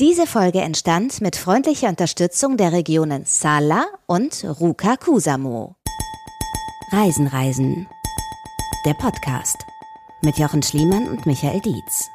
Diese 0.00 0.26
Folge 0.26 0.60
entstand 0.60 1.20
mit 1.20 1.36
freundlicher 1.36 1.88
Unterstützung 1.88 2.56
der 2.56 2.72
Regionen 2.72 3.22
Sala 3.26 3.86
und 4.06 4.44
Ruka 4.44 4.96
Kusamo. 4.96 5.76
Reisen, 6.90 7.28
Reisen. 7.28 7.86
Der 8.84 8.94
Podcast 8.94 9.56
mit 10.20 10.36
Jochen 10.36 10.64
Schliemann 10.64 11.06
und 11.06 11.26
Michael 11.26 11.60
Dietz. 11.60 12.08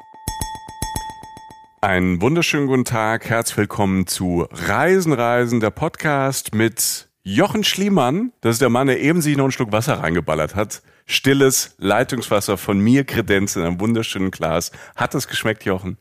Einen 1.80 2.20
wunderschönen 2.20 2.66
guten 2.66 2.84
Tag, 2.84 3.30
herzlich 3.30 3.56
willkommen 3.56 4.06
zu 4.06 4.46
Reisen, 4.50 5.14
Reisen, 5.14 5.60
der 5.60 5.70
Podcast 5.70 6.54
mit 6.54 7.08
Jochen 7.22 7.64
Schliemann. 7.64 8.34
Das 8.42 8.56
ist 8.56 8.60
der 8.60 8.68
Mann, 8.68 8.88
der 8.88 9.00
eben 9.00 9.22
sich 9.22 9.38
noch 9.38 9.44
einen 9.44 9.52
Schluck 9.52 9.72
Wasser 9.72 10.00
reingeballert 10.00 10.54
hat. 10.54 10.82
Stilles 11.06 11.76
Leitungswasser 11.78 12.58
von 12.58 12.78
mir 12.78 13.04
Kredenz 13.04 13.56
in 13.56 13.62
einem 13.62 13.80
wunderschönen 13.80 14.30
Glas. 14.30 14.70
Hat 14.96 15.14
es 15.14 15.28
geschmeckt, 15.28 15.64
Jochen? 15.64 15.96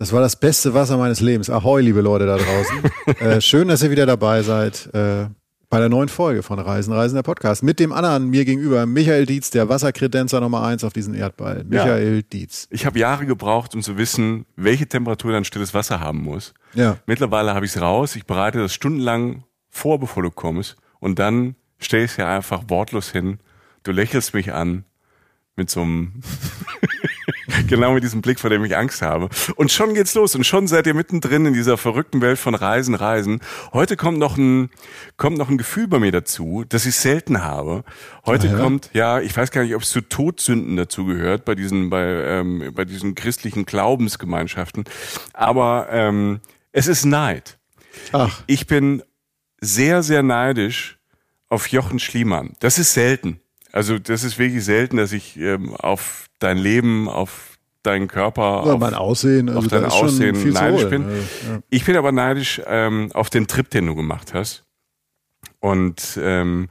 Das 0.00 0.14
war 0.14 0.22
das 0.22 0.34
beste 0.34 0.72
Wasser 0.72 0.96
meines 0.96 1.20
Lebens. 1.20 1.50
Ahoi, 1.50 1.82
liebe 1.82 2.00
Leute 2.00 2.24
da 2.24 2.38
draußen. 2.38 3.18
äh, 3.20 3.40
schön, 3.42 3.68
dass 3.68 3.82
ihr 3.82 3.90
wieder 3.90 4.06
dabei 4.06 4.40
seid 4.40 4.88
äh, 4.94 5.26
bei 5.68 5.78
der 5.78 5.90
neuen 5.90 6.08
Folge 6.08 6.42
von 6.42 6.58
Reisen, 6.58 6.94
Reisen 6.94 7.16
der 7.16 7.22
Podcast. 7.22 7.62
Mit 7.62 7.78
dem 7.78 7.92
anderen 7.92 8.30
mir 8.30 8.46
gegenüber, 8.46 8.86
Michael 8.86 9.26
Dietz, 9.26 9.50
der 9.50 9.68
Wasserkredenzer 9.68 10.40
Nummer 10.40 10.62
eins 10.62 10.84
auf 10.84 10.94
diesem 10.94 11.12
Erdball. 11.12 11.64
Michael 11.68 12.16
ja. 12.16 12.22
Dietz. 12.22 12.66
Ich 12.70 12.86
habe 12.86 12.98
Jahre 12.98 13.26
gebraucht, 13.26 13.74
um 13.74 13.82
zu 13.82 13.98
wissen, 13.98 14.46
welche 14.56 14.88
Temperatur 14.88 15.32
dann 15.32 15.44
stilles 15.44 15.74
Wasser 15.74 16.00
haben 16.00 16.22
muss. 16.22 16.54
Ja. 16.72 16.96
Mittlerweile 17.04 17.52
habe 17.52 17.66
ich 17.66 17.76
es 17.76 17.82
raus. 17.82 18.16
Ich 18.16 18.24
bereite 18.24 18.58
das 18.58 18.72
stundenlang 18.72 19.44
vor, 19.68 20.00
bevor 20.00 20.22
du 20.22 20.30
kommst. 20.30 20.76
Und 20.98 21.18
dann 21.18 21.56
stelle 21.78 22.04
ich 22.04 22.12
es 22.12 22.16
ja 22.16 22.34
einfach 22.34 22.62
wortlos 22.68 23.10
hin. 23.10 23.38
Du 23.82 23.92
lächelst 23.92 24.32
mich 24.32 24.50
an 24.50 24.84
mit 25.56 25.68
so 25.68 25.82
einem 25.82 26.22
genau 27.70 27.94
mit 27.94 28.02
diesem 28.02 28.20
Blick, 28.20 28.38
vor 28.38 28.50
dem 28.50 28.64
ich 28.64 28.76
Angst 28.76 29.00
habe. 29.00 29.28
Und 29.56 29.72
schon 29.72 29.94
geht's 29.94 30.14
los 30.14 30.34
und 30.34 30.44
schon 30.44 30.66
seid 30.66 30.86
ihr 30.86 30.94
mittendrin 30.94 31.46
in 31.46 31.54
dieser 31.54 31.78
verrückten 31.78 32.20
Welt 32.20 32.38
von 32.38 32.54
Reisen, 32.54 32.94
Reisen. 32.94 33.40
Heute 33.72 33.96
kommt 33.96 34.18
noch 34.18 34.36
ein, 34.36 34.70
kommt 35.16 35.38
noch 35.38 35.48
ein 35.48 35.56
Gefühl 35.56 35.88
bei 35.88 35.98
mir 35.98 36.12
dazu, 36.12 36.64
das 36.68 36.84
ich 36.84 36.96
selten 36.96 37.42
habe. 37.42 37.84
Heute 38.26 38.48
ja. 38.48 38.58
kommt, 38.58 38.90
ja, 38.92 39.20
ich 39.20 39.34
weiß 39.34 39.50
gar 39.52 39.62
nicht, 39.62 39.74
ob 39.74 39.82
es 39.82 39.90
zu 39.90 40.02
Todsünden 40.02 40.76
dazu 40.76 41.06
gehört, 41.06 41.44
bei 41.44 41.54
diesen, 41.54 41.88
bei, 41.88 42.04
ähm, 42.04 42.72
bei 42.74 42.84
diesen 42.84 43.14
christlichen 43.14 43.64
Glaubensgemeinschaften. 43.64 44.84
Aber 45.32 45.88
ähm, 45.90 46.40
es 46.72 46.88
ist 46.88 47.04
Neid. 47.04 47.58
Ach. 48.12 48.42
Ich 48.46 48.66
bin 48.66 49.02
sehr, 49.60 50.02
sehr 50.02 50.22
neidisch 50.22 50.98
auf 51.48 51.68
Jochen 51.68 51.98
Schliemann. 51.98 52.54
Das 52.60 52.78
ist 52.78 52.92
selten. 52.92 53.40
Also 53.72 53.98
das 53.98 54.24
ist 54.24 54.38
wirklich 54.38 54.64
selten, 54.64 54.96
dass 54.96 55.12
ich 55.12 55.36
ähm, 55.36 55.74
auf 55.76 56.26
dein 56.40 56.58
Leben, 56.58 57.08
auf 57.08 57.49
deinen 57.82 58.08
Körper, 58.08 58.64
ja, 58.66 58.72
auf 58.74 58.80
mein 58.80 58.94
Aussehen, 58.94 59.48
also 59.48 59.60
auf 59.60 59.68
dein 59.68 59.84
Aussehen 59.84 60.52
neidisch 60.52 60.88
bin. 60.88 61.02
Ja. 61.02 61.60
Ich 61.70 61.84
bin 61.84 61.96
aber 61.96 62.12
neidisch 62.12 62.60
ähm, 62.66 63.10
auf 63.12 63.30
den 63.30 63.46
Trip, 63.46 63.68
den 63.70 63.86
du 63.86 63.94
gemacht 63.94 64.34
hast. 64.34 64.64
Und 65.60 66.18
ähm, 66.20 66.68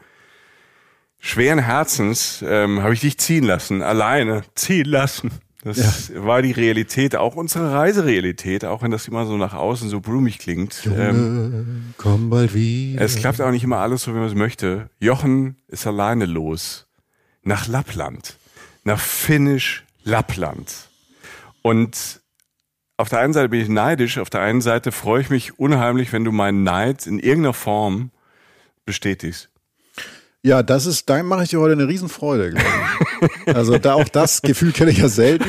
schweren 1.19 1.59
Herzens 1.59 2.43
ähm, 2.47 2.81
habe 2.81 2.93
ich 2.93 3.01
dich 3.01 3.17
ziehen 3.17 3.43
lassen, 3.43 3.81
alleine 3.81 4.43
ziehen 4.55 4.85
lassen. 4.85 5.31
Das 5.63 6.07
ja. 6.07 6.23
war 6.23 6.41
die 6.41 6.53
Realität, 6.53 7.17
auch 7.17 7.35
unsere 7.35 7.73
Reiserealität, 7.73 8.63
auch 8.63 8.81
wenn 8.81 8.91
das 8.91 9.07
immer 9.09 9.25
so 9.25 9.35
nach 9.35 9.53
außen 9.53 9.89
so 9.89 9.99
blumig 9.99 10.39
klingt. 10.39 10.85
Junge, 10.85 11.09
ähm, 11.09 11.93
komm 11.97 12.29
bald 12.29 12.53
wieder. 12.53 13.01
Es 13.01 13.17
klappt 13.17 13.41
auch 13.41 13.51
nicht 13.51 13.63
immer 13.63 13.79
alles 13.79 14.03
so, 14.03 14.13
wie 14.13 14.19
man 14.19 14.27
es 14.27 14.35
möchte. 14.35 14.89
Jochen 14.99 15.57
ist 15.67 15.85
alleine 15.85 16.25
los 16.25 16.87
nach 17.43 17.67
Lappland, 17.67 18.37
nach 18.85 18.99
Finnisch 18.99 19.83
Lappland. 20.03 20.88
Und 21.61 22.21
auf 22.97 23.09
der 23.09 23.19
einen 23.19 23.33
Seite 23.33 23.49
bin 23.49 23.61
ich 23.61 23.69
neidisch, 23.69 24.17
auf 24.17 24.29
der 24.29 24.41
einen 24.41 24.61
Seite 24.61 24.91
freue 24.91 25.21
ich 25.21 25.29
mich 25.29 25.57
unheimlich, 25.57 26.11
wenn 26.11 26.23
du 26.23 26.31
meinen 26.31 26.63
Neid 26.63 27.07
in 27.07 27.19
irgendeiner 27.19 27.53
Form 27.53 28.11
bestätigst. 28.85 29.49
Ja, 30.41 30.63
das 30.63 30.85
ist, 30.85 31.09
da 31.09 31.21
mache 31.21 31.43
ich 31.43 31.49
dir 31.49 31.59
heute 31.59 31.73
eine 31.73 31.87
Riesenfreude, 31.87 32.51
glaube 32.51 32.65
ich. 32.65 32.69
Also 33.53 33.77
da 33.77 33.95
auch 33.95 34.07
das 34.07 34.41
Gefühl 34.41 34.71
kenne 34.71 34.91
ich 34.91 34.99
ja 34.99 35.09
selten, 35.09 35.45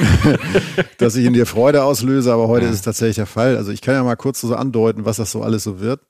dass 0.99 1.15
ich 1.15 1.25
in 1.25 1.33
dir 1.33 1.47
Freude 1.47 1.85
auslöse, 1.85 2.33
aber 2.33 2.49
heute 2.49 2.65
ja. 2.65 2.71
ist 2.71 2.79
es 2.79 2.83
tatsächlich 2.83 3.17
der 3.17 3.27
Fall. 3.27 3.57
Also 3.57 3.71
ich 3.71 3.81
kann 3.81 3.95
ja 3.95 4.03
mal 4.03 4.17
kurz 4.17 4.41
so 4.41 4.55
andeuten, 4.55 5.05
was 5.05 5.19
das 5.19 5.31
so 5.31 5.43
alles 5.43 5.63
so 5.63 5.79
wird. 5.81 6.01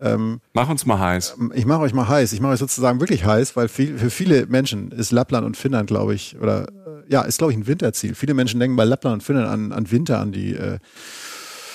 Ähm, 0.00 0.40
mach 0.54 0.68
uns 0.68 0.86
mal 0.86 0.98
heiß. 0.98 1.36
Ich 1.54 1.66
mache 1.66 1.80
euch 1.80 1.92
mal 1.92 2.08
heiß. 2.08 2.32
Ich 2.32 2.40
mache 2.40 2.52
euch 2.52 2.58
sozusagen 2.58 3.00
wirklich 3.00 3.24
heiß, 3.24 3.54
weil 3.56 3.68
viel, 3.68 3.98
für 3.98 4.10
viele 4.10 4.46
Menschen 4.46 4.90
ist 4.92 5.12
Lappland 5.12 5.46
und 5.46 5.56
Finnland, 5.56 5.88
glaube 5.88 6.14
ich, 6.14 6.38
oder 6.40 6.68
äh, 6.68 7.12
ja, 7.12 7.22
ist 7.22 7.38
glaube 7.38 7.52
ich 7.52 7.58
ein 7.58 7.66
Winterziel. 7.66 8.14
Viele 8.14 8.34
Menschen 8.34 8.60
denken 8.60 8.76
bei 8.76 8.84
Lappland 8.84 9.14
und 9.14 9.22
Finnland 9.22 9.48
an, 9.48 9.72
an 9.72 9.90
Winter, 9.90 10.18
an 10.20 10.32
die 10.32 10.54
äh, 10.54 10.78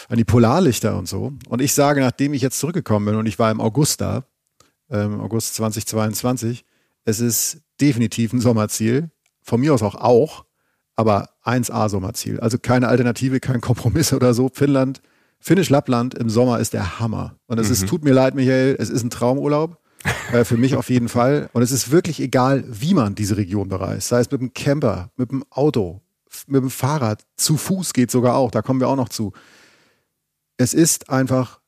an 0.08 0.18
die 0.18 0.24
Polarlichter 0.24 0.97
und 0.97 1.08
so. 1.08 1.34
Und 1.50 1.62
ich 1.62 1.74
sage, 1.74 2.02
nachdem 2.02 2.34
ich 2.34 2.41
jetzt 2.41 2.59
zurückgekommen 2.59 3.06
bin 3.06 3.16
und 3.16 3.25
ich 3.25 3.40
war 3.40 3.52
im 3.52 3.59
August 3.59 4.02
da, 4.02 4.25
ähm, 4.90 5.19
August 5.19 5.56
2022, 5.56 6.66
es 7.06 7.19
ist 7.19 7.62
definitiv 7.81 8.34
ein 8.34 8.42
Sommerziel. 8.42 9.09
Von 9.42 9.62
mir 9.62 9.74
aus 9.74 9.84
auch 9.84 9.96
auch, 9.96 10.46
aber 10.96 11.30
1A 11.44 11.90
Sommerziel. 11.90 12.40
Also 12.40 12.57
keine 12.57 12.88
Alternative, 12.88 13.40
kein 13.40 13.62
Kompromiss 13.62 14.13
oder 14.13 14.34
so. 14.34 14.50
Finnland 14.53 15.02
Finnisch 15.45 15.69
Lappland 15.69 16.16
im 16.16 16.28
Sommer 16.28 16.59
ist 16.59 16.73
der 16.73 17.00
Hammer. 17.00 17.38
Und 17.45 17.59
es 17.59 17.67
mhm. 17.67 17.73
ist, 17.73 17.88
tut 17.88 18.03
mir 18.03 18.13
leid, 18.13 18.33
Michael, 18.33 18.78
es 18.79 18.89
ist 18.89 19.03
ein 19.03 19.11
Traumurlaub. 19.11 19.78
äh, 20.33 20.44
für 20.44 20.57
mich 20.57 20.75
auf 20.75 20.89
jeden 20.89 21.07
Fall. 21.07 21.51
Und 21.53 21.61
es 21.61 21.72
ist 21.72 21.91
wirklich 21.91 22.19
egal, 22.19 22.63
wie 22.67 22.95
man 22.95 23.13
diese 23.13 23.38
Region 23.38 23.69
bereist. 23.69 24.07
Sei 24.07 24.22
es 24.22 24.31
mit 24.31 24.41
dem 24.41 24.56
Camper, 24.56 25.11
mit 25.17 25.29
dem 25.29 25.45
Auto, 25.51 26.01
mit 26.47 26.63
dem 26.63 26.72
Fahrrad, 26.72 27.22
zu 27.38 27.57
Fuß 27.57 27.94
geht 27.94 28.09
sogar 28.09 28.35
auch. 28.35 28.50
Da 28.50 28.63
kommen 28.63 28.79
wir 28.79 28.88
auch 28.88 28.95
noch 28.95 29.09
zu. 29.09 29.33
Es 30.57 30.73
ist 30.73 31.11
einfach 31.11 31.59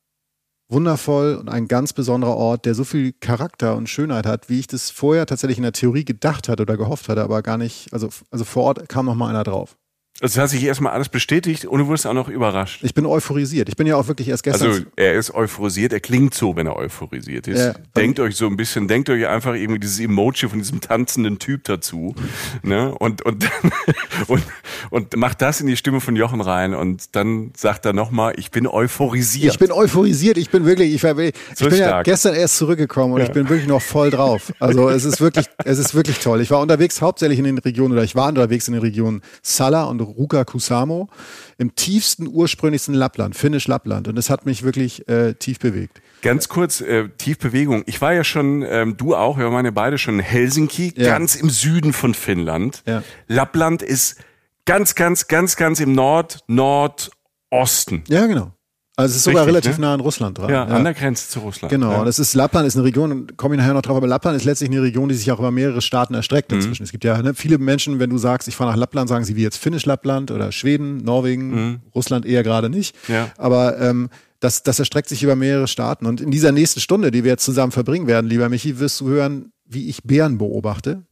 wundervoll 0.69 1.35
und 1.35 1.47
ein 1.47 1.67
ganz 1.67 1.93
besonderer 1.93 2.35
Ort, 2.35 2.65
der 2.65 2.73
so 2.73 2.83
viel 2.83 3.13
Charakter 3.13 3.75
und 3.75 3.89
Schönheit 3.89 4.25
hat, 4.25 4.49
wie 4.49 4.59
ich 4.59 4.65
das 4.65 4.89
vorher 4.89 5.27
tatsächlich 5.27 5.57
in 5.57 5.63
der 5.63 5.73
Theorie 5.73 6.03
gedacht 6.03 6.49
hatte 6.49 6.63
oder 6.63 6.77
gehofft 6.77 7.09
hatte, 7.09 7.21
aber 7.21 7.43
gar 7.43 7.59
nicht. 7.59 7.93
Also, 7.93 8.09
also 8.31 8.43
vor 8.43 8.63
Ort 8.63 8.89
kam 8.89 9.05
noch 9.05 9.13
mal 9.13 9.29
einer 9.29 9.43
drauf. 9.43 9.77
Also 10.19 10.41
hat 10.41 10.49
sich 10.49 10.63
erstmal 10.63 10.93
alles 10.93 11.09
bestätigt 11.09 11.65
und 11.65 11.79
du 11.79 11.89
wirst 11.89 12.07
auch 12.07 12.13
noch 12.13 12.27
überrascht. 12.27 12.83
Ich 12.83 12.95
bin 12.95 13.05
euphorisiert. 13.05 13.69
Ich 13.69 13.75
bin 13.75 13.85
ja 13.85 13.97
auch 13.97 14.07
wirklich 14.07 14.29
erst 14.29 14.41
gestern. 14.43 14.69
Also 14.69 14.81
er 14.95 15.13
ist 15.13 15.31
euphorisiert, 15.31 15.93
er 15.93 15.99
klingt 15.99 16.33
so, 16.33 16.55
wenn 16.55 16.65
er 16.65 16.75
euphorisiert 16.75 17.47
ist. 17.47 17.59
Ja, 17.59 17.73
denkt 17.95 18.19
euch 18.19 18.35
so 18.35 18.47
ein 18.47 18.57
bisschen, 18.57 18.87
denkt 18.87 19.11
euch 19.11 19.27
einfach 19.27 19.53
irgendwie 19.53 19.79
dieses 19.79 19.99
Emoji 19.99 20.49
von 20.49 20.57
diesem 20.57 20.81
tanzenden 20.81 21.37
Typ 21.37 21.65
dazu. 21.65 22.15
ne? 22.63 22.95
Und, 22.95 23.21
und, 23.25 23.47
und, 24.27 24.43
und 24.89 25.15
macht 25.15 25.43
das 25.43 25.61
in 25.61 25.67
die 25.67 25.77
Stimme 25.77 26.01
von 26.01 26.15
Jochen 26.15 26.41
rein 26.41 26.73
und 26.73 27.15
dann 27.15 27.51
sagt 27.55 27.85
er 27.85 27.93
nochmal, 27.93 28.33
ich 28.37 28.49
bin 28.49 28.65
euphorisiert. 28.65 29.53
Ich 29.53 29.59
bin 29.59 29.71
euphorisiert, 29.71 30.39
ich 30.39 30.49
bin 30.49 30.65
wirklich, 30.65 30.95
ich, 30.95 31.03
ich 31.03 31.33
so 31.53 31.69
bin 31.69 31.77
ja 31.77 32.01
gestern 32.01 32.33
erst 32.33 32.57
zurückgekommen 32.57 33.13
und 33.13 33.19
ja. 33.19 33.27
ich 33.27 33.33
bin 33.33 33.49
wirklich 33.49 33.67
noch 33.67 33.83
voll 33.83 34.09
drauf. 34.09 34.51
Also 34.59 34.89
es 34.89 35.05
ist 35.05 35.21
wirklich, 35.21 35.45
es 35.63 35.77
ist 35.77 35.93
wirklich 35.93 36.17
toll. 36.17 36.41
Ich 36.41 36.49
war 36.49 36.59
unterwegs 36.59 37.01
hauptsächlich 37.01 37.37
in 37.37 37.45
den 37.45 37.59
Regionen 37.59 37.93
oder 37.93 38.03
ich 38.03 38.15
war 38.15 38.29
unterwegs 38.29 38.67
in 38.67 38.73
den 38.73 38.81
Regionen 38.81 39.21
Sala 39.43 39.83
und 39.83 40.06
Ruka 40.07 40.45
Kusamo 40.45 41.09
im 41.57 41.75
tiefsten, 41.75 42.27
ursprünglichsten 42.27 42.93
Lappland, 42.93 43.35
finnisch 43.35 43.67
Lappland. 43.67 44.07
Und 44.07 44.17
es 44.17 44.29
hat 44.29 44.45
mich 44.45 44.63
wirklich 44.63 45.07
äh, 45.07 45.33
tief 45.33 45.59
bewegt. 45.59 46.01
Ganz 46.21 46.49
kurz, 46.49 46.81
äh, 46.81 47.09
Tiefbewegung. 47.17 47.83
Ich 47.85 48.01
war 48.01 48.13
ja 48.13 48.23
schon, 48.23 48.63
ähm, 48.63 48.97
du 48.97 49.15
auch, 49.15 49.37
wir 49.37 49.51
waren 49.51 49.65
ja 49.65 49.71
beide 49.71 49.97
schon 49.97 50.15
in 50.15 50.19
Helsinki, 50.21 50.93
ja. 50.95 51.09
ganz 51.09 51.35
im 51.35 51.49
Süden 51.49 51.93
von 51.93 52.13
Finnland. 52.13 52.83
Ja. 52.85 53.03
Lappland 53.27 53.81
ist 53.81 54.17
ganz, 54.65 54.95
ganz, 54.95 55.27
ganz, 55.27 55.55
ganz 55.55 55.79
im 55.79 55.93
Nord, 55.93 56.43
Nordosten. 56.47 58.03
Ja, 58.07 58.25
genau. 58.25 58.51
Also 58.99 59.11
es 59.11 59.17
ist 59.17 59.23
sogar 59.25 59.45
Richtig, 59.45 59.63
relativ 59.63 59.77
ne? 59.77 59.85
nah 59.85 59.93
an 59.93 59.99
Russland 59.99 60.39
dran. 60.39 60.49
Ja, 60.49 60.67
ja, 60.67 60.75
an 60.75 60.83
der 60.83 60.95
Grenze 60.95 61.29
zu 61.29 61.39
Russland. 61.41 61.69
Genau, 61.71 61.91
ja. 61.91 62.05
es 62.07 62.17
ist 62.17 62.33
Lappland 62.33 62.67
ist 62.67 62.75
eine 62.75 62.83
Region, 62.83 63.27
komme 63.37 63.53
ich 63.53 63.61
nachher 63.61 63.75
noch 63.75 63.83
drauf, 63.83 63.95
aber 63.95 64.07
Lappland 64.07 64.35
ist 64.35 64.43
letztlich 64.43 64.71
eine 64.71 64.81
Region, 64.81 65.07
die 65.07 65.13
sich 65.13 65.31
auch 65.31 65.37
über 65.37 65.51
mehrere 65.51 65.81
Staaten 65.81 66.15
erstreckt 66.15 66.51
mhm. 66.51 66.57
inzwischen. 66.57 66.81
Es 66.81 66.91
gibt 66.91 67.03
ja 67.03 67.21
ne, 67.21 67.35
viele 67.35 67.59
Menschen, 67.59 67.99
wenn 67.99 68.09
du 68.09 68.17
sagst, 68.17 68.47
ich 68.47 68.55
fahre 68.55 68.71
nach 68.71 68.77
Lappland, 68.77 69.07
sagen 69.07 69.23
sie 69.23 69.35
wie 69.35 69.43
jetzt 69.43 69.57
Finnisch 69.57 69.85
Lappland 69.85 70.31
oder 70.31 70.51
Schweden, 70.51 70.97
Norwegen, 71.03 71.51
mhm. 71.51 71.79
Russland 71.93 72.25
eher 72.25 72.41
gerade 72.41 72.71
nicht. 72.71 72.95
Ja. 73.07 73.29
Aber 73.37 73.79
ähm, 73.79 74.09
das, 74.39 74.63
das 74.63 74.79
erstreckt 74.79 75.09
sich 75.09 75.21
über 75.21 75.35
mehrere 75.35 75.67
Staaten. 75.67 76.07
Und 76.07 76.19
in 76.19 76.31
dieser 76.31 76.51
nächsten 76.51 76.79
Stunde, 76.79 77.11
die 77.11 77.23
wir 77.23 77.31
jetzt 77.31 77.45
zusammen 77.45 77.71
verbringen 77.71 78.07
werden, 78.07 78.25
lieber 78.25 78.49
Michi, 78.49 78.79
wirst 78.79 79.01
du 79.01 79.09
hören, 79.09 79.51
wie 79.65 79.89
ich 79.89 80.03
Bären 80.03 80.39
beobachte. 80.39 81.03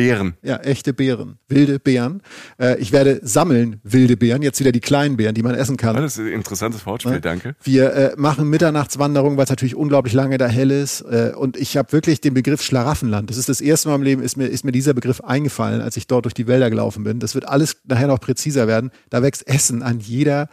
Bären. 0.00 0.34
Ja, 0.42 0.56
echte 0.56 0.94
Bären. 0.94 1.36
Wilde 1.48 1.78
Bären. 1.78 2.22
Äh, 2.58 2.78
ich 2.78 2.90
werde 2.90 3.20
sammeln 3.22 3.80
wilde 3.82 4.16
Bären. 4.16 4.40
Jetzt 4.40 4.58
wieder 4.58 4.72
die 4.72 4.80
kleinen 4.80 5.18
Bären, 5.18 5.34
die 5.34 5.42
man 5.42 5.54
essen 5.54 5.76
kann. 5.76 5.94
Das 5.96 6.16
ist 6.16 6.20
ein 6.20 6.28
interessantes 6.28 6.86
Wortspiel, 6.86 7.14
ja. 7.14 7.20
danke. 7.20 7.54
Wir 7.62 7.92
äh, 7.92 8.12
machen 8.16 8.48
Mitternachtswanderung, 8.48 9.36
weil 9.36 9.44
es 9.44 9.50
natürlich 9.50 9.76
unglaublich 9.76 10.14
lange 10.14 10.38
da 10.38 10.46
hell 10.46 10.70
ist. 10.70 11.02
Äh, 11.02 11.32
und 11.36 11.58
ich 11.58 11.76
habe 11.76 11.92
wirklich 11.92 12.22
den 12.22 12.32
Begriff 12.32 12.62
Schlaraffenland. 12.62 13.28
Das 13.28 13.36
ist 13.36 13.50
das 13.50 13.60
erste 13.60 13.88
Mal 13.90 13.96
im 13.96 14.02
Leben, 14.02 14.22
ist 14.22 14.38
mir, 14.38 14.46
ist 14.46 14.64
mir 14.64 14.72
dieser 14.72 14.94
Begriff 14.94 15.20
eingefallen, 15.20 15.82
als 15.82 15.98
ich 15.98 16.06
dort 16.06 16.24
durch 16.24 16.34
die 16.34 16.46
Wälder 16.46 16.70
gelaufen 16.70 17.04
bin. 17.04 17.18
Das 17.18 17.34
wird 17.34 17.46
alles 17.46 17.76
nachher 17.86 18.06
noch 18.06 18.20
präziser 18.20 18.66
werden. 18.66 18.90
Da 19.10 19.22
wächst 19.22 19.46
Essen 19.46 19.82
an 19.82 20.00
jeder 20.00 20.48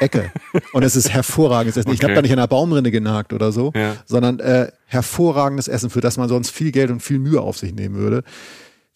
Ecke. 0.00 0.30
Und 0.72 0.82
es 0.82 0.94
ist 0.94 1.10
hervorragendes 1.10 1.76
Essen. 1.76 1.88
Okay. 1.88 1.96
Ich 1.96 2.04
habe 2.04 2.14
da 2.14 2.22
nicht 2.22 2.32
an 2.32 2.38
einer 2.38 2.48
Baumrinne 2.48 2.90
genagt 2.90 3.32
oder 3.32 3.50
so, 3.50 3.72
ja. 3.74 3.96
sondern 4.04 4.38
äh, 4.40 4.70
hervorragendes 4.86 5.68
Essen, 5.68 5.90
für 5.90 6.00
das 6.00 6.16
man 6.16 6.28
sonst 6.28 6.50
viel 6.50 6.70
Geld 6.70 6.90
und 6.90 7.00
viel 7.00 7.18
Mühe 7.18 7.40
auf 7.40 7.56
sich 7.56 7.74
nehmen 7.74 7.96
würde. 7.96 8.22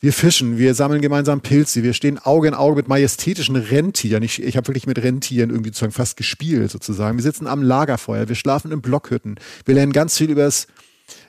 Wir 0.00 0.12
fischen, 0.12 0.58
wir 0.58 0.74
sammeln 0.74 1.02
gemeinsam 1.02 1.40
Pilze, 1.40 1.82
wir 1.82 1.92
stehen 1.92 2.18
Auge 2.18 2.46
in 2.46 2.54
Auge 2.54 2.76
mit 2.76 2.86
majestätischen 2.86 3.56
Rentieren. 3.56 4.22
Ich, 4.22 4.40
ich 4.40 4.56
habe 4.56 4.68
wirklich 4.68 4.86
mit 4.86 5.02
Rentieren 5.02 5.50
irgendwie 5.50 5.70
sozusagen 5.70 5.92
fast 5.92 6.16
gespielt 6.16 6.70
sozusagen. 6.70 7.18
Wir 7.18 7.24
sitzen 7.24 7.48
am 7.48 7.62
Lagerfeuer, 7.62 8.28
wir 8.28 8.36
schlafen 8.36 8.70
in 8.70 8.80
Blockhütten, 8.80 9.40
wir 9.64 9.74
lernen 9.74 9.92
ganz 9.92 10.16
viel 10.16 10.30
übers, 10.30 10.68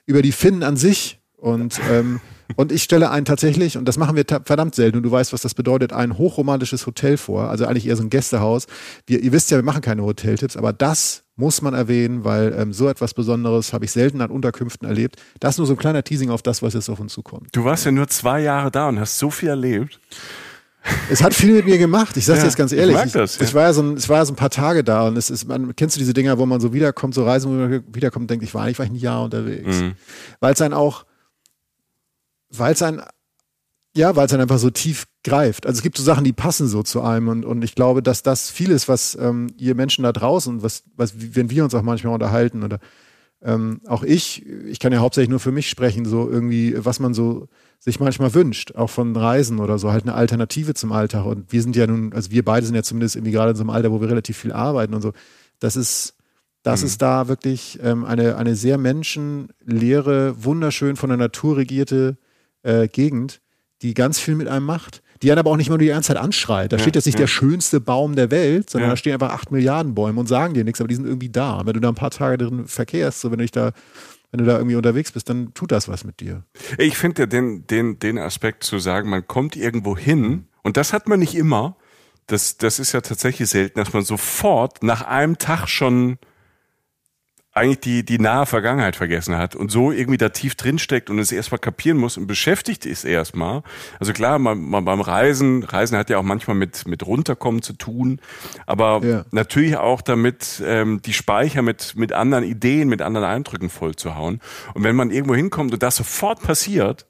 über 0.05 0.21
die 0.21 0.31
Finnen 0.31 0.61
an 0.61 0.77
sich 0.77 1.19
und 1.35 1.79
ähm, 1.89 2.21
und 2.55 2.71
ich 2.71 2.83
stelle 2.83 3.09
ein 3.11 3.25
tatsächlich, 3.25 3.77
und 3.77 3.85
das 3.85 3.97
machen 3.97 4.15
wir 4.15 4.25
verdammt 4.43 4.75
selten, 4.75 4.97
und 4.97 5.03
du 5.03 5.11
weißt, 5.11 5.33
was 5.33 5.41
das 5.41 5.53
bedeutet, 5.53 5.93
ein 5.93 6.17
hochromantisches 6.17 6.85
Hotel 6.85 7.17
vor, 7.17 7.49
also 7.49 7.65
eigentlich 7.65 7.87
eher 7.87 7.95
so 7.95 8.03
ein 8.03 8.09
Gästehaus. 8.09 8.67
Wir, 9.05 9.21
ihr 9.21 9.31
wisst 9.31 9.51
ja, 9.51 9.57
wir 9.57 9.63
machen 9.63 9.81
keine 9.81 10.03
Hoteltipps, 10.03 10.57
aber 10.57 10.73
das 10.73 11.23
muss 11.35 11.61
man 11.61 11.73
erwähnen, 11.73 12.25
weil 12.25 12.53
ähm, 12.57 12.73
so 12.73 12.89
etwas 12.89 13.13
Besonderes 13.13 13.71
habe 13.71 13.85
ich 13.85 13.91
selten 13.91 14.21
an 14.21 14.29
Unterkünften 14.29 14.87
erlebt. 14.87 15.15
Das 15.39 15.55
ist 15.55 15.57
nur 15.59 15.67
so 15.67 15.73
ein 15.73 15.79
kleiner 15.79 16.03
Teasing 16.03 16.29
auf 16.29 16.41
das, 16.41 16.61
was 16.61 16.73
jetzt 16.73 16.89
auf 16.89 16.99
uns 16.99 17.13
zukommt. 17.13 17.47
Du 17.53 17.63
warst 17.63 17.85
ja 17.85 17.91
nur 17.91 18.07
zwei 18.07 18.41
Jahre 18.41 18.71
da 18.71 18.89
und 18.89 18.99
hast 18.99 19.17
so 19.17 19.29
viel 19.29 19.49
erlebt. 19.49 19.99
Es 21.09 21.21
hat 21.21 21.33
viel 21.33 21.53
mit 21.53 21.65
mir 21.65 21.77
gemacht. 21.77 22.15
Ich 22.17 22.25
sag's 22.25 22.39
ja, 22.39 22.45
jetzt 22.45 22.55
ganz 22.55 22.71
ehrlich. 22.71 22.97
Ich, 23.05 23.11
das, 23.11 23.37
ja. 23.37 23.45
ich, 23.45 23.53
war 23.53 23.63
ja 23.63 23.73
so 23.73 23.81
ein, 23.81 23.97
ich 23.97 24.07
war 24.09 24.17
ja 24.17 24.25
so 24.25 24.33
ein 24.33 24.37
paar 24.37 24.49
Tage 24.49 24.83
da 24.83 25.07
und 25.07 25.17
es 25.17 25.29
ist, 25.29 25.47
man, 25.47 25.75
kennst 25.75 25.95
du 25.95 25.99
diese 25.99 26.13
Dinger, 26.13 26.37
wo 26.37 26.45
man 26.45 26.59
so 26.61 26.73
wiederkommt, 26.73 27.13
so 27.13 27.25
Reisen, 27.25 27.51
wo 27.51 27.55
man 27.55 27.83
wiederkommt 27.93 28.23
und 28.23 28.31
denkt, 28.31 28.43
ich 28.43 28.53
war 28.53 28.63
eigentlich 28.63 28.79
war 28.79 28.85
ich 28.85 28.91
ein 28.91 28.95
Jahr 28.95 29.23
unterwegs. 29.23 29.81
Mhm. 29.81 29.93
Weil 30.39 30.53
es 30.53 30.61
einen 30.61 30.73
auch, 30.73 31.05
weil 32.49 32.73
es 32.73 32.81
einen 32.81 33.01
ja, 33.95 34.15
weil 34.15 34.25
es 34.25 34.31
dann 34.31 34.41
einfach 34.41 34.59
so 34.59 34.69
tief 34.69 35.07
greift. 35.23 35.65
Also 35.65 35.79
es 35.79 35.83
gibt 35.83 35.97
so 35.97 36.03
Sachen, 36.03 36.23
die 36.23 36.33
passen 36.33 36.67
so 36.67 36.83
zu 36.83 37.01
einem 37.01 37.27
und, 37.27 37.45
und 37.45 37.63
ich 37.63 37.75
glaube, 37.75 38.03
dass 38.03 38.23
das 38.23 38.49
vieles, 38.49 38.87
was 38.87 39.17
ähm, 39.19 39.47
ihr 39.57 39.75
Menschen 39.75 40.03
da 40.03 40.11
draußen, 40.11 40.61
was, 40.61 40.83
was, 40.95 41.13
wenn 41.15 41.49
wir 41.49 41.63
uns 41.63 41.73
auch 41.73 41.81
manchmal 41.81 42.13
unterhalten 42.13 42.63
oder 42.63 42.79
ähm, 43.41 43.81
auch 43.87 44.03
ich, 44.03 44.45
ich 44.45 44.79
kann 44.79 44.91
ja 44.91 44.99
hauptsächlich 44.99 45.29
nur 45.29 45.39
für 45.39 45.51
mich 45.51 45.69
sprechen, 45.69 46.05
so 46.05 46.29
irgendwie, 46.29 46.75
was 46.77 46.99
man 46.99 47.13
so 47.13 47.47
sich 47.79 47.99
manchmal 47.99 48.33
wünscht, 48.33 48.75
auch 48.75 48.89
von 48.89 49.15
Reisen 49.15 49.59
oder 49.59 49.79
so, 49.79 49.91
halt 49.91 50.03
eine 50.03 50.13
Alternative 50.13 50.73
zum 50.73 50.91
Alltag. 50.91 51.25
Und 51.25 51.51
wir 51.51 51.61
sind 51.61 51.75
ja 51.75 51.87
nun, 51.87 52.13
also 52.13 52.31
wir 52.31 52.43
beide 52.43 52.65
sind 52.65 52.75
ja 52.75 52.83
zumindest 52.83 53.15
irgendwie 53.15 53.31
gerade 53.31 53.51
in 53.51 53.55
so 53.55 53.63
einem 53.63 53.69
Alter, 53.69 53.91
wo 53.91 54.01
wir 54.01 54.09
relativ 54.09 54.37
viel 54.37 54.51
arbeiten 54.51 54.93
und 54.93 55.01
so. 55.01 55.13
Das 55.59 55.77
ist, 55.77 56.15
das 56.63 56.81
mhm. 56.81 56.87
ist 56.87 57.01
da 57.01 57.29
wirklich 57.29 57.79
ähm, 57.81 58.03
eine, 58.03 58.35
eine 58.35 58.55
sehr 58.55 58.77
menschenleere, 58.77 60.43
wunderschön 60.43 60.97
von 60.97 61.09
der 61.09 61.17
Natur 61.17 61.57
regierte 61.57 62.17
äh, 62.63 62.87
Gegend 62.87 63.41
die 63.81 63.93
ganz 63.93 64.19
viel 64.19 64.35
mit 64.35 64.47
einem 64.47 64.65
macht, 64.65 65.01
die 65.21 65.31
einen 65.31 65.39
aber 65.39 65.51
auch 65.51 65.57
nicht 65.57 65.67
immer 65.67 65.77
nur 65.77 65.85
die 65.85 65.87
ganze 65.87 66.07
Zeit 66.07 66.17
anschreit. 66.17 66.71
Da 66.71 66.77
ja, 66.77 66.81
steht 66.81 66.95
jetzt 66.95 67.05
nicht 67.05 67.15
ja. 67.15 67.21
der 67.21 67.27
schönste 67.27 67.79
Baum 67.79 68.15
der 68.15 68.31
Welt, 68.31 68.69
sondern 68.69 68.89
ja. 68.89 68.93
da 68.93 68.97
stehen 68.97 69.13
einfach 69.13 69.31
acht 69.31 69.51
Milliarden 69.51 69.95
Bäume 69.95 70.19
und 70.19 70.27
sagen 70.27 70.53
dir 70.53 70.63
nichts, 70.63 70.81
aber 70.81 70.87
die 70.87 70.95
sind 70.95 71.05
irgendwie 71.05 71.29
da. 71.29 71.59
Und 71.59 71.67
wenn 71.67 71.73
du 71.73 71.79
da 71.79 71.89
ein 71.89 71.95
paar 71.95 72.11
Tage 72.11 72.37
drin 72.37 72.67
verkehrst, 72.67 73.21
so 73.21 73.31
wenn 73.31 73.37
du 73.37 73.43
dich 73.43 73.51
da 73.51 73.71
wenn 74.31 74.39
du 74.39 74.45
da 74.45 74.57
irgendwie 74.57 74.75
unterwegs 74.75 75.11
bist, 75.11 75.27
dann 75.29 75.55
tut 75.55 75.71
das 75.71 75.87
was 75.87 76.03
mit 76.03 76.19
dir. 76.19 76.43
Ich 76.77 76.97
finde 76.97 77.23
ja 77.23 77.25
den, 77.25 77.65
den, 77.65 77.97
den 77.97 78.19
Aspekt 78.19 78.63
zu 78.63 78.77
sagen, 78.77 79.09
man 79.09 79.27
kommt 79.27 79.55
irgendwo 79.55 79.97
hin 79.97 80.45
und 80.61 80.77
das 80.77 80.93
hat 80.93 81.07
man 81.07 81.19
nicht 81.19 81.33
immer. 81.33 81.77
Das, 82.27 82.57
das 82.57 82.77
ist 82.77 82.91
ja 82.91 83.01
tatsächlich 83.01 83.49
selten, 83.49 83.79
dass 83.79 83.91
man 83.91 84.03
sofort 84.03 84.83
nach 84.83 85.01
einem 85.01 85.39
Tag 85.39 85.67
schon 85.67 86.19
eigentlich 87.51 87.79
die, 87.79 88.05
die 88.05 88.19
nahe 88.19 88.45
Vergangenheit 88.45 88.95
vergessen 88.95 89.35
hat 89.37 89.55
und 89.55 89.71
so 89.71 89.91
irgendwie 89.91 90.17
da 90.17 90.29
tief 90.29 90.55
drinsteckt 90.55 91.09
und 91.09 91.17
es 91.17 91.31
erstmal 91.31 91.59
kapieren 91.59 91.97
muss 91.97 92.15
und 92.17 92.27
beschäftigt 92.27 92.85
ist 92.85 93.05
erstmal. 93.05 93.63
Also 93.99 94.13
klar, 94.13 94.37
man, 94.37 94.61
man 94.61 94.85
beim 94.85 95.01
Reisen, 95.01 95.63
Reisen 95.63 95.97
hat 95.97 96.09
ja 96.09 96.19
auch 96.19 96.23
manchmal 96.23 96.55
mit, 96.55 96.87
mit 96.87 97.05
runterkommen 97.05 97.61
zu 97.61 97.73
tun, 97.73 98.21
aber 98.67 99.01
ja. 99.03 99.25
natürlich 99.31 99.77
auch 99.77 100.01
damit, 100.01 100.61
ähm, 100.65 101.01
die 101.03 101.13
Speicher 101.13 101.61
mit, 101.63 101.95
mit 101.95 102.13
anderen 102.13 102.43
Ideen, 102.43 102.87
mit 102.87 103.01
anderen 103.01 103.25
Eindrücken 103.25 103.69
voll 103.69 103.95
zu 103.95 104.15
hauen. 104.15 104.41
Und 104.75 104.83
wenn 104.83 104.95
man 104.95 105.09
irgendwo 105.09 105.35
hinkommt 105.35 105.73
und 105.73 105.81
das 105.81 105.95
sofort 105.95 106.41
passiert, 106.43 107.07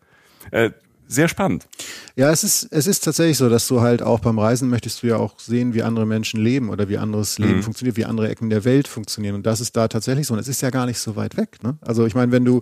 äh, 0.52 0.72
sehr 1.10 1.28
spannend. 1.28 1.68
Ja, 2.16 2.30
es 2.32 2.44
ist, 2.44 2.68
es 2.72 2.86
ist 2.86 3.04
tatsächlich 3.04 3.38
so, 3.38 3.50
dass 3.50 3.68
du 3.68 3.82
halt 3.82 4.04
auch 4.04 4.20
beim 4.20 4.38
Reisen 4.38 4.70
möchtest 4.70 5.02
du 5.02 5.08
ja 5.08 5.18
auch 5.18 5.40
sehen, 5.40 5.74
wie 5.74 5.82
andere 5.82 6.06
Menschen 6.06 6.40
leben 6.40 6.70
oder 6.70 6.88
wie 6.88 7.00
anderes 7.00 7.40
Leben 7.40 7.58
mhm. 7.58 7.64
funktioniert, 7.64 7.98
wie 7.98 8.06
andere 8.06 8.30
Ecken 8.30 8.52
der 8.52 8.64
Welt 8.64 8.88
funktionieren. 8.88 9.34
Und 9.34 9.46
das 9.46 9.60
ist 9.60 9.76
da 9.76 9.88
tatsächlich 9.88 10.28
so. 10.28 10.36
Und 10.36 10.40
es 10.40 10.48
ist 10.48 10.62
ja 10.62 10.70
gar 10.70 10.86
nicht 10.86 11.00
so 11.00 11.16
weit 11.16 11.36
weg. 11.36 11.58
Ne? 11.64 11.80
Also 11.82 12.06
ich 12.06 12.14
meine, 12.14 12.32
wenn 12.32 12.46
du, 12.46 12.62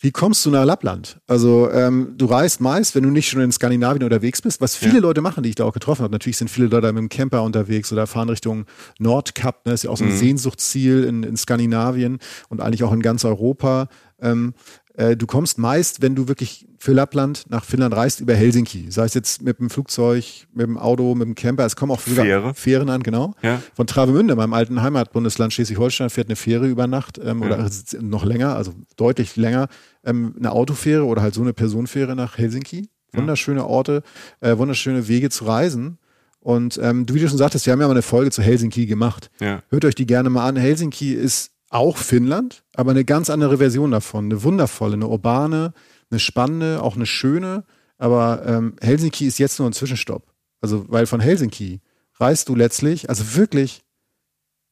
wie 0.00 0.10
kommst 0.10 0.44
du 0.44 0.50
nach 0.50 0.64
Lappland? 0.64 1.20
Also 1.28 1.70
ähm, 1.70 2.14
du 2.16 2.26
reist 2.26 2.60
meist, 2.60 2.96
wenn 2.96 3.04
du 3.04 3.10
nicht 3.10 3.28
schon 3.28 3.40
in 3.40 3.52
Skandinavien 3.52 4.02
unterwegs 4.02 4.42
bist, 4.42 4.60
was 4.60 4.74
viele 4.74 4.94
ja. 4.94 5.00
Leute 5.00 5.20
machen, 5.20 5.44
die 5.44 5.50
ich 5.50 5.54
da 5.54 5.64
auch 5.64 5.72
getroffen 5.72 6.02
habe. 6.02 6.12
Natürlich 6.12 6.38
sind 6.38 6.50
viele 6.50 6.66
Leute 6.66 6.92
mit 6.92 7.02
dem 7.02 7.08
Camper 7.08 7.44
unterwegs 7.44 7.92
oder 7.92 8.08
fahren 8.08 8.30
Richtung 8.30 8.66
Nordkap. 8.98 9.64
Ne? 9.64 9.72
Das 9.72 9.80
ist 9.80 9.84
ja 9.84 9.90
auch 9.90 9.96
so 9.96 10.04
ein 10.04 10.10
mhm. 10.10 10.16
Sehnsuchtsziel 10.16 11.04
in, 11.04 11.22
in 11.22 11.36
Skandinavien 11.36 12.18
und 12.48 12.60
eigentlich 12.60 12.82
auch 12.82 12.92
in 12.92 13.00
ganz 13.00 13.24
Europa. 13.24 13.88
Ähm, 14.20 14.54
äh, 15.00 15.16
du 15.16 15.26
kommst 15.26 15.56
meist, 15.56 16.02
wenn 16.02 16.14
du 16.14 16.28
wirklich 16.28 16.66
für 16.78 16.92
Lappland 16.92 17.44
nach 17.48 17.64
Finnland 17.64 17.96
reist, 17.96 18.20
über 18.20 18.34
Helsinki. 18.34 18.90
Sei 18.90 19.04
es 19.04 19.14
jetzt 19.14 19.40
mit 19.40 19.58
dem 19.58 19.70
Flugzeug, 19.70 20.46
mit 20.52 20.66
dem 20.66 20.76
Auto, 20.76 21.14
mit 21.14 21.26
dem 21.26 21.34
Camper. 21.34 21.64
Es 21.64 21.74
kommen 21.74 21.90
auch 21.90 22.00
Fähre. 22.00 22.52
Fähren 22.54 22.90
an, 22.90 23.02
genau. 23.02 23.34
Ja. 23.42 23.62
Von 23.74 23.86
Travemünde, 23.86 24.36
meinem 24.36 24.52
alten 24.52 24.82
Heimatbundesland 24.82 25.54
Schleswig-Holstein, 25.54 26.10
fährt 26.10 26.28
eine 26.28 26.36
Fähre 26.36 26.68
über 26.68 26.86
Nacht 26.86 27.18
ähm, 27.18 27.40
ja. 27.40 27.46
oder 27.46 27.70
noch 28.00 28.24
länger, 28.24 28.56
also 28.56 28.74
deutlich 28.96 29.36
länger, 29.36 29.68
ähm, 30.04 30.34
eine 30.38 30.52
Autofähre 30.52 31.04
oder 31.04 31.22
halt 31.22 31.34
so 31.34 31.40
eine 31.40 31.54
Personenfähre 31.54 32.14
nach 32.14 32.36
Helsinki. 32.36 32.90
Wunderschöne 33.12 33.66
Orte, 33.66 34.02
äh, 34.40 34.56
wunderschöne 34.56 35.08
Wege 35.08 35.30
zu 35.30 35.44
reisen. 35.44 35.98
Und 36.38 36.78
ähm, 36.82 37.06
du, 37.06 37.14
wie 37.14 37.20
du 37.20 37.28
schon 37.28 37.38
sagtest, 37.38 37.66
wir 37.66 37.72
haben 37.72 37.80
ja 37.80 37.86
mal 37.86 37.92
eine 37.92 38.02
Folge 38.02 38.30
zu 38.30 38.42
Helsinki 38.42 38.86
gemacht. 38.86 39.30
Ja. 39.40 39.62
Hört 39.68 39.84
euch 39.84 39.94
die 39.94 40.06
gerne 40.06 40.30
mal 40.30 40.46
an. 40.46 40.56
Helsinki 40.56 41.12
ist 41.12 41.52
auch 41.70 41.96
Finnland, 41.96 42.64
aber 42.74 42.90
eine 42.90 43.04
ganz 43.04 43.30
andere 43.30 43.58
Version 43.58 43.92
davon. 43.92 44.26
Eine 44.26 44.42
wundervolle, 44.42 44.94
eine 44.94 45.06
urbane, 45.06 45.72
eine 46.10 46.20
spannende, 46.20 46.82
auch 46.82 46.96
eine 46.96 47.06
schöne. 47.06 47.64
Aber 47.96 48.42
ähm, 48.46 48.74
Helsinki 48.80 49.26
ist 49.26 49.38
jetzt 49.38 49.58
nur 49.58 49.68
ein 49.68 49.72
Zwischenstopp. 49.72 50.26
Also, 50.60 50.84
weil 50.88 51.06
von 51.06 51.20
Helsinki 51.20 51.80
reist 52.18 52.48
du 52.48 52.54
letztlich, 52.54 53.08
also 53.08 53.36
wirklich 53.36 53.82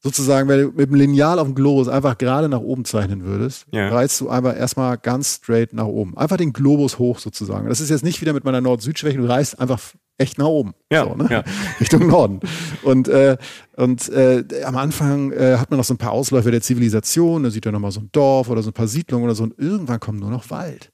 sozusagen, 0.01 0.47
wenn 0.47 0.61
du 0.61 0.67
mit 0.71 0.89
dem 0.89 0.95
Lineal 0.95 1.39
auf 1.39 1.47
dem 1.47 1.55
Globus 1.55 1.87
einfach 1.87 2.17
gerade 2.17 2.47
nach 2.47 2.61
oben 2.61 2.85
zeichnen 2.85 3.23
würdest, 3.23 3.65
ja. 3.71 3.89
reist 3.89 4.19
du 4.21 4.29
einfach 4.29 4.55
erstmal 4.55 4.97
ganz 4.97 5.35
straight 5.35 5.73
nach 5.73 5.85
oben. 5.85 6.17
Einfach 6.17 6.37
den 6.37 6.53
Globus 6.53 6.99
hoch 6.99 7.19
sozusagen. 7.19 7.67
Das 7.67 7.81
ist 7.81 7.89
jetzt 7.89 8.03
nicht 8.03 8.21
wieder 8.21 8.33
mit 8.33 8.43
meiner 8.43 8.61
Nord-Süd-Schwäche, 8.61 9.17
du 9.17 9.27
reist 9.27 9.59
einfach 9.59 9.79
echt 10.19 10.37
nach 10.37 10.45
oben. 10.45 10.73
Ja, 10.91 11.05
so, 11.05 11.15
ne? 11.15 11.27
ja. 11.29 11.43
Richtung 11.79 12.07
Norden. 12.07 12.39
Und, 12.83 13.07
äh, 13.07 13.37
und 13.75 14.09
äh, 14.09 14.43
am 14.63 14.77
Anfang 14.77 15.31
äh, 15.31 15.57
hat 15.57 15.71
man 15.71 15.77
noch 15.77 15.85
so 15.85 15.93
ein 15.93 15.97
paar 15.97 16.11
Ausläufer 16.11 16.51
der 16.51 16.61
Zivilisation, 16.61 17.43
da 17.43 17.49
sieht 17.49 17.65
er 17.65 17.71
nochmal 17.71 17.91
so 17.91 18.01
ein 18.01 18.09
Dorf 18.11 18.49
oder 18.49 18.61
so 18.61 18.69
ein 18.69 18.73
paar 18.73 18.87
Siedlungen 18.87 19.25
oder 19.25 19.35
so 19.35 19.43
und 19.43 19.57
irgendwann 19.57 19.99
kommt 19.99 20.19
nur 20.19 20.29
noch 20.29 20.49
Wald. 20.49 20.91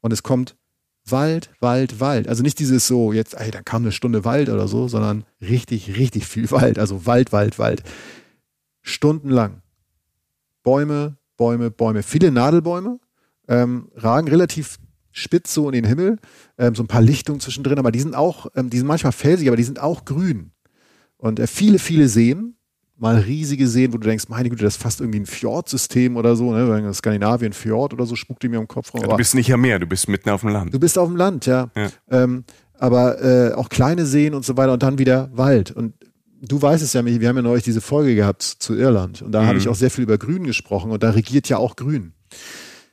Und 0.00 0.12
es 0.12 0.22
kommt 0.22 0.56
Wald, 1.04 1.50
Wald, 1.60 2.00
Wald. 2.00 2.28
Also 2.28 2.42
nicht 2.42 2.58
dieses 2.58 2.86
so, 2.86 3.12
jetzt, 3.12 3.34
ey, 3.34 3.50
da 3.50 3.62
kam 3.62 3.82
eine 3.82 3.92
Stunde 3.92 4.24
Wald 4.24 4.48
oder 4.48 4.68
so, 4.68 4.86
sondern 4.86 5.24
richtig, 5.40 5.96
richtig 5.96 6.26
viel 6.26 6.50
Wald. 6.50 6.78
Also 6.78 7.06
Wald, 7.06 7.32
Wald, 7.32 7.58
Wald. 7.58 7.82
Stundenlang. 8.82 9.62
Bäume, 10.62 11.16
Bäume, 11.36 11.70
Bäume. 11.70 12.02
Viele 12.02 12.30
Nadelbäume 12.30 13.00
ähm, 13.48 13.88
ragen 13.96 14.28
relativ 14.28 14.78
spitz 15.12 15.54
so 15.54 15.68
in 15.68 15.72
den 15.72 15.84
Himmel, 15.84 16.18
ähm, 16.58 16.74
so 16.74 16.82
ein 16.82 16.88
paar 16.88 17.02
Lichtungen 17.02 17.40
zwischendrin, 17.40 17.78
aber 17.78 17.92
die 17.92 18.00
sind 18.00 18.14
auch, 18.14 18.46
ähm, 18.56 18.70
die 18.70 18.78
sind 18.78 18.86
manchmal 18.86 19.12
felsig, 19.12 19.48
aber 19.48 19.56
die 19.56 19.62
sind 19.62 19.80
auch 19.80 20.04
grün. 20.04 20.52
Und 21.16 21.38
äh, 21.38 21.46
viele, 21.46 21.78
viele 21.78 22.08
Seen, 22.08 22.56
mal 22.96 23.16
riesige 23.16 23.68
Seen, 23.68 23.92
wo 23.92 23.98
du 23.98 24.08
denkst, 24.08 24.28
meine 24.28 24.48
Güte, 24.48 24.64
das 24.64 24.76
ist 24.76 24.82
fast 24.82 25.00
irgendwie 25.00 25.20
ein 25.20 25.26
Fjordsystem 25.26 26.16
oder 26.16 26.36
so, 26.36 26.52
ne? 26.52 26.92
Skandinavien 26.94 27.52
Fjord 27.52 27.92
oder 27.92 28.06
so, 28.06 28.16
spuckt 28.16 28.42
die 28.42 28.48
mir 28.48 28.58
im 28.58 28.68
Kopf 28.68 28.94
rum. 28.94 29.02
Ja, 29.02 29.08
du 29.08 29.16
bist 29.16 29.34
nicht 29.34 29.52
am 29.52 29.60
Meer, 29.60 29.78
du 29.78 29.86
bist 29.86 30.08
mitten 30.08 30.30
auf 30.30 30.42
dem 30.42 30.50
Land. 30.50 30.72
Du 30.72 30.78
bist 30.78 30.98
auf 30.98 31.08
dem 31.08 31.16
Land, 31.16 31.46
ja. 31.46 31.70
ja. 31.76 31.90
Ähm, 32.10 32.44
aber 32.78 33.22
äh, 33.22 33.52
auch 33.54 33.68
kleine 33.68 34.06
Seen 34.06 34.34
und 34.34 34.44
so 34.44 34.56
weiter 34.56 34.72
und 34.72 34.82
dann 34.82 34.98
wieder 34.98 35.30
Wald. 35.32 35.70
Und 35.70 35.94
du 36.40 36.60
weißt 36.60 36.82
es 36.82 36.92
ja, 36.92 37.04
wir 37.04 37.28
haben 37.28 37.36
ja 37.36 37.42
neulich 37.42 37.64
diese 37.64 37.80
Folge 37.80 38.14
gehabt 38.14 38.42
zu 38.42 38.74
Irland 38.74 39.22
und 39.22 39.32
da 39.32 39.42
mhm. 39.42 39.46
habe 39.46 39.58
ich 39.58 39.68
auch 39.68 39.74
sehr 39.74 39.90
viel 39.90 40.04
über 40.04 40.18
Grün 40.18 40.44
gesprochen 40.44 40.90
und 40.90 41.02
da 41.02 41.10
regiert 41.10 41.48
ja 41.48 41.58
auch 41.58 41.76
Grün. 41.76 42.12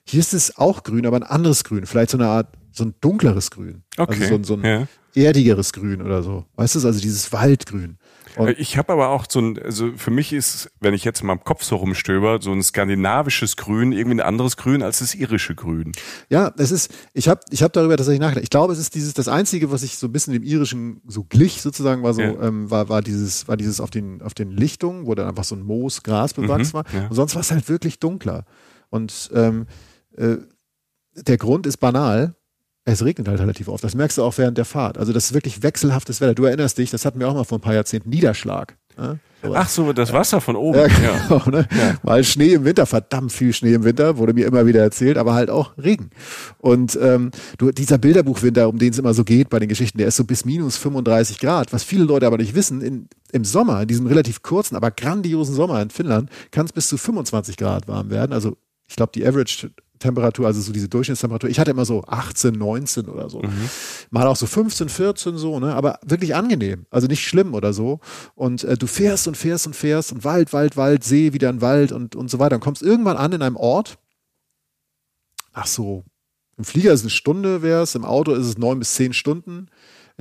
Hier 0.10 0.22
ist 0.22 0.34
es 0.34 0.58
auch 0.58 0.82
grün, 0.82 1.06
aber 1.06 1.18
ein 1.18 1.24
anderes 1.24 1.64
Grün. 1.64 1.86
Vielleicht 1.86 2.10
so 2.10 2.18
eine 2.18 2.28
Art, 2.28 2.48
so 2.72 2.84
ein 2.84 2.96
dunkleres 3.00 3.52
Grün. 3.52 3.84
Also 3.96 4.12
okay. 4.12 4.24
Also 4.24 4.38
so, 4.38 4.44
so 4.44 4.54
ein 4.56 4.66
ja. 4.66 5.24
erdigeres 5.24 5.72
Grün 5.72 6.02
oder 6.02 6.24
so. 6.24 6.46
Weißt 6.56 6.74
du, 6.74 6.80
also 6.84 7.00
dieses 7.00 7.32
Waldgrün. 7.32 8.00
Und 8.36 8.58
ich 8.58 8.76
habe 8.76 8.92
aber 8.92 9.10
auch 9.10 9.26
so 9.30 9.40
ein, 9.40 9.60
also 9.60 9.92
für 9.98 10.10
mich 10.10 10.34
ist, 10.34 10.72
wenn 10.80 10.96
ich 10.96 11.04
jetzt 11.04 11.22
in 11.22 11.28
meinem 11.28 11.44
Kopf 11.44 11.64
so 11.64 11.76
rumstöber, 11.76 12.40
so 12.42 12.52
ein 12.52 12.64
skandinavisches 12.64 13.56
Grün 13.56 13.92
irgendwie 13.92 14.18
ein 14.18 14.26
anderes 14.26 14.58
Grün 14.58 14.82
als 14.82 14.98
das 14.98 15.14
irische 15.14 15.54
Grün. 15.54 15.92
Ja, 16.30 16.54
es 16.58 16.72
ist, 16.72 16.92
ich 17.14 17.28
habe 17.28 17.42
ich 17.52 17.62
hab 17.62 17.74
darüber 17.74 17.96
tatsächlich 17.96 18.22
nachgedacht. 18.22 18.44
Ich 18.44 18.50
glaube, 18.50 18.74
es 18.74 18.80
ist 18.80 18.96
dieses, 18.96 19.14
das 19.14 19.28
Einzige, 19.28 19.72
was 19.72 19.84
ich 19.84 20.00
so 20.00 20.08
ein 20.08 20.12
bisschen 20.12 20.34
dem 20.34 20.44
irischen 20.44 21.02
so 21.06 21.24
glich 21.24 21.62
sozusagen, 21.62 22.02
war 22.02 22.16
so, 22.16 22.22
ja. 22.22 22.42
ähm, 22.42 22.72
war, 22.72 22.90
war 22.90 23.04
dieses, 23.04 23.48
war 23.48 23.58
dieses 23.58 23.80
auf 23.80 23.92
den, 23.92 24.24
auf 24.24 24.34
den 24.34 24.50
Lichtungen, 24.50 25.06
wo 25.06 25.14
dann 25.14 25.28
einfach 25.28 25.44
so 25.44 25.56
ein 25.56 25.62
Moos, 25.62 26.02
Gras 26.02 26.34
bewachsen 26.34 26.72
mhm, 26.72 26.74
war. 26.74 26.86
Ja. 26.94 27.08
Und 27.10 27.16
sonst 27.16 27.36
war 27.36 27.42
es 27.42 27.52
halt 27.52 27.70
wirklich 27.70 28.00
dunkler. 28.00 28.46
Und 28.90 29.30
ähm, 29.36 29.68
äh, 30.18 30.38
der 31.16 31.38
Grund 31.38 31.66
ist 31.68 31.78
banal. 31.78 32.36
Es 32.86 33.04
regnet 33.04 33.28
halt 33.28 33.40
relativ 33.40 33.68
oft. 33.68 33.84
Das 33.84 33.94
merkst 33.94 34.18
du 34.18 34.24
auch 34.24 34.38
während 34.38 34.58
der 34.58 34.66
Fahrt. 34.66 34.98
Also 34.98 35.14
das 35.14 35.26
ist 35.26 35.34
wirklich 35.34 35.62
wechselhaftes 35.62 36.22
Wetter. 36.22 36.34
Du 36.34 36.46
erinnerst 36.46 36.78
dich, 36.78 36.90
das 36.90 37.06
hatten 37.06 37.20
wir 37.20 37.28
auch 37.30 37.36
mal 37.36 37.44
vor 37.44 37.60
ein 37.60 37.62
paar 37.62 37.74
Jahrzehnten, 37.76 38.10
Niederschlag. 38.10 38.78
Ne? 38.98 39.20
Ach 39.54 39.70
so, 39.70 39.94
das 39.94 40.12
Wasser 40.12 40.42
von 40.42 40.56
oben. 40.56 40.80
Ja, 40.80 40.88
Ja. 40.88 41.28
genau, 41.30 41.50
ne? 41.50 41.68
Weil 42.04 42.24
Schnee 42.24 42.54
im 42.54 42.66
Winter, 42.66 42.86
verdammt 42.86 43.32
viel 43.32 43.54
Schnee 43.54 43.74
im 43.74 43.84
Winter, 43.84 44.18
wurde 44.18 44.34
mir 44.34 44.48
immer 44.48 44.66
wieder 44.66 44.82
erzählt, 44.82 45.18
aber 45.18 45.34
halt 45.34 45.50
auch 45.50 45.78
Regen. 45.78 46.10
Und 46.58 46.98
ähm, 47.02 47.32
du, 47.58 47.72
dieser 47.72 47.98
Bilderbuchwinter, 48.00 48.68
um 48.68 48.80
den 48.80 48.92
es 48.92 48.98
immer 48.98 49.14
so 49.14 49.24
geht 49.24 49.50
bei 49.50 49.60
den 49.60 49.70
Geschichten, 49.70 49.98
der 50.00 50.08
ist 50.08 50.16
so 50.18 50.24
bis 50.26 50.44
minus 50.44 50.76
35 50.78 51.40
Grad. 51.40 51.72
Was 51.72 51.84
viele 51.84 52.04
Leute 52.06 52.26
aber 52.28 52.38
nicht 52.38 52.56
wissen, 52.56 52.82
in, 52.82 53.08
im 53.32 53.46
Sommer, 53.46 53.84
in 53.84 53.88
diesem 53.88 54.08
relativ 54.08 54.42
kurzen, 54.42 54.76
aber 54.76 54.90
grandiosen 54.92 55.54
Sommer 55.56 55.82
in 55.82 55.90
Finnland, 55.90 56.30
kann 56.52 56.66
es 56.66 56.74
bis 56.74 56.90
zu 56.90 56.98
25 56.98 57.56
Grad 57.56 57.88
warm 57.88 58.10
werden. 58.10 58.34
Also 58.34 58.58
ich 58.88 58.96
glaube, 58.96 59.12
die 59.14 59.26
Average 59.26 59.70
Temperatur, 60.00 60.48
also 60.48 60.62
so 60.62 60.72
diese 60.72 60.90
Durchschnittstemperatur. 60.90 61.50
Ich 61.50 61.60
hatte 61.60 61.72
immer 61.72 61.86
so 61.86 62.04
18, 62.06 62.54
19 62.54 63.08
oder 63.08 63.30
so. 63.30 63.42
Mal 64.10 64.28
auch 64.28 64.36
so 64.36 64.48
15, 64.48 64.90
14 64.90 65.38
so, 65.38 65.60
ne? 65.60 65.76
Aber 65.76 66.00
wirklich 66.06 66.36
angenehm. 66.36 66.86
Also 66.90 67.08
nicht 67.08 67.26
schlimm 67.26 67.54
oder 67.54 67.74
so. 67.74 68.00
Und 68.36 68.64
äh, 68.64 68.78
du 68.78 68.88
fährst 68.88 69.28
und 69.28 69.36
fährst 69.36 69.68
und 69.68 69.76
fährst 69.76 70.12
und 70.12 70.24
Wald, 70.24 70.54
Wald, 70.54 70.78
Wald, 70.78 71.04
See, 71.04 71.34
wieder 71.34 71.50
ein 71.50 71.62
Wald 71.62 71.92
und, 71.92 72.16
und 72.16 72.30
so 72.30 72.40
weiter. 72.40 72.56
Und 72.56 72.62
kommst 72.62 72.82
irgendwann 72.82 73.18
an 73.18 73.34
in 73.34 73.42
einem 73.42 73.58
Ort. 73.58 73.98
Ach 75.54 75.68
so. 75.68 76.06
Im 76.58 76.66
Flieger 76.66 76.92
ist 76.92 77.00
es 77.00 77.06
eine 77.06 77.12
Stunde, 77.12 77.62
wäre 77.62 77.84
es, 77.84 77.96
im 77.96 78.04
Auto 78.04 78.34
ist 78.34 78.46
es 78.46 78.58
neun 78.58 78.80
bis 78.80 78.94
zehn 78.94 79.14
Stunden. 79.14 79.68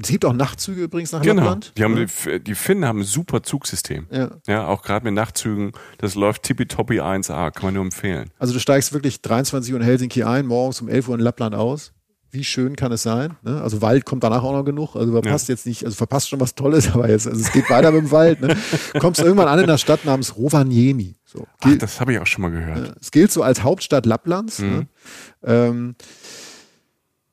Es 0.00 0.08
gibt 0.08 0.24
auch 0.24 0.32
Nachtzüge 0.32 0.82
übrigens 0.82 1.12
nach 1.12 1.22
Genau. 1.22 1.42
Lappland. 1.42 1.72
Die, 1.76 1.84
haben 1.84 1.94
ne? 1.94 2.06
die, 2.06 2.40
die 2.40 2.54
Finnen 2.54 2.84
haben 2.84 3.00
ein 3.00 3.04
super 3.04 3.42
Zugsystem. 3.42 4.06
ja. 4.10 4.30
Ja, 4.46 4.66
auch 4.66 4.82
gerade 4.82 5.04
mit 5.04 5.14
Nachtzügen. 5.14 5.72
Das 5.98 6.14
läuft 6.14 6.44
tippitoppi 6.44 7.00
1A. 7.00 7.50
Kann 7.50 7.64
man 7.64 7.74
nur 7.74 7.84
empfehlen. 7.84 8.30
Also 8.38 8.52
du 8.54 8.60
steigst 8.60 8.92
wirklich 8.92 9.20
23 9.22 9.72
Uhr 9.72 9.80
in 9.80 9.84
Helsinki 9.84 10.22
ein, 10.22 10.46
morgens 10.46 10.80
um 10.80 10.88
11 10.88 11.08
Uhr 11.08 11.14
in 11.16 11.20
Lappland 11.20 11.54
aus. 11.54 11.92
Wie 12.30 12.44
schön 12.44 12.76
kann 12.76 12.92
es 12.92 13.02
sein? 13.02 13.36
Ne? 13.42 13.60
Also 13.62 13.80
Wald 13.80 14.04
kommt 14.04 14.22
danach 14.22 14.42
auch 14.42 14.52
noch 14.52 14.64
genug. 14.64 14.94
Also 14.96 15.12
verpasst 15.12 15.48
jetzt 15.48 15.64
nicht, 15.66 15.84
also 15.84 15.96
verpasst 15.96 16.28
schon 16.28 16.38
was 16.40 16.54
Tolles, 16.54 16.90
aber 16.92 17.08
jetzt, 17.08 17.26
also 17.26 17.40
es 17.40 17.50
geht 17.52 17.70
weiter 17.70 17.90
mit 17.90 18.02
dem 18.02 18.10
Wald. 18.10 18.40
Ne? 18.42 18.54
Kommst 19.00 19.20
irgendwann 19.20 19.48
an 19.48 19.58
in 19.58 19.64
einer 19.64 19.78
Stadt 19.78 20.04
namens 20.04 20.36
Rovaniemi. 20.36 21.16
So. 21.24 21.46
Ach, 21.62 21.74
das 21.78 22.00
habe 22.00 22.12
ich 22.12 22.18
auch 22.18 22.26
schon 22.26 22.42
mal 22.42 22.50
gehört. 22.50 22.94
es 23.00 23.10
gilt 23.10 23.32
so 23.32 23.42
als 23.42 23.62
Hauptstadt 23.62 24.04
Lapplands. 24.04 24.58
Ne? 24.58 24.86
Ähm, 25.42 25.94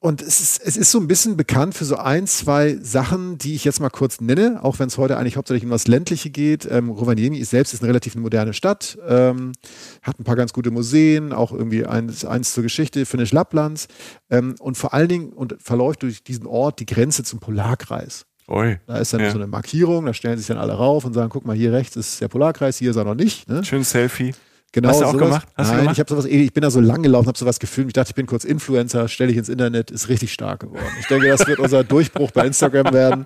und 0.06 0.22
es 0.22 0.40
ist, 0.40 0.62
es 0.64 0.78
ist 0.78 0.92
so 0.92 1.00
ein 1.00 1.08
bisschen 1.08 1.36
bekannt 1.36 1.74
für 1.74 1.84
so 1.84 1.96
ein, 1.96 2.28
zwei 2.28 2.78
Sachen, 2.80 3.40
die 3.40 3.56
ich 3.56 3.66
jetzt 3.66 3.80
mal 3.80 3.90
kurz 3.90 4.22
nenne, 4.22 4.60
auch 4.64 4.78
wenn 4.78 4.86
es 4.86 5.00
heute 5.00 5.18
eigentlich 5.18 5.36
hauptsächlich 5.36 5.64
um 5.64 5.72
das 5.72 5.88
Ländliche 5.88 6.30
geht. 6.30 6.68
Ähm, 6.70 6.92
Rovaniemi 6.92 7.40
ist 7.40 7.50
selbst 7.50 7.74
ist 7.74 7.82
eine 7.82 7.90
relativ 7.90 8.14
moderne 8.14 8.54
Stadt, 8.54 9.00
ähm, 9.08 9.54
hat 10.04 10.20
ein 10.20 10.24
paar 10.24 10.36
ganz 10.36 10.54
gute 10.54 10.70
Museen, 10.70 11.34
auch 11.34 11.52
irgendwie 11.52 11.88
eins, 11.88 12.24
eins 12.24 12.54
zur 12.54 12.62
Geschichte 12.62 13.08
Finnisch 13.08 13.32
Lapplands 13.32 13.88
ähm, 14.30 14.54
und 14.60 14.78
vor 14.78 14.94
allen 14.94 15.08
Dingen 15.08 15.34
und 15.34 15.56
verläuft 15.60 16.04
durch 16.04 16.24
diesen 16.24 16.46
Ort 16.46 16.80
die 16.80 16.86
Grenze 16.86 17.24
zum 17.24 17.40
Polarkreis. 17.40 18.28
Oi. 18.48 18.78
Da 18.86 18.98
ist 18.98 19.12
dann 19.12 19.22
Ja. 19.22 19.32
so 19.32 19.40
eine 19.40 19.48
Markierung, 19.48 20.06
da 20.06 20.14
stellen 20.14 20.38
sich 20.38 20.46
dann 20.46 20.58
alle 20.60 20.74
rauf 20.74 21.04
und 21.06 21.14
sagen, 21.14 21.30
guck 21.30 21.48
mal, 21.48 21.56
hier 21.56 21.74
rechts 21.74 21.96
ist 21.96 22.22
der 22.22 22.28
Polarkreis, 22.28 22.78
hier 22.78 22.92
ist 22.92 22.98
er 22.98 23.06
noch 23.06 23.16
nicht. 23.16 23.50
Ne? 23.50 23.64
Schön 23.66 23.84
Selfie. 23.84 24.36
Genau, 24.76 24.90
Hast 24.90 25.00
du 25.00 25.06
auch 25.06 25.14
sowas. 25.14 25.26
gemacht? 25.28 25.48
Hast 25.56 25.68
Nein, 25.70 25.78
gemacht? 25.80 25.94
ich 25.94 26.00
habe 26.02 26.10
sowas, 26.10 26.26
ich 26.26 26.52
bin 26.54 26.62
da 26.62 26.70
so 26.70 26.82
lang 26.82 27.02
gelaufen, 27.02 27.28
habe 27.30 27.38
sowas 27.38 27.60
gefilmt. 27.60 27.92
Ich 27.92 27.94
dachte, 27.94 28.10
ich 28.10 28.16
bin 28.16 28.26
kurz 28.26 28.44
Influencer, 28.44 29.08
stelle 29.08 29.32
ich 29.32 29.38
ins 29.38 29.48
Internet, 29.48 29.90
ist 29.90 30.10
richtig 30.10 30.34
stark 30.34 30.60
geworden. 30.60 30.84
Ich 31.00 31.08
denke, 31.08 31.30
das 31.30 31.48
wird 31.48 31.60
unser 31.60 31.86
Durchbruch 31.86 32.32
bei 32.32 32.46
Instagram 32.46 32.94
werden. 32.94 33.26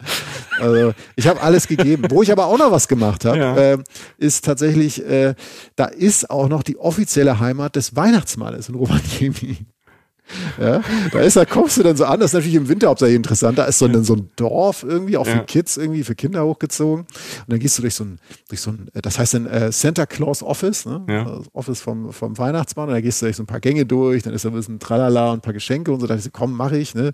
Also, 0.59 0.93
ich 1.15 1.27
habe 1.27 1.41
alles 1.41 1.67
gegeben. 1.67 2.03
Wo 2.09 2.21
ich 2.21 2.31
aber 2.31 2.45
auch 2.45 2.57
noch 2.59 2.71
was 2.71 2.87
gemacht 2.87 3.25
habe, 3.25 3.37
Ja. 3.39 3.55
äh, 3.57 3.77
ist 4.19 4.45
tatsächlich, 4.45 5.03
äh, 5.03 5.33
da 5.75 5.85
ist 5.85 6.29
auch 6.29 6.49
noch 6.49 6.61
die 6.61 6.77
offizielle 6.77 7.39
Heimat 7.39 7.75
des 7.75 7.95
Weihnachtsmannes 7.95 8.69
in 8.69 8.75
Rovaniemi. 8.75 9.57
Ja, 10.59 10.81
da 11.11 11.19
ist, 11.21 11.35
da 11.35 11.45
kommst 11.45 11.77
du 11.77 11.83
dann 11.83 11.95
so 11.95 12.05
an, 12.05 12.19
das 12.19 12.31
ist 12.31 12.33
natürlich 12.33 12.55
im 12.55 12.67
Winter 12.69 12.87
hauptsächlich 12.89 13.15
interessant. 13.15 13.57
Da 13.57 13.65
ist 13.65 13.79
so 13.79 13.85
ein, 13.85 14.03
so 14.03 14.13
ein 14.15 14.29
Dorf 14.35 14.83
irgendwie, 14.83 15.17
auch 15.17 15.25
für 15.25 15.37
Ja. 15.37 15.43
Kids 15.43 15.77
irgendwie, 15.77 16.03
für 16.03 16.15
Kinder 16.15 16.43
hochgezogen. 16.45 17.05
Und 17.05 17.07
dann 17.47 17.59
gehst 17.59 17.77
du 17.77 17.81
durch 17.81 17.95
so 17.95 18.03
ein, 18.03 18.19
durch 18.49 18.61
so 18.61 18.71
ein, 18.71 18.89
äh, 18.93 19.01
das 19.01 19.17
heißt 19.19 19.35
ein 19.35 19.47
äh, 19.47 19.71
Santa 19.71 20.05
Claus 20.05 20.43
Office, 20.43 20.85
ne? 20.85 21.01
Ja. 21.09 21.23
Das 21.23 21.45
Office 21.53 21.81
vom, 21.81 22.11
vom 22.11 22.37
Weihnachtsmann. 22.37 22.89
Und 22.89 22.93
da 22.95 23.01
gehst 23.01 23.21
du 23.21 23.25
durch 23.25 23.37
so 23.37 23.43
ein 23.43 23.47
paar 23.47 23.59
Gänge 23.59 23.85
durch, 23.85 24.23
dann 24.23 24.33
ist 24.33 24.45
da 24.45 24.49
ein 24.49 24.55
bisschen 24.55 24.79
Tralala 24.79 25.31
und 25.31 25.37
ein 25.39 25.41
paar 25.41 25.53
Geschenke 25.53 25.91
und 25.91 25.99
so. 26.01 26.07
Da 26.07 26.13
dachte 26.15 26.19
ich, 26.19 26.25
so, 26.25 26.31
komm, 26.37 26.53
mach 26.53 26.71
ich, 26.71 26.93
ne? 26.95 27.11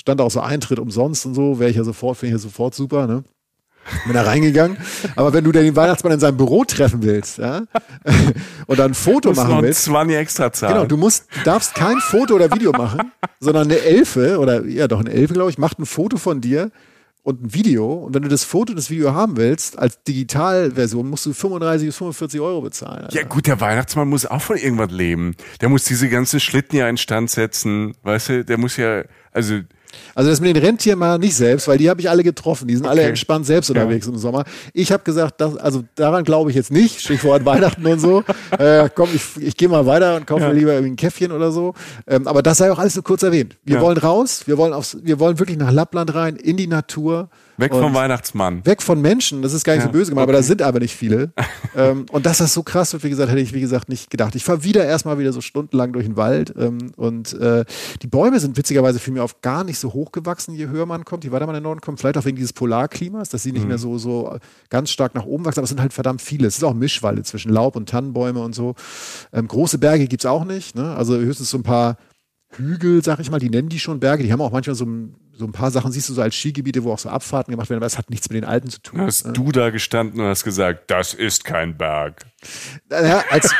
Stand 0.00 0.20
auch 0.20 0.30
so 0.30 0.40
Eintritt 0.40 0.78
umsonst 0.78 1.26
und 1.26 1.34
so, 1.34 1.58
wäre 1.58 1.70
ich 1.70 1.76
ja 1.76 1.84
sofort, 1.84 2.16
finde 2.18 2.36
ich 2.36 2.40
ja 2.42 2.42
sofort 2.42 2.74
super, 2.74 3.06
ne? 3.06 3.24
Bin 4.04 4.14
da 4.14 4.22
reingegangen. 4.22 4.76
Aber 5.14 5.32
wenn 5.32 5.44
du 5.44 5.52
den 5.52 5.74
Weihnachtsmann 5.76 6.12
in 6.12 6.20
seinem 6.20 6.36
Büro 6.36 6.64
treffen 6.64 7.02
willst, 7.02 7.38
ja, 7.38 7.62
und 8.66 8.78
dann 8.78 8.92
ein 8.92 8.94
Foto 8.94 9.30
noch 9.30 9.36
machen 9.36 9.54
ein 9.56 9.62
willst, 9.62 9.84
20 9.84 10.16
extra 10.16 10.52
zahlen. 10.52 10.74
Genau, 10.74 10.86
du 10.86 10.96
musst, 10.96 11.26
du 11.34 11.44
darfst 11.44 11.74
kein 11.74 11.98
Foto 11.98 12.34
oder 12.34 12.50
Video 12.52 12.72
machen, 12.72 13.12
sondern 13.40 13.64
eine 13.64 13.80
Elfe 13.80 14.38
oder 14.38 14.64
ja 14.64 14.88
doch 14.88 15.00
eine 15.00 15.10
Elfe, 15.10 15.34
glaube 15.34 15.50
ich, 15.50 15.58
macht 15.58 15.78
ein 15.78 15.86
Foto 15.86 16.16
von 16.16 16.40
dir 16.40 16.70
und 17.26 17.42
ein 17.42 17.54
Video. 17.54 17.92
Und 17.92 18.14
wenn 18.14 18.22
du 18.22 18.28
das 18.28 18.44
Foto 18.44 18.70
und 18.70 18.76
das 18.76 18.88
Video 18.88 19.12
haben 19.12 19.36
willst, 19.36 19.78
als 19.78 20.02
Digitalversion, 20.04 21.10
musst 21.10 21.26
du 21.26 21.32
35 21.32 21.88
bis 21.88 21.96
45 21.96 22.40
Euro 22.40 22.60
bezahlen. 22.60 23.04
Alter. 23.04 23.16
Ja 23.16 23.24
gut, 23.24 23.48
der 23.48 23.60
Weihnachtsmann 23.60 24.08
muss 24.08 24.26
auch 24.26 24.42
von 24.42 24.56
irgendwas 24.56 24.92
leben. 24.92 25.34
Der 25.60 25.68
muss 25.68 25.82
diese 25.82 26.08
ganzen 26.08 26.38
Schlitten 26.38 26.76
ja 26.76 26.88
instand 26.88 27.30
setzen. 27.30 27.96
Weißt 28.04 28.28
du, 28.28 28.44
der 28.44 28.58
muss 28.58 28.76
ja, 28.76 29.02
also 29.32 29.60
Also 30.14 30.30
das 30.30 30.40
mit 30.40 30.54
den 30.56 30.62
Rentieren 30.64 30.98
mal 30.98 31.18
nicht 31.18 31.34
selbst, 31.34 31.68
weil 31.68 31.78
die 31.78 31.88
habe 31.90 32.00
ich 32.00 32.08
alle 32.10 32.22
getroffen. 32.22 32.68
Die 32.68 32.76
sind 32.76 32.86
alle 32.86 33.00
Okay. 33.02 33.08
entspannt 33.10 33.46
selbst 33.46 33.70
unterwegs 33.70 34.06
im 34.06 34.16
Sommer. 34.16 34.44
Ich 34.72 34.92
habe 34.92 35.02
gesagt, 35.04 35.40
das, 35.40 35.56
also 35.56 35.84
daran 35.94 36.24
glaube 36.24 36.50
ich 36.50 36.56
jetzt 36.56 36.70
nicht. 36.72 37.00
Stichwort 37.00 37.44
Weihnachten 37.44 37.86
und 37.86 37.98
so. 38.00 38.24
Äh, 38.58 38.88
komm, 38.94 39.08
ich, 39.14 39.22
ich 39.40 39.56
gehe 39.56 39.68
mal 39.68 39.86
weiter 39.86 40.16
und 40.16 40.26
kaufe 40.26 40.42
Ja. 40.42 40.48
mir 40.48 40.54
lieber 40.54 40.72
irgendwie 40.72 40.92
ein 40.92 40.96
Käffchen 40.96 41.32
oder 41.32 41.50
so. 41.52 41.74
Ähm, 42.06 42.26
aber 42.28 42.42
das 42.42 42.58
sei 42.58 42.70
auch 42.72 42.78
alles 42.78 42.94
nur 42.94 43.04
kurz 43.04 43.22
erwähnt. 43.22 43.56
Wir 43.64 43.76
Ja. 43.76 43.82
wollen 43.82 43.98
raus. 43.98 44.42
Wir 44.46 44.56
wollen 44.58 44.72
aufs, 44.72 44.96
wir 45.02 45.18
wollen 45.20 45.38
wirklich 45.38 45.58
nach 45.58 45.72
Lappland 45.72 46.14
rein, 46.14 46.36
in 46.36 46.56
die 46.56 46.66
Natur. 46.66 47.28
Weg 47.58 47.72
Und 47.72 47.80
vom 47.82 47.94
Weihnachtsmann. 47.94 48.64
weg 48.66 48.82
von 48.82 49.00
Menschen, 49.00 49.42
das 49.42 49.52
ist 49.52 49.64
gar 49.64 49.74
nicht 49.74 49.82
Ja, 49.84 49.88
so 49.88 49.92
böse 49.92 50.10
gemeint, 50.10 50.24
aber 50.24 50.32
da 50.32 50.42
sind 50.42 50.62
aber 50.62 50.80
nicht 50.80 50.94
viele. 50.94 51.32
ähm, 51.76 52.06
und 52.10 52.26
dass 52.26 52.38
das 52.38 52.52
so 52.54 52.62
krass 52.62 52.92
wird, 52.92 53.02
wie 53.04 53.10
gesagt, 53.10 53.30
hätte 53.30 53.40
ich, 53.40 53.52
wie 53.52 53.60
gesagt, 53.60 53.88
nicht 53.88 54.10
gedacht. 54.10 54.34
Ich 54.34 54.44
fahre 54.44 54.64
wieder 54.64 54.84
erstmal 54.84 55.18
wieder 55.18 55.32
so 55.32 55.40
stundenlang 55.40 55.92
durch 55.92 56.06
den 56.06 56.16
Wald 56.16 56.54
ähm, 56.58 56.92
und 56.96 57.32
äh, 57.34 57.64
die 58.02 58.06
Bäume 58.06 58.40
sind 58.40 58.56
witzigerweise 58.56 58.98
für 58.98 59.10
mich 59.10 59.20
auf 59.20 59.40
gar 59.40 59.64
nicht 59.64 59.78
so 59.78 59.92
hoch 59.92 60.12
gewachsen, 60.12 60.54
je 60.54 60.68
höher 60.68 60.86
man 60.86 61.04
kommt, 61.04 61.24
je 61.24 61.32
weiter 61.32 61.46
man 61.46 61.54
in 61.54 61.60
den 61.60 61.64
Norden 61.64 61.80
kommt, 61.80 61.98
vielleicht 62.00 62.18
auch 62.18 62.24
wegen 62.24 62.36
dieses 62.36 62.52
Polarklimas, 62.52 63.28
dass 63.28 63.42
sie 63.42 63.52
nicht 63.52 63.66
mehr 63.66 63.78
so, 63.78 63.98
so 63.98 64.36
ganz 64.70 64.90
stark 64.90 65.14
nach 65.14 65.24
oben 65.26 65.44
wachsen, 65.44 65.60
aber 65.60 65.64
es 65.64 65.70
sind 65.70 65.80
halt 65.80 65.92
verdammt 65.92 66.22
viele. 66.22 66.46
Es 66.46 66.56
ist 66.56 66.64
auch 66.64 66.74
Mischwalde 66.74 67.22
zwischen 67.22 67.50
Laub 67.52 67.76
und 67.76 67.88
Tannenbäume 67.88 68.40
und 68.40 68.54
so. 68.54 68.74
Ähm, 69.32 69.48
große 69.48 69.78
Berge 69.78 70.06
gibt's 70.06 70.26
auch 70.26 70.44
nicht, 70.44 70.76
ne? 70.76 70.94
also 70.94 71.16
höchstens 71.16 71.50
so 71.50 71.58
ein 71.58 71.62
paar 71.62 71.96
Hügel, 72.56 73.02
sag 73.02 73.18
ich 73.18 73.30
mal, 73.30 73.40
die 73.40 73.50
nennen 73.50 73.68
die 73.68 73.78
schon 73.80 73.98
Berge, 74.00 74.22
die 74.22 74.32
haben 74.32 74.40
auch 74.40 74.52
manchmal 74.52 74.76
so, 74.76 74.84
ein- 74.84 75.14
so 75.38 75.44
ein 75.44 75.52
paar 75.52 75.70
Sachen, 75.70 75.92
siehst 75.92 76.08
du 76.08 76.14
so 76.14 76.22
als 76.22 76.34
Skigebiete, 76.34 76.82
wo 76.84 76.92
auch 76.92 76.98
so 76.98 77.08
Abfahrten 77.08 77.50
gemacht 77.52 77.68
werden, 77.68 77.78
aber 77.80 77.86
es 77.86 77.98
hat 77.98 78.10
nichts 78.10 78.28
mit 78.30 78.36
den 78.36 78.44
Alten 78.44 78.70
zu 78.70 78.80
tun. 78.80 79.00
Hast 79.02 79.26
du 79.34 79.52
da 79.52 79.70
gestanden 79.70 80.20
und 80.20 80.26
hast 80.26 80.44
gesagt, 80.44 80.90
das 80.90 81.14
ist 81.14 81.44
kein 81.44 81.76
Berg. 81.76 82.24
Ja, 82.90 83.24
als, 83.30 83.52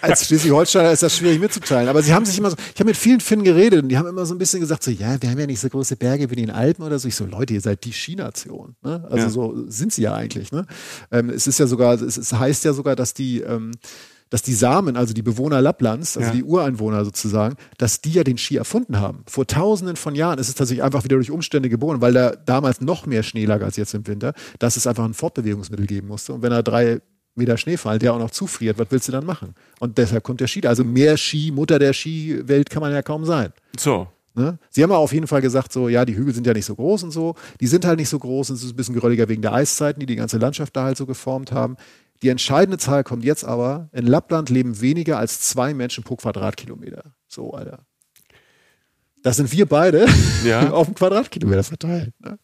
als 0.00 0.26
Schleswig-Holsteiner 0.26 0.90
ist 0.92 1.02
das 1.02 1.16
schwierig 1.16 1.40
mitzuteilen. 1.40 1.88
Aber 1.88 2.02
sie 2.02 2.14
haben 2.14 2.24
sich 2.24 2.38
immer 2.38 2.50
so, 2.50 2.56
ich 2.56 2.80
habe 2.80 2.88
mit 2.88 2.96
vielen 2.96 3.20
Finnen 3.20 3.44
geredet 3.44 3.82
und 3.82 3.88
die 3.88 3.98
haben 3.98 4.08
immer 4.08 4.24
so 4.26 4.34
ein 4.34 4.38
bisschen 4.38 4.60
gesagt, 4.60 4.82
so, 4.82 4.90
ja, 4.90 5.20
wir 5.20 5.30
haben 5.30 5.38
ja 5.38 5.46
nicht 5.46 5.60
so 5.60 5.68
große 5.68 5.96
Berge 5.96 6.30
wie 6.30 6.36
den 6.36 6.50
Alpen 6.50 6.82
oder 6.84 6.98
so. 6.98 7.08
Ich 7.08 7.14
so, 7.16 7.26
Leute, 7.26 7.54
ihr 7.54 7.60
seid 7.60 7.84
die 7.84 7.92
Skination. 7.92 8.76
Ne? 8.82 9.04
Also 9.10 9.24
Ja. 9.24 9.30
so 9.30 9.64
sind 9.68 9.92
sie 9.92 10.02
ja 10.02 10.14
eigentlich. 10.14 10.52
Ne? 10.52 10.66
Ähm, 11.10 11.30
es 11.30 11.46
ist 11.46 11.58
ja 11.58 11.66
sogar, 11.66 11.94
es, 12.00 12.16
es 12.16 12.32
heißt 12.32 12.64
ja 12.64 12.72
sogar, 12.72 12.96
dass 12.96 13.12
die, 13.14 13.40
ähm, 13.40 13.72
dass 14.32 14.40
die 14.40 14.54
Samen, 14.54 14.96
also 14.96 15.12
die 15.12 15.20
Bewohner 15.20 15.60
Lapplands, 15.60 16.16
also 16.16 16.30
Ja. 16.30 16.34
die 16.34 16.42
Ureinwohner 16.42 17.04
sozusagen, 17.04 17.56
dass 17.76 18.00
die 18.00 18.12
ja 18.12 18.24
den 18.24 18.38
Ski 18.38 18.56
erfunden 18.56 18.98
haben. 18.98 19.24
Vor 19.28 19.46
tausenden 19.46 19.96
von 19.96 20.14
Jahren 20.14 20.38
ist 20.38 20.48
es 20.48 20.54
tatsächlich 20.54 20.82
einfach 20.82 21.04
wieder 21.04 21.16
durch 21.16 21.30
Umstände 21.30 21.68
geboren, 21.68 22.00
weil 22.00 22.14
da 22.14 22.30
damals 22.30 22.80
noch 22.80 23.04
mehr 23.04 23.22
Schnee 23.22 23.44
lag 23.44 23.60
als 23.60 23.76
jetzt 23.76 23.92
im 23.92 24.06
Winter, 24.06 24.32
dass 24.58 24.78
es 24.78 24.86
einfach 24.86 25.04
ein 25.04 25.12
Fortbewegungsmittel 25.12 25.86
geben 25.86 26.08
musste. 26.08 26.32
Und 26.32 26.40
wenn 26.40 26.50
da 26.50 26.62
drei 26.62 27.02
Meter 27.34 27.58
Schnee 27.58 27.76
fallen, 27.76 27.98
der 27.98 28.14
auch 28.14 28.18
noch 28.18 28.30
zufriert, 28.30 28.78
was 28.78 28.86
willst 28.90 29.08
du 29.08 29.12
dann 29.12 29.26
machen? 29.26 29.54
Und 29.80 29.98
deshalb 29.98 30.24
kommt 30.24 30.40
der 30.40 30.46
Ski. 30.46 30.66
Also 30.66 30.82
mehr 30.82 31.18
Ski, 31.18 31.50
Mutter 31.54 31.78
der 31.78 31.92
Skiwelt 31.92 32.70
kann 32.70 32.80
man 32.80 32.90
ja 32.92 33.02
kaum 33.02 33.26
sein. 33.26 33.52
So. 33.78 34.08
Ne? 34.34 34.58
Sie 34.70 34.82
haben 34.82 34.90
ja 34.90 34.96
auf 34.96 35.12
jeden 35.12 35.26
Fall 35.26 35.40
gesagt, 35.42 35.72
so, 35.72 35.88
ja, 35.88 36.04
die 36.04 36.16
Hügel 36.16 36.32
sind 36.34 36.46
ja 36.46 36.52
nicht 36.54 36.64
so 36.64 36.74
groß 36.74 37.02
und 37.04 37.10
so. 37.10 37.34
Die 37.60 37.66
sind 37.66 37.84
halt 37.84 37.98
nicht 37.98 38.08
so 38.08 38.18
groß 38.18 38.50
und 38.50 38.56
es 38.56 38.62
ist 38.64 38.70
ein 38.72 38.76
bisschen 38.76 38.94
gerölliger 38.94 39.28
wegen 39.28 39.42
der 39.42 39.52
Eiszeiten, 39.52 40.00
die 40.00 40.06
die 40.06 40.16
ganze 40.16 40.38
Landschaft 40.38 40.74
da 40.76 40.84
halt 40.84 40.96
so 40.96 41.06
geformt 41.06 41.52
haben. 41.52 41.76
Die 42.22 42.28
entscheidende 42.28 42.78
Zahl 42.78 43.04
kommt 43.04 43.24
jetzt 43.24 43.44
aber, 43.44 43.88
in 43.92 44.06
Lappland 44.06 44.48
leben 44.48 44.80
weniger 44.80 45.18
als 45.18 45.40
zwei 45.40 45.74
Menschen 45.74 46.04
pro 46.04 46.16
Quadratkilometer. 46.16 47.14
So, 47.26 47.52
Alter. 47.52 47.80
Das 49.22 49.36
sind 49.36 49.52
wir 49.52 49.66
beide 49.66 50.06
Ja. 50.44 50.70
auf 50.70 50.86
dem 50.86 50.94
Quadratkilometer 50.94 51.62
verteilt. 51.64 52.12
Ne? 52.20 52.38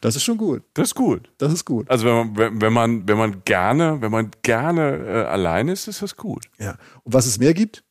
Das 0.00 0.14
ist 0.16 0.24
schon 0.24 0.36
gut. 0.36 0.62
Das 0.74 0.88
ist 0.88 0.94
gut. 0.94 1.30
Das 1.38 1.52
ist 1.52 1.64
gut. 1.64 1.88
Also 1.90 2.04
wenn 2.04 2.14
man, 2.14 2.36
wenn, 2.36 2.60
wenn 2.60 2.72
man, 2.72 3.08
wenn 3.08 3.16
man 3.16 3.42
gerne, 3.44 4.00
wenn 4.02 4.10
man 4.10 4.30
gerne 4.42 4.96
äh, 5.06 5.22
allein 5.24 5.68
ist, 5.68 5.88
ist 5.88 6.02
das 6.02 6.16
gut. 6.16 6.44
Ja. 6.58 6.76
Und 7.02 7.14
was 7.14 7.24
es 7.26 7.38
mehr 7.38 7.54
gibt? 7.54 7.82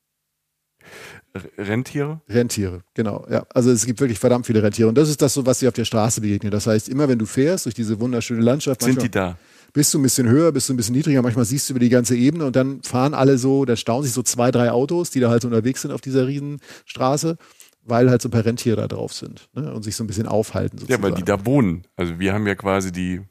Rentiere? 1.57 2.21
Rentiere, 2.29 2.81
genau. 2.93 3.25
Ja, 3.29 3.45
also 3.53 3.71
es 3.71 3.85
gibt 3.85 3.99
wirklich 3.99 4.19
verdammt 4.19 4.45
viele 4.45 4.61
Rentiere 4.61 4.87
und 4.89 4.95
das 4.97 5.09
ist 5.09 5.21
das 5.21 5.33
so, 5.33 5.45
was 5.47 5.59
dir 5.59 5.67
auf 5.69 5.73
der 5.73 5.85
Straße 5.85 6.21
begegnet. 6.21 6.53
Das 6.53 6.67
heißt, 6.67 6.89
immer 6.89 7.07
wenn 7.09 7.17
du 7.17 7.25
fährst 7.25 7.65
durch 7.65 7.73
diese 7.75 7.99
wunderschöne 7.99 8.41
Landschaft, 8.41 8.83
Sind 8.83 9.01
die 9.01 9.09
da? 9.09 9.37
bist 9.73 9.91
du 9.93 9.99
ein 9.99 10.03
bisschen 10.03 10.29
höher, 10.29 10.51
bist 10.51 10.69
du 10.69 10.73
ein 10.73 10.77
bisschen 10.77 10.93
niedriger, 10.95 11.23
manchmal 11.23 11.45
siehst 11.45 11.67
du 11.69 11.73
über 11.73 11.79
die 11.79 11.89
ganze 11.89 12.15
Ebene 12.15 12.45
und 12.45 12.55
dann 12.55 12.83
fahren 12.83 13.15
alle 13.15 13.39
so, 13.39 13.65
da 13.65 13.75
staunen 13.75 14.03
sich 14.03 14.13
so 14.13 14.21
zwei, 14.21 14.51
drei 14.51 14.71
Autos, 14.71 15.09
die 15.09 15.19
da 15.19 15.31
halt 15.31 15.41
so 15.41 15.47
unterwegs 15.47 15.81
sind 15.81 15.91
auf 15.91 16.01
dieser 16.01 16.27
Riesenstraße, 16.27 17.37
weil 17.81 18.11
halt 18.11 18.21
so 18.21 18.27
ein 18.27 18.31
paar 18.31 18.45
Rentiere 18.45 18.75
da 18.75 18.87
drauf 18.87 19.13
sind 19.13 19.49
ne? 19.53 19.73
und 19.73 19.81
sich 19.81 19.95
so 19.95 20.03
ein 20.03 20.07
bisschen 20.07 20.27
aufhalten 20.27 20.77
Ja, 20.77 20.81
sozusagen. 20.81 21.03
weil 21.03 21.13
die 21.13 21.23
da 21.23 21.45
wohnen. 21.47 21.87
Also 21.95 22.19
wir 22.19 22.33
haben 22.33 22.45
ja 22.45 22.53
quasi 22.53 22.91
die 22.91 23.21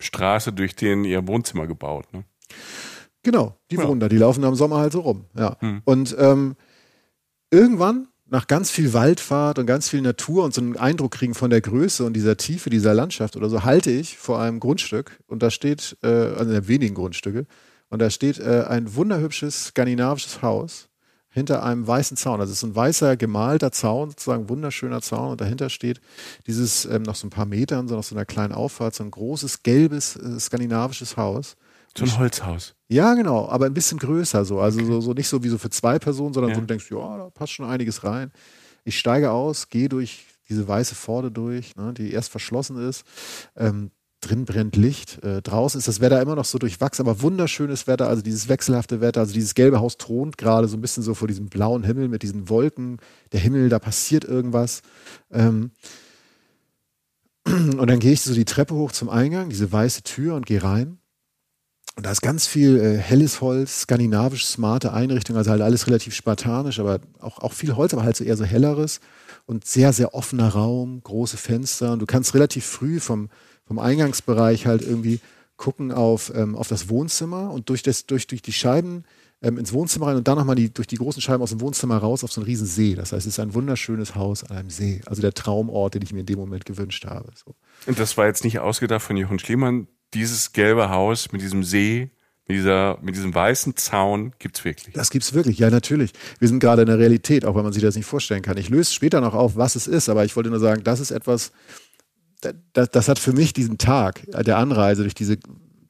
Straße 0.00 0.52
durch 0.52 0.74
den 0.74 1.04
ihr 1.04 1.28
Wohnzimmer 1.28 1.68
gebaut. 1.68 2.12
Ne? 2.12 2.24
Genau, 3.22 3.56
die 3.70 3.76
Ja. 3.76 3.86
wohnen 3.86 4.00
da, 4.00 4.08
die 4.08 4.18
laufen 4.18 4.42
da 4.42 4.48
im 4.48 4.56
Sommer 4.56 4.78
halt 4.78 4.92
so 4.92 5.00
rum. 5.00 5.26
Ja. 5.36 5.56
Hm. 5.60 5.82
Und 5.84 6.16
ähm, 6.18 6.56
irgendwann, 7.52 8.08
nach 8.28 8.46
ganz 8.46 8.70
viel 8.70 8.94
Waldfahrt 8.94 9.58
und 9.58 9.66
ganz 9.66 9.90
viel 9.90 10.00
Natur 10.00 10.44
und 10.44 10.54
so 10.54 10.62
einen 10.62 10.78
Eindruck 10.78 11.12
kriegen 11.12 11.34
von 11.34 11.50
der 11.50 11.60
Größe 11.60 12.02
und 12.02 12.14
dieser 12.14 12.38
Tiefe 12.38 12.70
dieser 12.70 12.94
Landschaft 12.94 13.36
oder 13.36 13.50
so, 13.50 13.62
halte 13.62 13.90
ich 13.90 14.16
vor 14.16 14.40
einem 14.40 14.58
Grundstück 14.58 15.20
und 15.26 15.42
da 15.42 15.50
steht, 15.50 15.98
äh, 16.02 16.06
also 16.08 16.50
der 16.50 16.66
wenigen 16.66 16.94
Grundstücke, 16.94 17.46
und 17.90 18.00
da 18.00 18.08
steht 18.08 18.38
äh, 18.38 18.64
ein 18.66 18.94
wunderhübsches 18.94 19.66
skandinavisches 19.66 20.40
Haus 20.40 20.88
hinter 21.28 21.62
einem 21.62 21.86
weißen 21.86 22.16
Zaun. 22.16 22.40
Also 22.40 22.52
es 22.52 22.58
ist 22.58 22.64
ein 22.64 22.74
weißer 22.74 23.18
gemalter 23.18 23.70
Zaun, 23.70 24.08
sozusagen 24.08 24.48
wunderschöner 24.48 25.02
Zaun 25.02 25.32
und 25.32 25.40
dahinter 25.42 25.68
steht 25.68 26.00
dieses 26.46 26.86
ähm, 26.86 27.02
noch 27.02 27.16
so 27.16 27.26
ein 27.26 27.30
paar 27.30 27.44
Metern, 27.44 27.86
so 27.86 27.96
nach 27.96 28.02
so 28.02 28.14
einer 28.14 28.24
kleinen 28.24 28.54
Auffahrt, 28.54 28.94
so 28.94 29.04
ein 29.04 29.10
großes 29.10 29.62
gelbes 29.62 30.16
äh, 30.16 30.40
skandinavisches 30.40 31.18
Haus. 31.18 31.56
So 31.96 32.04
ein 32.04 32.18
Holzhaus. 32.18 32.74
Ja, 32.88 33.14
genau, 33.14 33.48
aber 33.48 33.66
ein 33.66 33.74
bisschen 33.74 33.98
größer 33.98 34.44
so. 34.44 34.60
Also 34.60 34.84
so, 34.84 35.00
so 35.00 35.12
nicht 35.12 35.28
so 35.28 35.42
wie 35.42 35.48
so 35.48 35.58
für 35.58 35.70
zwei 35.70 35.98
Personen, 35.98 36.32
sondern 36.34 36.50
Ja. 36.50 36.54
so 36.56 36.60
du 36.60 36.66
denkst, 36.66 36.90
ja, 36.90 37.16
da 37.18 37.30
passt 37.30 37.52
schon 37.52 37.66
einiges 37.66 38.04
rein. 38.04 38.32
Ich 38.84 38.98
steige 38.98 39.30
aus, 39.30 39.68
gehe 39.68 39.88
durch 39.88 40.24
diese 40.48 40.66
weiße 40.66 40.94
Pforte 40.94 41.30
durch, 41.30 41.76
ne, 41.76 41.92
die 41.94 42.12
erst 42.12 42.30
verschlossen 42.30 42.76
ist. 42.76 43.04
Ähm, 43.56 43.90
drin 44.20 44.44
brennt 44.44 44.76
Licht. 44.76 45.22
Äh, 45.22 45.42
draußen 45.42 45.78
ist 45.78 45.88
das 45.88 46.00
Wetter 46.00 46.20
immer 46.22 46.36
noch 46.36 46.44
so 46.44 46.58
durchwachsen, 46.58 47.06
aber 47.06 47.22
wunderschönes 47.22 47.86
Wetter, 47.86 48.08
also 48.08 48.22
dieses 48.22 48.48
wechselhafte 48.48 49.00
Wetter. 49.00 49.20
Also 49.20 49.34
dieses 49.34 49.54
gelbe 49.54 49.80
Haus 49.80 49.96
thront 49.98 50.38
gerade 50.38 50.68
so 50.68 50.76
ein 50.76 50.80
bisschen 50.80 51.02
so 51.02 51.14
vor 51.14 51.28
diesem 51.28 51.46
blauen 51.46 51.84
Himmel 51.84 52.08
mit 52.08 52.22
diesen 52.22 52.48
Wolken. 52.48 52.98
Der 53.32 53.40
Himmel, 53.40 53.68
da 53.68 53.78
passiert 53.78 54.24
irgendwas. 54.24 54.82
Ähm, 55.30 55.72
und 57.46 57.86
dann 57.88 57.98
gehe 57.98 58.12
ich 58.12 58.22
so 58.22 58.34
die 58.34 58.44
Treppe 58.44 58.74
hoch 58.74 58.92
zum 58.92 59.08
Eingang, 59.08 59.48
diese 59.48 59.70
weiße 59.70 60.02
Tür 60.02 60.36
und 60.36 60.46
gehe 60.46 60.62
rein. 60.62 60.98
Und 61.96 62.06
da 62.06 62.10
ist 62.10 62.22
ganz 62.22 62.46
viel 62.46 62.78
äh, 62.78 62.96
helles 62.96 63.40
Holz, 63.42 63.82
skandinavisch 63.82 64.46
smarte 64.46 64.92
Einrichtung, 64.92 65.36
also 65.36 65.50
halt 65.50 65.60
alles 65.60 65.86
relativ 65.86 66.14
spartanisch, 66.14 66.80
aber 66.80 67.00
auch, 67.20 67.38
auch 67.40 67.52
viel 67.52 67.76
Holz, 67.76 67.92
aber 67.92 68.02
halt 68.02 68.16
so 68.16 68.24
eher 68.24 68.36
so 68.36 68.44
helleres 68.44 69.00
und 69.44 69.66
sehr, 69.66 69.92
sehr 69.92 70.14
offener 70.14 70.48
Raum, 70.48 71.02
große 71.02 71.36
Fenster. 71.36 71.92
Und 71.92 71.98
du 71.98 72.06
kannst 72.06 72.34
relativ 72.34 72.64
früh 72.64 72.98
vom, 72.98 73.28
vom 73.66 73.78
Eingangsbereich 73.78 74.66
halt 74.66 74.82
irgendwie 74.82 75.20
gucken 75.58 75.92
auf, 75.92 76.32
ähm, 76.34 76.56
auf 76.56 76.68
das 76.68 76.88
Wohnzimmer 76.88 77.50
und 77.50 77.68
durch, 77.68 77.82
das, 77.82 78.06
durch, 78.06 78.26
durch 78.26 78.42
die 78.42 78.52
Scheiben 78.52 79.04
ähm, 79.42 79.58
ins 79.58 79.72
Wohnzimmer 79.72 80.06
rein 80.06 80.16
und 80.16 80.26
dann 80.26 80.38
nochmal 80.38 80.56
die, 80.56 80.72
durch 80.72 80.86
die 80.86 80.96
großen 80.96 81.20
Scheiben 81.20 81.42
aus 81.42 81.50
dem 81.50 81.60
Wohnzimmer 81.60 81.98
raus 81.98 82.24
auf 82.24 82.32
so 82.32 82.40
einen 82.40 82.46
riesen 82.46 82.66
See. 82.66 82.94
Das 82.94 83.12
heißt, 83.12 83.26
es 83.26 83.34
ist 83.34 83.40
ein 83.40 83.54
wunderschönes 83.54 84.14
Haus 84.14 84.44
an 84.44 84.56
einem 84.56 84.70
See. 84.70 85.02
Also 85.06 85.20
der 85.20 85.34
Traumort, 85.34 85.94
den 85.94 86.02
ich 86.02 86.12
mir 86.12 86.20
in 86.20 86.26
dem 86.26 86.38
Moment 86.38 86.64
gewünscht 86.64 87.04
habe. 87.04 87.28
So. 87.34 87.54
Und 87.86 87.98
das 87.98 88.16
war 88.16 88.26
jetzt 88.26 88.44
nicht 88.44 88.60
ausgedacht 88.60 89.02
von 89.02 89.16
Jochen 89.16 89.38
Schliemann. 89.38 89.88
Dieses 90.14 90.52
gelbe 90.52 90.90
Haus 90.90 91.32
mit 91.32 91.40
diesem 91.40 91.64
See, 91.64 92.10
mit, 92.46 92.58
dieser, 92.58 92.98
mit 93.00 93.14
diesem 93.14 93.34
weißen 93.34 93.76
Zaun 93.76 94.32
gibt's 94.38 94.64
wirklich. 94.64 94.94
Das 94.94 95.10
gibt's 95.10 95.32
wirklich, 95.32 95.58
ja 95.58 95.70
natürlich. 95.70 96.12
Wir 96.38 96.48
sind 96.48 96.58
gerade 96.58 96.82
in 96.82 96.88
der 96.88 96.98
Realität, 96.98 97.44
auch 97.44 97.54
wenn 97.54 97.64
man 97.64 97.72
sich 97.72 97.82
das 97.82 97.96
nicht 97.96 98.06
vorstellen 98.06 98.42
kann. 98.42 98.56
Ich 98.56 98.68
löse 98.68 98.92
später 98.92 99.20
noch 99.20 99.34
auf, 99.34 99.56
was 99.56 99.76
es 99.76 99.86
ist, 99.86 100.08
aber 100.08 100.24
ich 100.24 100.36
wollte 100.36 100.50
nur 100.50 100.60
sagen, 100.60 100.82
das 100.84 101.00
ist 101.00 101.12
etwas, 101.12 101.52
das, 102.72 102.90
das 102.90 103.08
hat 103.08 103.18
für 103.18 103.32
mich 103.32 103.52
diesen 103.52 103.78
Tag 103.78 104.26
der 104.30 104.58
Anreise 104.58 105.02
durch 105.02 105.14
diese 105.14 105.38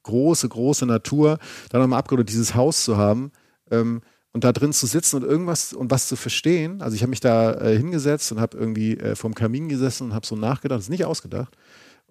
große, 0.03 0.47
große 0.47 0.85
Natur, 0.85 1.39
dann 1.69 1.81
nochmal 1.81 1.99
abgerundet, 1.99 2.29
dieses 2.29 2.55
Haus 2.55 2.83
zu 2.83 2.97
haben 2.97 3.31
ähm, 3.71 4.01
und 4.31 4.43
da 4.43 4.51
drin 4.51 4.73
zu 4.73 4.85
sitzen 4.85 5.17
und 5.17 5.23
irgendwas 5.23 5.73
und 5.73 5.91
was 5.91 6.07
zu 6.07 6.15
verstehen. 6.15 6.81
Also 6.81 6.95
ich 6.95 7.01
habe 7.01 7.09
mich 7.09 7.19
da 7.19 7.53
äh, 7.53 7.77
hingesetzt 7.77 8.31
und 8.31 8.39
habe 8.39 8.57
irgendwie 8.57 8.97
äh, 8.97 9.15
vorm 9.15 9.33
Kamin 9.33 9.69
gesessen 9.69 10.07
und 10.07 10.13
habe 10.13 10.25
so 10.25 10.35
nachgedacht, 10.35 10.77
das 10.77 10.85
ist 10.85 10.89
nicht 10.89 11.05
ausgedacht. 11.05 11.57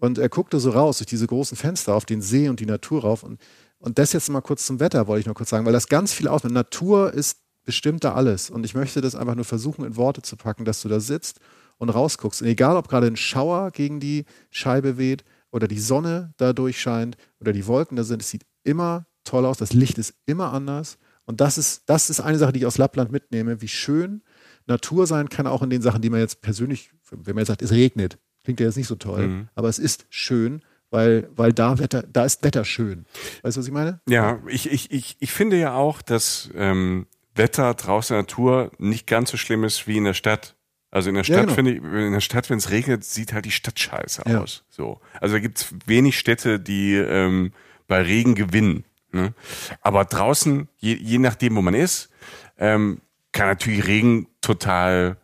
Und 0.02 0.18
er 0.18 0.28
guckte 0.28 0.58
so 0.58 0.70
raus 0.70 0.98
durch 0.98 1.06
diese 1.06 1.28
großen 1.28 1.56
Fenster 1.56 1.94
auf 1.94 2.04
den 2.04 2.22
See 2.22 2.48
und 2.48 2.58
die 2.58 2.66
Natur 2.66 3.02
rauf. 3.02 3.22
Und, 3.22 3.40
und 3.78 4.00
das 4.00 4.12
jetzt 4.12 4.28
mal 4.30 4.40
kurz 4.40 4.66
zum 4.66 4.80
Wetter, 4.80 5.06
wollte 5.06 5.20
ich 5.20 5.26
noch 5.26 5.36
kurz 5.36 5.50
sagen, 5.50 5.64
weil 5.64 5.72
das 5.72 5.86
ganz 5.86 6.12
viel 6.12 6.26
ausmacht. 6.26 6.52
Natur 6.52 7.14
ist 7.14 7.38
bestimmt 7.64 8.02
da 8.02 8.12
alles. 8.14 8.50
Und 8.50 8.64
ich 8.64 8.74
möchte 8.74 9.00
das 9.00 9.14
einfach 9.14 9.36
nur 9.36 9.44
versuchen, 9.44 9.84
in 9.84 9.94
Worte 9.94 10.20
zu 10.20 10.36
packen, 10.36 10.64
dass 10.64 10.82
du 10.82 10.88
da 10.88 10.98
sitzt 10.98 11.38
und 11.78 11.88
rausguckst. 11.88 12.42
Und 12.42 12.48
egal, 12.48 12.76
ob 12.76 12.88
gerade 12.88 13.06
ein 13.06 13.14
Schauer 13.14 13.70
gegen 13.70 14.00
die 14.00 14.24
Scheibe 14.50 14.98
weht 14.98 15.22
oder 15.52 15.68
die 15.68 15.78
Sonne 15.78 16.34
da 16.36 16.52
durchscheint 16.52 17.16
oder 17.40 17.52
die 17.52 17.68
Wolken 17.68 17.96
da 17.96 18.02
sind, 18.02 18.22
es 18.22 18.30
sieht 18.30 18.44
immer 18.64 19.06
toll 19.22 19.46
aus. 19.46 19.58
Das 19.58 19.72
Licht 19.72 19.98
ist 19.98 20.14
immer 20.26 20.52
anders. 20.52 20.98
Und 21.26 21.40
das 21.40 21.58
ist, 21.58 21.82
das 21.86 22.10
ist 22.10 22.18
eine 22.18 22.38
Sache, 22.38 22.50
die 22.50 22.58
ich 22.58 22.66
aus 22.66 22.76
Lappland 22.76 23.12
mitnehme, 23.12 23.62
wie 23.62 23.68
schön 23.68 24.22
Natur 24.66 25.06
sein 25.06 25.28
kann, 25.28 25.46
auch 25.46 25.62
in 25.62 25.70
den 25.70 25.80
Sachen, 25.80 26.02
die 26.02 26.10
man 26.10 26.18
jetzt 26.18 26.42
persönlich, 26.42 26.90
wenn 27.08 27.36
man 27.36 27.42
jetzt 27.42 27.48
sagt, 27.48 27.62
es 27.62 27.70
regnet, 27.70 28.18
klingt 28.44 28.60
ja 28.60 28.66
jetzt 28.66 28.76
nicht 28.76 28.86
so 28.88 28.94
toll, 28.96 29.28
Mhm. 29.28 29.48
aber 29.54 29.68
es 29.68 29.78
ist 29.78 30.06
schön, 30.10 30.62
weil, 30.90 31.28
weil 31.36 31.52
da 31.52 31.78
Wetter, 31.78 32.02
da 32.02 32.24
ist 32.24 32.42
Wetter 32.44 32.64
schön. 32.64 33.06
Weißt 33.42 33.56
du, 33.56 33.60
was 33.60 33.66
ich 33.66 33.72
meine? 33.72 34.00
Ja, 34.08 34.40
ich, 34.48 34.70
ich, 34.70 34.90
ich, 34.90 35.16
ich 35.20 35.32
finde 35.32 35.56
ja 35.58 35.74
auch, 35.74 36.02
dass 36.02 36.50
ähm, 36.54 37.06
Wetter 37.34 37.72
draußen 37.74 38.14
in 38.14 38.18
der 38.18 38.22
Natur 38.24 38.70
nicht 38.78 39.06
ganz 39.06 39.30
so 39.30 39.36
schlimm 39.38 39.64
ist 39.64 39.86
wie 39.86 39.96
in 39.96 40.04
der 40.04 40.14
Stadt. 40.14 40.54
Also 40.90 41.08
in 41.08 41.14
der 41.14 41.24
Ja, 41.24 41.32
Stadt 41.34 41.40
genau. 41.44 41.54
finde 41.54 41.70
ich, 41.72 41.78
in 41.82 42.12
der 42.12 42.20
Stadt, 42.20 42.50
wenn 42.50 42.58
es 42.58 42.70
regnet, 42.70 43.04
sieht 43.04 43.32
halt 43.32 43.46
die 43.46 43.50
Stadt 43.50 43.78
scheiße 43.78 44.24
Ja. 44.26 44.42
aus. 44.42 44.64
So. 44.68 45.00
Also 45.20 45.36
da 45.36 45.40
gibt's 45.40 45.72
wenig 45.86 46.18
Städte, 46.18 46.60
die 46.60 46.94
ähm, 46.96 47.52
bei 47.88 48.02
Regen 48.02 48.34
gewinnen. 48.34 48.84
Ne? 49.12 49.32
Aber 49.80 50.04
draußen, 50.04 50.68
je, 50.78 50.94
je 50.94 51.18
nachdem, 51.18 51.56
wo 51.56 51.62
man 51.62 51.72
ist, 51.74 52.10
ähm, 52.58 53.00
kann 53.32 53.46
natürlich 53.46 53.86
Regen 53.86 54.26
total 54.42 55.16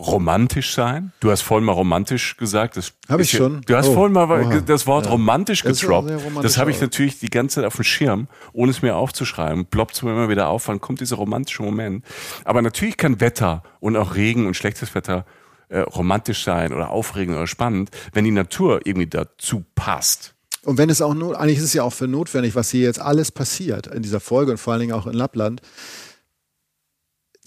romantisch 0.00 0.72
sein. 0.74 1.12
Du 1.20 1.30
hast 1.30 1.42
vorhin 1.42 1.64
mal 1.66 1.72
romantisch 1.72 2.36
gesagt. 2.38 2.76
Das 2.78 2.92
Hab 3.08 3.20
ist 3.20 3.32
ich 3.32 3.38
schon? 3.38 3.60
Du 3.66 3.76
hast 3.76 3.88
Oh, 3.88 3.94
vorhin 3.94 4.14
mal 4.14 4.30
oha. 4.30 4.60
das 4.60 4.86
Wort 4.86 5.04
Ja. 5.04 5.12
romantisch 5.12 5.62
Das 5.62 5.80
getroppt. 5.80 6.10
romantisch 6.10 6.42
Das 6.42 6.56
habe 6.58 6.70
ich 6.70 6.80
natürlich 6.80 7.18
die 7.18 7.28
ganze 7.28 7.56
Zeit 7.56 7.64
auf 7.66 7.74
dem 7.76 7.84
Schirm, 7.84 8.26
ohne 8.52 8.70
es 8.70 8.80
mir 8.80 8.96
aufzuschreiben. 8.96 9.66
Ploppt 9.66 9.94
es 9.96 10.02
mir 10.02 10.10
immer 10.12 10.28
wieder 10.30 10.48
auf, 10.48 10.68
wann 10.68 10.80
kommt 10.80 11.00
dieser 11.00 11.16
romantische 11.16 11.62
Moment. 11.62 12.04
Aber 12.44 12.62
natürlich 12.62 12.96
kann 12.96 13.20
Wetter 13.20 13.62
und 13.78 13.96
auch 13.96 14.14
Regen 14.14 14.46
und 14.46 14.54
schlechtes 14.54 14.94
Wetter 14.94 15.26
äh, 15.68 15.80
romantisch 15.80 16.42
sein 16.44 16.72
oder 16.72 16.90
aufregend 16.90 17.36
oder 17.36 17.46
spannend, 17.46 17.90
wenn 18.12 18.24
die 18.24 18.30
Natur 18.32 18.80
irgendwie 18.84 19.06
dazu 19.06 19.64
passt. 19.74 20.34
Und 20.64 20.78
wenn 20.78 20.90
es 20.90 21.00
auch 21.00 21.14
nur, 21.14 21.38
eigentlich 21.40 21.58
ist 21.58 21.64
es 21.64 21.72
ja 21.74 21.82
auch 21.84 21.92
für 21.92 22.08
notwendig, 22.08 22.54
was 22.54 22.70
hier 22.70 22.82
jetzt 22.82 23.00
alles 23.00 23.30
passiert 23.32 23.86
in 23.86 24.02
dieser 24.02 24.20
Folge 24.20 24.52
und 24.52 24.58
vor 24.58 24.72
allen 24.72 24.80
Dingen 24.80 24.92
auch 24.92 25.06
in 25.06 25.14
Lappland. 25.14 25.62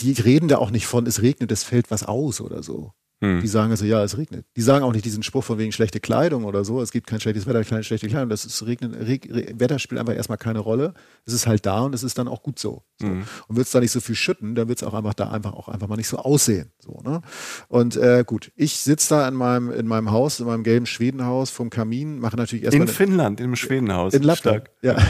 Die 0.03 0.11
reden 0.11 0.49
da 0.49 0.57
auch 0.57 0.69
nicht 0.69 0.85
von, 0.85 1.05
es 1.07 1.21
regnet, 1.21 1.49
es 1.49 1.63
fällt 1.63 1.89
was 1.89 2.03
aus 2.03 2.41
oder 2.41 2.61
so. 2.61 2.91
Hm. 3.23 3.39
Die 3.39 3.47
sagen 3.47 3.71
also, 3.71 3.85
ja, 3.85 4.03
es 4.03 4.17
regnet. 4.17 4.45
Die 4.57 4.61
sagen 4.61 4.83
auch 4.83 4.91
nicht 4.91 5.05
diesen 5.05 5.23
Spruch 5.23 5.45
von 5.45 5.57
wegen 5.57 5.71
schlechte 5.71 6.01
Kleidung 6.01 6.43
oder 6.43 6.65
so. 6.65 6.81
Es 6.81 6.91
gibt 6.91 7.07
kein 7.07 7.21
schlechtes 7.21 7.47
Wetter, 7.47 7.63
keine 7.63 7.81
schlechte 7.81 8.09
Kleidung. 8.09 8.27
Das 8.27 8.43
ist 8.43 8.65
regnet, 8.65 8.99
Reg, 9.07 9.29
Re, 9.31 9.53
Wetter 9.55 9.79
spielt 9.79 10.01
einfach 10.01 10.13
erstmal 10.13 10.37
keine 10.37 10.59
Rolle. 10.59 10.93
Es 11.25 11.31
ist 11.31 11.47
halt 11.47 11.65
da 11.65 11.79
und 11.83 11.95
es 11.95 12.03
ist 12.03 12.17
dann 12.17 12.27
auch 12.27 12.43
gut 12.43 12.59
so. 12.59 12.83
so. 12.99 13.07
Mhm. 13.07 13.23
Und 13.47 13.55
wird 13.55 13.65
es 13.65 13.71
da 13.71 13.79
nicht 13.79 13.91
so 13.91 14.01
viel 14.01 14.15
schütten, 14.15 14.55
dann 14.55 14.67
wird 14.67 14.81
es 14.81 14.83
auch 14.85 14.93
einfach 14.93 15.13
da 15.13 15.31
einfach 15.31 15.53
auch 15.53 15.69
einfach 15.69 15.87
mal 15.87 15.95
nicht 15.95 16.09
so 16.09 16.17
aussehen. 16.17 16.73
So, 16.79 16.99
ne? 17.01 17.21
Und 17.69 17.95
äh, 17.95 18.25
gut, 18.27 18.51
ich 18.57 18.75
sitze 18.75 19.15
da 19.15 19.25
in 19.25 19.35
meinem, 19.35 19.71
in 19.71 19.87
meinem 19.87 20.11
Haus, 20.11 20.41
in 20.41 20.45
meinem 20.45 20.63
gelben 20.63 20.85
Schwedenhaus 20.85 21.49
vom 21.49 21.69
Kamin, 21.69 22.19
mache 22.19 22.35
natürlich 22.35 22.65
erstmal. 22.65 22.87
In 22.89 22.93
Finnland, 22.93 23.39
im 23.39 23.55
Schwedenhaus. 23.55 24.13
In 24.13 24.23
Lappland. 24.23 24.69
Ja. 24.81 24.97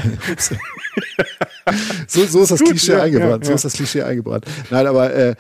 So, 2.08 2.26
so 2.26 2.44
ist 2.44 2.52
das 2.52 2.60
Gut, 2.60 2.72
Klischee 2.72 2.94
ja, 2.94 3.04
eingebrannt. 3.04 3.44
ja, 3.44 3.46
So 3.46 3.52
ja. 3.52 3.56
ist 3.56 3.66
das 3.66 3.74
Klischee 3.74 4.02
eingebrannt. 4.04 4.46
Nein, 4.70 4.86
aber 4.86 5.14
äh, 5.14 5.36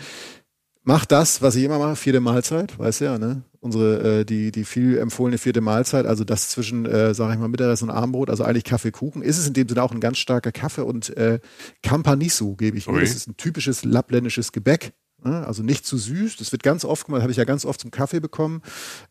mach 0.83 1.05
das, 1.05 1.41
was 1.41 1.55
ich 1.55 1.63
immer 1.63 1.79
mache, 1.79 1.95
vierte 1.95 2.19
Mahlzeit, 2.19 2.77
weißt 2.77 3.01
du 3.01 3.05
ja, 3.05 3.17
ne? 3.17 3.43
Unsere, 3.59 4.19
äh, 4.19 4.25
die, 4.25 4.51
die 4.51 4.65
viel 4.65 4.97
empfohlene 4.97 5.37
vierte 5.37 5.61
Mahlzeit, 5.61 6.05
also 6.05 6.25
das 6.25 6.49
zwischen, 6.49 6.85
äh, 6.85 7.13
sag 7.13 7.33
ich 7.33 7.39
mal, 7.39 7.47
Mittagessen 7.47 7.89
und 7.89 7.95
Abendbrot, 7.95 8.29
also 8.29 8.43
eigentlich 8.43 8.65
Kaffee, 8.65 8.91
Kuchen, 8.91 9.21
ist 9.21 9.37
es 9.37 9.47
in 9.47 9.53
dem 9.53 9.69
Sinne 9.69 9.81
auch 9.83 9.93
ein 9.93 10.01
ganz 10.01 10.17
starker 10.17 10.51
Kaffee 10.51 10.83
und 10.83 11.15
äh, 11.15 11.39
Campanisu 11.81 12.55
gebe 12.57 12.77
ich 12.77 12.87
mir. 12.87 12.99
Das 12.99 13.15
ist 13.15 13.27
ein 13.27 13.37
typisches 13.37 13.85
lappländisches 13.85 14.51
Gebäck. 14.51 14.93
Ne? 15.23 15.45
Also 15.47 15.63
nicht 15.63 15.85
zu 15.85 15.97
süß, 15.97 16.37
das 16.37 16.51
wird 16.51 16.63
ganz 16.63 16.85
oft 16.85 17.05
gemacht, 17.05 17.21
habe 17.21 17.31
ich 17.31 17.37
ja 17.37 17.43
ganz 17.43 17.65
oft 17.65 17.79
zum 17.81 17.91
Kaffee 17.91 18.19
bekommen. 18.19 18.61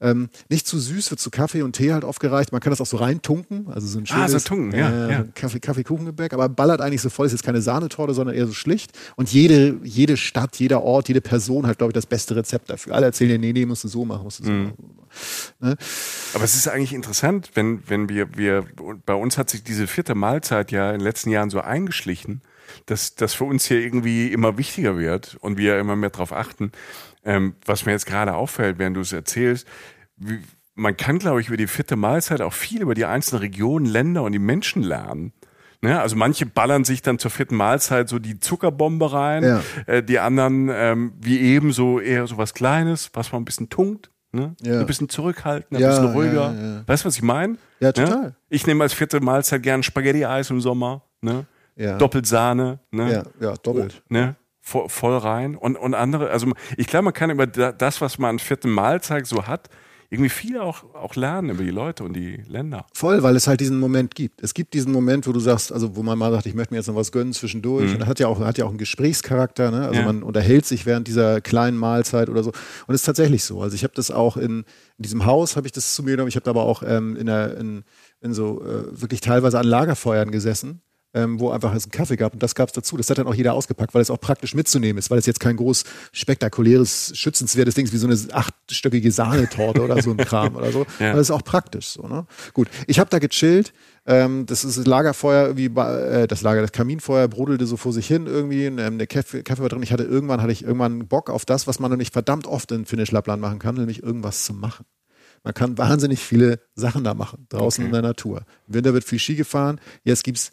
Ähm, 0.00 0.28
nicht 0.48 0.66
zu 0.66 0.78
süß, 0.78 1.10
wird 1.10 1.20
zu 1.20 1.30
Kaffee 1.30 1.62
und 1.62 1.72
Tee 1.74 1.92
halt 1.92 2.04
oft 2.04 2.20
gereicht. 2.20 2.52
Man 2.52 2.60
kann 2.60 2.70
das 2.70 2.80
auch 2.80 2.86
so 2.86 2.96
reintunken, 2.96 3.68
also 3.68 3.86
so 3.86 3.98
ein 3.98 4.04
Ah, 4.10 4.26
schönes 4.26 4.32
so 4.44 4.48
tunken, 4.48 4.78
ja, 4.78 4.90
äh, 5.08 5.12
ja. 5.12 5.24
Kaffee, 5.34 5.60
Kaffee-Kuchengebäck, 5.60 6.32
aber 6.32 6.48
ballert 6.48 6.80
eigentlich 6.80 7.00
so 7.02 7.10
voll, 7.10 7.26
ist 7.26 7.32
jetzt 7.32 7.44
keine 7.44 7.62
Sahnetorte, 7.62 8.14
sondern 8.14 8.34
eher 8.36 8.46
so 8.46 8.52
schlicht. 8.54 8.92
Und 9.16 9.32
jede, 9.32 9.76
jede 9.82 10.16
Stadt, 10.16 10.56
jeder 10.56 10.82
Ort, 10.82 11.08
jede 11.08 11.20
Person 11.20 11.66
hat, 11.66 11.78
glaube 11.78 11.90
ich, 11.90 11.94
das 11.94 12.06
beste 12.06 12.36
Rezept 12.36 12.70
dafür. 12.70 12.94
Alle 12.94 13.06
erzählen 13.06 13.30
dir, 13.30 13.38
nee, 13.38 13.52
nee, 13.52 13.66
musst 13.66 13.84
du 13.84 13.88
so 13.88 14.04
machen, 14.04 14.24
musst 14.24 14.40
du 14.40 14.44
so 14.44 14.50
Mhm. 14.50 14.64
machen. 14.64 14.76
Ne? 15.60 15.76
Aber 16.34 16.44
es 16.44 16.54
ist 16.54 16.68
eigentlich 16.68 16.92
interessant, 16.94 17.50
wenn, 17.54 17.82
wenn 17.88 18.08
wir, 18.08 18.34
wir, 18.36 18.64
bei 19.04 19.14
uns 19.14 19.36
hat 19.38 19.50
sich 19.50 19.62
diese 19.62 19.86
vierte 19.86 20.14
Mahlzeit 20.14 20.72
ja 20.72 20.90
in 20.90 20.98
den 20.98 21.04
letzten 21.04 21.30
Jahren 21.30 21.50
so 21.50 21.60
eingeschlichen, 21.60 22.40
dass 22.86 23.14
das 23.14 23.34
für 23.34 23.44
uns 23.44 23.66
hier 23.66 23.80
irgendwie 23.80 24.28
immer 24.32 24.58
wichtiger 24.58 24.96
wird 24.98 25.36
und 25.40 25.58
wir 25.58 25.78
immer 25.78 25.96
mehr 25.96 26.10
darauf 26.10 26.32
achten. 26.32 26.72
Ähm, 27.24 27.54
was 27.66 27.86
mir 27.86 27.92
jetzt 27.92 28.06
gerade 28.06 28.34
auffällt, 28.34 28.78
während 28.78 28.96
du 28.96 29.00
es 29.00 29.12
erzählst, 29.12 29.66
wie, 30.16 30.38
man 30.74 30.96
kann, 30.96 31.18
glaube 31.18 31.40
ich, 31.40 31.48
über 31.48 31.56
die 31.56 31.66
vierte 31.66 31.96
Mahlzeit 31.96 32.40
auch 32.40 32.52
viel 32.54 32.82
über 32.82 32.94
die 32.94 33.04
einzelnen 33.04 33.40
Regionen, 33.42 33.86
Länder 33.86 34.22
und 34.22 34.32
die 34.32 34.38
Menschen 34.38 34.82
lernen. 34.82 35.32
Ne? 35.82 36.00
Also 36.00 36.16
manche 36.16 36.46
ballern 36.46 36.84
sich 36.84 37.02
dann 37.02 37.18
zur 37.18 37.30
vierten 37.30 37.56
Mahlzeit 37.56 38.08
so 38.08 38.18
die 38.18 38.40
Zuckerbombe 38.40 39.12
rein, 39.12 39.42
Ja. 39.44 39.62
äh, 39.86 40.02
die 40.02 40.18
anderen 40.18 40.68
ähm, 40.72 41.12
wie 41.20 41.40
eben 41.40 41.72
so 41.72 42.00
eher 42.00 42.26
so 42.26 42.38
was 42.38 42.54
Kleines, 42.54 43.10
was 43.14 43.32
man 43.32 43.42
ein 43.42 43.44
bisschen 43.44 43.68
tunkt. 43.68 44.10
Ne? 44.32 44.54
Ja. 44.62 44.80
Ein 44.80 44.86
bisschen 44.86 45.08
zurückhaltender, 45.10 45.80
Ja, 45.80 45.88
ein 45.90 46.02
bisschen 46.06 46.12
ruhiger. 46.16 46.52
ja, 46.52 46.54
ja, 46.54 46.74
ja. 46.76 46.82
Weißt 46.86 47.04
du, 47.04 47.08
was 47.08 47.16
ich 47.16 47.22
meine? 47.22 47.58
Ja, 47.80 47.92
total. 47.92 48.34
Ich 48.48 48.66
nehme 48.66 48.82
als 48.82 48.94
vierte 48.94 49.20
Mahlzeit 49.20 49.62
gern 49.62 49.82
Spaghetti-Eis 49.82 50.48
im 50.50 50.60
Sommer. 50.60 51.02
Ne? 51.20 51.44
Ja. 51.76 51.98
Doppelt 51.98 52.26
Sahne. 52.26 52.80
Ne? 52.90 53.12
Ja, 53.12 53.22
ja, 53.40 53.54
doppelt. 53.56 54.02
Ne? 54.08 54.36
Voll, 54.60 55.16
rein. 55.16 55.56
Und, 55.56 55.76
und 55.76 55.94
andere, 55.94 56.30
also 56.30 56.46
ich 56.76 56.86
glaube, 56.86 57.04
man 57.06 57.12
kann 57.14 57.30
über 57.30 57.46
da- 57.48 57.72
das, 57.72 58.00
was 58.00 58.18
man 58.18 58.30
an 58.30 58.38
vierten 58.38 58.70
Mahlzeit 58.70 59.26
so 59.26 59.46
hat, 59.48 59.68
irgendwie 60.08 60.28
viel 60.28 60.60
auch, 60.60 60.84
auch 60.94 61.16
lernen 61.16 61.48
über 61.50 61.64
die 61.64 61.70
Leute 61.70 62.04
und 62.04 62.12
die 62.12 62.36
Länder. 62.46 62.86
Voll, 62.92 63.22
weil 63.22 63.34
es 63.34 63.46
halt 63.48 63.60
diesen 63.60 63.80
Moment 63.80 64.14
gibt. 64.14 64.42
Es 64.42 64.52
gibt 64.52 64.74
diesen 64.74 64.92
Moment, 64.92 65.26
wo 65.26 65.32
du 65.32 65.40
sagst, 65.40 65.72
also 65.72 65.96
wo 65.96 66.02
man 66.02 66.18
mal 66.18 66.30
sagt, 66.30 66.44
ich 66.44 66.54
möchte 66.54 66.74
mir 66.74 66.78
jetzt 66.78 66.86
noch 66.86 66.94
was 66.94 67.10
gönnen 67.12 67.32
zwischendurch. 67.32 67.92
Und 67.94 68.00
das 68.00 68.08
hat 68.08 68.20
ja 68.20 68.28
auch, 68.28 68.38
hat 68.40 68.58
ja 68.58 68.66
auch 68.66 68.68
einen 68.68 68.76
Gesprächscharakter, 68.78 69.70
ne? 69.70 69.86
Also 69.88 70.00
Ja. 70.00 70.04
man 70.06 70.22
unterhält 70.22 70.66
sich 70.66 70.84
während 70.84 71.08
dieser 71.08 71.40
kleinen 71.40 71.78
Mahlzeit 71.78 72.28
oder 72.28 72.44
so. 72.44 72.50
Und 72.86 72.94
es 72.94 73.00
ist 73.00 73.06
tatsächlich 73.06 73.42
so. 73.42 73.62
Also 73.62 73.74
ich 73.74 73.84
habe 73.84 73.94
das 73.96 74.10
auch 74.10 74.36
in, 74.36 74.58
in 74.98 75.02
diesem 75.02 75.24
Haus, 75.24 75.56
habe 75.56 75.66
ich 75.66 75.72
das 75.72 75.94
zu 75.94 76.02
mir 76.02 76.10
genommen. 76.12 76.28
Ich 76.28 76.36
habe 76.36 76.44
da 76.44 76.50
aber 76.50 76.64
auch 76.64 76.82
ähm, 76.86 77.16
in, 77.16 77.24
der, 77.26 77.56
in, 77.56 77.82
in 78.20 78.34
so 78.34 78.62
äh, 78.62 79.00
wirklich 79.00 79.22
teilweise 79.22 79.58
an 79.58 79.66
Lagerfeuern 79.66 80.30
gesessen. 80.30 80.82
Ähm, 81.14 81.38
wo 81.38 81.50
einfach 81.50 81.74
es 81.74 81.84
einen 81.84 81.90
Kaffee 81.90 82.16
gab 82.16 82.32
und 82.32 82.42
das 82.42 82.54
gab 82.54 82.70
es 82.70 82.72
dazu. 82.72 82.96
Das 82.96 83.10
hat 83.10 83.18
dann 83.18 83.26
auch 83.26 83.34
jeder 83.34 83.52
ausgepackt, 83.52 83.92
weil 83.92 84.00
es 84.00 84.08
auch 84.10 84.20
praktisch 84.20 84.54
mitzunehmen 84.54 84.96
ist, 84.98 85.10
weil 85.10 85.18
es 85.18 85.26
jetzt 85.26 85.40
kein 85.40 85.56
groß 85.56 85.84
spektakuläres, 86.12 87.12
schützenswertes 87.14 87.74
Ding 87.74 87.84
ist, 87.84 87.92
wie 87.92 87.98
so 87.98 88.06
eine 88.06 88.16
achtstöckige 88.32 89.12
Sahnetorte 89.12 89.82
oder 89.82 90.00
so 90.02 90.10
ein 90.12 90.16
Kram 90.24 90.56
oder 90.56 90.72
so. 90.72 90.86
Ja. 90.98 91.10
Aber 91.10 91.18
das 91.18 91.28
ist 91.28 91.30
auch 91.30 91.44
praktisch 91.44 91.88
so. 91.88 92.06
Ne? 92.08 92.26
Gut, 92.54 92.68
ich 92.86 92.98
habe 92.98 93.10
da 93.10 93.18
gechillt. 93.18 93.72
Ähm, 94.06 94.46
das 94.46 94.64
ist 94.64 94.78
das 94.78 94.86
Lagerfeuer, 94.86 95.48
irgendwie, 95.48 95.66
äh, 95.66 96.26
das 96.26 96.42
Lager, 96.42 96.62
das 96.62 96.72
Kaminfeuer 96.72 97.28
brodelte 97.28 97.66
so 97.66 97.76
vor 97.76 97.92
sich 97.92 98.06
hin 98.06 98.26
irgendwie. 98.26 98.64
Ähm, 98.64 98.98
der 98.98 99.06
Kaffee, 99.06 99.42
Kaffee 99.42 99.62
war 99.62 99.68
drin. 99.68 99.82
Ich 99.82 99.92
hatte 99.92 100.04
irgendwann, 100.04 100.40
hatte 100.40 100.52
ich 100.52 100.64
irgendwann 100.64 101.06
Bock 101.06 101.30
auf 101.30 101.44
das, 101.44 101.66
was 101.66 101.78
man 101.78 101.96
nicht 101.98 102.12
verdammt 102.12 102.46
oft 102.46 102.72
in 102.72 102.86
Finnisch 102.86 103.10
Lappland 103.12 103.40
machen 103.42 103.58
kann, 103.58 103.74
nämlich 103.74 104.02
irgendwas 104.02 104.44
zu 104.44 104.54
machen. 104.54 104.86
Man 105.44 105.54
kann 105.54 105.76
wahnsinnig 105.76 106.20
viele 106.20 106.60
Sachen 106.74 107.04
da 107.04 107.14
machen, 107.14 107.46
draußen 107.48 107.82
Okay. 107.82 107.88
in 107.88 107.92
der 107.92 108.02
Natur. 108.02 108.42
Im 108.68 108.74
Winter 108.74 108.94
wird 108.94 109.04
viel 109.04 109.18
Ski 109.18 109.34
gefahren. 109.34 109.80
Jetzt 110.04 110.24
gibt's 110.24 110.52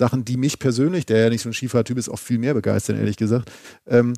Sachen, 0.00 0.24
die 0.24 0.36
mich 0.36 0.58
persönlich, 0.58 1.06
der 1.06 1.20
ja 1.20 1.28
nicht 1.28 1.42
so 1.42 1.50
ein 1.50 1.52
Skifahrtyp 1.52 1.98
ist, 1.98 2.08
auch 2.08 2.18
viel 2.18 2.38
mehr 2.38 2.54
begeistern, 2.54 2.96
ehrlich 2.96 3.16
gesagt. 3.16 3.50
Ähm, 3.86 4.14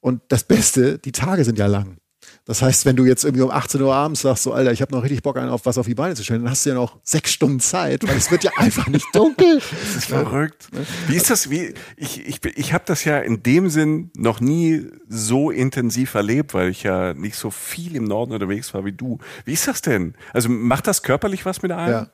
und 0.00 0.22
das 0.28 0.44
Beste, 0.44 0.98
die 0.98 1.12
Tage 1.12 1.44
sind 1.44 1.58
ja 1.58 1.66
lang. 1.66 1.98
Das 2.44 2.62
heißt, 2.62 2.86
wenn 2.86 2.96
du 2.96 3.04
jetzt 3.04 3.24
irgendwie 3.24 3.42
um 3.42 3.50
18 3.50 3.82
Uhr 3.82 3.94
abends 3.94 4.22
sagst, 4.22 4.44
so 4.44 4.52
Alter, 4.52 4.72
ich 4.72 4.82
habe 4.82 4.94
noch 4.94 5.02
richtig 5.02 5.22
Bock, 5.22 5.36
einen 5.36 5.50
auf 5.50 5.66
was 5.66 5.78
auf 5.78 5.86
die 5.86 5.94
Beine 5.94 6.14
zu 6.14 6.22
stellen, 6.22 6.42
dann 6.42 6.50
hast 6.50 6.64
du 6.64 6.70
ja 6.70 6.74
noch 6.74 6.98
sechs 7.02 7.32
Stunden 7.32 7.60
Zeit, 7.60 8.06
weil 8.06 8.16
es 8.16 8.30
wird 8.30 8.44
ja 8.44 8.52
einfach 8.56 8.86
nicht 8.88 9.06
dunkel. 9.12 9.58
Das 9.58 9.96
ist 9.96 10.06
verrückt. 10.06 10.68
Wie 11.08 11.16
ist 11.16 11.28
das? 11.28 11.50
Wie 11.50 11.74
ich 11.96 12.26
ich 12.26 12.44
ich 12.44 12.72
habe 12.72 12.84
das 12.86 13.04
ja 13.04 13.18
in 13.18 13.42
dem 13.42 13.68
Sinn 13.68 14.10
noch 14.16 14.40
nie 14.40 14.86
so 15.08 15.50
intensiv 15.50 16.14
erlebt, 16.14 16.54
weil 16.54 16.70
ich 16.70 16.82
ja 16.82 17.14
nicht 17.14 17.36
so 17.36 17.50
viel 17.50 17.96
im 17.96 18.04
Norden 18.04 18.32
unterwegs 18.32 18.72
war 18.74 18.84
wie 18.84 18.92
du. 18.92 19.18
Wie 19.44 19.52
ist 19.52 19.66
das 19.66 19.82
denn? 19.82 20.14
Also 20.32 20.48
macht 20.48 20.86
das 20.86 21.02
körperlich 21.02 21.44
was 21.44 21.62
mit 21.62 21.72
einem? 21.72 21.92
Ja. 21.92 22.10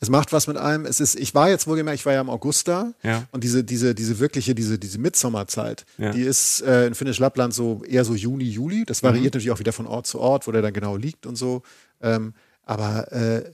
Es 0.00 0.08
macht 0.10 0.32
was 0.32 0.46
mit 0.46 0.56
einem. 0.56 0.86
Es 0.86 1.00
ist, 1.00 1.18
ich 1.18 1.34
war 1.34 1.48
jetzt 1.48 1.66
wohlgemerkt, 1.66 2.00
ich 2.00 2.06
war 2.06 2.12
ja 2.12 2.20
im 2.20 2.30
August 2.30 2.68
da. 2.68 2.92
Ja. 3.02 3.24
Und 3.32 3.44
diese, 3.44 3.64
diese, 3.64 3.94
diese 3.94 4.18
wirkliche, 4.18 4.54
diese, 4.54 4.78
diese 4.78 4.98
Mitsommerzeit, 4.98 5.84
Ja. 5.98 6.10
die 6.10 6.22
ist 6.22 6.60
äh, 6.62 6.86
in 6.86 6.94
Finnisch 6.94 7.18
Lappland 7.18 7.52
so 7.54 7.82
eher 7.84 8.04
so 8.04 8.14
Juni, 8.14 8.44
Juli. 8.44 8.84
Das 8.86 9.02
Mhm. 9.02 9.06
variiert 9.08 9.34
natürlich 9.34 9.50
auch 9.50 9.58
wieder 9.58 9.72
von 9.72 9.86
Ort 9.86 10.06
zu 10.06 10.18
Ort, 10.20 10.46
wo 10.46 10.52
der 10.52 10.62
dann 10.62 10.72
genau 10.72 10.96
liegt 10.96 11.26
und 11.26 11.36
so. 11.36 11.62
Ähm, 12.00 12.34
aber 12.64 13.10
äh, 13.12 13.44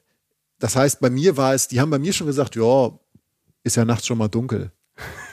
das 0.59 0.77
heißt, 0.77 1.01
bei 1.01 1.11
mir 1.11 1.37
war 1.37 1.55
es, 1.55 1.69
die 1.69 1.81
haben 1.81 1.91
bei 1.91 1.99
mir 1.99 2.13
schon 2.13 2.27
gesagt, 2.27 2.57
ja, 2.57 2.91
ist 3.63 3.77
ja 3.77 3.85
nachts 3.85 4.07
schon 4.07 4.19
mal 4.19 4.29
dunkel. 4.29 4.71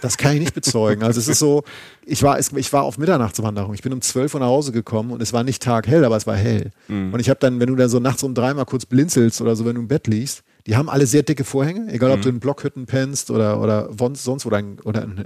Das 0.01 0.17
kann 0.17 0.33
ich 0.33 0.39
nicht 0.39 0.55
bezeugen. 0.55 1.03
Also 1.03 1.19
es 1.19 1.27
ist 1.27 1.37
so, 1.37 1.63
ich 2.03 2.23
war, 2.23 2.39
ich 2.39 2.73
war 2.73 2.81
auf 2.83 2.97
Mitternachtswanderung. 2.97 3.75
Ich 3.75 3.83
bin 3.83 3.93
um 3.93 4.01
12 4.01 4.33
Uhr 4.33 4.39
nach 4.39 4.47
Hause 4.47 4.71
gekommen 4.71 5.11
und 5.11 5.21
es 5.21 5.33
war 5.33 5.43
nicht 5.43 5.61
taghell, 5.61 6.03
aber 6.03 6.17
es 6.17 6.25
war 6.25 6.35
hell. 6.35 6.71
Und 6.87 7.19
ich 7.19 7.29
habe 7.29 7.39
dann, 7.39 7.59
wenn 7.59 7.67
du 7.67 7.75
dann 7.75 7.87
so 7.89 7.99
nachts 7.99 8.23
um 8.23 8.33
drei 8.33 8.51
mal 8.55 8.65
kurz 8.65 8.87
blinzelst 8.87 9.39
oder 9.41 9.55
so, 9.55 9.63
wenn 9.65 9.75
du 9.75 9.81
im 9.81 9.87
Bett 9.87 10.07
liegst, 10.07 10.41
die 10.67 10.75
haben 10.75 10.89
alle 10.89 11.05
sehr 11.05 11.23
dicke 11.23 11.43
Vorhänge, 11.43 11.91
egal 11.91 12.11
ob 12.11 12.21
du 12.21 12.29
in 12.29 12.39
Blockhütten 12.39 12.85
pennst 12.85 13.31
oder, 13.31 13.59
oder 13.61 13.89
sonst, 14.13 14.45
oder 14.45 14.59
in, 14.59 14.79
oder 14.81 15.03
in 15.03 15.17
äh, 15.17 15.23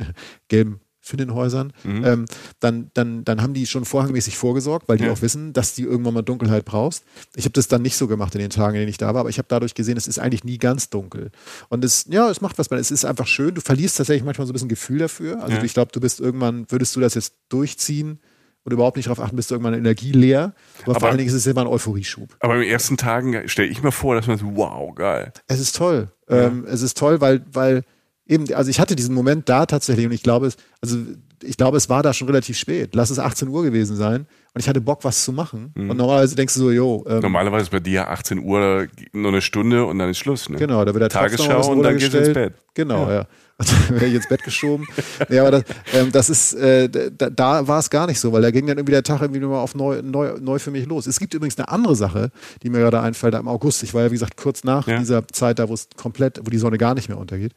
gelben 0.47 0.79
Finnenhäusern, 1.01 1.71
ähm, 1.85 2.25
dann, 2.59 2.89
dann, 2.95 3.23
dann 3.25 3.39
haben 3.43 3.53
die 3.53 3.67
schon 3.67 3.85
vorhangmäßig 3.85 4.37
vorgesorgt, 4.37 4.89
weil 4.89 4.97
die 4.97 5.03
Ja. 5.03 5.11
auch 5.11 5.21
wissen, 5.21 5.53
dass 5.53 5.75
du 5.75 5.83
irgendwann 5.83 6.15
mal 6.15 6.23
Dunkelheit 6.23 6.65
brauchst. 6.65 7.03
Ich 7.35 7.45
habe 7.45 7.53
das 7.53 7.67
dann 7.67 7.83
nicht 7.83 7.95
so 7.95 8.07
gemacht 8.07 8.33
in 8.33 8.41
den 8.41 8.49
Tagen, 8.49 8.73
in 8.73 8.79
denen 8.81 8.89
ich 8.89 8.97
da 8.97 9.13
war, 9.13 9.19
aber 9.21 9.29
ich 9.29 9.37
habe 9.37 9.45
dadurch 9.47 9.75
gesehen, 9.75 9.97
es 9.97 10.07
ist 10.07 10.17
eigentlich 10.17 10.43
nie 10.43 10.57
ganz 10.57 10.89
dunkel. 10.89 11.29
Und 11.69 11.85
es, 11.85 12.05
ja, 12.09 12.27
es 12.31 12.41
macht 12.41 12.57
was, 12.57 12.71
es 12.71 12.89
ist 12.89 13.05
einfach 13.05 13.27
schön. 13.27 13.53
Du 13.53 13.61
verlierst 13.61 13.97
tatsächlich 13.97 14.23
manchmal 14.25 14.47
so 14.47 14.51
ein 14.51 14.55
bisschen 14.55 14.67
Gefühl 14.69 14.97
dafür. 14.97 15.43
Also 15.43 15.57
Ja. 15.57 15.63
ich 15.63 15.75
glaube, 15.75 15.91
du 15.91 15.99
bist 15.99 16.19
irgendwann, 16.19 16.65
würdest 16.71 16.95
du 16.95 16.99
das 16.99 17.13
jetzt 17.13 17.35
durchziehen 17.49 18.19
und 18.65 18.73
überhaupt 18.73 18.97
nicht 18.97 19.05
darauf 19.07 19.19
achten, 19.21 19.35
bist 19.35 19.51
du 19.51 19.55
irgendwann 19.55 19.75
energieleer. 19.75 20.53
Aber, 20.83 20.85
vor 20.85 20.95
Aber- 20.97 21.07
allen 21.09 21.17
Dingen 21.19 21.29
ist 21.29 21.35
es 21.35 21.45
immer 21.47 21.61
ein 21.61 21.67
Euphorieschub. 21.67 22.35
Aber 22.39 22.55
in 22.55 22.61
den 22.61 22.69
ersten 22.69 22.97
Tagen 22.97 23.47
stelle 23.47 23.69
ich 23.69 23.81
mir 23.81 23.91
vor, 23.91 24.15
dass 24.15 24.27
man 24.27 24.37
so, 24.37 24.47
wow, 24.55 24.93
geil. 24.93 25.31
Es 25.47 25.59
ist 25.59 25.75
toll. 25.77 26.09
Ähm, 26.27 26.65
es 26.67 26.81
ist 26.81 26.97
toll, 26.97 27.21
weil, 27.21 27.45
weil 27.53 27.83
eben, 28.25 28.51
also 28.53 28.69
ich 28.71 28.79
hatte 28.79 28.95
diesen 28.95 29.13
Moment 29.13 29.47
da 29.47 29.67
tatsächlich 29.67 30.05
und 30.07 30.11
ich 30.11 30.23
glaube, 30.23 30.47
es, 30.47 30.57
also 30.81 30.97
ich 31.43 31.57
glaube, 31.57 31.77
es 31.77 31.89
war 31.89 32.01
da 32.01 32.11
schon 32.13 32.27
relativ 32.27 32.57
spät. 32.57 32.95
Lass 32.95 33.11
es 33.11 33.19
18 33.19 33.47
Uhr 33.49 33.61
gewesen 33.61 33.95
sein 33.95 34.25
und 34.53 34.61
ich 34.61 34.67
hatte 34.67 34.81
Bock, 34.81 35.03
was 35.03 35.23
zu 35.23 35.31
machen. 35.31 35.71
Mhm. 35.75 35.91
Und 35.91 35.97
normalerweise 35.97 36.35
denkst 36.35 36.55
du 36.55 36.61
so, 36.61 36.71
jo, 36.71 37.05
ähm, 37.07 37.19
Normalerweise 37.19 37.63
ist 37.63 37.69
bei 37.69 37.79
dir 37.79 38.09
18 38.09 38.39
Uhr 38.39 38.87
nur 39.13 39.31
eine 39.31 39.41
Stunde 39.41 39.85
und 39.85 39.99
dann 39.99 40.09
ist 40.09 40.17
Schluss. 40.17 40.49
Ne? 40.49 40.57
Genau, 40.57 40.83
da 40.83 40.93
wird 40.93 41.03
der 41.03 41.09
Tagesschau 41.09 41.71
und 41.71 41.83
dann 41.83 41.97
gehst 41.97 42.13
du 42.13 42.17
ins. 42.17 42.33
Bett. 42.33 42.53
Genau, 42.73 43.11
ja. 43.11 43.27
Und 43.57 43.71
dann 43.71 43.89
werde 43.91 44.07
ich 44.07 44.15
ins 44.15 44.27
Bett 44.27 44.43
geschoben. 44.43 44.85
ja, 45.29 45.41
aber 45.43 45.51
das, 45.51 45.63
ähm, 45.93 46.11
das 46.11 46.29
ist, 46.29 46.53
äh, 46.55 46.89
da, 46.89 47.29
da 47.29 47.67
war 47.67 47.79
es 47.79 47.89
gar 47.89 48.05
nicht 48.05 48.19
so, 48.19 48.33
weil 48.33 48.41
da 48.41 48.51
ging 48.51 48.67
dann 48.67 48.77
irgendwie 48.77 48.91
der 48.91 49.03
Tag 49.03 49.21
irgendwie 49.21 49.39
nochmal 49.39 49.59
auf 49.59 49.75
neu, 49.75 50.01
neu, 50.01 50.33
neu 50.41 50.59
für 50.59 50.71
mich 50.71 50.85
los. 50.87 51.07
Es 51.07 51.19
gibt 51.19 51.33
übrigens 51.33 51.57
eine 51.57 51.69
andere 51.69 51.95
Sache, 51.95 52.31
die 52.63 52.69
mir 52.69 52.79
gerade 52.79 52.99
einfällt, 52.99 53.33
im 53.35 53.47
August. 53.47 53.81
Ich 53.83 53.93
war 53.93 54.01
ja, 54.03 54.09
wie 54.11 54.15
gesagt, 54.15 54.35
kurz 54.37 54.63
nach 54.63 54.87
Ja. 54.87 54.99
dieser 54.99 55.27
Zeit 55.29 55.59
da, 55.59 55.69
wo 55.69 55.73
es 55.73 55.87
komplett, 55.95 56.39
wo 56.43 56.49
die 56.49 56.57
Sonne 56.57 56.77
gar 56.77 56.95
nicht 56.95 57.07
mehr 57.07 57.17
untergeht. 57.17 57.53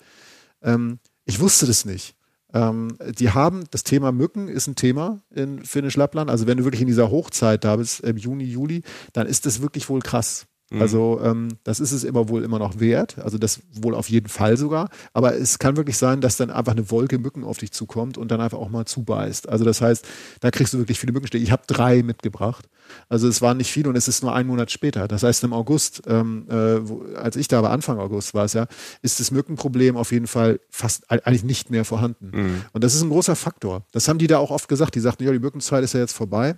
Ähm, 0.62 0.98
ich 1.24 1.40
wusste 1.40 1.66
das 1.66 1.84
nicht. 1.84 2.14
Ähm, 2.54 2.96
die 3.18 3.30
haben, 3.30 3.64
das 3.70 3.84
Thema 3.84 4.10
Mücken 4.10 4.48
ist 4.48 4.66
ein 4.68 4.74
Thema 4.74 5.20
in 5.34 5.62
Finnisch 5.64 5.96
Lappland. 5.96 6.30
Also 6.30 6.46
wenn 6.46 6.56
du 6.58 6.64
wirklich 6.64 6.80
in 6.80 6.86
dieser 6.86 7.10
Hochzeit 7.10 7.62
da 7.64 7.76
bist, 7.76 8.00
im 8.00 8.16
Juni, 8.16 8.44
Juli, 8.44 8.82
dann 9.12 9.26
ist 9.26 9.44
das 9.44 9.60
wirklich 9.60 9.88
wohl 9.90 10.00
krass. 10.00 10.46
Also 10.80 11.20
ähm, 11.22 11.48
das 11.64 11.80
ist 11.80 11.92
es 11.92 12.04
immer 12.04 12.28
wohl 12.28 12.44
immer 12.44 12.58
noch 12.58 12.78
wert. 12.78 13.18
Also 13.18 13.38
das 13.38 13.60
wohl 13.72 13.94
auf 13.94 14.10
jeden 14.10 14.28
Fall 14.28 14.56
sogar. 14.56 14.90
Aber 15.12 15.34
es 15.34 15.58
kann 15.58 15.76
wirklich 15.76 15.96
sein, 15.96 16.20
dass 16.20 16.36
dann 16.36 16.50
einfach 16.50 16.72
eine 16.72 16.90
Wolke 16.90 17.18
Mücken 17.18 17.44
auf 17.44 17.58
dich 17.58 17.72
zukommt 17.72 18.18
und 18.18 18.30
dann 18.30 18.40
einfach 18.40 18.58
auch 18.58 18.68
mal 18.68 18.84
zubeißt. 18.84 19.48
Also 19.48 19.64
das 19.64 19.80
heißt, 19.80 20.06
da 20.40 20.50
kriegst 20.50 20.74
du 20.74 20.78
wirklich 20.78 20.98
viele 21.00 21.12
Mückenstiche. 21.12 21.42
Ich 21.42 21.52
habe 21.52 21.62
drei 21.66 22.02
mitgebracht. 22.02 22.68
Also 23.08 23.28
es 23.28 23.40
waren 23.42 23.56
nicht 23.58 23.70
viele 23.70 23.88
und 23.88 23.96
es 23.96 24.08
ist 24.08 24.22
nur 24.22 24.34
ein 24.34 24.46
Monat 24.46 24.70
später. 24.70 25.08
Das 25.08 25.22
heißt 25.22 25.44
im 25.44 25.52
August, 25.52 26.02
ähm, 26.06 26.46
äh, 26.48 26.88
wo, 26.88 27.02
als 27.14 27.36
ich 27.36 27.48
da 27.48 27.62
war, 27.62 27.70
Anfang 27.70 27.98
August 27.98 28.34
war 28.34 28.44
es 28.44 28.52
ja, 28.54 28.66
ist 29.02 29.20
das 29.20 29.30
Mückenproblem 29.30 29.96
auf 29.96 30.12
jeden 30.12 30.26
Fall 30.26 30.60
fast 30.70 31.10
eigentlich 31.10 31.44
nicht 31.44 31.70
mehr 31.70 31.84
vorhanden. 31.84 32.30
Und 32.72 32.84
das 32.84 32.94
ist 32.94 33.02
ein 33.02 33.10
großer 33.10 33.36
Faktor. 33.36 33.84
Das 33.92 34.08
haben 34.08 34.18
die 34.18 34.26
da 34.26 34.38
auch 34.38 34.50
oft 34.50 34.68
gesagt. 34.68 34.94
Die 34.94 35.00
sagten, 35.00 35.24
ja, 35.24 35.32
die 35.32 35.38
Mückenzeit 35.38 35.84
ist 35.84 35.94
ja 35.94 36.00
jetzt 36.00 36.14
vorbei. 36.14 36.56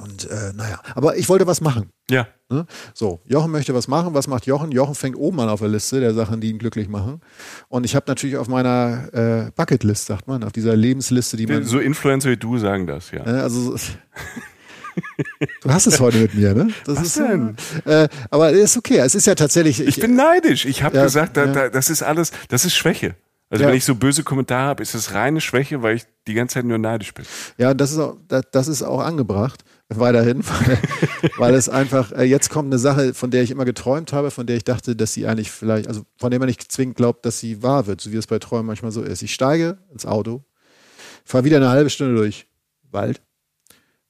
Und 0.00 0.30
äh, 0.30 0.52
naja, 0.54 0.80
aber 0.94 1.16
ich 1.16 1.28
wollte 1.28 1.46
was 1.48 1.60
machen. 1.60 1.90
Ja. 2.08 2.28
Ne? 2.48 2.66
So, 2.94 3.20
Jochen 3.26 3.50
möchte 3.50 3.74
was 3.74 3.88
machen. 3.88 4.14
Was 4.14 4.28
macht 4.28 4.46
Jochen? 4.46 4.70
Jochen 4.70 4.94
fängt 4.94 5.16
oben 5.16 5.40
an 5.40 5.48
auf 5.48 5.58
der 5.58 5.68
Liste 5.68 5.98
der 5.98 6.14
Sachen, 6.14 6.40
die 6.40 6.50
ihn 6.50 6.58
glücklich 6.58 6.88
machen. 6.88 7.20
Und 7.68 7.84
ich 7.84 7.96
habe 7.96 8.04
natürlich 8.06 8.36
auf 8.36 8.46
meiner 8.46 9.12
äh, 9.12 9.50
Bucketlist, 9.56 10.06
sagt 10.06 10.28
man, 10.28 10.44
auf 10.44 10.52
dieser 10.52 10.76
Lebensliste, 10.76 11.36
die 11.36 11.48
man. 11.48 11.64
So 11.64 11.80
Influencer 11.80 12.30
wie 12.30 12.36
du 12.36 12.58
sagen 12.58 12.86
das, 12.86 13.10
ja. 13.10 13.26
Äh, 13.26 13.40
also 13.40 13.76
so- 13.76 13.92
du 15.62 15.70
hast 15.70 15.86
es 15.86 15.98
heute 16.00 16.18
mit 16.18 16.34
mir, 16.34 16.54
ne? 16.54 16.68
Das 16.84 16.98
Was 16.98 17.06
ist 17.06 17.18
denn? 17.18 17.56
Äh, 17.84 18.08
aber 18.30 18.50
ist 18.50 18.76
okay. 18.76 18.98
Es 18.98 19.14
ist 19.16 19.26
ja 19.26 19.34
tatsächlich. 19.34 19.80
Ich 19.80 19.98
bin 20.00 20.14
neidisch. 20.14 20.64
Ich 20.64 20.82
habe 20.82 20.96
Ja, 20.96 21.04
gesagt, 21.04 21.36
da, 21.36 21.44
ja. 21.46 21.52
da, 21.52 21.68
das 21.68 21.90
ist 21.90 22.02
alles, 22.02 22.30
das 22.48 22.64
ist 22.64 22.76
Schwäche. 22.76 23.16
Also 23.50 23.64
Ja. 23.64 23.70
wenn 23.70 23.76
ich 23.76 23.84
so 23.84 23.94
böse 23.94 24.22
Kommentare 24.24 24.68
habe, 24.68 24.82
ist 24.82 24.94
es 24.94 25.14
reine 25.14 25.40
Schwäche, 25.40 25.82
weil 25.82 25.96
ich 25.96 26.04
die 26.26 26.34
ganze 26.34 26.54
Zeit 26.54 26.66
nur 26.66 26.76
neidisch 26.78 27.14
bin. 27.14 27.24
Ja, 27.56 27.72
das 27.74 27.92
ist 27.92 27.98
auch, 27.98 28.16
das, 28.28 28.42
das 28.52 28.68
ist 28.68 28.82
auch 28.82 29.00
angebracht 29.00 29.64
weiterhin, 29.88 30.42
weil, 30.46 30.78
weil 31.38 31.54
es 31.54 31.68
einfach, 31.68 32.12
äh, 32.12 32.24
jetzt 32.24 32.50
kommt 32.50 32.66
eine 32.66 32.78
Sache, 32.78 33.14
von 33.14 33.30
der 33.30 33.42
ich 33.42 33.50
immer 33.50 33.64
geträumt 33.64 34.12
habe, 34.12 34.30
von 34.30 34.46
der 34.46 34.56
ich 34.56 34.64
dachte, 34.64 34.94
dass 34.94 35.14
sie 35.14 35.26
eigentlich 35.26 35.50
vielleicht, 35.50 35.88
also 35.88 36.02
von 36.16 36.30
der 36.30 36.38
man 36.40 36.48
nicht 36.48 36.70
zwingend 36.70 36.96
glaubt, 36.96 37.24
dass 37.24 37.40
sie 37.40 37.62
wahr 37.62 37.86
wird, 37.86 38.00
so 38.00 38.12
wie 38.12 38.16
es 38.16 38.26
bei 38.26 38.38
Träumen 38.38 38.66
manchmal 38.66 38.92
so 38.92 39.02
ist. 39.02 39.22
Ich 39.22 39.32
steige 39.32 39.78
ins 39.90 40.06
Auto, 40.06 40.44
fahre 41.24 41.44
wieder 41.44 41.56
eine 41.56 41.70
halbe 41.70 41.90
Stunde 41.90 42.16
durch 42.16 42.46
Wald 42.90 43.22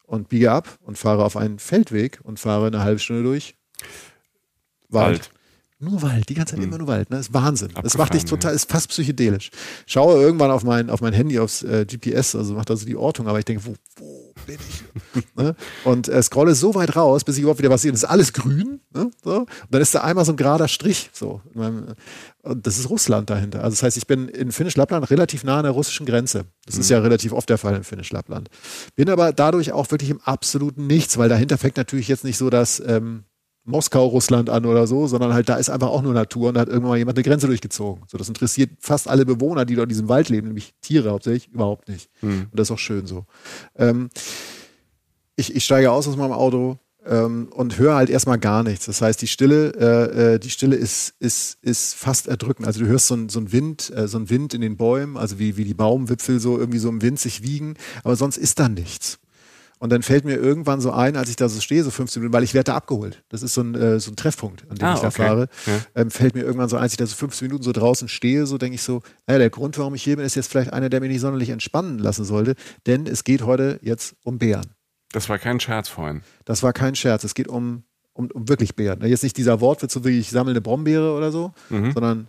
und 0.03 0.29
biege 0.29 0.51
ab 0.51 0.79
und 0.83 0.99
fahre 0.99 1.25
auf 1.25 1.37
einen 1.37 1.59
Feldweg 1.59 2.21
und 2.23 2.41
fahre 2.41 2.67
eine 2.67 2.83
halbe 2.83 2.99
Stunde 2.99 3.23
durch 3.23 3.55
Wald. 4.89 5.19
Wald. 5.19 5.31
Nur 5.81 6.03
Wald, 6.03 6.29
die 6.29 6.35
ganze 6.35 6.53
Zeit 6.55 6.61
Hm. 6.61 6.69
immer 6.69 6.79
nur 6.79 6.89
Wald. 6.89 7.09
Ne? 7.11 7.19
Das 7.19 7.29
ist 7.29 7.35
Wahnsinn. 7.35 7.69
Das 7.69 7.77
Abgefahren, 7.77 8.01
macht 8.01 8.15
dich 8.15 8.25
total, 8.25 8.53
ist 8.53 8.69
fast 8.69 8.89
psychedelisch. 8.89 9.51
Schaue 9.87 10.21
irgendwann 10.21 10.51
auf 10.51 10.65
mein, 10.65 10.91
auf 10.91 11.01
mein 11.01 11.13
Handy, 11.13 11.39
aufs 11.39 11.63
äh, 11.63 11.87
GPS, 11.87 12.35
also 12.35 12.55
macht 12.55 12.69
also 12.71 12.85
die 12.85 12.97
Ortung, 12.97 13.29
aber 13.29 13.39
ich 13.39 13.45
denke, 13.45 13.65
wo, 13.65 13.75
wo 13.97 14.35
bin 14.45 14.59
ich? 14.69 15.25
ne? 15.37 15.55
Und 15.85 16.09
äh, 16.09 16.21
scrolle 16.21 16.57
so 16.57 16.75
weit 16.75 16.97
raus, 16.97 17.23
bis 17.23 17.37
ich 17.37 17.43
überhaupt 17.43 17.61
wieder 17.61 17.71
was 17.71 17.83
sehe. 17.83 17.93
Das 17.93 18.03
ist 18.03 18.09
alles 18.09 18.33
grün. 18.33 18.81
Ne? 18.93 19.11
So. 19.23 19.37
Und 19.41 19.49
dann 19.71 19.81
ist 19.81 19.95
da 19.95 20.01
einmal 20.01 20.25
so 20.25 20.33
ein 20.33 20.37
gerader 20.37 20.67
Strich. 20.67 21.11
So. 21.13 21.43
Und 21.55 22.67
das 22.67 22.79
ist 22.79 22.91
Russland 22.91 23.31
dahinter. 23.31 23.63
Also 23.63 23.71
das 23.77 23.83
heißt, 23.85 23.97
ich 23.99 24.09
bin 24.09 24.27
in 24.29 24.51
Finnisch-Lappland 24.51 25.11
relativ 25.11 25.45
nah 25.45 25.59
an 25.59 25.63
der 25.65 25.73
russischen 25.73 26.07
Grenze. 26.07 26.47
Das 26.67 26.77
ist 26.77 26.91
ja 26.91 26.99
relativ 26.99 27.33
oft 27.33 27.49
der 27.49 27.59
Fall 27.59 27.77
in 27.77 27.85
Finnisch-Lappland. 27.85 28.49
Bin 28.97 29.09
aber 29.11 29.33
dadurch 29.33 29.71
auch 29.71 29.89
wirklich 29.93 30.11
im 30.11 30.21
absoluten 30.23 30.89
Nichts, 30.89 31.19
weil 31.19 31.29
dahinter 31.29 31.57
fängt 31.57 31.77
natürlich 31.77 32.09
jetzt 32.09 32.25
nicht 32.25 32.39
so 32.39 32.51
das 32.51 32.83
ähm, 32.85 33.25
Moskau, 33.69 34.07
Russland 34.07 34.51
an 34.51 34.67
oder 34.67 34.87
so, 34.87 35.07
sondern 35.07 35.33
halt 35.35 35.49
da 35.49 35.57
ist 35.57 35.71
einfach 35.71 35.89
auch 35.89 36.03
nur 36.03 36.15
Natur 36.15 36.49
und 36.49 36.55
da 36.55 36.61
hat 36.63 36.69
irgendwann 36.69 36.91
mal 36.91 36.99
jemand 36.99 37.17
eine 37.19 37.25
Grenze 37.25 37.47
durchgezogen. 37.47 38.05
So, 38.09 38.19
das 38.19 38.29
interessiert 38.29 38.71
fast 38.81 39.09
alle 39.09 39.25
Bewohner, 39.25 39.65
die 39.65 39.75
dort 39.75 39.87
in 39.87 39.91
diesem 39.91 40.09
Wald 40.09 40.29
leben, 40.29 40.49
nämlich 40.49 40.75
Tiere 40.81 41.11
hauptsächlich, 41.11 41.49
überhaupt 41.53 41.89
nicht. 41.89 42.11
Und 42.51 42.59
das 42.59 42.69
ist 42.69 42.73
auch 42.73 42.79
schön 42.79 43.07
so. 43.07 43.25
Ähm, 43.77 44.11
ich, 45.37 45.55
ich 45.55 45.65
steige 45.65 45.93
aus 45.93 46.09
aus 46.09 46.17
meinem 46.17 46.33
Auto 46.33 46.79
ähm, 47.07 47.49
und 47.55 47.79
höre 47.79 47.95
halt 47.95 48.11
erstmal 48.11 48.39
gar 48.39 48.63
nichts. 48.63 48.87
Das 48.87 49.01
heißt, 49.01 49.21
die 49.23 49.27
Stille, 49.27 49.73
äh, 49.75 50.35
äh, 50.35 50.39
die 50.39 50.51
Stille 50.51 50.77
ist, 50.77 51.15
ist, 51.21 51.59
ist 51.63 51.95
fast 51.95 52.29
erdrückend. 52.29 52.67
Also 52.67 52.81
du 52.81 52.87
hörst 52.87 53.07
so 53.07 53.15
ein, 53.15 53.29
so 53.29 53.41
ein 53.41 53.53
Wind, 53.53 53.93
äh, 53.95 54.09
so 54.09 54.19
ein 54.19 54.31
Wind 54.31 54.55
in 54.55 54.61
den 54.61 54.77
Bäumen, 54.77 55.17
also 55.17 55.39
wie, 55.39 55.57
wie 55.57 55.65
die 55.65 55.75
Baumwipfel 55.75 56.41
so 56.41 56.59
irgendwie 56.59 56.79
so 56.79 56.89
im 56.89 57.03
Wind 57.03 57.19
sich 57.19 57.43
wiegen, 57.43 57.75
aber 58.05 58.17
sonst 58.17 58.37
ist 58.37 58.59
da 58.59 58.69
nichts. 58.69 59.19
Und 59.79 59.91
dann 59.91 60.03
fällt 60.03 60.25
mir 60.25 60.35
irgendwann 60.37 60.81
so 60.81 60.91
ein, 60.91 61.17
als 61.17 61.31
ich 61.31 61.37
da 61.37 61.49
so 61.49 61.61
stehe, 61.61 61.85
so 61.85 61.91
15 61.91 62.21
Minuten, 62.21 62.35
weil 62.35 62.43
ich 62.43 62.53
werde 62.55 62.73
da 62.73 62.77
abgeholt. 62.77 63.23
Das 63.29 63.43
ist 63.43 63.55
so 63.55 63.61
ein, 63.63 63.75
äh, 63.75 64.01
so 64.01 64.11
ein 64.11 64.17
Treffpunkt, 64.17 64.69
an 64.69 64.77
dem 64.77 64.89
Ah, 64.89 64.95
ich 64.95 65.01
da 65.01 65.09
okay. 65.09 65.23
fahre. 65.23 65.49
Ja. 65.67 65.81
Ähm, 65.95 66.11
fällt 66.11 66.35
mir 66.35 66.43
irgendwann 66.43 66.69
so 66.69 66.77
ein, 66.77 66.83
als 66.83 66.93
ich 66.93 66.97
da 66.99 67.07
so 67.07 67.15
15 67.15 67.47
Minuten 67.47 67.63
so 67.63 67.73
draußen 67.73 68.09
stehe, 68.09 68.47
so 68.47 68.59
denke 68.59 68.75
ich 68.75 68.83
so, 68.83 69.03
naja, 69.27 69.39
der 69.39 69.51
Grund, 69.51 69.79
warum 69.79 69.95
ich 69.95 70.03
hier 70.03 70.17
bin, 70.17 70.25
ist 70.25 70.35
jetzt 70.35 70.51
vielleicht 70.51 70.73
einer, 70.73 70.89
der 70.89 71.01
mich 71.01 71.11
nicht 71.11 71.21
sonderlich 71.21 71.51
entspannen 71.51 71.99
lassen 71.99 72.25
sollte, 72.25 72.55
denn 72.87 73.07
es 73.07 73.23
geht 73.25 73.43
heute 73.43 73.79
jetzt 73.83 74.17
um 74.25 74.39
Bären. 74.39 74.67
Das 75.13 75.29
war 75.29 75.39
kein 75.39 75.61
Scherz 75.61 75.89
vorhin. 75.89 76.23
Das 76.45 76.63
war 76.63 76.73
kein 76.73 76.95
Scherz. 76.95 77.25
Es 77.25 77.35
geht 77.35 77.49
um, 77.49 77.85
um, 78.13 78.31
um 78.33 78.49
wirklich 78.49 78.75
Bären. 78.75 79.01
Jetzt 79.07 79.23
nicht 79.23 79.37
dieser 79.37 79.61
Wortwitz, 79.61 79.93
so 79.95 80.05
wie 80.05 80.19
ich 80.19 80.31
sammle 80.31 80.51
eine 80.51 80.61
Brombeere 80.61 81.13
oder 81.15 81.31
so, 81.33 81.53
sondern 81.93 82.29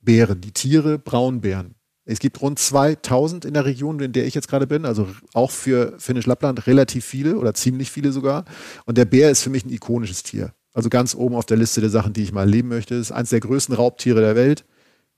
Bären, 0.00 0.40
die 0.40 0.52
Tiere, 0.52 0.98
Braunbären. 0.98 1.74
Es 2.08 2.20
gibt 2.20 2.40
rund 2.40 2.60
2000 2.60 3.44
in 3.44 3.52
der 3.52 3.64
Region, 3.64 3.98
in 3.98 4.12
der 4.12 4.26
ich 4.26 4.34
jetzt 4.34 4.46
gerade 4.46 4.68
bin, 4.68 4.84
also 4.84 5.08
auch 5.34 5.50
für 5.50 5.94
Finnisch-Lappland 5.98 6.68
relativ 6.68 7.04
viele 7.04 7.36
oder 7.36 7.52
ziemlich 7.52 7.90
viele 7.90 8.12
sogar. 8.12 8.44
Und 8.84 8.96
der 8.96 9.04
Bär 9.04 9.28
ist 9.28 9.42
für 9.42 9.50
mich 9.50 9.64
ein 9.64 9.70
ikonisches 9.70 10.22
Tier. 10.22 10.52
Also 10.72 10.88
ganz 10.88 11.16
oben 11.16 11.34
auf 11.34 11.46
der 11.46 11.56
Liste 11.56 11.80
der 11.80 11.90
Sachen, 11.90 12.12
die 12.12 12.22
ich 12.22 12.32
mal 12.32 12.42
erleben 12.42 12.68
möchte. 12.68 12.94
Ist 12.94 13.10
eines 13.10 13.30
der 13.30 13.40
größten 13.40 13.74
Raubtiere 13.74 14.20
der 14.20 14.36
Welt. 14.36 14.64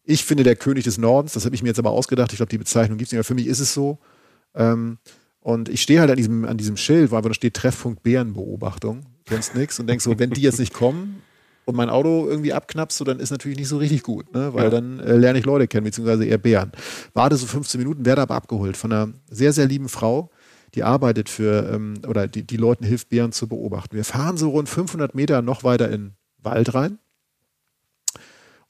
Ich 0.02 0.24
finde 0.24 0.44
der 0.44 0.56
König 0.56 0.84
des 0.84 0.96
Nordens, 0.96 1.34
das 1.34 1.44
habe 1.44 1.54
ich 1.54 1.62
mir 1.62 1.68
jetzt 1.68 1.78
aber 1.78 1.90
ausgedacht. 1.90 2.32
Ich 2.32 2.38
glaube, 2.38 2.48
die 2.48 2.58
Bezeichnung 2.58 2.96
gibt 2.96 3.08
es 3.08 3.12
nicht, 3.12 3.18
aber 3.18 3.24
für 3.24 3.34
mich 3.34 3.46
ist 3.46 3.60
es 3.60 3.74
so. 3.74 3.98
Ähm, 4.54 4.96
und 5.40 5.68
ich 5.68 5.82
stehe 5.82 6.00
halt 6.00 6.10
an 6.10 6.16
diesem, 6.16 6.46
an 6.46 6.56
diesem 6.56 6.78
Schild, 6.78 7.10
wo 7.10 7.16
einfach 7.16 7.28
da 7.28 7.34
steht 7.34 7.52
Treffpunkt 7.52 8.02
Bärenbeobachtung, 8.02 9.04
sonst 9.28 9.54
nichts 9.54 9.78
und 9.78 9.88
denk 9.88 10.00
so, 10.00 10.18
wenn 10.18 10.30
die 10.30 10.40
jetzt 10.40 10.58
nicht 10.58 10.72
kommen 10.72 11.22
und 11.68 11.76
mein 11.76 11.90
Auto 11.90 12.26
irgendwie 12.26 12.54
abknappst, 12.54 12.96
so, 12.96 13.04
dann 13.04 13.20
ist 13.20 13.30
natürlich 13.30 13.58
nicht 13.58 13.68
so 13.68 13.76
richtig 13.76 14.02
gut, 14.02 14.32
ne? 14.32 14.54
weil 14.54 14.64
Ja. 14.64 14.70
dann 14.70 15.00
äh, 15.00 15.16
lerne 15.16 15.38
ich 15.38 15.44
Leute 15.44 15.68
kennen, 15.68 15.84
beziehungsweise 15.84 16.24
eher 16.24 16.38
Bären. 16.38 16.72
Warte 17.12 17.36
so 17.36 17.46
15 17.46 17.78
Minuten, 17.78 18.06
werde 18.06 18.22
aber 18.22 18.36
abgeholt 18.36 18.74
von 18.78 18.90
einer 18.90 19.12
sehr, 19.30 19.52
sehr 19.52 19.66
lieben 19.66 19.90
Frau, 19.90 20.30
die 20.74 20.82
arbeitet 20.82 21.28
für, 21.28 21.70
ähm, 21.70 22.00
oder 22.06 22.26
die, 22.26 22.42
die 22.42 22.56
Leuten 22.56 22.86
hilft, 22.86 23.10
Bären 23.10 23.32
zu 23.32 23.48
beobachten. 23.48 23.96
Wir 23.96 24.04
fahren 24.06 24.38
so 24.38 24.48
rund 24.48 24.70
500 24.70 25.14
Meter 25.14 25.42
noch 25.42 25.62
weiter 25.62 25.90
in 25.90 26.00
den 26.06 26.16
Wald 26.38 26.72
rein 26.72 26.98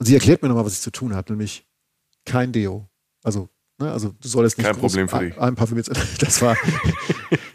und 0.00 0.06
sie 0.06 0.14
erklärt 0.14 0.42
mir 0.42 0.48
nochmal, 0.48 0.64
was 0.64 0.72
ich 0.72 0.80
zu 0.80 0.90
tun 0.90 1.14
habe, 1.14 1.32
nämlich 1.32 1.66
kein 2.24 2.50
Deo. 2.50 2.88
Also, 3.22 3.48
ne, 3.78 3.92
also 3.92 4.14
du 4.20 4.28
solltest 4.28 4.58
nicht 4.58 4.66
Kein 4.66 4.74
groß 4.74 4.92
Problem 4.92 5.08
für 5.08 5.18
dich. 5.20 5.36
ein- 5.36 5.42
einparfümiert 5.48 5.86
sein. 5.86 5.96
Das 6.20 6.40
war, 6.42 6.56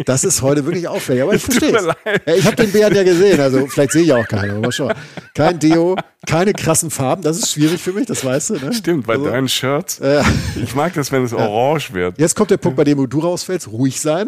das 0.05 0.23
ist 0.23 0.41
heute 0.41 0.65
wirklich 0.65 0.87
auffällig, 0.87 1.23
aber 1.23 1.33
ich 1.35 1.41
verstehe. 1.43 1.71
Ja, 1.71 2.33
ich 2.35 2.45
habe 2.45 2.55
den 2.55 2.71
Bären 2.71 2.95
ja 2.95 3.03
gesehen, 3.03 3.39
also 3.39 3.67
vielleicht 3.67 3.91
sehe 3.91 4.03
ich 4.03 4.13
auch 4.13 4.27
keinen, 4.27 4.51
aber 4.51 4.59
mal 4.61 4.71
schauen. 4.71 4.93
Kein 5.33 5.59
Deo, 5.59 5.95
keine 6.27 6.53
krassen 6.53 6.89
Farben, 6.91 7.21
das 7.21 7.37
ist 7.37 7.51
schwierig 7.51 7.81
für 7.81 7.93
mich, 7.93 8.05
das 8.07 8.23
weißt 8.23 8.51
du. 8.51 8.53
Ne? 8.55 8.73
Stimmt, 8.73 9.05
bei 9.07 9.13
Also, 9.13 9.25
deinen 9.25 9.47
Shirts. 9.49 9.99
äh, 9.99 10.21
Ich 10.61 10.73
mag 10.75 10.93
das, 10.93 11.11
wenn 11.11 11.23
es 11.23 11.33
orange 11.33 11.93
wird. 11.93 12.17
Jetzt 12.19 12.35
kommt 12.35 12.51
der 12.51 12.57
Punkt, 12.57 12.77
bei 12.77 12.83
dem 12.83 12.97
wo 12.97 13.05
du 13.05 13.19
rausfällst, 13.19 13.67
ruhig 13.69 13.99
sein. 13.99 14.27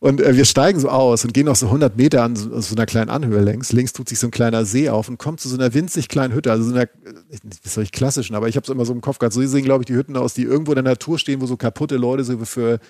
Und 0.00 0.20
äh, 0.20 0.36
wir 0.36 0.44
steigen 0.44 0.80
so 0.80 0.88
aus 0.88 1.24
und 1.24 1.34
gehen 1.34 1.46
noch 1.46 1.56
so 1.56 1.66
100 1.66 1.96
Meter 1.96 2.22
an 2.22 2.36
so, 2.36 2.60
so 2.60 2.74
einer 2.74 2.86
kleinen 2.86 3.10
Anhöhe 3.10 3.40
längs. 3.40 3.72
Links 3.72 3.92
tut 3.92 4.08
sich 4.08 4.18
so 4.18 4.26
ein 4.28 4.30
kleiner 4.30 4.64
See 4.64 4.88
auf 4.88 5.08
und 5.08 5.18
kommt 5.18 5.40
zu 5.40 5.48
so 5.48 5.56
einer 5.56 5.72
winzig 5.74 6.08
kleinen 6.08 6.34
Hütte, 6.34 6.50
also 6.50 6.64
so 6.64 6.74
einer, 6.74 6.88
wie 7.30 7.68
soll 7.68 7.84
ich 7.84 7.92
klassischen, 7.92 8.34
aber 8.34 8.48
ich 8.48 8.56
habe 8.56 8.64
es 8.64 8.70
immer 8.70 8.84
so 8.84 8.92
im 8.92 9.00
Kopf 9.00 9.18
gehabt. 9.18 9.32
So 9.32 9.44
sehen, 9.46 9.64
glaube 9.64 9.82
ich, 9.82 9.86
die 9.86 9.94
Hütten 9.94 10.16
aus, 10.16 10.34
die 10.34 10.42
irgendwo 10.42 10.72
in 10.72 10.76
der 10.76 10.84
Natur 10.84 11.18
stehen, 11.18 11.40
wo 11.40 11.46
so 11.46 11.56
kaputte 11.56 11.96
Leute 11.96 12.24
so 12.24 12.36
für 12.44 12.80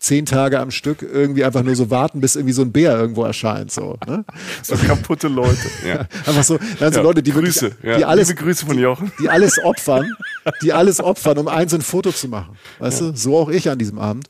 zehn 0.00 0.24
Tage 0.24 0.58
am 0.58 0.70
Stück 0.70 1.02
irgendwie 1.02 1.44
einfach 1.44 1.62
nur 1.62 1.76
so 1.76 1.90
warten, 1.90 2.20
bis 2.20 2.34
irgendwie 2.34 2.54
so 2.54 2.62
ein 2.62 2.72
Bär 2.72 2.96
irgendwo 2.98 3.22
erscheint. 3.22 3.70
So, 3.70 3.98
ne? 4.06 4.24
So 4.62 4.74
kaputte 4.74 5.28
Leute. 5.28 5.58
Ja. 5.86 6.00
Einfach 6.26 6.42
so, 6.42 6.58
also 6.80 6.98
Ja, 7.00 7.04
Leute, 7.04 7.22
die 7.22 7.32
Grüße. 7.32 7.62
wirklich, 7.62 7.84
ja. 7.84 7.98
die 7.98 8.04
alles, 8.06 8.28
Liebe 8.28 8.42
Grüße 8.42 8.64
von 8.66 8.78
Jochen. 8.78 9.12
die 9.20 9.28
alles 9.28 9.62
opfern, 9.62 10.10
die 10.62 10.72
alles 10.72 11.00
opfern, 11.00 11.36
um 11.38 11.48
eins 11.48 11.74
ein 11.74 11.82
Foto 11.82 12.12
zu 12.12 12.28
machen. 12.28 12.56
Weißt 12.78 13.02
du? 13.02 13.12
So 13.14 13.36
auch 13.36 13.50
ich 13.50 13.68
an 13.68 13.78
diesem 13.78 13.98
Abend. 13.98 14.26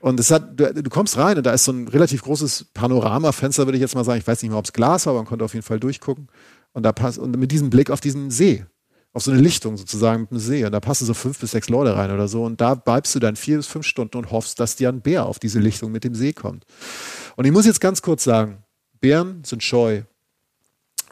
Und 0.00 0.18
es 0.18 0.30
hat, 0.30 0.58
du, 0.58 0.72
du 0.72 0.90
kommst 0.90 1.16
rein 1.18 1.36
und 1.36 1.44
da 1.44 1.52
ist 1.52 1.64
so 1.64 1.72
ein 1.72 1.86
relativ 1.88 2.22
großes 2.22 2.66
Panoramafenster, 2.74 3.66
würde 3.66 3.76
ich 3.76 3.82
jetzt 3.82 3.94
mal 3.94 4.04
sagen. 4.04 4.18
Ich 4.18 4.26
weiß 4.26 4.42
nicht 4.42 4.50
mehr, 4.50 4.58
ob 4.58 4.64
es 4.64 4.72
Glas 4.72 5.06
war, 5.06 5.12
aber 5.12 5.20
man 5.20 5.28
konnte 5.28 5.44
auf 5.44 5.54
jeden 5.54 5.64
Fall 5.64 5.78
durchgucken. 5.78 6.28
Und 6.72 6.84
da 6.84 6.92
passt, 6.92 7.18
und 7.18 7.36
mit 7.36 7.52
diesem 7.52 7.68
Blick 7.68 7.90
auf 7.90 8.00
diesen 8.00 8.30
See, 8.30 8.64
auf 9.12 9.22
so 9.22 9.30
eine 9.30 9.40
Lichtung 9.40 9.76
sozusagen 9.76 10.22
mit 10.22 10.30
einem 10.30 10.40
See. 10.40 10.64
Und 10.64 10.72
da 10.72 10.80
passen 10.80 11.04
so 11.04 11.14
fünf 11.14 11.38
bis 11.38 11.50
sechs 11.50 11.68
Leute 11.68 11.96
rein 11.96 12.10
oder 12.10 12.28
so. 12.28 12.44
Und 12.44 12.60
da 12.60 12.74
bleibst 12.74 13.14
du 13.14 13.18
dann 13.18 13.36
vier 13.36 13.58
bis 13.58 13.66
fünf 13.66 13.84
Stunden 13.84 14.16
und 14.16 14.30
hoffst, 14.30 14.58
dass 14.58 14.76
dir 14.76 14.88
ein 14.88 15.02
Bär 15.02 15.26
auf 15.26 15.38
diese 15.38 15.58
Lichtung 15.58 15.92
mit 15.92 16.04
dem 16.04 16.14
See 16.14 16.32
kommt. 16.32 16.64
Und 17.36 17.44
ich 17.44 17.52
muss 17.52 17.66
jetzt 17.66 17.80
ganz 17.80 18.00
kurz 18.00 18.24
sagen, 18.24 18.62
Bären 19.00 19.42
sind 19.44 19.62
scheu. 19.62 20.02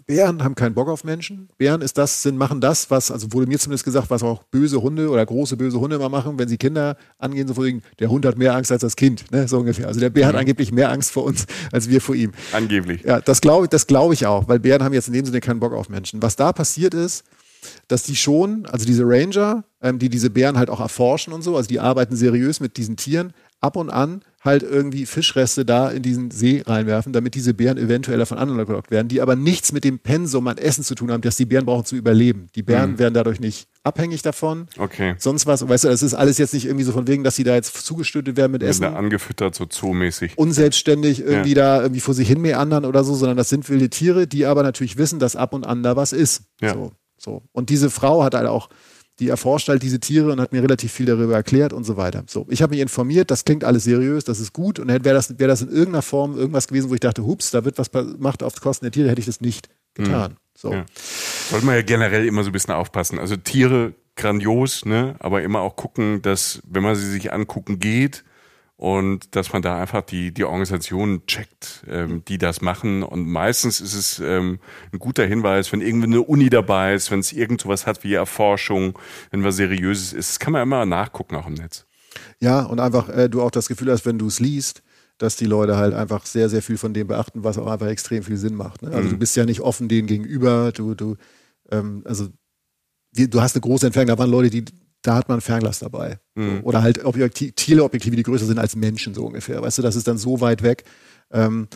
Bären 0.09 0.43
haben 0.43 0.55
keinen 0.55 0.73
Bock 0.73 0.89
auf 0.89 1.05
Menschen. 1.05 1.51
Bären 1.59 1.83
ist 1.83 1.99
das, 1.99 2.23
sind, 2.23 2.39
machen 2.39 2.63
das, 2.63 2.91
was, 2.91 3.11
also 3.11 3.31
wurde 3.35 3.47
mir 3.47 3.59
zumindest 3.59 3.85
gesagt, 3.85 4.09
was 4.09 4.23
auch 4.23 4.43
böse 4.45 4.81
Hunde 4.81 5.11
oder 5.11 5.25
große 5.25 5.59
böse 5.59 5.79
Hunde 5.79 5.97
immer 5.97 6.09
machen, 6.09 6.39
wenn 6.39 6.49
sie 6.49 6.57
Kinder 6.57 6.97
angehen, 7.19 7.47
so 7.47 7.53
von 7.53 7.65
wegen, 7.67 7.83
der 7.99 8.09
Hund 8.09 8.25
hat 8.25 8.39
mehr 8.39 8.55
Angst 8.55 8.73
als 8.73 8.81
das 8.81 8.97
Kind, 8.97 9.31
ne, 9.31 9.47
so 9.47 9.59
ungefähr. 9.59 9.87
Also 9.87 10.01
der 10.01 10.09
Bär 10.09 10.27
hat 10.27 10.35
angeblich 10.35 10.73
mehr 10.73 10.91
Angst 10.91 11.11
vor 11.11 11.25
uns, 11.25 11.45
als 11.73 11.91
wir 11.91 12.01
vor 12.01 12.15
ihm. 12.15 12.33
Angeblich. 12.53 13.03
Ja, 13.03 13.21
das 13.21 13.43
glaube 13.43 13.67
ich, 13.67 13.69
das 13.69 13.87
glaube 13.87 14.15
ich 14.15 14.25
auch, 14.25 14.49
weil 14.49 14.59
Bären 14.59 14.83
haben 14.83 14.95
jetzt 14.95 15.09
in 15.09 15.13
dem 15.13 15.27
Sinne 15.27 15.41
keinen 15.41 15.61
Bock 15.61 15.75
auf 15.75 15.91
Menschen. 15.91 16.23
Was 16.23 16.37
da 16.37 16.55
passiert 16.55 16.95
ist, 16.95 17.25
dass 17.87 18.03
die 18.03 18.17
schon, 18.17 18.65
also 18.65 18.87
diese 18.87 19.03
Ranger, 19.05 19.65
ähm, 19.83 19.99
die 19.99 20.09
diese 20.09 20.31
Bären 20.31 20.57
halt 20.57 20.71
auch 20.71 20.81
erforschen 20.81 21.35
und 21.35 21.43
so, 21.43 21.55
also 21.55 21.69
die 21.69 21.81
arbeiten 21.81 22.17
seriös 22.17 22.61
mit 22.61 22.79
diesen 22.79 22.97
Tieren, 22.97 23.35
ab 23.61 23.77
und 23.77 23.91
an 23.91 24.23
halt 24.49 24.65
irgendwie 24.65 25.07
Fischreste 25.07 25.65
da 25.65 25.91
in 25.91 26.03
diesen 26.03 26.31
See 26.31 26.63
reinwerfen, 26.67 27.13
damit 27.13 27.35
diese 27.35 27.55
Bären 27.55 27.79
eventuell 27.79 28.25
von 28.27 28.39
anderen 28.39 28.67
gelockt 28.67 28.91
werden, 28.91 29.09
die 29.09 29.21
aber 29.21 29.37
nichts 29.37 29.73
mit 29.73 29.85
dem 29.85 30.01
Pensum 30.01 30.49
an 30.49 30.59
Essen 30.59 30.83
zu 30.83 30.95
tun 30.95 31.13
haben, 31.13 31.21
das 31.21 31.37
die 31.37 31.45
Bären 31.45 31.65
brauchen 31.65 31.85
zu 31.85 31.95
überleben. 31.95 32.49
Die 32.57 32.63
Bären 32.63 32.99
werden 32.99 33.15
dadurch 33.15 33.39
nicht 33.39 33.69
abhängig 33.85 34.23
davon. 34.23 34.67
Okay. 34.77 35.15
Sonst 35.19 35.47
was, 35.47 35.67
weißt 35.69 35.85
du, 35.85 35.89
das 35.89 36.03
ist 36.03 36.15
alles 36.15 36.39
jetzt 36.39 36.55
nicht 36.55 36.67
irgendwie 36.67 36.85
so 36.85 36.93
von 36.93 37.07
wegen, 37.07 37.25
dass 37.25 37.37
sie 37.37 37.45
da 37.45 37.55
jetzt 37.55 37.75
zugestötet 37.87 38.37
werden 38.37 38.53
mit 38.53 38.63
Essen 38.63 38.83
da 38.83 38.95
angefüttert, 38.95 39.55
so 39.55 39.67
zoomäßig. 39.67 40.37
unselbstständig 40.37 41.21
irgendwie 41.21 41.55
da 41.55 41.81
irgendwie 41.81 42.01
vor 42.01 42.15
sich 42.15 42.29
hin 42.29 42.41
meandern 42.41 42.85
oder 42.85 43.05
so, 43.05 43.15
sondern 43.15 43.37
das 43.37 43.49
sind 43.49 43.69
wilde 43.69 43.89
Tiere, 43.89 44.27
die 44.27 44.47
aber 44.47 44.63
natürlich 44.63 44.99
wissen, 44.99 45.19
dass 45.19 45.37
ab 45.37 45.55
und 45.55 45.67
an 45.67 45.83
da 45.83 45.97
was 45.97 46.13
ist. 46.13 46.43
Ja. 46.61 46.75
So, 46.75 46.93
so. 47.17 47.43
Und 47.53 47.71
diese 47.71 47.91
Frau 47.91 48.25
hat 48.25 48.35
halt 48.35 48.47
auch, 48.47 48.69
die 49.19 49.29
erforscht 49.29 49.69
halt 49.69 49.83
diese 49.83 50.01
Tiere 50.01 50.33
und 50.33 50.41
hat 50.41 50.53
mir 50.53 50.63
relativ 50.63 50.93
viel 50.93 51.07
darüber 51.07 51.35
erklärt 51.35 51.73
und 51.73 51.85
so 51.85 51.97
weiter. 51.97 52.25
So, 52.27 52.47
ich 52.49 52.63
habe 52.63 52.71
mich 52.71 52.81
informiert, 52.81 53.31
das 53.31 53.45
klingt 53.45 53.65
alles 53.65 53.85
seriös, 53.85 54.25
das 54.25 54.41
ist 54.41 54.53
gut 54.53 54.79
und 54.79 54.89
wäre 54.89 55.03
das, 55.03 55.39
wäre 55.39 55.49
das 55.49 55.63
in 55.63 55.69
irgendeiner 55.69 56.03
Form 56.03 56.37
irgendwas 56.37 56.69
gewesen, 56.69 56.91
wo 56.91 56.95
ich 56.95 57.01
dachte, 57.01 57.25
hups, 57.27 57.51
da 57.51 57.65
wird 57.65 57.79
was 57.79 57.91
gemacht 57.91 58.43
auf 58.43 58.55
Kosten 58.61 58.85
der 58.85 58.93
Tiere, 58.93 59.09
hätte 59.11 59.21
ich 59.21 59.27
das 59.27 59.41
nicht 59.41 59.69
getan. 59.95 60.37
So. 60.57 60.73
Ja. 60.73 60.85
Sollte 61.51 61.67
man 61.67 61.77
ja 61.77 61.83
generell 61.83 62.27
immer 62.27 62.43
so 62.43 62.51
ein 62.51 62.53
bisschen 62.53 62.75
aufpassen. 62.75 63.19
Also 63.19 63.37
Tiere 63.37 63.95
grandios, 64.17 64.85
ne? 64.85 65.15
aber 65.21 65.43
immer 65.43 65.61
auch 65.61 65.77
gucken, 65.77 66.21
dass, 66.23 66.61
wenn 66.67 66.83
man 66.83 66.97
sie 66.97 67.09
sich 67.09 67.33
angucken 67.33 67.79
geht, 67.79 68.25
und 68.79 69.35
dass 69.35 69.53
man 69.53 69.61
da 69.61 69.81
einfach 69.81 70.03
die, 70.03 70.33
die 70.33 70.45
Organisationen 70.45 71.27
checkt, 71.27 71.83
ähm, 71.89 72.23
die 72.29 72.39
das 72.39 72.61
machen. 72.61 73.03
Und 73.03 73.27
meistens 73.27 73.81
ist 73.81 73.95
es 73.95 74.21
ähm, 74.21 74.61
ein 74.93 75.01
guter 75.01 75.27
Hinweis, 75.27 75.73
wenn 75.73 75.81
irgendwie 75.81 76.07
eine 76.07 76.23
Uni 76.23 76.49
dabei 76.49 76.95
ist, 76.95 77.11
wenn 77.11 77.19
es 77.19 77.33
irgend 77.33 77.61
sowas 77.61 77.89
hat 77.89 78.05
wie 78.05 78.15
Erforschung, 78.15 78.97
wenn 79.33 79.43
was 79.43 79.57
Seriöses 79.57 80.13
ist. 80.13 80.31
Das 80.31 80.39
kann 80.39 80.53
man 80.53 80.63
immer 80.63 80.87
nachgucken, 80.87 81.35
auch 81.35 81.49
im 81.49 81.55
Netz. 81.55 81.87
Ja, 82.39 82.63
und 82.63 82.79
einfach 82.79 83.09
äh, 83.09 83.29
du 83.29 83.43
auch 83.43 83.51
das 83.51 83.67
Gefühl 83.67 83.91
hast, 83.91 84.07
wenn 84.07 84.17
du 84.17 84.29
es 84.29 84.39
liest, 84.39 84.85
dass 85.19 85.35
die 85.35 85.47
Leute 85.47 85.77
halt 85.77 85.93
einfach 85.93 86.25
sehr, 86.25 86.49
sehr 86.49 86.63
viel 86.63 86.79
von 86.79 86.95
dem 86.95 87.09
beachten, 87.09 87.43
was 87.43 87.59
auch 87.59 87.67
einfach 87.67 87.89
extrem 87.89 88.23
viel 88.23 88.37
Sinn 88.37 88.55
macht. 88.55 88.83
Ne? 88.83 88.93
Also 88.93 89.11
du 89.11 89.19
bist 89.19 89.35
ja 89.35 89.45
nicht 89.45 89.61
offen 89.61 89.89
denen 89.89 90.07
gegenüber, 90.07 90.71
du, 90.71 90.95
du, 90.95 91.17
ähm, 91.73 92.03
also 92.05 92.29
du 93.13 93.41
hast 93.41 93.57
eine 93.57 93.63
große 93.63 93.87
Entfernung, 93.87 94.15
da 94.15 94.19
waren 94.19 94.31
Leute, 94.31 94.51
die, 94.51 94.65
da 95.03 95.17
hat 95.17 95.29
man 95.29 95.39
ein 95.39 95.43
Fernglas 95.43 95.79
dabei. 95.79 96.19
So. 96.35 96.43
Oder 96.63 96.83
halt 96.83 97.05
Objektiv, 97.05 97.53
Teleobjektive, 97.55 98.17
die 98.17 98.23
größer 98.23 98.47
sind 98.47 98.59
als 98.59 98.77
Menschen, 98.77 99.15
so 99.15 99.27
ungefähr. 99.27 99.63
Weißt 99.63 99.79
du, 99.79 99.83
das 99.83 99.97
ist 99.97 100.09
dann 100.09 100.19
so 100.19 100.41
weit 100.41 100.63
weg. 100.63 100.85
Ähm, 101.31 101.69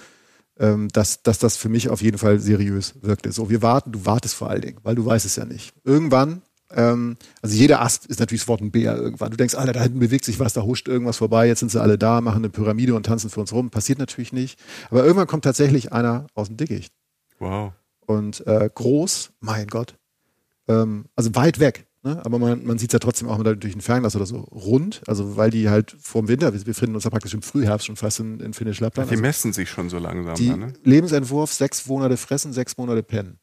ähm, 0.58 0.88
dass, 0.92 1.22
dass 1.22 1.38
das 1.38 1.56
für 1.56 1.68
mich 1.68 1.88
auf 1.88 2.02
jeden 2.02 2.18
Fall 2.18 2.38
seriös 2.38 2.94
wirkte. 3.00 3.32
So, 3.32 3.48
wir 3.48 3.62
warten, 3.62 3.92
du 3.92 4.04
wartest 4.04 4.34
vor 4.34 4.50
allen 4.50 4.60
Dingen, 4.60 4.78
weil 4.82 4.94
du 4.94 5.04
weißt 5.04 5.24
es 5.24 5.36
ja 5.36 5.44
nicht. 5.44 5.74
Irgendwann, 5.82 6.42
ähm, 6.70 7.16
also 7.40 7.56
jeder 7.56 7.80
Ast 7.80 8.06
ist 8.06 8.20
natürlich 8.20 8.42
sofort 8.42 8.60
ein 8.60 8.70
Bär 8.70 8.96
irgendwann. 8.96 9.30
Du 9.30 9.36
denkst, 9.36 9.54
Alter, 9.54 9.72
da 9.72 9.82
hinten 9.82 9.98
bewegt 9.98 10.24
sich 10.24 10.38
was, 10.40 10.52
da 10.52 10.62
huscht 10.62 10.88
irgendwas 10.88 11.18
vorbei, 11.18 11.46
jetzt 11.46 11.60
sind 11.60 11.70
sie 11.70 11.80
alle 11.80 11.98
da, 11.98 12.20
machen 12.20 12.38
eine 12.38 12.50
Pyramide 12.50 12.94
und 12.94 13.06
tanzen 13.06 13.30
für 13.30 13.40
uns 13.40 13.52
rum. 13.52 13.70
Passiert 13.70 13.98
natürlich 13.98 14.32
nicht. 14.32 14.58
Aber 14.90 15.02
irgendwann 15.02 15.26
kommt 15.26 15.44
tatsächlich 15.44 15.92
einer 15.92 16.26
aus 16.34 16.48
dem 16.48 16.56
Dickicht. 16.56 16.92
Wow. 17.38 17.72
Und 18.06 18.46
äh, 18.46 18.68
groß, 18.72 19.32
mein 19.40 19.68
Gott. 19.68 19.96
Ähm, 20.68 21.06
also 21.16 21.34
weit 21.34 21.58
weg. 21.60 21.86
Ne? 22.04 22.20
Aber 22.24 22.38
man, 22.40 22.64
man 22.64 22.78
sieht 22.78 22.90
es 22.90 22.94
ja 22.94 22.98
trotzdem 22.98 23.28
auch 23.28 23.38
mal 23.38 23.56
durch 23.56 23.74
ein 23.76 23.80
Fernglas 23.80 24.16
oder 24.16 24.26
so 24.26 24.38
rund, 24.38 25.02
also 25.06 25.36
weil 25.36 25.50
die 25.50 25.68
halt 25.70 25.94
vor 26.00 26.22
dem 26.22 26.28
Winter, 26.28 26.52
wir 26.52 26.60
befinden 26.64 26.96
uns 26.96 27.04
ja 27.04 27.10
praktisch 27.10 27.32
im 27.34 27.42
Frühherbst 27.42 27.86
schon 27.86 27.94
fast 27.96 28.18
in, 28.20 28.40
in 28.40 28.52
Finnisch 28.54 28.80
Lappland. 28.80 29.08
Die 29.08 29.14
Also 29.14 29.22
messen 29.22 29.52
sich 29.52 29.70
schon 29.70 29.88
so 29.88 29.98
langsam. 29.98 30.34
die 30.34 30.48
da, 30.48 30.56
ne? 30.56 30.72
Lebensentwurf, 30.82 31.52
sechs 31.52 31.86
Monate 31.86 32.16
fressen, 32.16 32.52
sechs 32.52 32.76
Monate 32.76 33.02
pennen. 33.04 33.38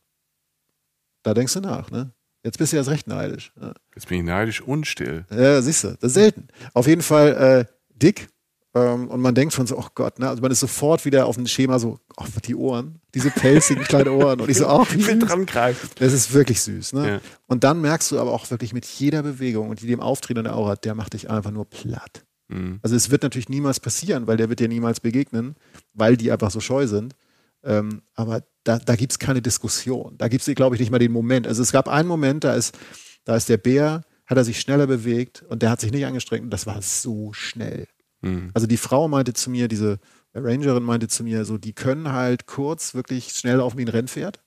Da 1.24 1.34
denkst 1.34 1.54
du 1.54 1.62
nach, 1.62 1.90
ne? 1.92 2.12
Jetzt 2.44 2.58
bist 2.58 2.72
du 2.72 2.78
erst 2.78 2.90
recht 2.90 3.08
neidisch. 3.08 3.52
Ne? 3.60 3.74
Jetzt 3.96 4.08
bin 4.08 4.20
ich 4.20 4.26
neidisch 4.26 4.62
und 4.62 4.88
still. 4.88 5.26
Ja, 5.30 5.62
siehst 5.62 5.84
du, 5.84 5.90
das 6.00 6.12
ist 6.12 6.14
selten. 6.14 6.48
Auf 6.74 6.88
jeden 6.88 7.02
Fall 7.02 7.66
äh, 7.70 7.74
dick. 7.96 8.30
Ähm, 8.76 9.08
und 9.08 9.22
man 9.22 9.34
denkt 9.34 9.54
schon 9.54 9.66
so, 9.66 9.78
oh 9.78 9.88
Gott, 9.96 10.20
ne? 10.20 10.30
Also 10.30 10.42
man 10.42 10.52
ist 10.52 10.60
sofort 10.60 11.04
wieder 11.04 11.26
auf 11.26 11.36
dem 11.36 11.48
Schema 11.48 11.80
so, 11.80 12.00
oh, 12.18 12.26
die 12.46 12.56
Ohren, 12.56 13.02
diese 13.16 13.32
pelzigen 13.32 13.84
kleinen 13.84 14.10
Ohren. 14.10 14.42
Und 14.42 14.50
ich 14.50 14.58
so, 14.58 14.68
ach, 14.68 14.94
wie 14.94 15.00
Ich 15.00 15.06
süß. 15.06 15.20
dran 15.20 15.46
greifen. 15.46 15.90
Das 15.96 16.14
ist 16.14 16.34
wirklich 16.34 16.62
süß, 16.62 16.94
ne? 16.94 17.08
Ja. 17.08 17.22
Und 17.48 17.64
dann 17.64 17.82
merkst 17.82 18.12
du 18.12 18.20
aber 18.20 18.32
auch 18.32 18.50
wirklich 18.52 18.74
mit 18.74 18.86
jeder 18.86 19.24
Bewegung 19.24 19.70
und 19.70 19.82
jedem 19.82 20.02
Auftreten 20.02 20.44
der 20.44 20.56
Aura, 20.56 20.76
der 20.76 20.94
macht 20.94 21.14
dich 21.14 21.30
einfach 21.30 21.52
nur 21.52 21.66
platt. 21.66 22.24
Mhm. 22.48 22.80
Also 22.84 22.96
es 22.96 23.10
wird 23.10 23.24
natürlich 23.24 23.50
niemals 23.50 23.80
passieren, 23.80 24.28
weil 24.28 24.38
der 24.38 24.50
wird 24.50 24.60
dir 24.60 24.68
niemals 24.68 25.00
begegnen, 25.00 25.56
weil 25.94 26.16
die 26.16 26.32
einfach 26.32 26.52
so 26.52 26.60
scheu 26.60 26.86
sind. 26.86 27.16
Ähm, 27.64 28.04
aber 28.14 28.44
da, 28.64 28.78
da 28.78 28.96
gibt 28.96 29.14
es 29.14 29.20
keine 29.20 29.42
Diskussion. 29.42 30.16
Da 30.18 30.28
gibt 30.28 30.48
es, 30.48 30.56
glaube 30.56 30.76
ich, 30.76 30.80
nicht 30.80 30.92
mal 30.92 31.00
den 31.00 31.12
Moment. 31.12 31.48
Also 31.48 31.64
es 31.64 31.72
gab 31.72 31.88
einen 31.88 32.08
Moment, 32.08 32.44
da 32.44 32.54
ist, 32.54 32.78
da 33.26 33.36
ist 33.36 33.50
der 33.50 33.58
Bär, 33.58 34.04
hat 34.28 34.38
er 34.38 34.44
sich 34.44 34.60
schneller 34.60 34.86
bewegt 34.86 35.44
und 35.50 35.64
der 35.64 35.72
hat 35.72 35.82
sich 35.82 35.92
nicht 35.92 36.06
angestrengt 36.06 36.44
und 36.44 36.52
das 36.52 36.68
war 36.68 36.82
so 36.84 37.34
schnell. 37.34 37.88
Mhm. 38.22 38.52
Also 38.54 38.68
die 38.68 38.78
Frau 38.78 39.08
meinte 39.08 39.34
zu 39.34 39.50
mir, 39.50 39.68
diese 39.68 40.00
Rangerin 40.34 40.84
meinte 40.84 41.08
zu 41.08 41.24
mir, 41.24 41.46
so 41.46 41.58
die 41.58 41.74
können 41.74 42.12
halt 42.12 42.46
kurz 42.46 42.94
wirklich 42.94 43.32
schnell 43.32 43.60
auf 43.62 43.78
wie 43.78 43.82
ein 43.84 43.88
Rennpferd 43.88 44.42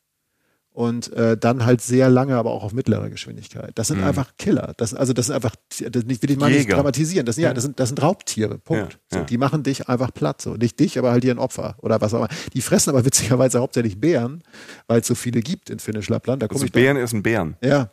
und 0.74 1.12
äh, 1.12 1.36
dann 1.36 1.66
halt 1.66 1.82
sehr 1.82 2.08
lange, 2.08 2.36
aber 2.36 2.50
auch 2.52 2.62
auf 2.64 2.72
mittlerer 2.72 3.10
Geschwindigkeit. 3.10 3.72
Das 3.74 3.88
sind 3.88 3.98
Mhm. 3.98 4.04
einfach 4.04 4.32
Killer. 4.38 4.72
Das, 4.78 4.94
also 4.94 5.12
das 5.12 5.26
sind 5.26 5.34
einfach, 5.34 5.54
das 5.90 6.04
nicht, 6.04 6.22
will 6.22 6.30
ich 6.30 6.38
mal 6.38 6.48
nicht 6.48 6.60
Jäger. 6.60 6.76
dramatisieren. 6.76 7.26
Das, 7.26 7.34
sind- 7.34 7.42
ja, 7.42 7.50
Ja. 7.50 7.54
das 7.54 7.64
sind, 7.64 7.78
das 7.78 7.90
sind 7.90 8.00
Raubtiere. 8.00 8.58
Punkt. 8.58 8.92
Ja, 8.94 8.98
So, 9.10 9.18
ja. 9.18 9.24
Die 9.24 9.36
machen 9.36 9.64
dich 9.64 9.88
einfach 9.88 10.14
platt. 10.14 10.40
So. 10.40 10.54
Nicht 10.54 10.80
dich, 10.80 10.98
aber 10.98 11.10
halt 11.10 11.24
ihren 11.24 11.38
Opfer 11.38 11.76
oder 11.82 12.00
was 12.00 12.14
auch 12.14 12.20
immer. 12.20 12.28
Die 12.54 12.62
fressen 12.62 12.88
aber 12.90 13.04
witzigerweise 13.04 13.58
hauptsächlich 13.60 14.00
Bären, 14.00 14.42
weil 14.86 15.00
es 15.00 15.06
so 15.06 15.14
viele 15.14 15.40
gibt 15.40 15.68
in 15.68 15.78
Finnisch 15.78 16.08
Lappland. 16.08 16.42
Da 16.42 16.46
Also 16.46 16.64
ich 16.64 16.72
Bären 16.72 16.96
ist 16.96 17.12
ein 17.12 17.22
Bären. 17.22 17.56
ja. 17.62 17.90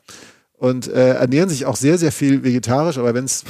Und 0.60 0.90
äh, 0.90 1.14
ernähren 1.14 1.48
sich 1.48 1.66
auch 1.66 1.78
sehr, 1.78 1.98
sehr 1.98 2.12
viel 2.12 2.44
vegetarisch, 2.44 2.98
aber 2.98 3.14
wenn 3.16 3.24
es 3.24 3.44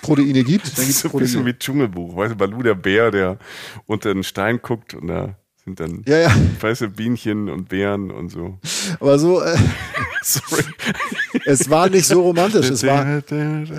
Proteine 0.00 0.42
gibt, 0.42 0.64
dann 0.66 0.72
Das 0.86 0.86
gibt 0.86 0.88
ist 0.88 0.96
es 0.96 1.00
so 1.02 1.08
ein 1.08 1.20
bisschen 1.20 1.40
Proteine. 1.40 1.44
wie 1.54 1.58
Dschungelbuch. 1.58 2.16
Weißt 2.16 2.32
du, 2.32 2.36
Balu, 2.36 2.62
der 2.62 2.74
Bär, 2.74 3.10
der 3.10 3.38
unter 3.84 4.12
den 4.14 4.24
Stein 4.24 4.60
guckt 4.62 4.94
und 4.94 5.08
da 5.08 5.36
sind 5.62 5.80
dann 5.80 6.02
Ja, 6.06 6.16
ja. 6.18 6.34
weiße 6.60 6.88
Bienchen 6.88 7.50
und 7.50 7.68
Bären 7.68 8.10
und 8.10 8.30
so. 8.30 8.58
Aber 9.00 9.18
so, 9.18 9.42
äh, 9.42 9.54
Sorry. 10.22 10.62
es 11.44 11.68
war 11.68 11.90
nicht 11.90 12.06
so 12.06 12.22
romantisch. 12.22 12.70
Es 12.70 12.86
war, 12.86 13.22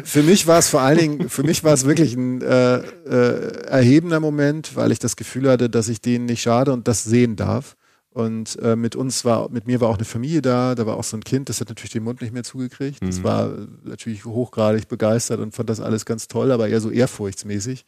für 0.03 0.21
mich 0.21 0.45
war 0.45 0.59
es 0.59 0.69
vor 0.69 0.81
allen 0.81 0.99
Dingen, 0.99 1.29
für 1.29 1.41
mich 1.43 1.63
war 1.63 1.73
es 1.73 1.83
wirklich 1.85 2.13
ein 2.15 2.43
äh, 2.43 2.75
äh, 2.77 3.63
erhebender 3.69 4.19
Moment, 4.19 4.75
weil 4.75 4.91
ich 4.91 4.99
das 4.99 5.15
Gefühl 5.15 5.49
hatte, 5.49 5.67
dass 5.69 5.89
ich 5.89 5.99
denen 5.99 6.25
nicht 6.25 6.43
schade 6.43 6.71
und 6.73 6.87
das 6.87 7.03
sehen 7.03 7.35
darf. 7.37 7.75
Und 8.17 8.57
äh, 8.63 8.75
mit 8.75 8.95
uns 8.95 9.25
war, 9.25 9.47
mit 9.51 9.67
mir 9.67 9.79
war 9.79 9.89
auch 9.89 9.97
eine 9.97 10.05
Familie 10.05 10.41
da, 10.41 10.73
da 10.73 10.87
war 10.87 10.97
auch 10.97 11.03
so 11.03 11.15
ein 11.15 11.23
Kind, 11.23 11.49
das 11.49 11.61
hat 11.61 11.69
natürlich 11.69 11.91
den 11.91 12.01
Mund 12.01 12.19
nicht 12.19 12.33
mehr 12.33 12.43
zugekriegt. 12.43 12.97
Das 13.03 13.21
war 13.21 13.45
äh, 13.53 13.67
natürlich 13.83 14.25
hochgradig 14.25 14.87
begeistert 14.87 15.39
und 15.39 15.53
fand 15.53 15.69
das 15.69 15.79
alles 15.79 16.03
ganz 16.03 16.27
toll, 16.27 16.51
aber 16.51 16.67
eher 16.67 16.81
so 16.81 16.89
ehrfurchtsmäßig. 16.89 17.85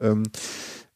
Ähm, 0.00 0.22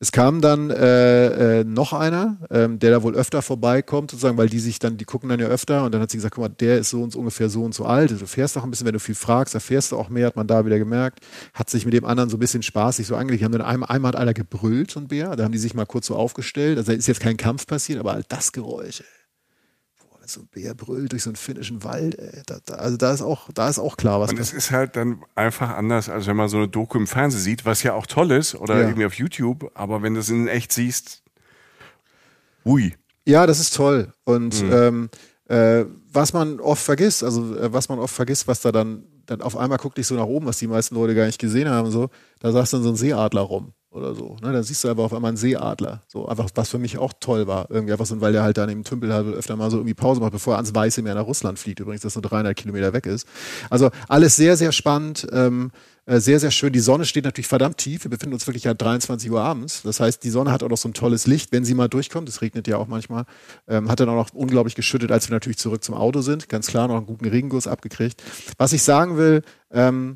es 0.02 0.12
kam 0.12 0.40
dann 0.40 0.70
äh, 0.70 1.60
äh, 1.60 1.64
noch 1.64 1.92
einer, 1.92 2.38
ähm, 2.50 2.78
der 2.78 2.90
da 2.90 3.02
wohl 3.02 3.14
öfter 3.14 3.42
vorbeikommt, 3.42 4.10
sozusagen, 4.10 4.38
weil 4.38 4.48
die 4.48 4.58
sich 4.58 4.78
dann, 4.78 4.96
die 4.96 5.04
gucken 5.04 5.28
dann 5.28 5.38
ja 5.38 5.46
öfter 5.46 5.84
und 5.84 5.92
dann 5.92 6.00
hat 6.00 6.10
sie 6.10 6.16
gesagt, 6.16 6.36
guck 6.36 6.42
mal, 6.42 6.48
der 6.48 6.78
ist 6.78 6.88
so 6.88 7.02
und 7.02 7.12
so 7.12 7.18
ungefähr 7.18 7.50
so 7.50 7.62
und 7.62 7.74
so 7.74 7.84
alt. 7.84 8.10
Du 8.10 8.26
fährst 8.26 8.56
auch 8.56 8.64
ein 8.64 8.70
bisschen, 8.70 8.86
wenn 8.86 8.94
du 8.94 8.98
viel 8.98 9.14
fragst, 9.14 9.54
erfährst 9.54 9.92
du 9.92 9.98
auch 9.98 10.08
mehr, 10.08 10.28
hat 10.28 10.36
man 10.36 10.46
da 10.46 10.64
wieder 10.64 10.78
gemerkt. 10.78 11.20
Hat 11.52 11.68
sich 11.68 11.84
mit 11.84 11.92
dem 11.92 12.06
anderen 12.06 12.30
so 12.30 12.38
ein 12.38 12.40
bisschen 12.40 12.62
spaßig 12.62 13.06
so 13.06 13.14
angelegt. 13.14 13.44
Haben 13.44 13.52
dann 13.52 13.60
einmal, 13.60 13.90
einmal 13.90 14.12
hat 14.12 14.16
einer 14.16 14.32
gebrüllt, 14.32 14.90
so 14.90 15.00
ein 15.00 15.08
Bär, 15.08 15.36
da 15.36 15.44
haben 15.44 15.52
die 15.52 15.58
sich 15.58 15.74
mal 15.74 15.84
kurz 15.84 16.06
so 16.06 16.16
aufgestellt. 16.16 16.78
Also 16.78 16.92
da 16.92 16.98
ist 16.98 17.06
jetzt 17.06 17.20
kein 17.20 17.36
Kampf 17.36 17.66
passiert, 17.66 18.00
aber 18.00 18.14
halt 18.14 18.26
das 18.30 18.52
Geräusch, 18.52 19.00
ey. 19.00 19.19
So 20.32 20.40
ein 20.42 20.48
Bär 20.48 20.74
brüllt 20.74 21.12
durch 21.12 21.22
so 21.22 21.30
einen 21.30 21.36
finnischen 21.36 21.82
Wald. 21.84 22.16
Da, 22.46 22.58
da, 22.64 22.74
also 22.74 22.96
da 22.96 23.12
ist 23.12 23.22
auch, 23.22 23.48
da 23.52 23.68
ist 23.68 23.78
auch 23.78 23.96
klar, 23.96 24.20
was 24.20 24.30
Und 24.30 24.38
es 24.38 24.52
ist 24.52 24.70
halt 24.70 24.96
dann 24.96 25.22
einfach 25.34 25.70
anders, 25.70 26.08
als 26.08 26.26
wenn 26.26 26.36
man 26.36 26.48
so 26.48 26.56
eine 26.56 26.68
Doku 26.68 26.98
im 26.98 27.06
Fernsehen 27.06 27.40
sieht, 27.40 27.64
was 27.64 27.82
ja 27.82 27.94
auch 27.94 28.06
toll 28.06 28.30
ist 28.32 28.54
oder 28.54 28.80
Ja. 28.80 28.86
irgendwie 28.86 29.06
auf 29.06 29.14
YouTube, 29.14 29.70
aber 29.74 30.02
wenn 30.02 30.14
du 30.14 30.20
es 30.20 30.28
in 30.30 30.48
echt 30.48 30.72
siehst, 30.72 31.22
ui. 32.64 32.94
Ja, 33.26 33.46
das 33.46 33.60
ist 33.60 33.74
toll. 33.74 34.12
Und 34.24 34.54
ähm, 34.70 35.10
äh, 35.48 35.84
was 36.12 36.32
man 36.32 36.60
oft 36.60 36.82
vergisst, 36.82 37.22
also 37.24 37.56
äh, 37.56 37.72
was 37.72 37.88
man 37.88 37.98
oft 37.98 38.14
vergisst, 38.14 38.48
was 38.48 38.60
da 38.60 38.72
dann, 38.72 39.04
dann 39.26 39.42
auf 39.42 39.56
einmal 39.56 39.78
guckt 39.78 39.98
dich 39.98 40.06
so 40.06 40.14
nach 40.14 40.24
oben, 40.26 40.46
was 40.46 40.58
die 40.58 40.66
meisten 40.66 40.94
Leute 40.94 41.14
gar 41.14 41.26
nicht 41.26 41.38
gesehen 41.38 41.68
haben, 41.68 41.90
so, 41.90 42.08
da 42.40 42.52
saß 42.52 42.70
dann 42.70 42.82
so 42.82 42.88
ein 42.90 42.96
Seeadler 42.96 43.42
rum 43.42 43.72
oder 43.90 44.14
so. 44.14 44.36
Ne? 44.42 44.52
Dann 44.52 44.62
siehst 44.62 44.84
du 44.84 44.88
aber 44.88 45.04
auf 45.04 45.12
einmal 45.12 45.30
einen 45.30 45.36
Seeadler. 45.36 46.02
So 46.06 46.26
einfach, 46.28 46.48
was 46.54 46.68
für 46.68 46.78
mich 46.78 46.98
auch 46.98 47.12
toll 47.18 47.46
war. 47.46 47.70
Irgendwie 47.70 47.92
einfach 47.92 48.06
so, 48.06 48.20
weil 48.20 48.32
der 48.32 48.42
halt 48.42 48.56
dann 48.56 48.68
im 48.68 48.84
Tümpel 48.84 49.12
halt 49.12 49.26
öfter 49.26 49.56
mal 49.56 49.70
so 49.70 49.78
irgendwie 49.78 49.94
Pause 49.94 50.20
macht, 50.20 50.32
bevor 50.32 50.54
er 50.54 50.56
ans 50.58 50.74
Weiße 50.74 51.02
Meer 51.02 51.14
nach 51.14 51.26
Russland 51.26 51.58
fliegt, 51.58 51.80
übrigens, 51.80 52.02
das 52.02 52.14
nur 52.14 52.22
300 52.22 52.56
Kilometer 52.56 52.92
weg 52.92 53.06
ist. 53.06 53.26
Also 53.68 53.90
alles 54.08 54.36
sehr, 54.36 54.56
sehr 54.56 54.72
spannend. 54.72 55.26
Ähm, 55.32 55.72
äh, 56.06 56.18
sehr, 56.20 56.40
sehr 56.40 56.50
schön. 56.50 56.72
Die 56.72 56.80
Sonne 56.80 57.04
steht 57.04 57.24
natürlich 57.24 57.48
verdammt 57.48 57.78
tief. 57.78 58.04
Wir 58.04 58.10
befinden 58.10 58.34
uns 58.34 58.46
wirklich 58.46 58.64
ja 58.64 58.74
23 58.74 59.30
Uhr 59.30 59.40
abends. 59.40 59.82
Das 59.82 60.00
heißt, 60.00 60.22
die 60.24 60.30
Sonne 60.30 60.50
hat 60.50 60.62
auch 60.62 60.68
noch 60.68 60.78
so 60.78 60.88
ein 60.88 60.94
tolles 60.94 61.26
Licht, 61.26 61.52
wenn 61.52 61.64
sie 61.64 61.74
mal 61.74 61.88
durchkommt. 61.88 62.28
Es 62.28 62.42
regnet 62.42 62.68
ja 62.68 62.78
auch 62.78 62.86
manchmal. 62.86 63.24
Ähm, 63.68 63.88
hat 63.90 64.00
dann 64.00 64.08
auch 64.08 64.14
noch 64.14 64.34
unglaublich 64.34 64.74
geschüttet, 64.74 65.12
als 65.12 65.28
wir 65.28 65.34
natürlich 65.34 65.58
zurück 65.58 65.84
zum 65.84 65.94
Auto 65.94 66.20
sind. 66.20 66.48
Ganz 66.48 66.68
klar 66.68 66.88
noch 66.88 66.96
einen 66.96 67.06
guten 67.06 67.26
Regenguss 67.26 67.66
abgekriegt. 67.66 68.22
Was 68.56 68.72
ich 68.72 68.82
sagen 68.82 69.16
will, 69.16 69.42
ähm, 69.70 70.14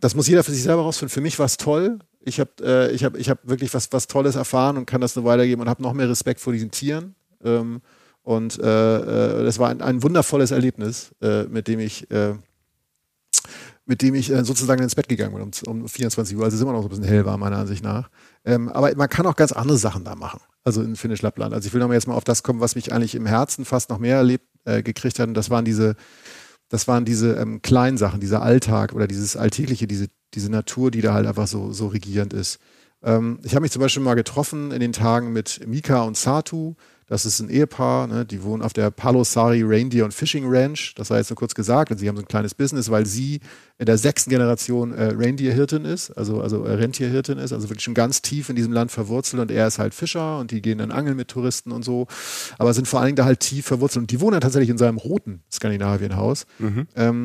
das 0.00 0.14
muss 0.14 0.28
jeder 0.28 0.44
für 0.44 0.52
sich 0.52 0.62
selber 0.62 0.82
rausfinden. 0.82 1.12
Für 1.12 1.22
mich 1.22 1.38
war 1.38 1.46
es 1.46 1.56
toll. 1.56 1.98
Ich 2.26 2.40
habe 2.40 2.50
äh, 2.62 2.90
ich 2.92 3.04
hab, 3.04 3.16
ich 3.16 3.28
hab 3.28 3.46
wirklich 3.46 3.72
was, 3.74 3.92
was 3.92 4.06
Tolles 4.06 4.34
erfahren 4.34 4.76
und 4.76 4.86
kann 4.86 5.00
das 5.00 5.14
nur 5.14 5.24
weitergeben 5.24 5.60
und 5.60 5.68
habe 5.68 5.82
noch 5.82 5.92
mehr 5.92 6.08
Respekt 6.08 6.40
vor 6.40 6.52
diesen 6.52 6.70
Tieren. 6.70 7.14
Ähm, 7.44 7.82
und 8.22 8.58
äh, 8.58 9.40
äh, 9.40 9.44
das 9.44 9.58
war 9.58 9.68
ein, 9.68 9.82
ein 9.82 10.02
wundervolles 10.02 10.50
Erlebnis, 10.50 11.12
äh, 11.20 11.44
mit 11.44 11.68
dem 11.68 11.78
ich 11.78 12.10
äh, 12.10 12.34
mit 13.86 14.00
dem 14.00 14.14
ich 14.14 14.30
äh, 14.30 14.42
sozusagen 14.44 14.82
ins 14.82 14.94
Bett 14.94 15.08
gegangen 15.08 15.34
bin 15.34 15.42
um, 15.42 15.82
um 15.82 15.88
24 15.88 16.34
Uhr. 16.34 16.44
Also 16.44 16.56
ist 16.56 16.62
immer 16.62 16.72
noch 16.72 16.80
so 16.80 16.86
ein 16.86 16.90
bisschen 16.90 17.04
hell 17.04 17.26
war, 17.26 17.36
meiner 17.36 17.58
Ansicht 17.58 17.84
nach. 17.84 18.08
Ähm, 18.46 18.70
aber 18.70 18.94
man 18.96 19.10
kann 19.10 19.26
auch 19.26 19.36
ganz 19.36 19.52
andere 19.52 19.76
Sachen 19.76 20.04
da 20.04 20.14
machen. 20.14 20.40
Also 20.62 20.80
in 20.80 20.96
Finnisch 20.96 21.20
Lappland. 21.20 21.52
Also 21.52 21.66
ich 21.66 21.74
will 21.74 21.80
nochmal 21.80 21.96
jetzt 21.96 22.08
mal 22.08 22.14
auf 22.14 22.24
das 22.24 22.42
kommen, 22.42 22.60
was 22.60 22.74
mich 22.74 22.94
eigentlich 22.94 23.14
im 23.14 23.26
Herzen 23.26 23.66
fast 23.66 23.90
noch 23.90 23.98
mehr 23.98 24.16
erlebt, 24.16 24.46
gekriegt 24.64 25.18
hat. 25.18 25.28
Und 25.28 25.34
das 25.34 25.50
waren 25.50 25.66
diese, 25.66 25.94
das 26.70 26.88
waren 26.88 27.04
diese 27.04 27.34
ähm, 27.34 27.60
kleinen 27.60 27.98
Sachen, 27.98 28.20
dieser 28.20 28.40
Alltag 28.40 28.94
oder 28.94 29.06
dieses 29.06 29.36
Alltägliche, 29.36 29.86
diese, 29.86 30.08
diese 30.34 30.50
Natur, 30.50 30.90
die 30.90 31.00
da 31.00 31.14
halt 31.14 31.26
einfach 31.26 31.46
so, 31.46 31.72
so 31.72 31.88
regierend 31.88 32.32
ist. 32.32 32.58
Ähm, 33.02 33.38
ich 33.42 33.54
habe 33.54 33.62
mich 33.62 33.72
zum 33.72 33.80
Beispiel 33.80 34.02
mal 34.02 34.14
getroffen 34.14 34.70
in 34.72 34.80
den 34.80 34.92
Tagen 34.92 35.32
mit 35.32 35.66
Mika 35.66 36.02
und 36.02 36.16
Satu. 36.16 36.74
Das 37.06 37.26
ist 37.26 37.38
ein 37.40 37.50
Ehepaar, 37.50 38.06
ne? 38.06 38.24
die 38.24 38.42
wohnen 38.42 38.62
auf 38.62 38.72
der 38.72 38.90
Palosari 38.90 39.62
Reindeer 39.62 40.06
und 40.06 40.14
Fishing 40.14 40.44
Ranch. 40.46 40.94
Das 40.96 41.08
sei 41.08 41.18
jetzt 41.18 41.28
nur 41.28 41.36
kurz 41.36 41.54
gesagt. 41.54 41.90
Und 41.90 41.98
sie 41.98 42.08
haben 42.08 42.16
so 42.16 42.22
ein 42.22 42.28
kleines 42.28 42.54
Business, 42.54 42.90
weil 42.90 43.04
sie 43.04 43.40
in 43.76 43.84
der 43.84 43.98
sechsten 43.98 44.30
Generation 44.30 44.92
äh, 44.94 45.12
Reindeer-Hirtin 45.14 45.84
ist, 45.84 46.12
also, 46.12 46.40
also 46.40 46.64
äh, 46.64 46.72
Rentierhirtin 46.72 47.36
ist, 47.36 47.52
also 47.52 47.68
wirklich 47.68 47.84
schon 47.84 47.92
ganz 47.92 48.22
tief 48.22 48.48
in 48.48 48.56
diesem 48.56 48.72
Land 48.72 48.90
verwurzelt. 48.90 49.42
Und 49.42 49.50
er 49.50 49.66
ist 49.66 49.78
halt 49.78 49.92
Fischer 49.92 50.38
und 50.38 50.50
die 50.50 50.62
gehen 50.62 50.78
dann 50.78 50.92
angeln 50.92 51.16
mit 51.16 51.28
Touristen 51.28 51.72
und 51.72 51.84
so. 51.84 52.06
Aber 52.56 52.72
sind 52.72 52.88
vor 52.88 53.00
allen 53.00 53.08
Dingen 53.08 53.16
da 53.16 53.26
halt 53.26 53.40
tief 53.40 53.66
verwurzelt. 53.66 54.04
Und 54.04 54.10
die 54.10 54.20
wohnen 54.20 54.32
dann 54.32 54.40
tatsächlich 54.40 54.70
in 54.70 54.78
seinem 54.78 54.96
roten 54.96 55.42
Skandinavienhaus. 55.52 56.46
Ähm, 56.96 57.24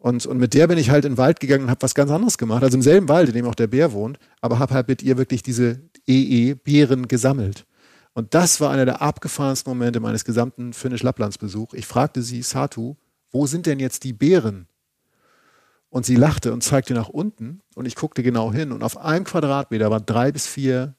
und, 0.00 0.24
und 0.24 0.38
mit 0.38 0.54
der 0.54 0.66
bin 0.66 0.78
ich 0.78 0.88
halt 0.88 1.04
in 1.04 1.12
den 1.12 1.18
Wald 1.18 1.40
gegangen 1.40 1.64
und 1.64 1.70
habe 1.70 1.82
was 1.82 1.94
ganz 1.94 2.10
anderes 2.10 2.38
gemacht. 2.38 2.62
Also 2.62 2.76
im 2.76 2.82
selben 2.82 3.08
Wald, 3.10 3.28
in 3.28 3.34
dem 3.34 3.46
auch 3.46 3.54
der 3.54 3.66
Bär 3.66 3.92
wohnt, 3.92 4.18
aber 4.40 4.58
habe 4.58 4.72
halt 4.72 4.88
mit 4.88 5.02
ihr 5.02 5.18
wirklich 5.18 5.42
diese 5.42 5.82
EE-Beeren 6.06 7.06
gesammelt. 7.06 7.66
Und 8.14 8.32
das 8.32 8.62
war 8.62 8.70
einer 8.70 8.86
der 8.86 9.02
abgefahrensten 9.02 9.70
Momente 9.70 10.00
meines 10.00 10.24
gesamten 10.24 10.72
Finnisch-Lapplands-Besuchs. 10.72 11.74
Ich 11.74 11.86
fragte 11.86 12.22
sie, 12.22 12.40
Satu, 12.40 12.96
wo 13.30 13.46
sind 13.46 13.66
denn 13.66 13.78
jetzt 13.78 14.04
die 14.04 14.14
Beeren? 14.14 14.68
Und 15.90 16.06
sie 16.06 16.16
lachte 16.16 16.54
und 16.54 16.64
zeigte 16.64 16.94
nach 16.94 17.10
unten 17.10 17.60
und 17.74 17.84
ich 17.84 17.94
guckte 17.94 18.22
genau 18.22 18.52
hin 18.52 18.72
und 18.72 18.82
auf 18.82 18.96
einem 18.96 19.24
Quadratmeter 19.24 19.90
waren 19.90 20.06
drei 20.06 20.32
bis 20.32 20.46
vier 20.46 20.94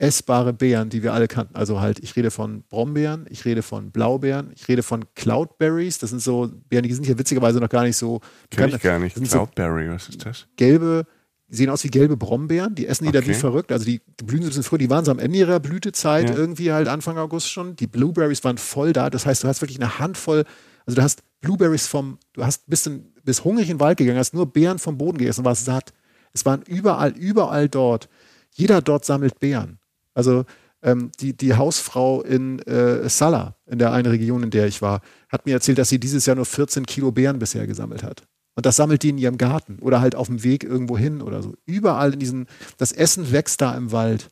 essbare 0.00 0.52
Beeren, 0.52 0.88
die 0.90 1.02
wir 1.02 1.12
alle 1.12 1.28
kannten. 1.28 1.54
Also 1.56 1.80
halt, 1.80 1.98
ich 2.00 2.14
rede 2.16 2.30
von 2.30 2.62
Brombeeren, 2.68 3.26
ich 3.30 3.44
rede 3.44 3.62
von 3.62 3.90
Blaubeeren, 3.90 4.50
ich 4.54 4.68
rede 4.68 4.82
von 4.82 5.04
Cloudberries. 5.14 5.98
Das 5.98 6.10
sind 6.10 6.20
so 6.22 6.50
Beeren, 6.68 6.84
die 6.84 6.92
sind 6.94 7.04
hier 7.04 7.18
witzigerweise 7.18 7.60
noch 7.60 7.68
gar 7.68 7.82
nicht 7.84 7.96
so 7.96 8.20
Kenn 8.50 8.68
ich 8.70 8.80
gar 8.80 8.98
nicht. 8.98 9.14
Sind 9.16 9.28
so 9.28 9.38
Cloudberry, 9.38 9.90
was 9.90 10.08
ist 10.08 10.24
das? 10.24 10.46
gelbe, 10.56 11.06
die 11.48 11.56
sehen 11.56 11.70
aus 11.70 11.82
wie 11.84 11.88
gelbe 11.88 12.16
Brombeeren, 12.16 12.74
die 12.74 12.86
essen 12.86 13.04
die 13.06 13.12
da 13.12 13.20
wie 13.20 13.30
Okay. 13.30 13.34
verrückt. 13.34 13.72
Also 13.72 13.84
die, 13.86 14.00
blühen 14.22 14.42
so 14.42 14.46
ein 14.46 14.50
bisschen 14.50 14.62
früher, 14.64 14.78
die 14.78 14.90
waren 14.90 15.04
so 15.04 15.10
am 15.10 15.18
Ende 15.18 15.38
ihrer 15.38 15.60
Blütezeit 15.60 16.28
Ja. 16.30 16.36
irgendwie 16.36 16.72
halt 16.72 16.88
Anfang 16.88 17.16
August 17.18 17.50
schon. 17.50 17.74
Die 17.76 17.86
Blueberries 17.86 18.44
waren 18.44 18.58
voll 18.58 18.92
da. 18.92 19.08
Das 19.10 19.26
heißt, 19.26 19.44
du 19.44 19.48
hast 19.48 19.60
wirklich 19.62 19.80
eine 19.80 19.98
Handvoll, 19.98 20.44
also 20.86 20.96
du 20.96 21.02
hast 21.02 21.22
Blueberries 21.40 21.86
vom, 21.86 22.18
du 22.34 22.44
hast 22.44 22.66
bis, 22.68 22.86
in, 22.86 23.12
bis 23.24 23.44
hungrig 23.44 23.68
in 23.70 23.76
den 23.76 23.80
Wald 23.80 23.98
gegangen, 23.98 24.18
hast 24.18 24.34
nur 24.34 24.52
Beeren 24.52 24.78
vom 24.78 24.98
Boden 24.98 25.18
gegessen 25.18 25.40
und 25.40 25.44
warst 25.46 25.64
satt. 25.64 25.92
Es 26.34 26.44
waren 26.44 26.62
überall, 26.66 27.12
überall 27.16 27.68
dort. 27.68 28.08
Jeder 28.54 28.82
dort 28.82 29.04
sammelt 29.04 29.38
Beeren. 29.38 29.78
Also 30.18 30.46
ähm, 30.82 31.12
die, 31.20 31.36
die 31.36 31.54
Hausfrau 31.54 32.22
in 32.22 32.58
äh, 32.62 33.08
Salah, 33.08 33.54
in 33.66 33.78
der 33.78 33.92
einen 33.92 34.10
Region, 34.10 34.42
in 34.42 34.50
der 34.50 34.66
ich 34.66 34.82
war, 34.82 35.00
hat 35.28 35.46
mir 35.46 35.52
erzählt, 35.52 35.78
dass 35.78 35.90
sie 35.90 36.00
dieses 36.00 36.26
Jahr 36.26 36.34
nur 36.34 36.44
14 36.44 36.86
Kilo 36.86 37.12
Beeren 37.12 37.38
bisher 37.38 37.68
gesammelt 37.68 38.02
hat. 38.02 38.24
Und 38.56 38.66
das 38.66 38.74
sammelt 38.74 39.04
die 39.04 39.10
in 39.10 39.18
ihrem 39.18 39.38
Garten 39.38 39.78
oder 39.78 40.00
halt 40.00 40.16
auf 40.16 40.26
dem 40.26 40.42
Weg 40.42 40.64
irgendwo 40.64 40.98
hin 40.98 41.22
oder 41.22 41.40
so. 41.40 41.54
Überall 41.66 42.14
in 42.14 42.18
diesen, 42.18 42.46
das 42.78 42.90
Essen 42.90 43.30
wächst 43.30 43.60
da 43.60 43.76
im 43.76 43.92
Wald. 43.92 44.28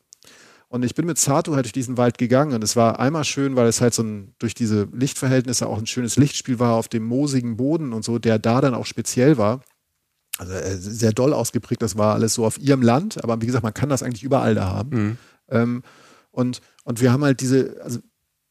Und 0.66 0.84
ich 0.84 0.96
bin 0.96 1.06
mit 1.06 1.18
Sato 1.18 1.54
halt 1.54 1.66
durch 1.66 1.72
diesen 1.72 1.96
Wald 1.96 2.18
gegangen 2.18 2.54
und 2.54 2.64
es 2.64 2.74
war 2.74 2.98
einmal 2.98 3.22
schön, 3.22 3.54
weil 3.54 3.68
es 3.68 3.80
halt 3.80 3.94
so 3.94 4.02
ein, 4.02 4.34
durch 4.40 4.54
diese 4.54 4.88
Lichtverhältnisse 4.92 5.68
auch 5.68 5.78
ein 5.78 5.86
schönes 5.86 6.16
Lichtspiel 6.16 6.58
war 6.58 6.74
auf 6.74 6.88
dem 6.88 7.04
moosigen 7.04 7.56
Boden 7.56 7.92
und 7.92 8.04
so, 8.04 8.18
der 8.18 8.40
da 8.40 8.60
dann 8.60 8.74
auch 8.74 8.86
speziell 8.86 9.38
war. 9.38 9.60
Also 10.38 10.52
äh, 10.52 10.76
sehr 10.76 11.12
doll 11.12 11.32
ausgeprägt, 11.32 11.80
das 11.80 11.96
war 11.96 12.14
alles 12.14 12.34
so 12.34 12.44
auf 12.44 12.58
ihrem 12.58 12.82
Land, 12.82 13.22
aber 13.22 13.40
wie 13.40 13.46
gesagt, 13.46 13.62
man 13.62 13.72
kann 13.72 13.88
das 13.88 14.02
eigentlich 14.02 14.24
überall 14.24 14.56
da 14.56 14.66
haben. 14.66 15.18
Ähm, 15.50 15.82
und, 16.30 16.60
und 16.84 17.00
wir 17.00 17.12
haben 17.12 17.24
halt 17.24 17.40
diese, 17.40 17.76
also 17.82 18.00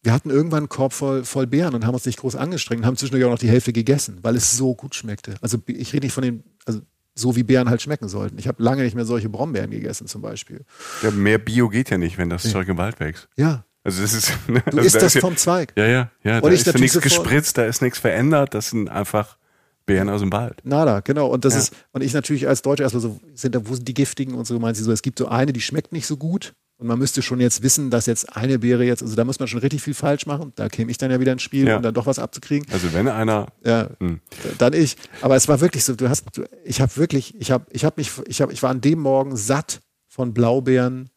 wir 0.02 0.14
hatten 0.14 0.30
irgendwann 0.30 0.60
einen 0.60 0.70
Korb 0.70 0.93
voll, 0.93 1.24
voll 1.26 1.48
Beeren 1.48 1.74
und 1.74 1.86
haben 1.86 1.93
uns 1.96 2.06
nicht 2.06 2.20
groß 2.20 2.36
angestrengt 2.36 2.82
und 2.82 2.86
haben 2.86 2.96
zwischendurch 2.98 3.26
auch 3.26 3.32
noch 3.32 3.39
die 3.39 3.50
Hälfte 3.50 3.74
gegessen, 3.74 4.20
weil 4.22 4.36
es 4.36 4.56
so 4.56 4.76
gut 4.76 4.93
schmeckte. 4.96 5.36
Also 5.41 5.58
ich 5.68 5.93
rede 5.93 6.06
nicht 6.06 6.14
von 6.14 6.24
den, 6.24 6.43
also 6.66 6.82
so 7.16 7.36
wie 7.36 7.43
Beeren 7.43 7.70
halt 7.70 7.82
schmecken 7.82 8.08
sollten. 8.10 8.38
Ich 8.38 8.48
habe 8.48 8.62
lange 8.62 8.84
nicht 8.84 8.93
mehr 8.96 9.06
solche 9.06 9.30
Brombeeren 9.30 9.72
gegessen 9.72 10.06
zum 10.08 10.22
Beispiel. 10.22 10.66
Ja, 11.02 11.12
mehr 11.12 11.38
Bio 11.38 11.70
geht 11.70 11.89
ja 11.89 11.98
nicht, 11.98 12.18
wenn 12.18 12.30
das 12.30 12.43
Zeug 12.43 12.68
im 12.68 12.78
Wald 12.78 13.00
wächst. 13.00 13.30
Ja, 13.38 13.66
Also 13.84 14.02
das 14.02 14.14
ist. 14.14 14.32
Ne, 14.48 14.62
du 14.70 14.78
also 14.78 14.80
isst 14.82 14.96
da 14.96 15.00
das 15.00 15.08
ist 15.08 15.14
ja, 15.16 15.22
vom 15.22 15.38
Zweig. 15.38 15.74
Ja, 15.78 15.86
ja, 15.86 16.12
ja. 16.24 16.41
Da 16.41 16.48
Und 16.48 16.54
ich 16.54 16.68
ist 16.68 16.78
nichts 16.78 17.00
gespritzt, 17.00 17.58
da 17.58 17.66
ist 17.66 17.82
nichts 17.82 17.98
verändert. 18.00 18.54
Das 18.54 18.70
sind 18.70 18.89
einfach 18.89 19.38
Beeren 19.86 20.10
aus 20.10 20.22
dem 20.22 20.32
Wald. 20.32 20.60
Nada, 20.66 21.00
genau. 21.00 21.28
Und 21.28 21.46
das 21.46 21.54
Ja. 21.54 21.60
ist, 21.60 21.74
und 21.93 22.04
ich 22.04 22.14
natürlich 22.14 22.48
als 22.48 22.62
Deutscher 22.62 22.84
erstmal 22.84 23.02
so, 23.02 23.20
sind 23.34 23.56
da, 23.56 23.68
wo 23.68 23.74
sind 23.76 23.88
die 23.88 23.93
giftigen 23.93 24.36
und 24.36 24.46
so, 24.46 24.60
meint 24.60 24.76
sie 24.76 24.84
so, 24.84 24.91
es 24.91 25.02
gibt 25.02 25.18
so 25.20 25.28
eine, 25.28 25.54
die 25.54 25.62
schmeckt 25.62 25.93
nicht 25.93 26.06
so 26.08 26.18
gut. 26.18 26.54
Und 26.78 26.88
man 26.88 26.99
müsste 26.99 27.21
schon 27.21 27.39
jetzt 27.39 27.63
wissen, 27.63 27.89
dass 27.89 28.05
jetzt 28.05 28.36
eine 28.36 28.59
Beere 28.59 28.84
jetzt, 28.84 29.01
also 29.01 29.15
da 29.15 29.23
muss 29.23 29.39
man 29.39 29.47
schon 29.47 29.59
richtig 29.61 29.82
viel 29.82 29.93
falsch 29.93 30.26
machen. 30.26 30.51
Da 30.55 30.67
käme 30.67 30.91
ich 30.91 30.97
dann 30.97 31.09
ja 31.09 31.19
wieder 31.21 31.32
ins 31.32 31.41
Spiel, 31.41 31.65
Ja. 31.67 31.78
um 31.78 31.82
dann 31.84 31.93
doch 31.93 32.05
was 32.05 32.19
abzukriegen. 32.19 32.67
Also 32.73 32.91
wenn 32.91 33.07
einer. 33.07 33.47
Ja, 33.63 33.89
Hm. 33.99 34.19
dann 34.57 34.73
ich. 34.73 34.97
Aber 35.21 35.36
es 35.38 35.47
war 35.47 35.61
wirklich 35.61 35.86
so, 35.86 35.95
du 35.95 36.09
hast, 36.09 36.26
du, 36.34 36.43
ich 36.65 36.82
habe 36.82 36.95
wirklich, 36.97 37.34
ich 37.39 37.51
habe, 37.51 37.65
ich 37.71 37.86
habe 37.86 37.93
mich, 37.97 38.11
ich 38.28 38.41
habe, 38.41 38.51
ich 38.51 38.61
war 38.61 38.71
an 38.71 38.82
dem 38.82 38.99
Morgen 38.99 39.38
satt 39.38 39.80
von 40.09 40.34
Blaubeeren, 40.34 41.09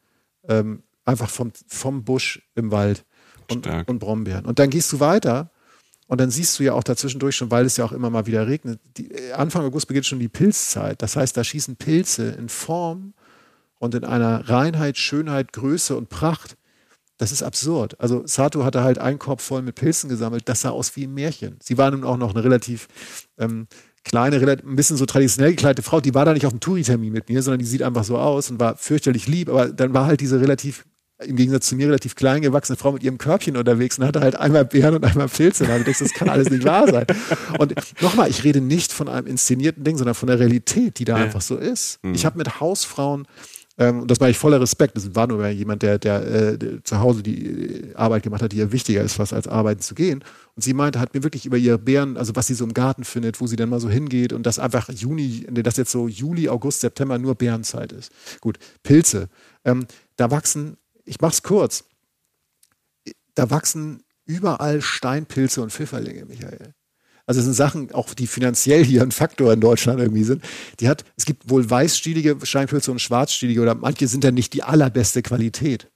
ähm, 0.48 0.84
einfach 1.04 1.28
vom, 1.28 1.50
vom 1.66 2.04
Busch 2.04 2.40
im 2.54 2.70
Wald 2.70 3.04
und, 3.50 3.64
Stark. 3.66 3.88
und 3.88 3.98
Brombeeren. 3.98 4.44
Und 4.46 4.60
dann 4.60 4.70
gehst 4.70 4.92
du 4.92 5.00
weiter 5.00 5.50
und 6.06 6.20
dann 6.20 6.30
siehst 6.30 6.56
du 6.58 6.62
ja 6.62 6.74
auch 6.74 6.84
dazwischendurch 6.84 7.34
schon, 7.34 7.50
weil 7.50 7.66
es 7.66 7.76
ja 7.76 7.84
auch 7.84 7.92
immer 7.92 8.10
mal 8.10 8.26
wieder 8.26 8.46
regnet. 8.46 8.78
Die, 8.96 9.10
äh, 9.10 9.32
Anfang 9.32 9.64
August 9.64 9.88
beginnt 9.88 10.06
schon 10.06 10.20
die 10.20 10.28
Pilzzeit. 10.28 11.02
Das 11.02 11.16
heißt, 11.16 11.36
da 11.36 11.42
schießen 11.42 11.74
Pilze 11.76 12.30
in 12.30 12.48
Form 12.48 13.14
und 13.78 13.94
in 13.94 14.04
einer 14.04 14.48
Reinheit, 14.48 14.98
Schönheit, 14.98 15.52
Größe 15.52 15.96
und 15.96 16.08
Pracht. 16.08 16.56
Das 17.16 17.32
ist 17.32 17.42
absurd. 17.42 18.00
Also 18.00 18.22
Sato 18.26 18.64
hatte 18.64 18.82
halt 18.84 18.98
einen 18.98 19.18
Korb 19.18 19.40
voll 19.40 19.62
mit 19.62 19.74
Pilzen 19.74 20.08
gesammelt. 20.08 20.48
Das 20.48 20.60
sah 20.60 20.70
aus 20.70 20.94
wie 20.94 21.04
ein 21.04 21.14
Märchen. 21.14 21.56
Sie 21.60 21.76
war 21.76 21.90
nun 21.90 22.04
auch 22.04 22.16
noch 22.16 22.32
eine 22.32 22.44
relativ 22.44 22.86
ähm, 23.38 23.66
kleine, 24.04 24.36
ein 24.38 24.76
bisschen 24.76 24.96
so 24.96 25.04
traditionell 25.04 25.50
gekleidete 25.50 25.82
Frau. 25.82 26.00
Die 26.00 26.14
war 26.14 26.24
da 26.24 26.32
nicht 26.32 26.46
auf 26.46 26.52
dem 26.52 26.60
Touri-Termin 26.60 27.12
mit 27.12 27.28
mir, 27.28 27.42
sondern 27.42 27.58
die 27.58 27.66
sieht 27.66 27.82
einfach 27.82 28.04
so 28.04 28.18
aus 28.18 28.50
und 28.50 28.60
war 28.60 28.76
fürchterlich 28.76 29.26
lieb. 29.26 29.48
Aber 29.48 29.68
dann 29.68 29.94
war 29.94 30.06
halt 30.06 30.20
diese 30.20 30.40
relativ, 30.40 30.84
im 31.20 31.34
Gegensatz 31.34 31.66
zu 31.66 31.74
mir, 31.74 31.88
relativ 31.88 32.14
klein 32.14 32.40
gewachsene 32.40 32.76
Frau 32.76 32.92
mit 32.92 33.02
ihrem 33.02 33.18
Körbchen 33.18 33.56
unterwegs 33.56 33.98
und 33.98 34.04
hatte 34.06 34.20
halt 34.20 34.36
einmal 34.36 34.64
Beeren 34.64 34.94
und 34.94 35.04
einmal 35.04 35.26
Pilze. 35.26 35.64
Und 35.64 35.70
da 35.70 35.74
hab 35.74 35.80
ich 35.80 35.86
gedacht, 35.86 36.00
das 36.02 36.12
kann 36.14 36.28
alles 36.28 36.50
nicht 36.50 36.64
wahr 36.64 36.86
sein. 36.88 37.06
Und 37.58 37.74
nochmal, 38.00 38.30
ich 38.30 38.44
rede 38.44 38.60
nicht 38.60 38.92
von 38.92 39.08
einem 39.08 39.26
inszenierten 39.26 39.82
Ding, 39.82 39.98
sondern 39.98 40.14
von 40.14 40.28
der 40.28 40.38
Realität, 40.38 41.00
die 41.00 41.04
da 41.04 41.18
Ja. 41.18 41.24
einfach 41.24 41.40
so 41.42 41.56
ist. 41.56 41.98
Ich 42.12 42.24
habe 42.24 42.38
mit 42.38 42.60
Hausfrauen 42.60 43.26
ähm, 43.78 44.00
und 44.02 44.10
das 44.10 44.20
war 44.20 44.28
ich 44.28 44.36
voller 44.36 44.60
Respekt. 44.60 44.96
Das 44.96 45.14
war 45.14 45.28
nur 45.28 45.46
jemand, 45.48 45.82
der, 45.82 45.98
der, 45.98 46.26
äh, 46.26 46.58
der 46.58 46.84
zu 46.84 46.98
Hause 46.98 47.22
die 47.22 47.46
äh, 47.46 47.94
Arbeit 47.94 48.24
gemacht 48.24 48.42
hat, 48.42 48.52
die 48.52 48.58
ihr 48.58 48.72
wichtiger 48.72 49.02
ist, 49.02 49.18
was 49.18 49.32
als 49.32 49.46
arbeiten 49.46 49.80
zu 49.80 49.94
gehen. 49.94 50.24
Und 50.56 50.62
sie 50.62 50.74
meinte, 50.74 50.98
hat 50.98 51.14
mir 51.14 51.22
wirklich 51.22 51.46
über 51.46 51.56
ihre 51.56 51.78
Bären, 51.78 52.16
also 52.16 52.34
was 52.34 52.48
sie 52.48 52.54
so 52.54 52.64
im 52.64 52.74
Garten 52.74 53.04
findet, 53.04 53.40
wo 53.40 53.46
sie 53.46 53.56
dann 53.56 53.68
mal 53.68 53.80
so 53.80 53.88
hingeht 53.88 54.32
und 54.32 54.44
das 54.44 54.58
einfach 54.58 54.88
Juni, 54.90 55.46
nee, 55.48 55.62
das 55.62 55.76
jetzt 55.76 55.92
so 55.92 56.08
Juli, 56.08 56.48
August, 56.48 56.80
September 56.80 57.18
nur 57.18 57.36
Bärenzeit 57.36 57.92
ist. 57.92 58.10
Gut, 58.40 58.58
Pilze. 58.82 59.28
Ähm, 59.64 59.86
da 60.16 60.30
wachsen, 60.32 60.76
ich 61.04 61.20
mach's 61.20 61.44
kurz, 61.44 61.84
da 63.36 63.48
wachsen 63.50 64.02
überall 64.24 64.82
Steinpilze 64.82 65.62
und 65.62 65.72
Pfifferlinge, 65.72 66.24
Michael. 66.26 66.74
Also 67.28 67.40
es 67.40 67.44
sind 67.44 67.54
Sachen, 67.54 67.92
auch 67.92 68.14
die 68.14 68.26
finanziell 68.26 68.82
hier 68.82 69.02
ein 69.02 69.12
Faktor 69.12 69.52
in 69.52 69.60
Deutschland 69.60 70.00
irgendwie 70.00 70.24
sind. 70.24 70.42
Die 70.80 70.88
hat, 70.88 71.04
es 71.14 71.26
gibt 71.26 71.50
wohl 71.50 71.68
weißstielige 71.68 72.38
Steinpilze 72.42 72.90
und 72.90 73.00
schwarzstielige 73.00 73.60
oder 73.60 73.74
manche 73.74 74.08
sind 74.08 74.24
dann 74.24 74.32
nicht 74.32 74.54
die 74.54 74.62
allerbeste 74.62 75.20
Qualität. 75.20 75.90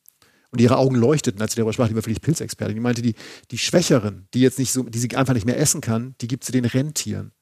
Und 0.51 0.61
ihre 0.61 0.76
Augen 0.76 0.95
leuchteten, 0.95 1.41
als 1.41 1.53
sie 1.53 1.57
darüber 1.57 1.72
sprach, 1.72 1.89
die 1.89 1.95
war 1.95 2.03
wirklich 2.03 2.20
Pilzexpertin. 2.20 2.74
Die 2.74 2.83
meinte, 2.83 3.01
die, 3.01 3.14
die 3.51 3.57
Schwächeren, 3.57 4.28
die 4.35 4.41
jetzt 4.41 4.59
nicht 4.59 4.72
so, 4.72 4.83
die 4.83 4.99
sie 4.99 5.16
einfach 5.16 5.33
nicht 5.33 5.47
mehr 5.47 5.59
essen 5.59 5.80
kann, 5.80 6.14
die 6.20 6.28
gibt 6.28 6.45
sie 6.45 6.53
den 6.53 6.66
Rentieren. 6.66 7.33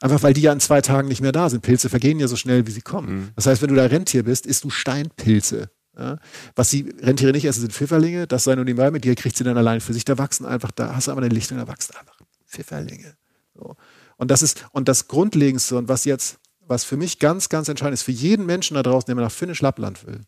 Einfach 0.00 0.22
weil 0.22 0.32
die 0.32 0.40
ja 0.40 0.54
in 0.54 0.60
zwei 0.60 0.80
Tagen 0.80 1.08
nicht 1.08 1.20
mehr 1.20 1.32
da 1.32 1.50
sind. 1.50 1.60
Pilze 1.60 1.90
vergehen 1.90 2.18
ja 2.18 2.28
so 2.28 2.36
schnell, 2.36 2.66
wie 2.66 2.70
sie 2.70 2.80
kommen. 2.80 3.32
Das 3.36 3.46
heißt, 3.46 3.60
wenn 3.60 3.68
du 3.68 3.74
da 3.74 3.84
Rentier 3.84 4.22
bist, 4.22 4.46
isst 4.46 4.64
du 4.64 4.70
Steinpilze. 4.70 5.68
Ja? 5.98 6.18
Was 6.54 6.70
die 6.70 6.88
Rentiere 7.02 7.32
nicht 7.32 7.44
essen, 7.44 7.60
sind 7.60 7.74
Pfifferlinge. 7.74 8.26
Das 8.26 8.44
sei 8.44 8.54
nur 8.54 8.64
nebenbei 8.64 8.90
mit 8.90 9.04
dir, 9.04 9.14
kriegt 9.14 9.36
sie 9.36 9.44
dann 9.44 9.58
allein 9.58 9.82
für 9.82 9.92
sich. 9.92 10.06
Da 10.06 10.16
wachsen 10.16 10.46
einfach, 10.46 10.70
da 10.70 10.96
hast 10.96 11.08
du 11.08 11.12
aber 11.12 11.20
eine 11.20 11.34
Lichtung, 11.34 11.58
da 11.58 11.68
wachsen 11.68 11.94
einfach 11.96 12.18
Pfifferlinge. 12.46 13.14
So. 13.58 13.76
Und 14.16 14.30
das 14.30 14.42
ist, 14.42 14.66
und 14.72 14.88
das 14.88 15.08
Grundlegendste 15.08 15.76
und 15.76 15.88
was 15.88 16.04
jetzt, 16.04 16.38
was 16.60 16.84
für 16.84 16.96
mich 16.96 17.18
ganz, 17.18 17.48
ganz 17.48 17.68
entscheidend 17.68 17.94
ist, 17.94 18.02
für 18.02 18.12
jeden 18.12 18.46
Menschen 18.46 18.74
da 18.74 18.82
draußen, 18.82 19.06
der 19.06 19.14
mal 19.14 19.22
nach 19.22 19.32
Finnisch-Lappland 19.32 20.06
will. 20.06 20.20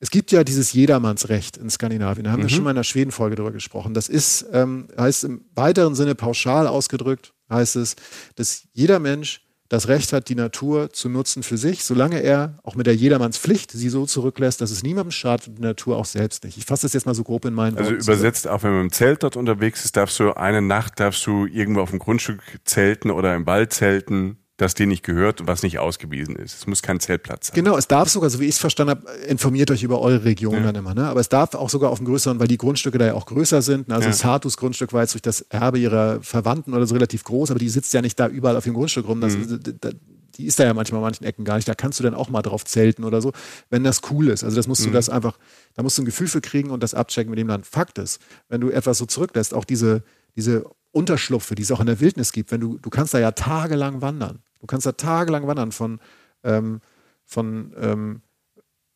Es 0.00 0.10
gibt 0.10 0.32
ja 0.32 0.44
dieses 0.44 0.72
Jedermannsrecht 0.72 1.56
in 1.56 1.70
Skandinavien. 1.70 2.24
Da 2.24 2.32
haben 2.32 2.42
wir 2.42 2.50
schon 2.50 2.64
mal 2.64 2.70
in 2.70 2.76
der 2.76 2.82
Schweden-Folge 2.82 3.36
drüber 3.36 3.52
gesprochen. 3.52 3.94
Das 3.94 4.08
ist, 4.08 4.44
ähm, 4.52 4.88
heißt 4.98 5.24
im 5.24 5.46
weiteren 5.54 5.94
Sinne 5.94 6.14
pauschal 6.14 6.66
ausgedrückt, 6.66 7.32
heißt 7.48 7.76
es, 7.76 7.96
dass 8.34 8.68
jeder 8.72 8.98
Mensch 8.98 9.43
das 9.68 9.88
Recht 9.88 10.12
hat, 10.12 10.28
die 10.28 10.34
Natur 10.34 10.92
zu 10.92 11.08
nutzen 11.08 11.42
für 11.42 11.56
sich, 11.56 11.84
solange 11.84 12.20
er 12.20 12.58
auch 12.62 12.74
mit 12.74 12.86
der 12.86 12.94
Jedermannspflicht 12.94 13.70
sie 13.70 13.88
so 13.88 14.04
zurücklässt, 14.06 14.60
dass 14.60 14.70
es 14.70 14.82
niemandem 14.82 15.10
schadet 15.10 15.48
und 15.48 15.58
die 15.58 15.62
Natur 15.62 15.96
auch 15.96 16.04
selbst 16.04 16.44
nicht. 16.44 16.58
Ich 16.58 16.66
fasse 16.66 16.82
das 16.82 16.92
jetzt 16.92 17.06
mal 17.06 17.14
so 17.14 17.24
grob 17.24 17.44
in 17.46 17.54
meinen 17.54 17.78
Also 17.78 17.90
Worten 17.90 18.02
übersetzt, 18.02 18.46
auch 18.46 18.62
wenn 18.62 18.72
man 18.72 18.80
im 18.82 18.92
Zelt 18.92 19.22
dort 19.22 19.36
unterwegs 19.36 19.84
ist, 19.84 19.96
darfst 19.96 20.20
du 20.20 20.32
eine 20.32 20.60
Nacht 20.60 21.00
darfst 21.00 21.26
du 21.26 21.46
irgendwo 21.46 21.80
auf 21.80 21.90
dem 21.90 21.98
Grundstück 21.98 22.40
zelten 22.64 23.10
oder 23.10 23.34
im 23.34 23.46
Wald 23.46 23.72
zelten, 23.72 24.38
das 24.56 24.74
dir 24.74 24.86
nicht 24.86 25.02
gehört 25.02 25.40
und 25.40 25.48
was 25.48 25.62
nicht 25.64 25.78
ausgewiesen 25.80 26.36
ist. 26.36 26.54
Es 26.58 26.66
muss 26.68 26.80
kein 26.80 27.00
Zeltplatz 27.00 27.48
sein. 27.48 27.54
Genau, 27.56 27.76
es 27.76 27.88
darf 27.88 28.08
sogar, 28.08 28.30
so 28.30 28.38
wie 28.38 28.44
ich 28.44 28.50
es 28.54 28.58
verstanden 28.58 28.90
habe, 28.92 29.10
informiert 29.26 29.70
euch 29.72 29.82
über 29.82 30.00
eure 30.00 30.24
Region 30.24 30.62
dann 30.62 30.76
immer, 30.76 30.94
ne? 30.94 31.06
Aber 31.08 31.18
es 31.20 31.28
darf 31.28 31.54
auch 31.54 31.68
sogar 31.70 31.90
auf 31.90 31.98
dem 31.98 32.06
größeren, 32.06 32.38
weil 32.38 32.46
die 32.46 32.56
Grundstücke 32.58 32.98
da 32.98 33.06
ja 33.06 33.14
auch 33.14 33.26
größer 33.26 33.62
sind. 33.62 33.88
ne? 33.88 33.96
Also 33.96 34.08
Ja. 34.08 34.14
Satus 34.14 34.56
Grundstück 34.56 34.92
war 34.92 35.00
jetzt 35.02 35.14
durch 35.14 35.22
das 35.22 35.40
Erbe 35.40 35.78
ihrer 35.80 36.22
Verwandten 36.22 36.72
oder 36.72 36.86
so 36.86 36.94
relativ 36.94 37.24
groß, 37.24 37.50
aber 37.50 37.58
die 37.58 37.68
sitzt 37.68 37.92
ja 37.94 38.00
nicht 38.02 38.18
da 38.20 38.28
überall 38.28 38.56
auf 38.56 38.64
dem 38.64 38.74
Grundstück 38.74 39.08
rum. 39.08 39.20
Das, 39.20 39.34
Mhm. 39.36 39.58
da, 39.80 39.90
die 40.36 40.46
ist 40.46 40.58
da 40.58 40.64
ja 40.64 40.74
manchmal 40.74 40.98
an 40.98 41.02
manchen 41.04 41.24
Ecken 41.24 41.44
gar 41.44 41.56
nicht. 41.56 41.66
Da 41.68 41.74
kannst 41.74 41.98
du 41.98 42.04
dann 42.04 42.14
auch 42.14 42.28
mal 42.28 42.42
drauf 42.42 42.64
zelten 42.64 43.02
oder 43.04 43.20
so, 43.22 43.32
wenn 43.70 43.82
das 43.84 44.02
cool 44.10 44.28
ist. 44.28 44.44
Also 44.44 44.54
das 44.56 44.68
musst 44.68 44.84
du 44.84 44.88
Mhm. 44.90 44.92
das 44.94 45.08
einfach, 45.08 45.36
da 45.74 45.82
musst 45.82 45.98
du 45.98 46.02
ein 46.02 46.06
Gefühl 46.06 46.28
für 46.28 46.40
kriegen 46.40 46.70
und 46.70 46.82
das 46.82 46.94
abchecken 46.94 47.30
mit 47.30 47.38
dem 47.40 47.48
Land. 47.48 47.66
Fakt 47.66 47.98
ist, 47.98 48.20
wenn 48.48 48.60
du 48.60 48.70
etwas 48.70 48.98
so 48.98 49.06
zurücklässt, 49.06 49.52
auch 49.54 49.64
diese, 49.64 50.02
diese 50.36 50.64
Unterschlupfe, 50.94 51.54
die 51.54 51.62
es 51.62 51.72
auch 51.72 51.80
in 51.80 51.86
der 51.86 52.00
Wildnis 52.00 52.32
gibt, 52.32 52.50
wenn 52.50 52.60
du, 52.60 52.78
du 52.78 52.90
kannst 52.90 53.14
da 53.14 53.18
ja 53.18 53.32
tagelang 53.32 54.00
wandern. 54.00 54.40
Du 54.60 54.66
kannst 54.66 54.86
da 54.86 54.92
tagelang 54.92 55.46
wandern 55.46 55.72
von, 55.72 56.00
ähm, 56.42 56.80
von, 57.24 57.74
ähm, 57.78 58.22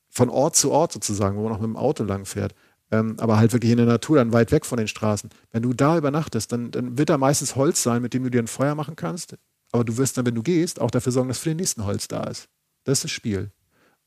von 0.09 0.31
Ort 0.31 0.57
zu 0.57 0.71
Ort 0.71 0.93
sozusagen, 0.93 1.37
wo 1.37 1.45
man 1.45 1.53
auch 1.53 1.61
mit 1.61 1.69
dem 1.69 1.77
Auto 1.77 2.05
lang 2.05 2.25
fährt. 2.25 2.55
Ähm, 2.91 3.17
aber 3.19 3.37
halt 3.37 3.53
wirklich 3.53 3.71
in 3.71 3.77
der 3.77 3.87
Natur, 3.87 4.17
dann 4.17 4.33
weit 4.33 4.51
weg 4.51 4.65
von 4.65 4.79
den 4.79 4.89
Straßen. 4.89 5.29
Wenn 5.51 5.63
du 5.63 5.75
da 5.75 5.99
übernachtest, 5.99 6.51
dann, 6.53 6.71
dann 6.71 6.97
wird 6.97 7.11
da 7.11 7.19
meistens 7.19 7.55
Holz 7.57 7.83
sein, 7.83 8.01
mit 8.01 8.15
dem 8.15 8.23
du 8.23 8.31
dir 8.31 8.41
ein 8.43 8.47
Feuer 8.47 8.75
machen 8.75 8.97
kannst. 8.97 9.37
Aber 9.73 9.85
du 9.85 9.97
wirst 9.99 10.17
dann, 10.17 10.25
wenn 10.25 10.35
du 10.35 10.43
gehst, 10.43 10.81
auch 10.81 10.91
dafür 10.91 11.13
sorgen, 11.13 11.29
dass 11.29 11.39
für 11.39 11.51
den 11.51 11.59
nächsten 11.59 11.85
Holz 11.85 12.09
da 12.09 12.25
ist. 12.25 12.49
Das 12.85 12.99
ist 12.99 13.05
das 13.05 13.11
Spiel. 13.11 13.51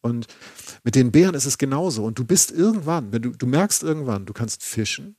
Und 0.02 0.26
mit 0.84 0.96
den 0.96 1.12
Bären 1.12 1.36
ist 1.36 1.46
es 1.46 1.60
genauso. 1.60 2.04
Und 2.04 2.18
du 2.18 2.26
bist 2.26 2.52
irgendwann, 2.52 3.12
wenn 3.12 3.22
du, 3.22 3.30
du 3.30 3.46
merkst 3.46 3.84
irgendwann, 3.84 4.26
du 4.26 4.34
kannst 4.34 4.64
fischen, 4.64 5.16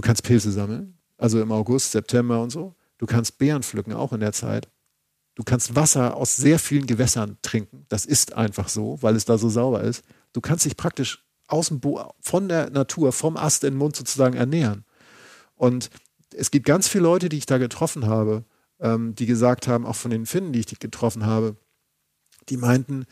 du 0.00 0.06
kannst 0.06 0.22
Pilze 0.22 0.50
sammeln, 0.50 0.96
also 1.18 1.42
im 1.42 1.52
August, 1.52 1.92
September 1.92 2.40
und 2.40 2.48
so. 2.48 2.74
Du 2.96 3.04
kannst 3.04 3.36
Beeren 3.36 3.62
pflücken, 3.62 3.92
auch 3.92 4.14
in 4.14 4.20
der 4.20 4.32
Zeit. 4.32 4.70
Du 5.34 5.42
kannst 5.42 5.76
Wasser 5.76 6.16
aus 6.16 6.36
sehr 6.36 6.58
vielen 6.58 6.86
Gewässern 6.86 7.36
trinken. 7.42 7.84
Das 7.90 8.06
ist 8.06 8.32
einfach 8.32 8.70
so, 8.70 8.96
weil 9.02 9.14
es 9.14 9.26
da 9.26 9.36
so 9.36 9.50
sauber 9.50 9.82
ist. 9.82 10.02
Du 10.32 10.40
kannst 10.40 10.64
dich 10.64 10.78
praktisch 10.78 11.22
von 11.48 12.48
der 12.48 12.70
Natur, 12.70 13.12
vom 13.12 13.36
Ast 13.36 13.62
in 13.64 13.74
den 13.74 13.78
Mund 13.78 13.94
sozusagen 13.94 14.36
ernähren. 14.36 14.84
Und 15.54 15.90
es 16.34 16.50
gibt 16.50 16.64
ganz 16.64 16.88
viele 16.88 17.04
Leute, 17.04 17.28
die 17.28 17.36
ich 17.36 17.46
da 17.46 17.58
getroffen 17.58 18.06
habe, 18.06 18.44
ähm, 18.78 19.14
die 19.14 19.26
gesagt 19.26 19.68
haben, 19.68 19.84
auch 19.84 19.96
von 19.96 20.10
den 20.10 20.24
Finnen, 20.24 20.52
die 20.52 20.60
ich 20.60 20.78
getroffen 20.78 21.26
habe, 21.26 21.56
die 22.48 22.56
meinten, 22.56 23.04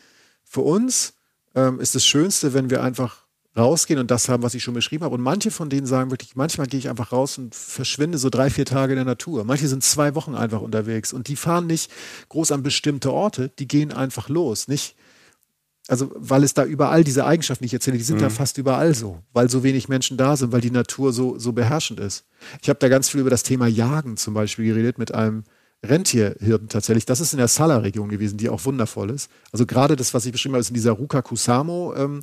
für 0.43 0.61
uns 0.61 1.13
ähm, 1.53 1.79
ist 1.79 1.93
das 1.93 2.05
Schönste, 2.05 2.53
wenn 2.53 2.71
wir 2.71 2.81
einfach 2.81 3.27
rausgehen 3.57 3.99
und 3.99 4.11
das 4.11 4.29
haben, 4.29 4.43
was 4.43 4.53
ich 4.53 4.63
schon 4.63 4.73
beschrieben 4.73 5.03
habe. 5.03 5.15
Und 5.15 5.21
manche 5.21 5.51
von 5.51 5.69
denen 5.69 5.87
sagen 5.87 6.11
wirklich, 6.11 6.35
manchmal 6.35 6.67
gehe 6.67 6.79
ich 6.79 6.89
einfach 6.89 7.11
raus 7.11 7.37
und 7.37 7.55
verschwinde 7.55 8.17
so 8.17 8.29
drei, 8.29 8.49
vier 8.49 8.65
Tage 8.65 8.93
in 8.93 8.97
der 8.97 9.05
Natur. 9.05 9.43
Manche 9.43 9.67
sind 9.67 9.83
zwei 9.83 10.15
Wochen 10.15 10.35
einfach 10.35 10.61
unterwegs 10.61 11.13
und 11.13 11.27
die 11.27 11.35
fahren 11.35 11.67
nicht 11.67 11.91
groß 12.29 12.51
an 12.51 12.63
bestimmte 12.63 13.11
Orte, 13.11 13.51
die 13.59 13.67
gehen 13.67 13.91
einfach 13.91 14.29
los. 14.29 14.67
Nicht, 14.67 14.95
also 15.87 16.11
weil 16.15 16.43
es 16.43 16.53
da 16.53 16.63
überall 16.63 17.03
diese 17.03 17.25
Eigenschaften, 17.25 17.63
die 17.63 17.67
ich 17.67 17.73
erzähle, 17.73 17.97
die 17.97 18.03
sind 18.03 18.17
mhm. 18.17 18.23
da 18.23 18.29
fast 18.29 18.57
überall 18.57 18.93
so, 18.93 19.23
weil 19.33 19.49
so 19.49 19.63
wenig 19.63 19.89
Menschen 19.89 20.17
da 20.17 20.37
sind, 20.37 20.51
weil 20.51 20.61
die 20.61 20.71
Natur 20.71 21.11
so, 21.11 21.39
so 21.39 21.51
beherrschend 21.51 21.99
ist. 21.99 22.25
Ich 22.61 22.69
habe 22.69 22.79
da 22.79 22.87
ganz 22.87 23.09
viel 23.09 23.21
über 23.21 23.31
das 23.31 23.43
Thema 23.43 23.67
Jagen 23.67 24.15
zum 24.15 24.35
Beispiel 24.35 24.65
geredet 24.65 24.99
mit 24.99 25.13
einem 25.13 25.43
Rentierhirten 25.85 26.67
tatsächlich. 26.67 27.05
Das 27.05 27.21
ist 27.21 27.33
in 27.33 27.37
der 27.37 27.47
Sala-Region 27.47 28.09
gewesen, 28.09 28.37
die 28.37 28.49
auch 28.49 28.65
wundervoll 28.65 29.11
ist. 29.11 29.29
Also 29.51 29.65
gerade 29.65 29.95
das, 29.95 30.13
was 30.13 30.25
ich 30.25 30.31
beschrieben 30.31 30.55
habe, 30.55 30.61
ist 30.61 30.69
in 30.69 30.73
dieser 30.73 30.91
Ruka 30.91 31.21
Kusamo 31.21 31.93
ähm, 31.95 32.21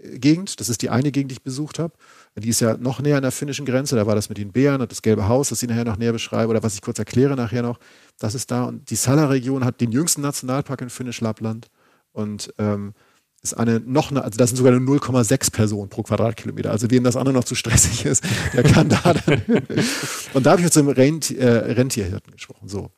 Gegend. 0.00 0.60
Das 0.60 0.68
ist 0.68 0.82
die 0.82 0.90
eine 0.90 1.10
Gegend, 1.10 1.32
die 1.32 1.34
ich 1.34 1.42
besucht 1.42 1.78
habe. 1.78 1.94
Die 2.36 2.50
ist 2.50 2.60
ja 2.60 2.76
noch 2.76 3.00
näher 3.00 3.16
an 3.16 3.22
der 3.22 3.32
finnischen 3.32 3.66
Grenze. 3.66 3.96
Da 3.96 4.06
war 4.06 4.14
das 4.14 4.28
mit 4.28 4.38
den 4.38 4.52
Bären 4.52 4.80
und 4.80 4.92
das 4.92 5.02
gelbe 5.02 5.26
Haus, 5.26 5.48
das 5.48 5.62
ich 5.62 5.68
nachher 5.68 5.84
noch 5.84 5.96
näher 5.96 6.12
beschreibe 6.12 6.50
oder 6.50 6.62
was 6.62 6.74
ich 6.74 6.82
kurz 6.82 6.98
erkläre 6.98 7.34
nachher 7.34 7.62
noch. 7.62 7.80
Das 8.18 8.34
ist 8.34 8.50
da. 8.50 8.64
Und 8.64 8.90
die 8.90 8.96
Sala-Region 8.96 9.64
hat 9.64 9.80
den 9.80 9.90
jüngsten 9.90 10.20
Nationalpark 10.20 10.82
in 10.82 10.90
Finnisch-Lappland 10.90 11.68
und 12.12 12.54
ähm, 12.58 12.94
ist 13.42 13.54
eine 13.54 13.80
noch 13.80 14.10
eine, 14.10 14.22
also 14.22 14.36
das 14.36 14.50
sind 14.50 14.56
sogar 14.56 14.72
eine 14.72 14.84
0,6 14.84 15.52
Personen 15.52 15.88
pro 15.88 16.02
Quadratkilometer. 16.02 16.70
Also 16.70 16.90
wem 16.90 17.04
das 17.04 17.16
andere 17.16 17.34
noch 17.34 17.44
zu 17.44 17.54
stressig 17.54 18.04
ist, 18.04 18.22
der 18.52 18.62
kann 18.62 18.88
da 18.88 19.14
dann. 19.14 19.42
und 20.34 20.46
da 20.46 20.50
habe 20.50 20.60
ich 20.60 20.64
mit 20.64 20.72
so 20.72 20.80
einem 20.80 20.90
Rentier, 20.90 21.38
äh, 21.40 21.72
Rentierhirten 21.72 22.32
gesprochen. 22.32 22.68
So. 22.68 22.90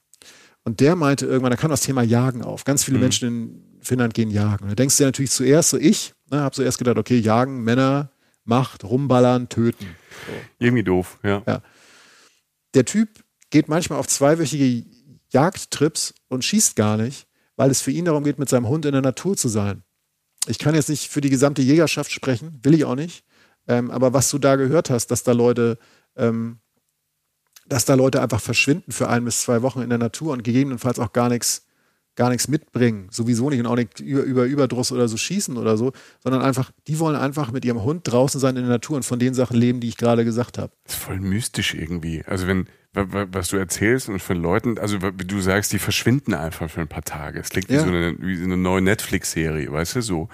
Und 0.65 0.81
der 0.81 0.97
meinte 0.97 1.27
irgendwann, 1.27 1.51
da 1.51 1.57
kam 1.57 1.71
das 1.71 1.81
Thema 1.81 2.03
Jagen 2.03 2.43
auf. 2.43 2.65
Ganz 2.65 2.85
viele 2.85 2.99
mhm. 2.99 3.03
Menschen 3.03 3.29
in 3.29 3.81
Finnland 3.81 4.15
gehen 4.15 4.31
jagen. 4.31 4.65
Und 4.65 4.71
da 4.71 4.75
denkst 4.75 4.97
du 4.97 5.03
dir 5.03 5.09
natürlich 5.09 5.31
zuerst, 5.31 5.71
so 5.71 5.79
ich, 5.79 6.15
ne, 6.31 6.41
habe 6.41 6.55
zuerst 6.55 6.79
gedacht, 6.79 6.99
okay, 6.99 7.19
jagen, 7.19 7.63
Männer, 7.65 8.11
Macht, 8.45 8.85
rumballern, 8.85 9.49
töten. 9.49 9.87
So. 10.27 10.33
Irgendwie 10.59 10.83
doof, 10.83 11.19
ja. 11.23 11.43
ja. 11.47 11.63
Der 12.75 12.85
Typ 12.85 13.09
geht 13.51 13.69
manchmal 13.69 13.99
auf 13.99 14.09
zweiwöchige 14.09 14.87
Jagdtrips 15.31 16.15
und 16.29 16.45
schießt 16.45 16.77
gar 16.77 16.97
nicht, 16.97 17.27
weil 17.57 17.71
es 17.71 17.81
für 17.81 17.91
ihn 17.91 18.05
darum 18.05 18.25
geht, 18.25 18.39
mit 18.39 18.49
seinem 18.49 18.69
Hund 18.69 18.87
in 18.87 18.93
der 18.93 19.03
Natur 19.03 19.37
zu 19.37 19.49
sein. 19.49 19.83
Ich 20.47 20.59
kann 20.59 20.75
jetzt 20.75 20.89
nicht 20.89 21.11
für 21.11 21.21
die 21.21 21.31
gesamte 21.31 21.63
Jägerschaft 21.63 22.11
sprechen, 22.11 22.59
will 22.63 22.75
ich 22.75 22.85
auch 22.85 22.95
nicht. 22.95 23.25
Ähm, 23.69 23.91
aber 23.91 24.13
was 24.13 24.31
du 24.31 24.39
da 24.39 24.57
gehört 24.57 24.91
hast, 24.91 25.09
dass 25.09 25.23
da 25.23 25.33
Leute 25.33 25.79
ähm, 26.17 26.61
dass 27.71 27.87
da 27.87 27.95
Leute 27.95 28.21
einfach 28.21 28.41
verschwinden 28.41 28.93
für 28.93 29.09
ein 29.09 29.25
bis 29.25 29.41
zwei 29.43 29.63
Wochen 29.63 29.81
in 29.81 29.89
der 29.89 29.99
Natur 29.99 30.33
und 30.33 30.45
gegebenenfalls 30.45 30.99
auch 30.99 31.13
gar 31.13 31.31
nichts 31.31 31.67
gar 32.17 32.29
nichts 32.29 32.49
mitbringen, 32.49 33.07
sowieso 33.11 33.49
nicht 33.49 33.61
und 33.61 33.67
auch 33.67 33.77
nicht 33.77 34.01
über, 34.01 34.23
über 34.25 34.45
Überdruss 34.45 34.93
oder 34.93 35.09
so 35.09 35.17
schießen 35.17 35.57
oder 35.57 35.79
so, 35.79 35.93
sondern 36.23 36.43
einfach, 36.43 36.71
die 36.87 36.99
wollen 36.99 37.17
einfach 37.17 37.51
mit 37.53 37.65
ihrem 37.65 37.83
Hund 37.83 38.03
draußen 38.05 38.39
sein 38.39 38.57
in 38.57 38.63
der 38.63 38.73
Natur 38.73 38.97
und 38.97 39.05
von 39.05 39.19
den 39.19 39.33
Sachen 39.33 39.57
leben, 39.57 39.81
die 39.81 39.89
ich 39.89 39.97
gerade 39.97 40.25
gesagt 40.25 40.59
habe. 40.59 40.73
Das 40.85 40.97
ist 40.97 41.03
voll 41.03 41.21
mystisch 41.21 41.73
irgendwie. 41.73 42.23
Also 42.27 42.47
wenn, 42.47 42.67
was 42.93 43.49
du 43.49 43.57
erzählst 43.57 44.09
und 44.09 44.21
von 44.21 44.37
Leuten, 44.37 44.77
also 44.77 45.01
wie 45.01 45.25
du 45.25 45.41
sagst, 45.41 45.73
die 45.73 45.79
verschwinden 45.79 46.35
einfach 46.35 46.69
für 46.69 46.81
ein 46.81 46.89
paar 46.89 47.05
Tage. 47.05 47.39
Es 47.39 47.51
klingt 47.51 47.69
wie 47.69 47.79
so 47.79 47.87
eine, 47.87 48.17
wie 48.19 48.43
eine 48.43 48.57
neue 48.57 48.83
Netflix-Serie, 48.83 49.71
weißt 49.71 49.97
du, 49.97 50.03
so. 50.03 50.29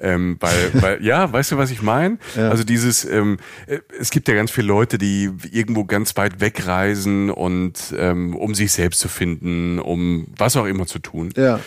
Ähm, 0.00 0.36
weil, 0.38 0.70
weil, 0.74 1.04
ja, 1.04 1.32
weißt 1.32 1.52
du, 1.52 1.56
was 1.58 1.72
ich 1.72 1.82
meine? 1.82 2.18
Ja. 2.36 2.50
Also 2.50 2.62
dieses, 2.62 3.04
ähm, 3.04 3.38
äh, 3.66 3.80
es 3.98 4.10
gibt 4.10 4.28
ja 4.28 4.34
ganz 4.34 4.52
viele 4.52 4.68
Leute, 4.68 4.98
die 4.98 5.32
irgendwo 5.50 5.84
ganz 5.84 6.16
weit 6.16 6.40
wegreisen 6.40 7.30
und 7.30 7.92
ähm, 7.98 8.36
um 8.36 8.54
sich 8.54 8.70
selbst 8.70 9.00
zu 9.00 9.08
finden, 9.08 9.80
um 9.80 10.28
was 10.36 10.56
auch 10.56 10.66
immer 10.66 10.86
zu 10.86 11.00
tun. 11.00 11.30
Ja. 11.36 11.58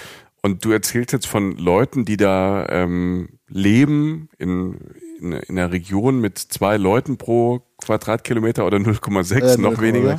Und 0.42 0.64
du 0.64 0.72
erzählst 0.72 1.12
jetzt 1.12 1.28
von 1.28 1.58
Leuten, 1.58 2.06
die 2.06 2.18
da 2.18 2.66
ähm, 2.70 3.40
leben 3.48 4.30
in, 4.38 4.78
in, 5.20 5.34
in 5.34 5.60
einer 5.60 5.72
Region 5.72 6.22
mit 6.22 6.38
zwei 6.38 6.78
Leuten 6.78 7.18
pro 7.18 7.62
Quadratkilometer 7.82 8.66
oder 8.66 8.78
0,6, 8.80 9.56
äh, 9.56 9.58
noch 9.62 9.82
weniger. 9.82 10.18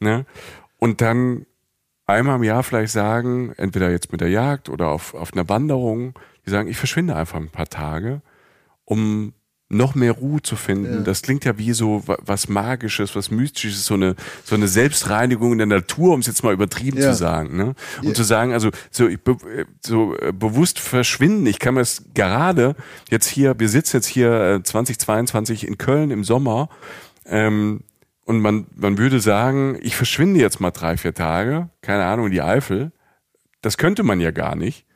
Ne? 0.00 0.26
Und 0.78 1.00
dann 1.00 1.46
einmal 2.06 2.36
im 2.36 2.42
Jahr 2.42 2.62
vielleicht 2.62 2.92
sagen, 2.92 3.52
entweder 3.56 3.90
jetzt 3.90 4.10
mit 4.10 4.20
der 4.20 4.30
Jagd 4.30 4.68
oder 4.68 4.88
auf, 4.88 5.14
auf 5.14 5.32
einer 5.32 5.48
Wanderung, 5.48 6.14
die 6.44 6.50
sagen, 6.50 6.68
ich 6.68 6.76
verschwinde 6.76 7.14
einfach 7.14 7.38
ein 7.38 7.50
paar 7.50 7.68
Tage, 7.68 8.20
um 8.84 9.32
noch 9.72 9.94
mehr 9.94 10.12
Ruhe 10.12 10.42
zu 10.42 10.56
finden. 10.56 10.94
Ja. 10.94 11.00
Das 11.00 11.22
klingt 11.22 11.44
ja 11.44 11.56
wie 11.58 11.72
so 11.72 12.02
was 12.06 12.48
Magisches, 12.48 13.16
was 13.16 13.30
Mystisches, 13.30 13.86
so 13.86 13.94
eine, 13.94 14.14
so 14.44 14.54
eine 14.54 14.68
Selbstreinigung 14.68 15.52
in 15.52 15.58
der 15.58 15.66
Natur, 15.66 16.14
um 16.14 16.20
es 16.20 16.26
jetzt 16.26 16.44
mal 16.44 16.52
übertrieben 16.52 16.98
ja. 16.98 17.10
zu 17.10 17.16
sagen. 17.16 17.56
Ne? 17.56 17.74
Und 18.00 18.08
ja. 18.08 18.14
zu 18.14 18.22
sagen, 18.22 18.52
also 18.52 18.70
so, 18.90 19.08
ich, 19.08 19.18
so 19.84 20.16
äh, 20.18 20.32
bewusst 20.32 20.78
verschwinden. 20.78 21.46
Ich 21.46 21.58
kann 21.58 21.74
mir 21.74 21.80
das 21.80 22.04
gerade 22.14 22.76
jetzt 23.10 23.26
hier, 23.26 23.58
wir 23.58 23.68
sitzen 23.68 23.96
jetzt 23.96 24.06
hier 24.06 24.60
2022 24.62 25.64
äh, 25.64 25.66
in 25.66 25.78
Köln 25.78 26.10
im 26.10 26.22
Sommer 26.22 26.68
ähm, 27.24 27.80
und 28.24 28.40
man, 28.40 28.66
man 28.76 28.98
würde 28.98 29.20
sagen, 29.20 29.78
ich 29.80 29.96
verschwinde 29.96 30.38
jetzt 30.38 30.60
mal 30.60 30.70
drei, 30.70 30.96
vier 30.96 31.14
Tage, 31.14 31.70
keine 31.80 32.04
Ahnung, 32.04 32.26
in 32.26 32.32
die 32.32 32.42
Eifel. 32.42 32.92
Das 33.62 33.78
könnte 33.78 34.02
man 34.02 34.20
ja 34.20 34.32
gar 34.32 34.54
nicht 34.54 34.86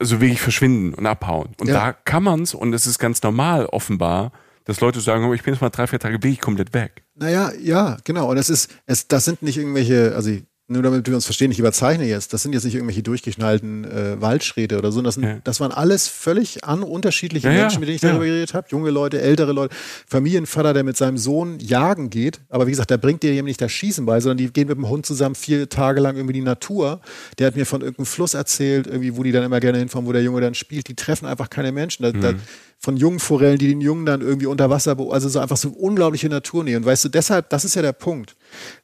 also 0.00 0.20
wirklich 0.20 0.40
verschwinden 0.40 0.94
und 0.94 1.06
abhauen. 1.06 1.50
Und 1.60 1.68
ja. 1.68 1.74
da 1.74 1.92
kann 1.92 2.22
man's 2.22 2.54
und 2.54 2.72
es 2.72 2.86
ist 2.86 2.98
ganz 2.98 3.22
normal 3.22 3.66
offenbar, 3.66 4.32
dass 4.64 4.80
Leute 4.80 5.00
sagen, 5.00 5.24
oh, 5.24 5.34
ich 5.34 5.42
bin 5.42 5.54
jetzt 5.54 5.60
mal 5.60 5.70
drei, 5.70 5.86
vier 5.86 5.98
Tage 5.98 6.14
wirklich 6.16 6.40
komplett 6.40 6.72
weg. 6.74 7.04
Naja, 7.14 7.52
ja, 7.60 7.98
genau. 8.04 8.30
Und 8.30 8.38
es 8.38 8.50
ist, 8.50 8.70
es, 8.86 9.08
das 9.08 9.24
sind 9.24 9.42
nicht 9.42 9.58
irgendwelche, 9.58 10.14
also 10.14 10.30
nur 10.70 10.84
damit 10.84 11.04
wir 11.08 11.16
uns 11.16 11.24
verstehen, 11.24 11.50
ich 11.50 11.58
überzeichne 11.58 12.06
jetzt, 12.06 12.32
das 12.32 12.44
sind 12.44 12.52
jetzt 12.52 12.64
nicht 12.64 12.76
irgendwelche 12.76 13.02
durchgeschnallten 13.02 13.84
äh, 13.84 14.20
Waldschräte 14.20 14.78
oder 14.78 14.92
so. 14.92 15.02
Das, 15.02 15.16
sind, 15.16 15.24
ja. 15.24 15.38
das 15.42 15.58
waren 15.58 15.72
alles 15.72 16.06
völlig 16.06 16.62
an 16.64 16.84
unterschiedliche 16.84 17.48
ja, 17.48 17.62
Menschen, 17.62 17.80
mit 17.80 17.88
denen 17.88 17.96
ich 17.96 18.00
darüber 18.00 18.24
geredet 18.24 18.54
habe. 18.54 18.68
Junge 18.70 18.90
Leute, 18.90 19.20
ältere 19.20 19.52
Leute, 19.52 19.74
Familienvater, 20.06 20.72
der 20.72 20.84
mit 20.84 20.96
seinem 20.96 21.18
Sohn 21.18 21.58
jagen 21.58 22.08
geht. 22.08 22.40
Aber 22.48 22.68
wie 22.68 22.70
gesagt, 22.70 22.90
der 22.90 22.98
bringt 22.98 23.24
dir 23.24 23.32
eben 23.32 23.46
nicht 23.46 23.60
das 23.60 23.72
Schießen 23.72 24.06
bei, 24.06 24.20
sondern 24.20 24.38
die 24.38 24.52
gehen 24.52 24.68
mit 24.68 24.76
dem 24.76 24.88
Hund 24.88 25.06
zusammen 25.06 25.34
vier 25.34 25.68
Tage 25.68 26.00
lang 26.00 26.14
irgendwie 26.14 26.34
die 26.34 26.40
Natur. 26.40 27.00
Der 27.40 27.48
hat 27.48 27.56
mir 27.56 27.66
von 27.66 27.80
irgendeinem 27.80 28.06
Fluss 28.06 28.34
erzählt, 28.34 28.86
irgendwie, 28.86 29.16
wo 29.16 29.24
die 29.24 29.32
dann 29.32 29.42
immer 29.42 29.58
gerne 29.58 29.78
hinfahren, 29.78 30.06
wo 30.06 30.12
der 30.12 30.22
Junge 30.22 30.40
dann 30.40 30.54
spielt. 30.54 30.86
Die 30.86 30.94
treffen 30.94 31.26
einfach 31.26 31.50
keine 31.50 31.72
Menschen. 31.72 32.04
Da, 32.04 32.12
mhm. 32.12 32.20
da, 32.20 32.34
von 32.78 32.96
jungen 32.96 33.18
Forellen, 33.18 33.58
die 33.58 33.68
den 33.68 33.82
Jungen 33.82 34.06
dann 34.06 34.22
irgendwie 34.22 34.46
unter 34.46 34.70
Wasser, 34.70 34.96
also 35.10 35.28
so 35.28 35.38
einfach 35.38 35.58
so 35.58 35.68
unglaubliche 35.68 36.28
Naturnähe. 36.28 36.76
Und 36.78 36.86
weißt 36.86 37.04
du, 37.04 37.08
deshalb, 37.10 37.50
das 37.50 37.64
ist 37.66 37.74
ja 37.74 37.82
der 37.82 37.92
Punkt 37.92 38.36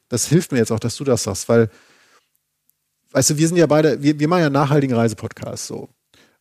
das 0.09 0.27
hilft 0.27 0.51
mir 0.51 0.59
jetzt 0.59 0.71
auch, 0.71 0.79
dass 0.79 0.95
du 0.95 1.03
das 1.03 1.23
sagst, 1.23 1.49
weil, 1.49 1.69
weißt 3.11 3.31
du, 3.31 3.37
wir 3.37 3.47
sind 3.47 3.57
ja 3.57 3.67
beide, 3.67 4.01
wir, 4.01 4.19
wir 4.19 4.27
machen 4.27 4.41
ja 4.41 4.49
nachhaltigen 4.49 4.95
Reisepodcast 4.95 5.67
so. 5.67 5.89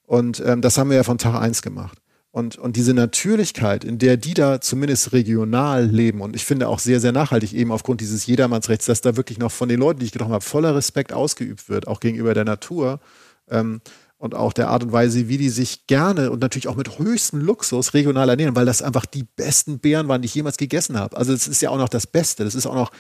Und 0.06 0.40
ähm, 0.44 0.60
das 0.60 0.78
haben 0.78 0.90
wir 0.90 0.96
ja 0.96 1.02
von 1.02 1.18
Tag 1.18 1.34
eins 1.40 1.62
gemacht. 1.62 1.98
Und, 2.36 2.58
und 2.58 2.76
diese 2.76 2.92
Natürlichkeit, 2.92 3.82
in 3.82 3.96
der 3.98 4.18
die 4.18 4.34
da 4.34 4.60
zumindest 4.60 5.14
regional 5.14 5.86
leben 5.86 6.20
und 6.20 6.36
ich 6.36 6.44
finde 6.44 6.68
auch 6.68 6.78
sehr, 6.78 7.00
sehr 7.00 7.12
nachhaltig, 7.12 7.54
eben 7.54 7.72
aufgrund 7.72 8.02
dieses 8.02 8.26
Jedermannsrechts, 8.26 8.84
dass 8.84 9.00
da 9.00 9.16
wirklich 9.16 9.38
noch 9.38 9.50
von 9.50 9.70
den 9.70 9.80
Leuten, 9.80 10.00
die 10.00 10.04
ich 10.06 10.12
getroffen 10.12 10.34
habe, 10.34 10.44
voller 10.44 10.74
Respekt 10.76 11.14
ausgeübt 11.14 11.70
wird, 11.70 11.88
auch 11.88 11.98
gegenüber 11.98 12.34
der 12.34 12.44
Natur 12.44 13.00
ähm, 13.48 13.80
und 14.18 14.34
auch 14.34 14.52
der 14.52 14.68
Art 14.68 14.84
und 14.84 14.92
Weise, 14.92 15.28
wie 15.28 15.38
die 15.38 15.48
sich 15.48 15.86
gerne 15.86 16.30
und 16.30 16.40
natürlich 16.40 16.68
auch 16.68 16.76
mit 16.76 16.98
höchstem 16.98 17.40
Luxus 17.40 17.94
regional 17.94 18.28
ernähren, 18.28 18.54
weil 18.54 18.66
das 18.66 18.82
einfach 18.82 19.06
die 19.06 19.24
besten 19.24 19.78
Beeren 19.78 20.08
waren, 20.08 20.20
die 20.20 20.26
ich 20.26 20.34
jemals 20.34 20.58
gegessen 20.58 20.98
habe. 20.98 21.16
Also 21.16 21.32
es 21.32 21.48
ist 21.48 21.62
ja 21.62 21.70
auch 21.70 21.78
noch 21.78 21.88
das 21.88 22.06
Beste. 22.06 22.44
Das 22.44 22.54
ist 22.54 22.66
auch 22.66 22.74
noch 22.74 22.90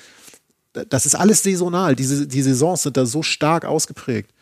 das 0.84 1.06
ist 1.06 1.14
alles 1.14 1.42
saisonal. 1.42 1.96
Diese, 1.96 2.26
die 2.26 2.42
Saisons 2.42 2.82
sind 2.82 2.96
da 2.96 3.06
so 3.06 3.22
stark 3.22 3.64
ausgeprägt. 3.64 4.32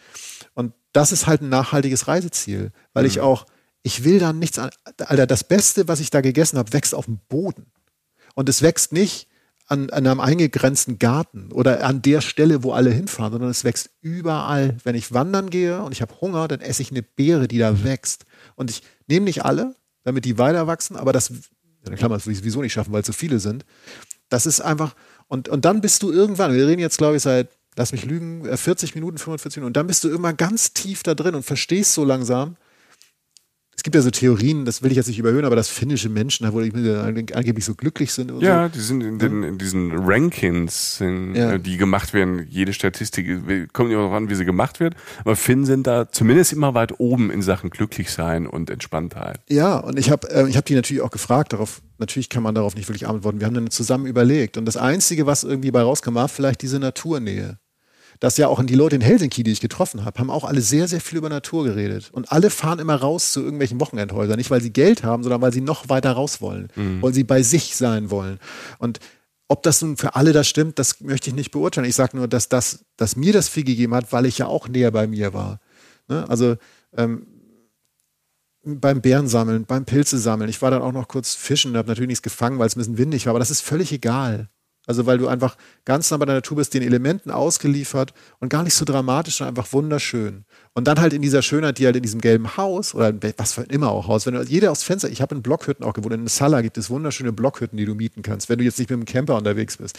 Und 0.55 0.72
das 0.93 1.12
ist 1.12 1.26
halt 1.26 1.43
ein 1.43 1.49
nachhaltiges 1.49 2.09
Reiseziel, 2.09 2.72
weil 2.93 3.05
mhm. 3.05 3.11
ich 3.11 3.20
auch, 3.20 3.47
ich 3.82 4.05
will 4.05 4.18
da 4.18 4.32
nichts 4.32 4.59
an. 4.59 4.70
Alter, 4.99 5.26
das 5.26 5.45
Beste, 5.45 5.89
was 5.89 6.01
ich 6.01 6.11
da 6.11 6.20
gegessen 6.20 6.59
habe, 6.59 6.72
wächst 6.72 6.95
auf 6.95 7.07
dem 7.07 7.18
Boden. 7.28 7.66
Und 8.35 8.49
es 8.49 8.62
wächst 8.62 8.93
nicht 8.93 9.28
an, 9.66 9.91
an 9.91 10.07
einem 10.07 10.20
eingegrenzten 10.20 10.99
Garten 10.99 11.51
oder 11.53 11.85
an 11.85 12.03
der 12.03 12.20
Stelle, 12.20 12.62
wo 12.62 12.72
alle 12.72 12.91
hinfahren, 12.91 13.32
sondern 13.32 13.51
es 13.51 13.64
wächst 13.64 13.91
überall. 14.01 14.76
Wenn 14.85 14.95
ich 14.95 15.12
wandern 15.12 15.51
gehe 15.51 15.82
und 15.82 15.93
ich 15.93 16.03
habe 16.03 16.20
Hunger, 16.20 16.49
dann 16.49 16.61
esse 16.61 16.82
ich 16.82 16.91
eine 16.91 17.03
Beere, 17.03 17.49
die 17.49 17.59
da 17.59 17.85
wächst. 17.85 18.26
Und 18.57 18.70
ich 18.70 18.82
nehme 19.07 19.24
nicht 19.24 19.45
alle, 19.45 19.74
damit 20.03 20.24
die 20.24 20.39
weiter 20.39 20.66
wachsen, 20.66 20.97
aber 20.97 21.12
das, 21.12 21.32
in 21.87 21.95
Klammern, 21.97 22.20
sowieso 22.20 22.61
nicht 22.61 22.72
schaffen, 22.72 22.93
weil 22.93 23.01
es 23.01 23.07
so 23.07 23.12
viele 23.12 23.41
sind. 23.41 23.64
Das 24.28 24.47
ist 24.47 24.61
einfach, 24.61 24.95
und, 25.29 25.49
und 25.49 25.64
dann 25.64 25.81
bist 25.81 26.03
du 26.03 26.12
irgendwann, 26.12 26.53
wir 26.55 26.66
reden 26.66 26.81
jetzt, 26.81 26.99
glaube 26.99 27.16
ich, 27.16 27.22
seit, 27.22 27.49
lass 27.77 27.93
mich 27.93 28.05
lügen, 28.05 28.45
40 28.57 28.91
äh, 28.91 28.95
Minuten, 28.95 29.18
45 29.18 29.59
Minuten, 29.59 29.68
und 29.68 29.77
dann 29.77 29.87
bist 29.87 30.05
du 30.05 30.11
immer 30.11 30.33
ganz 30.33 30.72
tief 30.72 31.03
da 31.03 31.14
drin 31.14 31.35
und 31.35 31.43
verstehst 31.43 31.95
so 31.95 32.05
langsam, 32.05 32.57
es 33.77 33.83
gibt 33.83 33.97
ja 33.97 34.03
so 34.03 34.11
Theorien, 34.11 34.64
das 34.64 34.83
will 34.83 34.91
ich 34.91 34.97
jetzt 34.97 35.09
nicht 35.09 35.18
überhöhen, 35.18 35.45
aber 35.45 35.57
dass 35.57 35.68
finnische 35.68 36.09
Menschen, 36.09 36.51
wo 36.53 36.61
die 36.61 36.72
angeblich 37.35 37.64
so 37.64 37.75
glücklich 37.75 38.12
sind. 38.12 38.31
ja, 38.41 38.64
so. 38.68 38.75
die 38.75 38.81
sind 38.81 39.03
in, 39.03 39.18
den, 39.18 39.43
in 39.43 39.59
diesen 39.59 39.93
Rankings, 39.93 41.01
in, 41.01 41.35
ja. 41.35 41.53
Äh, 41.53 41.61
die 41.61 41.77
gemacht 41.77 42.14
werden. 42.14 42.47
Jede 42.49 42.72
Statistik 42.72 43.27
kommt 43.72 43.91
immer 43.91 44.03
darauf 44.03 44.14
an, 44.14 44.31
wie 44.31 44.35
sie 44.35 44.45
gemacht 44.45 44.81
wird. 44.81 44.95
Aber 45.20 45.37
Finnen 45.37 45.64
sind 45.64 45.87
da 45.87 46.11
zumindest 46.11 46.53
immer 46.53 46.75
weit 46.75 46.99
oben 47.01 47.31
in 47.31 47.43
Sachen 47.43 47.70
glücklich 47.70 48.11
sein 48.11 48.47
und 48.47 48.70
Entspanntheit. 48.70 49.41
Ja, 49.49 49.79
und 49.79 49.99
ich 49.99 50.11
habe 50.11 50.31
äh, 50.31 50.49
ich 50.49 50.57
hab 50.57 50.64
die 50.64 50.75
natürlich 50.75 51.03
auch 51.03 51.11
gefragt, 51.11 51.53
darauf, 51.53 51.83
natürlich 51.99 52.29
kann 52.29 52.43
man 52.43 52.55
darauf 52.55 52.77
nicht 52.77 52.89
wirklich 52.89 53.07
antworten. 53.07 53.41
Wir 53.41 53.47
haben 53.47 53.55
dann 53.55 53.70
zusammen 53.70 54.07
überlegt. 54.07 54.57
Und 54.57 54.66
das 54.66 54.77
Einzige, 54.77 55.27
was 55.27 55.45
irgendwie 55.45 55.70
bei 55.70 55.83
rauskam, 55.83 56.14
war 56.14 56.29
vielleicht 56.29 56.62
diese 56.62 56.79
Naturnähe. 56.79 57.59
Dass 58.20 58.36
ja 58.36 58.48
auch 58.48 58.62
die 58.62 58.74
Leute 58.74 58.96
in 58.96 59.02
Helsinki, 59.02 59.42
die 59.42 59.52
ich 59.52 59.60
getroffen 59.60 60.04
habe, 60.04 60.18
haben 60.18 60.30
auch 60.30 60.44
alle 60.44 60.60
sehr, 60.60 60.88
sehr 60.88 61.00
viel 61.00 61.18
über 61.18 61.28
Natur 61.28 61.64
geredet. 61.64 62.10
Und 62.12 62.32
alle 62.32 62.50
fahren 62.50 62.78
immer 62.78 62.96
raus 62.96 63.32
zu 63.32 63.40
irgendwelchen 63.40 63.80
Wochenendhäusern. 63.80 64.36
Nicht, 64.36 64.50
weil 64.50 64.60
sie 64.60 64.72
Geld 64.72 65.02
haben, 65.02 65.22
sondern 65.22 65.42
weil 65.42 65.52
sie 65.52 65.60
noch 65.60 65.88
weiter 65.88 66.12
raus 66.12 66.40
wollen. 66.40 66.68
Mhm. 66.76 67.02
Weil 67.02 67.14
sie 67.14 67.24
bei 67.24 67.42
sich 67.42 67.76
sein 67.76 68.10
wollen. 68.10 68.38
Und 68.78 69.00
ob 69.48 69.62
das 69.62 69.82
nun 69.82 69.96
für 69.96 70.14
alle 70.14 70.32
das 70.32 70.48
stimmt, 70.48 70.78
das 70.78 71.00
möchte 71.00 71.30
ich 71.30 71.36
nicht 71.36 71.50
beurteilen. 71.50 71.88
Ich 71.88 71.96
sage 71.96 72.16
nur, 72.16 72.28
dass 72.28 72.48
das, 72.48 72.84
dass 72.96 73.16
mir 73.16 73.32
das 73.32 73.48
viel 73.48 73.64
gegeben 73.64 73.94
hat, 73.94 74.12
weil 74.12 74.26
ich 74.26 74.38
ja 74.38 74.46
auch 74.46 74.68
näher 74.68 74.90
bei 74.90 75.06
mir 75.06 75.34
war. 75.34 75.60
Ne? 76.08 76.28
Also 76.28 76.56
ähm, 76.96 77.26
beim 78.64 79.00
Bärensammeln, 79.02 79.66
beim 79.66 79.84
Pilze 79.84 80.18
sammeln. 80.18 80.48
Ich 80.48 80.62
war 80.62 80.70
dann 80.70 80.82
auch 80.82 80.92
noch 80.92 81.08
kurz 81.08 81.34
fischen 81.34 81.72
und 81.72 81.76
habe 81.76 81.88
natürlich 81.88 82.08
nichts 82.08 82.22
gefangen, 82.22 82.58
weil 82.58 82.66
es 82.66 82.76
ein 82.76 82.78
bisschen 82.78 82.98
windig 82.98 83.26
war, 83.26 83.30
aber 83.30 83.38
das 83.38 83.50
ist 83.50 83.60
völlig 83.60 83.92
egal. 83.92 84.48
Also 84.87 85.07
weil 85.07 85.18
du 85.18 85.28
einfach 85.28 85.57
ganz 85.85 86.11
nah 86.11 86.18
bei 86.18 86.26
der 86.26 86.37
Natur 86.37 86.59
bist, 86.59 86.74
den 86.74 86.82
Elementen 86.82 87.30
ausgeliefert 87.30 88.12
und 88.39 88.51
gar 88.51 88.62
nicht 88.62 88.74
so 88.74 88.85
dramatisch, 88.85 89.37
sondern 89.37 89.57
einfach 89.57 89.72
wunderschön. 89.72 90.45
Und 90.74 90.87
dann 90.87 91.01
halt 91.01 91.12
in 91.12 91.22
dieser 91.22 91.41
Schönheit, 91.41 91.78
die 91.78 91.87
halt 91.87 91.97
in 91.97 92.03
diesem 92.03 92.20
gelben 92.20 92.57
Haus 92.57 92.95
oder 92.95 93.12
was 93.39 93.55
für 93.55 93.62
immer 93.62 93.91
auch 93.91 94.09
Haus, 94.09 94.26
wenn 94.26 94.35
du 94.35 94.43
jeder 94.43 94.70
aufs 94.70 94.82
Fenster, 94.82 95.09
ich 95.09 95.22
habe 95.22 95.35
in 95.35 95.43
Blockhütten 95.43 95.85
auch 95.85 95.95
gewohnt, 95.95 96.14
in 96.14 96.26
Sala 96.26 96.61
gibt 96.61 96.76
es 96.76 96.91
wunderschöne 96.91 97.32
Blockhütten, 97.32 97.78
die 97.78 97.87
du 97.87 97.95
mieten 97.95 98.22
kannst, 98.22 98.49
wenn 98.49 98.59
du 98.59 98.64
jetzt 98.64 98.78
nicht 98.78 98.91
mit 98.91 98.99
dem 98.99 99.07
Camper 99.07 99.37
unterwegs 99.37 99.78
bist. 99.78 99.99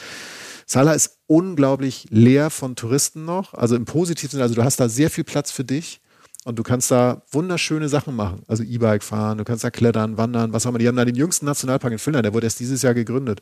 Sala 0.68 0.94
ist 0.94 1.20
unglaublich 1.28 2.08
leer 2.10 2.50
von 2.50 2.76
Touristen 2.76 3.26
noch, 3.26 3.54
also 3.54 3.76
im 3.76 3.86
positiven 3.86 4.42
also 4.42 4.56
du 4.56 4.64
hast 4.64 4.80
da 4.80 4.90
sehr 4.90 5.10
viel 5.10 5.24
Platz 5.24 5.52
für 5.52 5.64
dich 5.64 6.02
und 6.44 6.60
du 6.60 6.64
kannst 6.64 6.92
da 6.92 7.24
wunderschöne 7.32 7.90
Sachen 7.90 8.16
machen. 8.16 8.44
Also 8.48 8.64
E-Bike 8.64 9.04
fahren, 9.04 9.40
du 9.40 9.44
kannst 9.44 9.64
da 9.64 9.72
klettern, 9.72 10.18
wandern, 10.18 10.54
was 10.54 10.66
auch 10.66 10.70
immer. 10.70 10.78
Die 10.78 10.88
haben 10.88 10.96
da 10.96 11.04
den 11.04 11.16
jüngsten 11.16 11.46
Nationalpark 11.46 11.94
in 11.94 12.00
Finnland, 12.00 12.26
der 12.26 12.34
wurde 12.34 12.46
erst 12.46 12.60
dieses 12.60 12.84
Jahr 12.84 12.94
gegründet. 12.94 13.42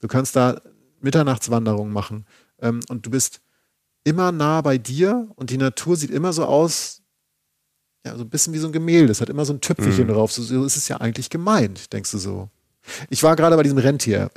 Du 0.00 0.08
kannst 0.08 0.36
da 0.36 0.60
Mitternachtswanderungen 1.00 1.92
machen. 1.92 2.26
Ähm, 2.60 2.80
und 2.88 3.06
du 3.06 3.10
bist 3.10 3.40
immer 4.04 4.32
nah 4.32 4.60
bei 4.60 4.78
dir 4.78 5.28
und 5.36 5.50
die 5.50 5.58
Natur 5.58 5.96
sieht 5.96 6.10
immer 6.10 6.32
so 6.32 6.44
aus, 6.44 7.02
ja, 8.04 8.16
so 8.16 8.24
ein 8.24 8.30
bisschen 8.30 8.54
wie 8.54 8.58
so 8.58 8.66
ein 8.66 8.72
Gemälde. 8.72 9.12
Es 9.12 9.20
hat 9.20 9.28
immer 9.28 9.44
so 9.44 9.52
ein 9.52 9.60
Tüpfelchen 9.60 10.06
mhm. 10.06 10.12
drauf. 10.12 10.32
So, 10.32 10.42
so 10.42 10.64
ist 10.64 10.76
es 10.76 10.88
ja 10.88 10.96
eigentlich 10.98 11.28
gemeint, 11.28 11.92
denkst 11.92 12.10
du 12.12 12.18
so. 12.18 12.48
Ich 13.10 13.22
war 13.22 13.36
gerade 13.36 13.56
bei 13.56 13.62
diesem 13.62 13.76
Rentier-Menschen, 13.76 14.34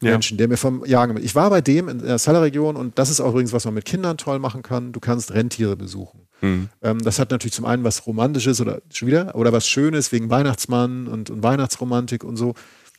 äh, 0.00 0.06
ja. 0.08 0.36
der 0.38 0.48
mir 0.48 0.56
vom 0.56 0.84
Jagen. 0.84 1.16
Ich 1.22 1.34
war 1.34 1.50
bei 1.50 1.60
dem 1.60 1.88
in 1.88 1.98
der 1.98 2.18
Sala-Region 2.18 2.76
und 2.76 2.96
das 2.98 3.10
ist 3.10 3.20
auch 3.20 3.30
übrigens, 3.30 3.52
was 3.52 3.64
man 3.64 3.74
mit 3.74 3.84
Kindern 3.84 4.16
toll 4.18 4.38
machen 4.38 4.62
kann. 4.62 4.92
Du 4.92 5.00
kannst 5.00 5.32
Rentiere 5.34 5.76
besuchen. 5.76 6.28
Mhm. 6.42 6.68
Ähm, 6.80 6.98
das 7.00 7.18
hat 7.18 7.32
natürlich 7.32 7.54
zum 7.54 7.64
einen 7.64 7.82
was 7.82 8.06
Romantisches 8.06 8.60
oder 8.60 8.82
schon 8.92 9.08
wieder 9.08 9.34
oder 9.34 9.52
was 9.52 9.66
Schönes 9.66 10.12
wegen 10.12 10.30
Weihnachtsmann 10.30 11.08
und, 11.08 11.28
und 11.30 11.42
Weihnachtsromantik 11.42 12.22
und 12.22 12.36
so. 12.36 12.54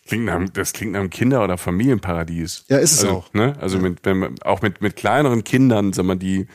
Klingt 0.06 0.26
nach, 0.26 0.41
das 0.49 0.74
klingt 0.74 0.93
nach 0.93 0.99
einem 0.99 1.10
Kinder- 1.10 1.43
oder 1.43 1.58
Familienparadies. 1.58 2.66
Ja, 2.68 2.78
ist 2.78 2.93
es 2.93 3.04
also, 3.04 3.18
auch. 3.18 3.34
Ne? 3.34 3.56
Also 3.60 3.80
mit, 3.80 3.99
wenn 4.04 4.18
man, 4.18 4.36
auch 4.43 4.62
mit, 4.62 4.82
mit 4.82 4.95
kleineren 4.95 5.43
Kindern, 5.43 5.93
sagen 5.93 6.08
wir, 6.10 6.16
die 6.16 6.47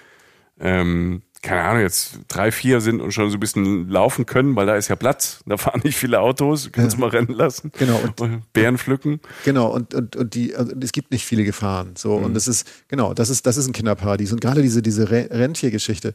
ähm, 0.60 1.22
keine 1.42 1.62
Ahnung, 1.62 1.82
jetzt 1.82 2.18
drei, 2.26 2.50
vier 2.50 2.80
sind 2.80 3.00
und 3.00 3.12
schon 3.12 3.30
so 3.30 3.36
ein 3.36 3.40
bisschen 3.40 3.88
laufen 3.88 4.26
können, 4.26 4.56
weil 4.56 4.66
da 4.66 4.74
ist 4.76 4.88
ja 4.88 4.96
Platz. 4.96 5.40
Da 5.46 5.56
fahren 5.56 5.80
nicht 5.84 5.96
viele 5.96 6.20
Autos, 6.20 6.70
kannst 6.72 6.96
ja. 6.96 7.00
mal 7.00 7.10
rennen 7.10 7.32
lassen. 7.32 7.70
Genau. 7.78 8.00
Und 8.18 8.52
Bären 8.52 8.76
pflücken. 8.76 9.20
Genau, 9.44 9.68
und, 9.68 9.94
und, 9.94 10.16
und 10.16 10.34
die, 10.34 10.56
also 10.56 10.72
es 10.80 10.92
gibt 10.92 11.12
nicht 11.12 11.24
viele 11.24 11.44
Gefahren. 11.44 11.94
So, 11.96 12.18
mhm. 12.18 12.26
und 12.26 12.34
das 12.34 12.48
ist, 12.48 12.66
genau, 12.88 13.14
das 13.14 13.30
ist, 13.30 13.46
das 13.46 13.56
ist 13.56 13.68
ein 13.68 13.72
Kinderparadies. 13.72 14.32
Und 14.32 14.40
gerade 14.40 14.62
diese, 14.62 14.82
diese 14.82 15.10
Rentiergeschichte, 15.10 16.12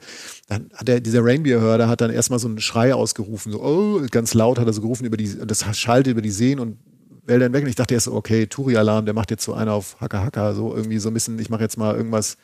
dann 0.47 0.69
hat 0.73 0.87
der, 0.87 0.99
dieser 0.99 1.23
Reindeer-Hörder 1.23 1.87
hat 1.87 2.01
dann 2.01 2.11
erstmal 2.11 2.39
so 2.39 2.49
einen 2.49 2.59
Schrei 2.59 2.93
ausgerufen, 2.93 3.51
so, 3.53 3.63
oh, 3.63 4.01
ganz 4.11 4.33
laut 4.33 4.59
hat 4.59 4.67
er 4.67 4.73
so 4.73 4.81
gerufen 4.81 5.05
über 5.05 5.17
die, 5.17 5.37
das 5.45 5.65
schallte 5.77 6.11
über 6.11 6.21
die 6.21 6.31
Seen 6.31 6.59
und 6.59 6.77
Wälder 7.25 7.45
hinweg. 7.45 7.63
Und 7.63 7.69
ich 7.69 7.75
dachte 7.75 7.93
erst 7.93 8.05
so, 8.05 8.13
okay, 8.13 8.47
Touri-Alarm, 8.47 9.05
der 9.05 9.13
macht 9.13 9.31
jetzt 9.31 9.43
so 9.43 9.53
einen 9.53 9.69
auf 9.69 9.99
Hacker 9.99 10.23
Hacker, 10.23 10.55
so 10.55 10.75
irgendwie 10.75 10.99
so 10.99 11.09
ein 11.09 11.13
bisschen, 11.13 11.37
ich 11.39 11.49
mache 11.49 11.61
jetzt 11.61 11.77
mal 11.77 11.95
irgendwas, 11.95 12.37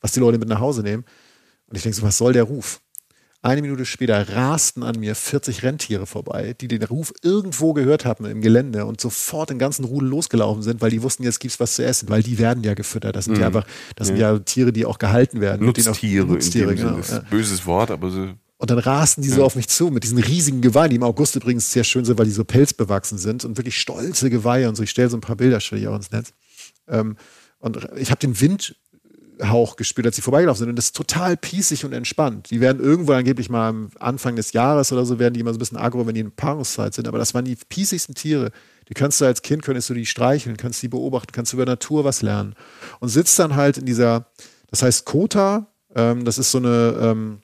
was 0.00 0.12
die 0.12 0.20
Leute 0.20 0.38
mit 0.38 0.48
nach 0.48 0.60
Hause 0.60 0.82
nehmen. 0.82 1.04
Und 1.66 1.76
ich 1.76 1.82
denke 1.82 1.96
so, 1.96 2.02
was 2.02 2.18
soll 2.18 2.32
der 2.32 2.44
Ruf? 2.44 2.80
Eine 3.44 3.60
Minute 3.60 3.84
später 3.86 4.36
rasten 4.36 4.84
an 4.84 5.00
mir 5.00 5.16
40 5.16 5.64
Rentiere 5.64 6.06
vorbei, 6.06 6.54
die 6.60 6.68
den 6.68 6.84
Ruf 6.84 7.12
irgendwo 7.22 7.72
gehört 7.72 8.04
haben 8.04 8.24
im 8.24 8.40
Gelände 8.40 8.86
und 8.86 9.00
sofort 9.00 9.50
den 9.50 9.58
ganzen 9.58 9.84
Rudel 9.84 10.10
losgelaufen 10.10 10.62
sind, 10.62 10.80
weil 10.80 10.90
die 10.90 11.02
wussten, 11.02 11.24
jetzt 11.24 11.40
gibt's 11.40 11.58
was 11.58 11.74
zu 11.74 11.84
essen, 11.84 12.08
weil 12.08 12.22
die 12.22 12.38
werden 12.38 12.62
ja 12.62 12.74
gefüttert. 12.74 13.16
Das 13.16 13.24
sind 13.24 13.34
mhm. 13.34 13.40
ja 13.40 13.46
einfach, 13.48 13.66
das 13.96 14.08
ja. 14.08 14.14
sind 14.14 14.20
ja 14.20 14.38
Tiere, 14.38 14.72
die 14.72 14.86
auch 14.86 14.98
gehalten 14.98 15.40
werden. 15.40 15.66
Nutztiere, 15.66 16.24
Nutztiere 16.24 16.76
genau. 16.76 16.98
Ist 16.98 17.12
ein 17.12 17.26
böses 17.30 17.66
Wort, 17.66 17.90
aber 17.90 18.10
so. 18.10 18.28
Und 18.62 18.70
dann 18.70 18.78
rasten 18.78 19.22
die 19.22 19.28
ja. 19.28 19.34
so 19.34 19.44
auf 19.44 19.56
mich 19.56 19.68
zu 19.68 19.90
mit 19.90 20.04
diesen 20.04 20.18
riesigen 20.18 20.60
Geweihen, 20.60 20.90
die 20.90 20.94
im 20.94 21.02
August 21.02 21.34
übrigens 21.34 21.72
sehr 21.72 21.82
schön 21.82 22.04
sind, 22.04 22.16
weil 22.16 22.26
die 22.26 22.30
so 22.30 22.44
pelzbewachsen 22.44 23.18
sind 23.18 23.44
und 23.44 23.56
wirklich 23.56 23.76
stolze 23.76 24.30
Geweihe 24.30 24.68
und 24.68 24.76
so. 24.76 24.84
Ich 24.84 24.90
stelle 24.90 25.10
so 25.10 25.16
ein 25.16 25.20
paar 25.20 25.34
Bilder, 25.34 25.58
stelle 25.58 25.80
ich 25.80 25.88
auch 25.88 25.96
ins 25.96 26.12
Netz. 26.12 26.32
Ähm, 26.86 27.16
und 27.58 27.88
ich 27.96 28.12
habe 28.12 28.20
den 28.20 28.40
Wind 28.40 28.76
Hauch 29.42 29.74
gespürt, 29.74 30.06
als 30.06 30.14
sie 30.14 30.22
vorbeigelaufen 30.22 30.60
sind. 30.60 30.68
Und 30.68 30.76
das 30.76 30.86
ist 30.86 30.96
total 30.96 31.36
pießig 31.36 31.84
und 31.84 31.92
entspannt. 31.92 32.50
Die 32.50 32.60
werden 32.60 32.80
irgendwo 32.80 33.14
angeblich 33.14 33.50
mal 33.50 33.68
am 33.68 33.90
Anfang 33.98 34.36
des 34.36 34.52
Jahres 34.52 34.92
oder 34.92 35.04
so, 35.06 35.18
werden 35.18 35.34
die 35.34 35.40
immer 35.40 35.52
so 35.52 35.56
ein 35.56 35.58
bisschen 35.58 35.78
aggro, 35.78 36.06
wenn 36.06 36.14
die 36.14 36.20
in 36.20 36.30
Paarungszeit 36.30 36.94
sind. 36.94 37.08
Aber 37.08 37.18
das 37.18 37.34
waren 37.34 37.44
die 37.44 37.56
pießigsten 37.56 38.14
Tiere. 38.14 38.52
Die 38.88 38.94
kannst 38.94 39.20
du 39.20 39.24
als 39.24 39.42
Kind, 39.42 39.62
könntest 39.62 39.90
du 39.90 39.94
die 39.94 40.06
streicheln, 40.06 40.56
kannst 40.56 40.80
die 40.84 40.88
beobachten, 40.88 41.32
kannst 41.32 41.52
du 41.52 41.56
über 41.56 41.66
Natur 41.66 42.04
was 42.04 42.22
lernen. 42.22 42.54
Und 43.00 43.08
sitzt 43.08 43.36
dann 43.40 43.56
halt 43.56 43.76
in 43.76 43.86
dieser, 43.86 44.26
das 44.70 44.84
heißt 44.84 45.04
Kota, 45.04 45.66
ähm, 45.96 46.24
das 46.24 46.38
ist 46.38 46.52
so 46.52 46.58
eine 46.58 46.96
ähm, 47.00 47.42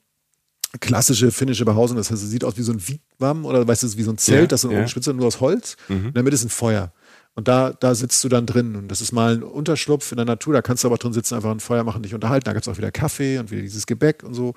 klassische 0.80 1.30
finnische 1.30 1.64
Behausung. 1.64 1.96
Das 1.96 2.10
heißt, 2.10 2.22
es 2.22 2.30
sieht 2.30 2.44
aus 2.44 2.56
wie 2.56 2.62
so 2.62 2.72
ein 2.72 2.80
Wigwam 2.86 3.44
oder 3.44 3.66
weißt 3.66 3.82
du, 3.82 3.96
wie 3.96 4.02
so 4.02 4.10
ein 4.10 4.18
Zelt, 4.18 4.40
ja, 4.40 4.46
das 4.46 4.60
ist 4.60 4.62
so 4.62 4.68
eine 4.68 4.80
ja. 4.80 4.88
Spitze 4.88 5.14
nur 5.14 5.26
aus 5.26 5.40
Holz. 5.40 5.76
Mhm. 5.88 6.08
Und 6.08 6.16
damit 6.16 6.34
ist 6.34 6.44
ein 6.44 6.50
Feuer. 6.50 6.92
Und 7.34 7.46
da, 7.46 7.72
da 7.72 7.94
sitzt 7.94 8.22
du 8.24 8.28
dann 8.28 8.46
drin. 8.46 8.74
Und 8.74 8.88
das 8.88 9.00
ist 9.00 9.12
mal 9.12 9.36
ein 9.36 9.42
Unterschlupf 9.44 10.10
in 10.10 10.16
der 10.16 10.26
Natur. 10.26 10.54
Da 10.54 10.60
kannst 10.60 10.82
du 10.82 10.88
aber 10.88 10.96
drin 10.96 11.12
sitzen, 11.12 11.36
einfach 11.36 11.52
ein 11.52 11.60
Feuer 11.60 11.84
machen, 11.84 12.02
dich 12.02 12.12
unterhalten. 12.12 12.44
Da 12.44 12.52
gibt 12.52 12.66
es 12.66 12.72
auch 12.72 12.78
wieder 12.78 12.90
Kaffee 12.90 13.38
und 13.38 13.50
wieder 13.50 13.62
dieses 13.62 13.86
Gebäck 13.86 14.24
und 14.24 14.34
so. 14.34 14.54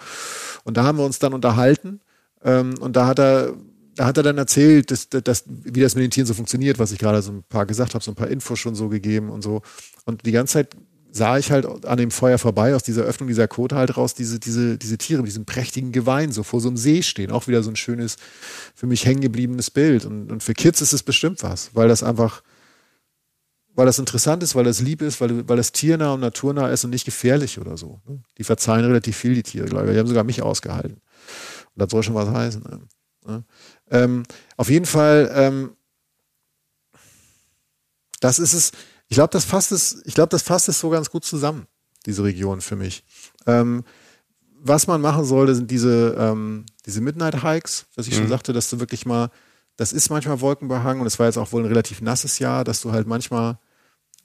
Und 0.63 0.77
da 0.77 0.83
haben 0.83 0.97
wir 0.97 1.05
uns 1.05 1.19
dann 1.19 1.33
unterhalten. 1.33 2.01
Ähm, 2.43 2.73
und 2.79 2.95
da 2.95 3.05
hat 3.05 3.19
er, 3.19 3.53
da 3.95 4.05
hat 4.05 4.17
er 4.17 4.23
dann 4.23 4.37
erzählt, 4.39 4.89
dass, 4.89 5.09
dass, 5.09 5.43
wie 5.47 5.79
das 5.79 5.93
mit 5.93 6.03
den 6.03 6.09
Tieren 6.09 6.25
so 6.25 6.33
funktioniert, 6.33 6.79
was 6.79 6.91
ich 6.91 6.97
gerade 6.97 7.21
so 7.21 7.31
ein 7.31 7.43
paar 7.47 7.67
gesagt 7.67 7.93
habe, 7.93 8.03
so 8.03 8.11
ein 8.11 8.15
paar 8.15 8.29
Infos 8.29 8.57
schon 8.57 8.73
so 8.73 8.89
gegeben 8.89 9.29
und 9.29 9.43
so. 9.43 9.61
Und 10.05 10.25
die 10.25 10.31
ganze 10.31 10.53
Zeit 10.53 10.75
sah 11.11 11.37
ich 11.37 11.51
halt 11.51 11.85
an 11.85 11.97
dem 11.97 12.09
Feuer 12.09 12.37
vorbei, 12.37 12.73
aus 12.73 12.83
dieser 12.83 13.03
Öffnung 13.03 13.27
dieser 13.27 13.47
Kote 13.47 13.75
halt 13.75 13.97
raus, 13.97 14.13
diese, 14.13 14.39
diese, 14.39 14.77
diese 14.77 14.97
Tiere 14.97 15.21
mit 15.21 15.27
diesem 15.27 15.45
prächtigen 15.45 15.91
Geweih 15.91 16.29
so 16.29 16.43
vor 16.43 16.61
so 16.61 16.69
einem 16.69 16.77
See 16.77 17.03
stehen. 17.03 17.31
Auch 17.31 17.47
wieder 17.47 17.63
so 17.63 17.69
ein 17.69 17.75
schönes, 17.75 18.15
für 18.75 18.87
mich 18.87 19.05
hängen 19.05 19.21
gebliebenes 19.21 19.69
Bild. 19.71 20.05
Und, 20.05 20.31
und 20.31 20.41
für 20.41 20.53
Kids 20.53 20.81
ist 20.81 20.93
es 20.93 21.03
bestimmt 21.03 21.43
was, 21.43 21.71
weil 21.73 21.89
das 21.89 22.01
einfach, 22.01 22.43
weil 23.75 23.85
das 23.85 23.99
interessant 23.99 24.41
ist, 24.41 24.55
weil 24.55 24.63
das 24.63 24.79
lieb 24.79 25.01
ist, 25.01 25.19
weil, 25.19 25.47
weil 25.49 25.57
das 25.57 25.73
tiernah 25.73 26.13
und 26.13 26.21
naturnah 26.21 26.69
ist 26.69 26.85
und 26.85 26.91
nicht 26.91 27.05
gefährlich 27.05 27.59
oder 27.59 27.77
so. 27.77 27.99
Ne? 28.07 28.21
Die 28.37 28.43
verzeihen 28.43 28.85
relativ 28.85 29.17
viel, 29.17 29.35
die 29.35 29.43
Tiere, 29.43 29.65
glaube 29.65 29.87
ich. 29.87 29.93
Die 29.93 29.99
haben 29.99 30.07
sogar 30.07 30.23
mich 30.23 30.41
ausgehalten. 30.41 30.93
Und 30.93 31.75
das 31.75 31.91
soll 31.91 32.03
schon 32.03 32.15
was 32.15 32.29
heißen. 32.29 32.63
Ne? 33.27 33.43
Ähm, 33.89 34.23
auf 34.55 34.69
jeden 34.69 34.85
Fall, 34.85 35.29
ähm, 35.35 35.71
das 38.21 38.39
ist 38.39 38.53
es, 38.53 38.71
ich 39.11 39.15
glaube, 39.15 39.31
das 39.31 39.43
fasst 39.43 39.73
es, 39.73 40.01
ich 40.05 40.13
glaube, 40.13 40.29
das 40.29 40.41
fasst 40.41 40.69
es 40.69 40.79
so 40.79 40.89
ganz 40.89 41.11
gut 41.11 41.25
zusammen, 41.25 41.67
diese 42.05 42.23
Region 42.23 42.61
für 42.61 42.77
mich. 42.77 43.03
Ähm, 43.45 43.83
was 44.63 44.87
man 44.87 45.01
machen 45.01 45.25
sollte, 45.25 45.53
sind 45.53 45.69
diese, 45.69 46.15
ähm, 46.17 46.65
diese 46.85 47.01
Midnight 47.01 47.43
Hikes, 47.43 47.87
was 47.95 48.07
ich 48.07 48.13
mhm. 48.13 48.19
schon 48.19 48.29
sagte, 48.29 48.53
dass 48.53 48.69
du 48.69 48.79
wirklich 48.79 49.05
mal 49.05 49.29
das 49.75 49.93
ist 49.93 50.09
manchmal 50.09 50.41
wolkenbehangen 50.41 51.01
und 51.01 51.07
es 51.07 51.19
war 51.19 51.25
jetzt 51.25 51.37
auch 51.37 51.51
wohl 51.51 51.63
ein 51.63 51.67
relativ 51.67 52.01
nasses 52.01 52.39
Jahr, 52.39 52.63
dass 52.63 52.81
du 52.81 52.91
halt 52.91 53.07
manchmal, 53.07 53.57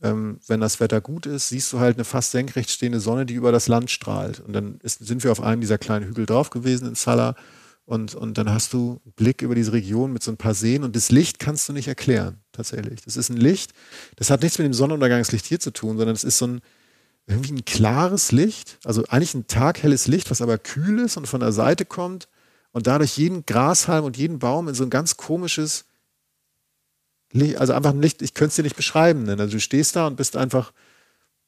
ähm, 0.02 0.38
wenn 0.46 0.60
das 0.60 0.80
Wetter 0.80 1.00
gut 1.00 1.26
ist, 1.26 1.48
siehst 1.48 1.72
du 1.72 1.80
halt 1.80 1.96
eine 1.96 2.04
fast 2.04 2.30
senkrecht 2.30 2.70
stehende 2.70 3.00
Sonne, 3.00 3.26
die 3.26 3.34
über 3.34 3.52
das 3.52 3.66
Land 3.66 3.90
strahlt. 3.90 4.40
Und 4.40 4.52
dann 4.52 4.78
ist, 4.82 5.04
sind 5.04 5.24
wir 5.24 5.32
auf 5.32 5.40
einem 5.40 5.60
dieser 5.60 5.78
kleinen 5.78 6.06
Hügel 6.06 6.26
drauf 6.26 6.50
gewesen 6.50 6.88
in 6.88 6.94
Sala 6.94 7.34
und, 7.86 8.16
und 8.16 8.36
dann 8.36 8.50
hast 8.52 8.72
du 8.72 9.00
einen 9.04 9.12
Blick 9.12 9.42
über 9.42 9.54
diese 9.54 9.72
Region 9.72 10.12
mit 10.12 10.22
so 10.22 10.32
ein 10.32 10.36
paar 10.36 10.54
Seen 10.54 10.82
und 10.82 10.96
das 10.96 11.12
Licht 11.12 11.38
kannst 11.38 11.68
du 11.68 11.72
nicht 11.72 11.86
erklären, 11.86 12.40
tatsächlich. 12.50 13.00
Das 13.02 13.16
ist 13.16 13.30
ein 13.30 13.36
Licht, 13.36 13.72
das 14.16 14.28
hat 14.28 14.42
nichts 14.42 14.58
mit 14.58 14.66
dem 14.66 14.74
Sonnenuntergangslicht 14.74 15.46
hier 15.46 15.60
zu 15.60 15.70
tun, 15.70 15.96
sondern 15.96 16.14
es 16.14 16.24
ist 16.24 16.38
so 16.38 16.48
ein, 16.48 16.60
irgendwie 17.28 17.52
ein 17.52 17.64
klares 17.64 18.32
Licht, 18.32 18.78
also 18.84 19.04
eigentlich 19.08 19.34
ein 19.34 19.46
taghelles 19.46 20.08
Licht, 20.08 20.30
was 20.32 20.42
aber 20.42 20.58
kühl 20.58 20.98
ist 20.98 21.16
und 21.16 21.26
von 21.28 21.40
der 21.40 21.52
Seite 21.52 21.84
kommt 21.84 22.28
und 22.72 22.88
dadurch 22.88 23.16
jeden 23.16 23.46
Grashalm 23.46 24.04
und 24.04 24.16
jeden 24.16 24.40
Baum 24.40 24.68
in 24.68 24.74
so 24.74 24.82
ein 24.82 24.90
ganz 24.90 25.16
komisches, 25.16 25.84
also 27.56 27.72
einfach 27.72 27.92
ein 27.92 28.02
Licht, 28.02 28.20
ich 28.20 28.34
könnte 28.34 28.48
es 28.48 28.56
dir 28.56 28.62
nicht 28.64 28.76
beschreiben 28.76 29.22
nennen. 29.22 29.40
Also 29.40 29.52
du 29.52 29.60
stehst 29.60 29.94
da 29.94 30.08
und 30.08 30.16
bist 30.16 30.36
einfach 30.36 30.72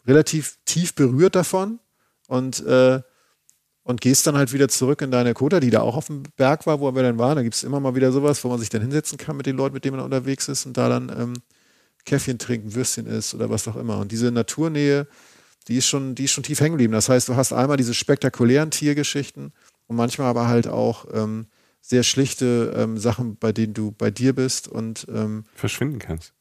relativ 0.07 0.59
tief 0.65 0.95
berührt 0.95 1.35
davon 1.35 1.81
und, 2.29 2.65
äh, 2.65 3.03
und 3.89 4.03
gehst 4.03 4.27
dann 4.27 4.37
halt 4.37 4.53
wieder 4.53 4.69
zurück 4.69 5.01
in 5.01 5.11
deine 5.11 5.33
Kota, 5.33 5.61
die 5.61 5.71
da 5.71 5.81
auch 5.81 5.97
auf 5.97 6.09
dem 6.09 6.23
Berg 6.37 6.67
war, 6.67 6.79
wo 6.79 6.95
wir 6.95 7.03
dann 7.03 7.19
waren. 7.19 7.37
Da 7.37 7.43
gibt 7.43 7.55
es 7.55 7.63
immer 7.63 7.81
mal 7.81 7.95
wieder 7.95 8.13
sowas, 8.13 8.45
wo 8.45 8.49
man 8.49 8.59
sich 8.59 8.69
dann 8.69 8.83
hinsetzen 8.83 9.17
kann 9.17 9.35
mit 9.35 9.47
den 9.47 9.57
Leuten, 9.57 9.73
mit 9.73 9.83
denen 9.87 9.97
man 9.97 10.05
unterwegs 10.05 10.47
ist 10.47 10.67
und 10.67 10.77
da 10.77 10.91
dann 10.91 11.09
ähm, 11.09 11.33
Käffchen 12.05 12.39
trinken, 12.39 12.75
Würstchen 12.75 13.07
isst 13.07 13.35
oder 13.35 13.49
was 13.49 13.67
auch 13.67 13.77
immer. 13.77 13.97
Und 13.97 14.13
diese 14.13 14.31
Naturnähe, 14.31 15.07
die 15.69 15.79
ist 15.79 15.87
schon, 15.87 16.15
die 16.15 16.25
ist 16.25 16.33
schon 16.33 16.45
tief 16.45 16.61
hängen 16.61 16.73
geblieben. 16.73 16.93
Das 16.93 17.09
heißt, 17.09 17.31
du 17.31 17.37
hast 17.37 17.55
einmal 17.55 17.79
diese 17.79 17.95
spektakulären 17.95 18.71
Tiergeschichten 18.71 19.55
und 19.87 19.97
manchmal 19.97 20.27
aber 20.27 20.49
halt 20.49 20.69
auch 20.69 21.07
ähm, 21.15 21.47
sehr 21.81 22.03
schlichte 22.03 22.75
ähm, 22.77 22.99
Sachen, 22.99 23.39
bei 23.39 23.53
denen 23.53 23.73
du 23.73 23.93
bei 23.93 24.11
dir 24.11 24.35
bist 24.35 24.69
und 24.69 25.07
ähm, 25.09 25.47
verschwinden 25.55 25.99
kannst. 25.99 26.35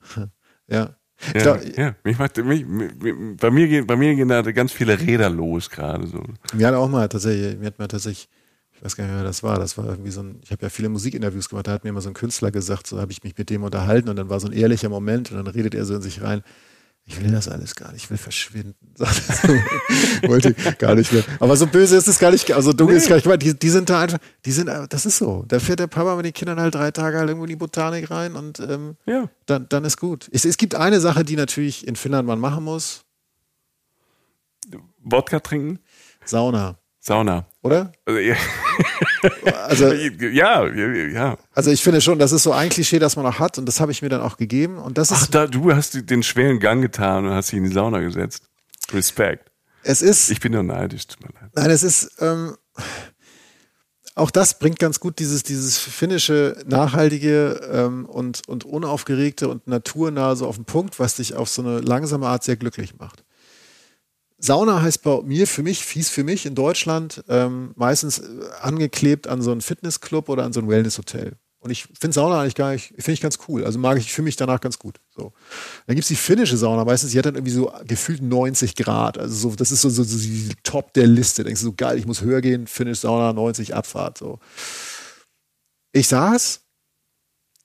ja. 0.66 0.96
Ja, 1.34 1.42
glaub, 1.42 1.76
ja. 1.76 1.94
Mich 2.04 2.18
macht, 2.18 2.36
mich, 2.38 2.66
mich, 2.66 2.90
bei, 3.36 3.50
mir 3.50 3.68
gehen, 3.68 3.86
bei 3.86 3.96
mir 3.96 4.14
gehen 4.14 4.28
da 4.28 4.42
ganz 4.42 4.72
viele 4.72 4.98
Räder 4.98 5.30
los 5.30 5.70
gerade 5.70 6.06
so. 6.06 6.22
Mir 6.52 6.66
hat 6.66 6.74
auch 6.74 6.88
mal 6.88 7.08
tatsächlich, 7.08 7.58
mir 7.58 7.66
hat 7.66 7.78
mal 7.78 7.88
tatsächlich, 7.88 8.28
ich 8.72 8.84
weiß 8.84 8.96
gar 8.96 9.04
nicht 9.04 9.12
mehr, 9.12 9.22
wer 9.22 9.28
das 9.28 9.42
war, 9.42 9.58
das 9.58 9.78
war 9.78 9.86
irgendwie 9.86 10.10
so 10.10 10.22
ein, 10.22 10.40
ich 10.42 10.50
habe 10.50 10.62
ja 10.62 10.68
viele 10.68 10.88
Musikinterviews 10.88 11.48
gemacht, 11.48 11.68
da 11.68 11.72
hat 11.72 11.84
mir 11.84 11.92
mal 11.92 12.00
so 12.00 12.10
ein 12.10 12.14
Künstler 12.14 12.50
gesagt, 12.50 12.86
so 12.86 13.00
habe 13.00 13.12
ich 13.12 13.22
mich 13.22 13.36
mit 13.38 13.50
dem 13.50 13.62
unterhalten 13.62 14.08
und 14.08 14.16
dann 14.16 14.28
war 14.28 14.40
so 14.40 14.48
ein 14.48 14.52
ehrlicher 14.52 14.88
Moment 14.88 15.30
und 15.30 15.36
dann 15.36 15.46
redet 15.46 15.74
er 15.74 15.84
so 15.84 15.94
in 15.94 16.02
sich 16.02 16.22
rein, 16.22 16.42
ich 17.04 17.20
will 17.20 17.30
das 17.32 17.48
alles 17.48 17.74
gar 17.74 17.92
nicht, 17.92 18.04
ich 18.04 18.10
will 18.10 18.16
verschwinden. 18.18 18.76
Er. 20.22 20.28
Wollte 20.28 20.54
gar 20.78 20.94
nicht 20.94 21.12
mehr. 21.12 21.24
Aber 21.40 21.56
so 21.56 21.66
böse 21.66 21.96
ist 21.96 22.06
es 22.06 22.18
gar 22.18 22.30
nicht, 22.30 22.52
also 22.52 22.72
dunkel 22.72 22.96
ist 22.96 23.08
gar 23.08 23.16
nicht 23.16 23.24
gemeint. 23.24 23.42
Die, 23.42 23.58
die 23.58 23.70
sind 23.70 23.90
da 23.90 24.00
einfach, 24.00 24.18
die 24.44 24.52
sind, 24.52 24.68
das 24.88 25.04
ist 25.06 25.18
so. 25.18 25.44
Da 25.48 25.58
fährt 25.58 25.80
der 25.80 25.88
Papa 25.88 26.14
mit 26.16 26.24
den 26.26 26.32
Kindern 26.32 26.60
halt 26.60 26.74
drei 26.74 26.90
Tage 26.92 27.18
halt 27.18 27.28
irgendwo 27.28 27.44
in 27.44 27.50
die 27.50 27.56
Botanik 27.56 28.10
rein 28.10 28.36
und 28.36 28.60
ähm, 28.60 28.96
Ja. 29.06 29.28
dann, 29.46 29.68
dann 29.68 29.84
ist 29.84 29.96
gut. 29.98 30.28
Es, 30.32 30.44
es 30.44 30.56
gibt 30.56 30.74
eine 30.76 31.00
Sache, 31.00 31.24
die 31.24 31.34
natürlich 31.36 31.86
in 31.86 31.96
Finnland 31.96 32.26
man 32.28 32.38
machen 32.38 32.62
muss. 32.64 33.04
Wodka 35.04 35.40
trinken, 35.40 35.80
Sauna, 36.24 36.78
Sauna. 37.04 37.46
oder? 37.62 37.90
Also, 38.06 38.20
ja, 38.20 38.36
Also 39.66 39.92
ja, 40.20 40.66
ja, 40.66 40.86
ja. 41.08 41.36
Also 41.52 41.70
ich 41.72 41.82
finde 41.82 42.00
schon, 42.00 42.20
das 42.20 42.30
ist 42.30 42.44
so 42.44 42.52
ein 42.52 42.68
Klischee, 42.68 43.00
das 43.00 43.16
man 43.16 43.26
auch 43.26 43.40
hat 43.40 43.58
und 43.58 43.66
das 43.66 43.80
habe 43.80 43.90
ich 43.90 44.02
mir 44.02 44.08
dann 44.08 44.20
auch 44.20 44.36
gegeben 44.36 44.78
und 44.78 44.98
das 44.98 45.10
Ach, 45.10 45.22
ist, 45.22 45.34
da, 45.34 45.46
du 45.48 45.74
hast 45.74 46.08
den 46.10 46.22
schweren 46.22 46.60
Gang 46.60 46.80
getan 46.80 47.26
und 47.26 47.32
hast 47.32 47.50
dich 47.50 47.58
in 47.58 47.64
die 47.64 47.72
Sauna 47.72 47.98
gesetzt. 48.00 48.44
Respekt. 48.92 49.50
es 49.82 50.00
ist, 50.00 50.30
Ich 50.30 50.38
bin 50.40 50.52
nur 50.52 50.62
neidisch, 50.62 51.08
tut 51.08 51.20
mir 51.24 51.30
leid. 51.40 51.50
nein, 51.54 51.70
es 51.70 51.82
ist, 51.82 52.12
ähm, 52.20 52.56
auch 54.14 54.30
das 54.30 54.58
bringt 54.60 54.78
ganz 54.78 55.00
gut 55.00 55.18
dieses, 55.18 55.42
dieses 55.42 55.78
finnische, 55.78 56.62
nachhaltige 56.66 57.60
ähm, 57.72 58.04
und, 58.06 58.46
und 58.46 58.64
unaufgeregte 58.64 59.48
und 59.48 59.66
naturnahe 59.66 60.36
so 60.36 60.46
auf 60.46 60.56
den 60.56 60.66
Punkt, 60.66 60.98
was 61.00 61.16
dich 61.16 61.34
auf 61.34 61.48
so 61.48 61.62
eine 61.62 61.80
langsame 61.80 62.26
Art 62.28 62.44
sehr 62.44 62.56
glücklich 62.56 62.96
macht. 62.98 63.24
Sauna 64.44 64.82
heißt 64.82 65.02
bei 65.02 65.22
mir, 65.22 65.46
für 65.46 65.62
mich, 65.62 65.84
fies 65.84 66.10
für 66.10 66.24
mich 66.24 66.46
in 66.46 66.56
Deutschland, 66.56 67.22
ähm, 67.28 67.72
meistens 67.76 68.18
äh, 68.18 68.24
angeklebt 68.60 69.28
an 69.28 69.40
so 69.40 69.52
einen 69.52 69.60
Fitnessclub 69.60 70.28
oder 70.28 70.42
an 70.42 70.52
so 70.52 70.60
ein 70.60 70.68
Wellnesshotel. 70.68 71.36
Und 71.60 71.70
ich 71.70 71.84
finde 71.84 72.12
Sauna 72.12 72.40
eigentlich 72.40 72.56
gar 72.56 72.72
nicht, 72.72 72.88
finde 72.88 73.12
ich 73.12 73.20
ganz 73.20 73.38
cool. 73.46 73.64
Also 73.64 73.78
mag 73.78 73.96
ich, 73.96 74.06
ich 74.06 74.12
fühle 74.12 74.24
mich 74.24 74.34
danach 74.34 74.60
ganz 74.60 74.80
gut. 74.80 74.98
So. 75.10 75.32
Dann 75.86 75.94
gibt 75.94 76.02
es 76.02 76.08
die 76.08 76.16
finnische 76.16 76.56
Sauna, 76.56 76.84
meistens, 76.84 77.12
die 77.12 77.18
hat 77.18 77.26
dann 77.26 77.36
irgendwie 77.36 77.52
so 77.52 77.72
gefühlt 77.86 78.20
90 78.20 78.74
Grad. 78.74 79.16
Also 79.16 79.50
so, 79.50 79.54
das 79.54 79.70
ist 79.70 79.82
so, 79.82 79.88
so, 79.88 80.02
so 80.02 80.18
die 80.18 80.50
Top 80.64 80.92
der 80.94 81.06
Liste. 81.06 81.44
Denkst 81.44 81.60
du 81.60 81.66
so, 81.66 81.74
geil, 81.76 81.96
ich 81.96 82.06
muss 82.06 82.22
höher 82.22 82.40
gehen, 82.40 82.66
finnisch 82.66 82.98
Sauna, 82.98 83.32
90 83.32 83.76
Abfahrt. 83.76 84.18
So. 84.18 84.40
Ich 85.92 86.08
saß 86.08 86.62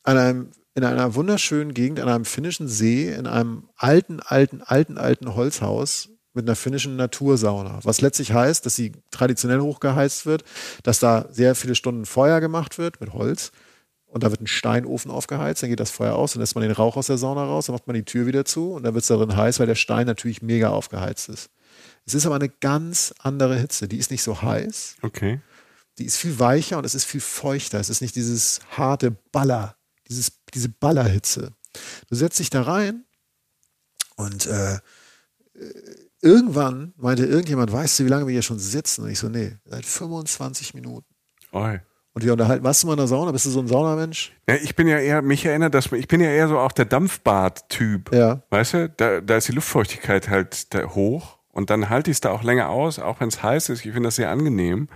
an 0.03 0.17
einem, 0.17 0.51
in 0.75 0.84
einer 0.84 1.15
wunderschönen 1.15 1.73
Gegend, 1.73 1.99
an 1.99 2.07
einem 2.07 2.25
finnischen 2.25 2.67
See, 2.67 3.11
in 3.11 3.25
einem 3.25 3.67
alten, 3.78 4.19
alten, 4.19 4.61
alten, 4.61 4.99
alten 4.99 5.34
Holzhaus 5.34 6.09
mit 6.38 6.47
einer 6.47 6.55
finnischen 6.55 6.95
Natursauna. 6.95 7.79
Was 7.83 7.99
letztlich 8.01 8.31
heißt, 8.31 8.65
dass 8.65 8.75
sie 8.75 8.93
traditionell 9.11 9.59
hochgeheizt 9.59 10.25
wird, 10.25 10.43
dass 10.83 10.99
da 10.99 11.25
sehr 11.31 11.53
viele 11.55 11.75
Stunden 11.75 12.05
Feuer 12.05 12.39
gemacht 12.39 12.77
wird 12.77 13.01
mit 13.01 13.13
Holz. 13.13 13.51
Und 14.05 14.23
da 14.23 14.31
wird 14.31 14.39
ein 14.39 14.47
Steinofen 14.47 15.11
aufgeheizt, 15.11 15.61
dann 15.61 15.69
geht 15.69 15.81
das 15.81 15.91
Feuer 15.91 16.15
aus, 16.15 16.31
dann 16.31 16.39
lässt 16.39 16.55
man 16.55 16.61
den 16.61 16.71
Rauch 16.71 16.95
aus 16.95 17.07
der 17.07 17.17
Sauna 17.17 17.43
raus, 17.43 17.65
dann 17.65 17.73
macht 17.73 17.88
man 17.88 17.93
die 17.95 18.05
Tür 18.05 18.25
wieder 18.25 18.45
zu 18.45 18.71
und 18.71 18.83
dann 18.83 18.93
wird 18.93 19.01
es 19.01 19.09
darin 19.09 19.35
heiß, 19.35 19.59
weil 19.59 19.67
der 19.67 19.75
Stein 19.75 20.07
natürlich 20.07 20.41
mega 20.41 20.69
aufgeheizt 20.69 21.27
ist. 21.27 21.49
Es 22.05 22.13
ist 22.13 22.25
aber 22.25 22.35
eine 22.35 22.47
ganz 22.47 23.13
andere 23.19 23.57
Hitze. 23.57 23.89
Die 23.89 23.97
ist 23.97 24.09
nicht 24.09 24.23
so 24.23 24.41
heiß, 24.41 24.95
Okay. 25.01 25.41
die 25.97 26.05
ist 26.05 26.15
viel 26.17 26.39
weicher 26.39 26.77
und 26.77 26.85
es 26.85 26.95
ist 26.95 27.03
viel 27.03 27.19
feuchter. 27.19 27.81
Es 27.81 27.89
ist 27.89 27.99
nicht 28.01 28.15
dieses 28.15 28.61
harte 28.77 29.11
Baller, 29.33 29.75
dieses, 30.07 30.31
diese 30.53 30.69
Ballerhitze. 30.69 31.51
Du 32.09 32.15
setzt 32.15 32.39
dich 32.39 32.49
da 32.49 32.61
rein 32.61 33.03
und 34.15 34.45
äh, 34.47 34.79
irgendwann 36.22 36.93
meinte 36.97 37.26
irgendjemand, 37.26 37.72
weißt 37.72 37.99
du, 37.99 38.05
wie 38.05 38.09
lange 38.09 38.28
wir 38.28 38.34
hier 38.34 38.41
schon 38.41 38.59
sitzen? 38.59 39.03
Und 39.03 39.09
ich 39.09 39.20
so, 39.20 39.30
nee, 39.30 39.57
seit 39.65 39.86
25 39.86 40.74
Minuten. 40.74 41.07
Oi. 41.51 41.80
Und 42.13 42.24
wir 42.24 42.32
unterhalten, 42.32 42.63
warst 42.63 42.82
du 42.82 42.88
mal 42.88 42.93
in 42.93 42.97
der 42.97 43.07
Sauna? 43.07 43.32
Bist 43.32 43.45
du 43.45 43.51
so 43.51 43.59
ein 43.59 43.68
Saunamensch? 43.68 44.34
Ja, 44.49 44.55
ich 44.55 44.76
bin 44.76 44.88
ja 44.88 44.97
eher, 44.97 45.22
mich 45.22 45.45
erinnert 45.45 45.76
das, 45.76 45.91
ich 45.91 46.07
bin 46.07 46.20
ja 46.20 46.30
eher 46.30 46.47
so 46.47 46.57
auch 46.57 46.72
der 46.72 46.86
Dampfbad-Typ. 46.86 48.11
Ja. 48.11 48.41
Weißt 48.49 48.74
du, 48.74 48.89
da, 48.89 49.22
da 49.22 49.38
ist 49.38 49.47
die 49.47 49.51
Luftfeuchtigkeit 49.51 50.28
halt 50.28 50.68
hoch 50.95 51.38
und 51.51 51.70
dann 51.70 51.89
halte 51.89 52.09
ich 52.09 52.18
es 52.18 52.22
da 52.22 52.32
auch 52.32 52.41
länger 52.41 52.70
aus, 52.70 52.97
auch 52.97 53.20
wenn 53.20 53.28
es 53.28 53.43
heiß 53.43 53.70
ist. 53.70 53.86
Ich 53.86 53.91
finde 53.91 54.07
das 54.07 54.15
sehr 54.15 54.32
angenehm. 54.32 54.88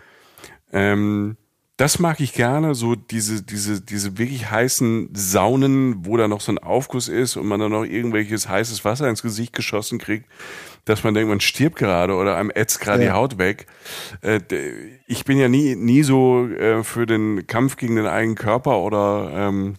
Ähm, 0.73 1.37
das 1.77 1.97
mag 1.97 2.19
ich 2.19 2.33
gerne, 2.33 2.75
so 2.75 2.95
diese, 2.95 3.41
diese, 3.41 3.81
diese 3.81 4.17
wirklich 4.17 4.51
heißen 4.51 5.09
Saunen, 5.13 6.05
wo 6.05 6.17
da 6.17 6.27
noch 6.27 6.41
so 6.41 6.51
ein 6.51 6.59
Aufguss 6.59 7.07
ist 7.07 7.37
und 7.37 7.47
man 7.47 7.59
dann 7.59 7.71
noch 7.71 7.85
irgendwelches 7.85 8.47
heißes 8.47 8.85
Wasser 8.85 9.09
ins 9.09 9.23
Gesicht 9.23 9.53
geschossen 9.53 9.97
kriegt, 9.97 10.27
dass 10.85 11.03
man 11.03 11.13
denkt, 11.13 11.29
man 11.29 11.39
stirbt 11.41 11.75
gerade 11.77 12.13
oder 12.15 12.35
einem 12.37 12.51
ätzt 12.53 12.79
gerade 12.79 13.03
Ja. 13.03 13.09
die 13.11 13.15
Haut 13.15 13.37
weg. 13.37 13.67
Äh, 14.21 14.39
ich 15.07 15.25
bin 15.25 15.37
ja 15.37 15.47
nie, 15.47 15.75
nie 15.75 16.03
so 16.03 16.47
äh, 16.47 16.83
für 16.83 17.05
den 17.05 17.45
Kampf 17.47 17.77
gegen 17.77 17.95
den 17.95 18.07
eigenen 18.07 18.35
Körper 18.35 18.79
oder 18.79 19.31
ähm, 19.33 19.75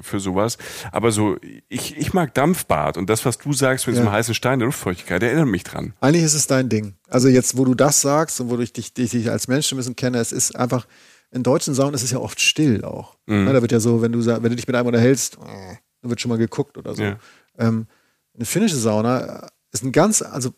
für 0.00 0.20
sowas. 0.20 0.56
Aber 0.90 1.12
so, 1.12 1.36
ich, 1.68 1.96
ich 1.98 2.14
mag 2.14 2.32
Dampfbad 2.34 2.96
und 2.96 3.10
das, 3.10 3.24
was 3.26 3.36
du 3.38 3.52
sagst 3.52 3.86
mit 3.86 3.94
Ja. 3.96 4.02
diesem 4.02 4.12
heißen 4.12 4.34
Stein 4.34 4.58
der 4.58 4.66
Luftfeuchtigkeit, 4.66 5.22
erinnert 5.22 5.48
mich 5.48 5.64
dran. 5.64 5.92
Eigentlich 6.00 6.24
ist 6.24 6.34
es 6.34 6.46
dein 6.46 6.68
Ding. 6.70 6.94
Also 7.08 7.28
jetzt, 7.28 7.58
wo 7.58 7.64
du 7.66 7.74
das 7.74 8.00
sagst 8.00 8.40
und 8.40 8.48
wo 8.50 8.58
ich 8.58 8.72
dich, 8.72 8.94
dich, 8.94 9.10
dich 9.10 9.30
als 9.30 9.48
Mensch 9.48 9.70
ein 9.72 9.76
bisschen 9.76 9.96
kenne, 9.96 10.18
es 10.18 10.32
ist 10.32 10.56
einfach, 10.56 10.86
in 11.30 11.42
deutschen 11.42 11.74
Saunen 11.74 11.94
ist 11.94 12.02
es 12.02 12.10
ja 12.10 12.18
oft 12.18 12.40
still 12.40 12.84
auch. 12.84 13.16
Mhm. 13.26 13.44
Ne, 13.44 13.52
da 13.52 13.60
wird 13.62 13.72
ja 13.72 13.80
so, 13.80 14.00
wenn 14.02 14.12
du, 14.12 14.24
wenn 14.24 14.42
du 14.42 14.56
dich 14.56 14.66
mit 14.66 14.76
einem 14.76 14.86
unterhältst, 14.86 15.36
dann 15.38 16.10
wird 16.10 16.20
schon 16.20 16.28
mal 16.30 16.38
geguckt 16.38 16.76
oder 16.78 16.94
so. 16.94 17.02
Ja. 17.02 17.16
Ähm, 17.58 17.86
eine 18.34 18.44
finnische 18.46 18.76
Sauna 18.76 19.46
ist 19.72 19.82
ein 19.82 19.92
ganz, 19.92 20.22
also 20.22 20.54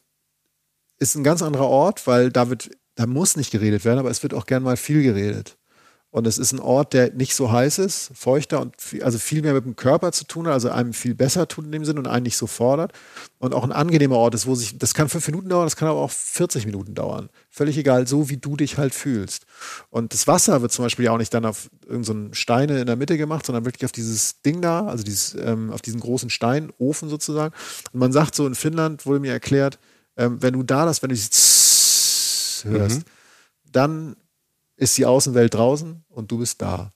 ist 0.98 1.14
ein 1.14 1.24
ganz 1.24 1.42
anderer 1.42 1.68
Ort, 1.68 2.06
weil 2.06 2.30
da 2.30 2.50
wird, 2.50 2.70
da 2.94 3.06
muss 3.06 3.36
nicht 3.36 3.50
geredet 3.50 3.84
werden, 3.84 3.98
aber 3.98 4.10
es 4.10 4.22
wird 4.22 4.34
auch 4.34 4.46
gern 4.46 4.62
mal 4.62 4.76
viel 4.76 5.02
geredet. 5.02 5.58
Und 6.14 6.28
es 6.28 6.38
ist 6.38 6.52
ein 6.52 6.60
Ort, 6.60 6.92
der 6.92 7.12
nicht 7.12 7.34
so 7.34 7.50
heiß 7.50 7.80
ist, 7.80 8.12
feuchter 8.14 8.60
und 8.60 8.80
viel, 8.80 9.02
also 9.02 9.18
viel 9.18 9.42
mehr 9.42 9.52
mit 9.52 9.64
dem 9.64 9.74
Körper 9.74 10.12
zu 10.12 10.24
tun 10.24 10.46
hat, 10.46 10.52
also 10.52 10.70
einem 10.70 10.92
viel 10.92 11.12
besser 11.12 11.48
tut 11.48 11.64
in 11.64 11.72
dem 11.72 11.84
Sinn 11.84 11.98
und 11.98 12.06
einen 12.06 12.22
nicht 12.22 12.36
so 12.36 12.46
fordert. 12.46 12.92
Und 13.40 13.52
auch 13.52 13.64
ein 13.64 13.72
angenehmer 13.72 14.14
Ort 14.14 14.36
ist, 14.36 14.46
wo 14.46 14.54
sich, 14.54 14.78
das 14.78 14.94
kann 14.94 15.08
fünf 15.08 15.26
Minuten 15.26 15.48
dauern, 15.48 15.66
das 15.66 15.74
kann 15.74 15.88
aber 15.88 15.98
auch 15.98 16.12
40 16.12 16.66
Minuten 16.66 16.94
dauern. 16.94 17.30
Völlig 17.50 17.76
egal, 17.78 18.06
so 18.06 18.30
wie 18.30 18.36
du 18.36 18.56
dich 18.56 18.78
halt 18.78 18.94
fühlst. 18.94 19.46
Und 19.90 20.12
das 20.12 20.28
Wasser 20.28 20.62
wird 20.62 20.70
zum 20.70 20.84
Beispiel 20.84 21.06
ja 21.06 21.10
auch 21.10 21.18
nicht 21.18 21.34
dann 21.34 21.44
auf 21.44 21.68
irgendeinen 21.84 22.28
so 22.28 22.34
Steine 22.34 22.78
in 22.78 22.86
der 22.86 22.94
Mitte 22.94 23.18
gemacht, 23.18 23.44
sondern 23.44 23.64
wirklich 23.64 23.84
auf 23.84 23.90
dieses 23.90 24.40
Ding 24.40 24.62
da, 24.62 24.86
also 24.86 25.02
dieses, 25.02 25.34
ähm, 25.34 25.72
auf 25.72 25.82
diesen 25.82 25.98
großen 25.98 26.30
Steinofen 26.30 27.08
sozusagen. 27.08 27.52
Und 27.92 27.98
man 27.98 28.12
sagt 28.12 28.36
so 28.36 28.46
in 28.46 28.54
Finnland, 28.54 29.04
wurde 29.04 29.18
mir 29.18 29.32
erklärt, 29.32 29.80
ähm, 30.16 30.40
wenn 30.40 30.52
du 30.52 30.62
da 30.62 30.86
das, 30.86 31.02
wenn 31.02 31.08
du 31.08 31.16
dieses 31.16 32.62
hörst, 32.68 33.02
dann 33.72 34.14
ist 34.76 34.96
die 34.98 35.06
Außenwelt 35.06 35.54
draußen 35.54 36.04
und 36.08 36.30
du 36.30 36.38
bist 36.38 36.60
da. 36.62 36.90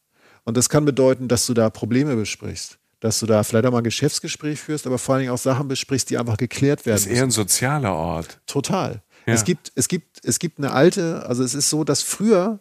Und 0.45 0.57
das 0.57 0.69
kann 0.69 0.85
bedeuten, 0.85 1.29
dass 1.29 1.47
du 1.47 1.55
da 1.55 1.71
Probleme 1.71 2.17
besprichst, 2.17 2.79
dass 3.01 3.21
du 3.21 3.27
da 3.27 3.43
vielleicht 3.43 3.67
auch 3.67 3.73
mal 3.73 3.79
ein 3.79 3.85
Geschäftsgespräch 3.85 4.59
führst, 4.59 4.87
aber 4.87 4.99
vor 4.99 5.15
allen 5.15 5.23
Dingen 5.23 5.33
auch 5.33 5.39
Sachen 5.39 5.69
besprichst, 5.69 6.11
die 6.11 6.19
einfach 6.19 6.37
geklärt 6.37 6.87
werden 6.87 6.97
Das 6.97 7.07
ist 7.07 7.13
eher 7.13 7.25
ein 7.25 7.31
sozialer 7.31 7.95
Ort. 7.95 8.41
Total. 8.47 9.03
Ja. 9.27 9.35
Es, 9.35 9.45
gibt, 9.45 9.73
es, 9.75 9.89
gibt, 9.89 10.25
es 10.25 10.39
gibt 10.39 10.59
eine 10.59 10.73
alte, 10.73 11.27
also 11.27 11.43
es 11.45 11.55
ist 11.55 11.69
so, 11.69 11.85
dass 11.85 12.03
früher 12.03 12.61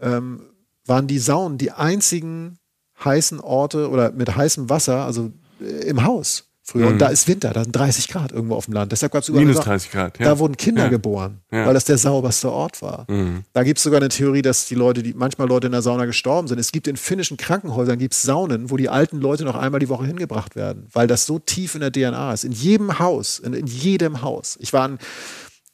ähm, 0.00 0.42
waren 0.86 1.06
die 1.06 1.18
Saunen 1.18 1.58
die 1.58 1.72
einzigen 1.72 2.58
heißen 3.04 3.40
Orte 3.40 3.90
oder 3.90 4.12
mit 4.12 4.36
heißem 4.36 4.70
Wasser, 4.70 5.04
also 5.04 5.32
äh, 5.60 5.88
im 5.88 6.04
Haus 6.04 6.53
früher. 6.66 6.88
Und 6.88 6.98
da 6.98 7.08
ist 7.08 7.28
Winter, 7.28 7.52
da 7.52 7.62
sind 7.62 7.76
30 7.76 8.08
Grad 8.08 8.32
irgendwo 8.32 8.54
auf 8.56 8.64
dem 8.64 8.74
Land. 8.74 8.90
Deshalb 8.90 9.12
gab 9.12 9.22
es 9.22 9.28
überall 9.28 9.44
Minus 9.44 9.58
eine 9.58 9.64
Sau- 9.64 9.70
30 9.70 9.90
Grad, 9.92 10.18
ja. 10.18 10.24
Da 10.24 10.38
wurden 10.38 10.56
Kinder 10.56 10.84
Ja. 10.84 10.88
geboren, 10.88 11.42
Ja. 11.52 11.66
weil 11.66 11.74
das 11.74 11.84
der 11.84 11.98
sauberste 11.98 12.50
Ort 12.50 12.80
war. 12.82 13.06
Da 13.52 13.62
gibt 13.62 13.78
es 13.78 13.84
sogar 13.84 14.00
eine 14.00 14.08
Theorie, 14.08 14.42
dass 14.42 14.66
die 14.66 14.74
Leute, 14.74 15.02
die 15.02 15.12
manchmal 15.14 15.46
Leute 15.46 15.66
in 15.66 15.72
der 15.72 15.82
Sauna 15.82 16.06
gestorben 16.06 16.48
sind. 16.48 16.58
Es 16.58 16.72
gibt 16.72 16.88
in 16.88 16.96
finnischen 16.96 17.36
Krankenhäusern 17.36 17.98
gibt's 17.98 18.22
Saunen, 18.22 18.70
wo 18.70 18.76
die 18.76 18.88
alten 18.88 19.20
Leute 19.20 19.44
noch 19.44 19.56
einmal 19.56 19.78
die 19.80 19.88
Woche 19.90 20.06
hingebracht 20.06 20.56
werden, 20.56 20.86
weil 20.92 21.06
das 21.06 21.26
so 21.26 21.38
tief 21.38 21.74
in 21.74 21.82
der 21.82 21.92
DNA 21.92 22.32
ist. 22.32 22.44
In 22.44 22.52
jedem 22.52 22.98
Haus, 22.98 23.38
in, 23.38 23.52
in 23.52 23.66
jedem 23.66 24.22
Haus. 24.22 24.56
Ich 24.60 24.72
war 24.72 24.82
an, 24.84 24.98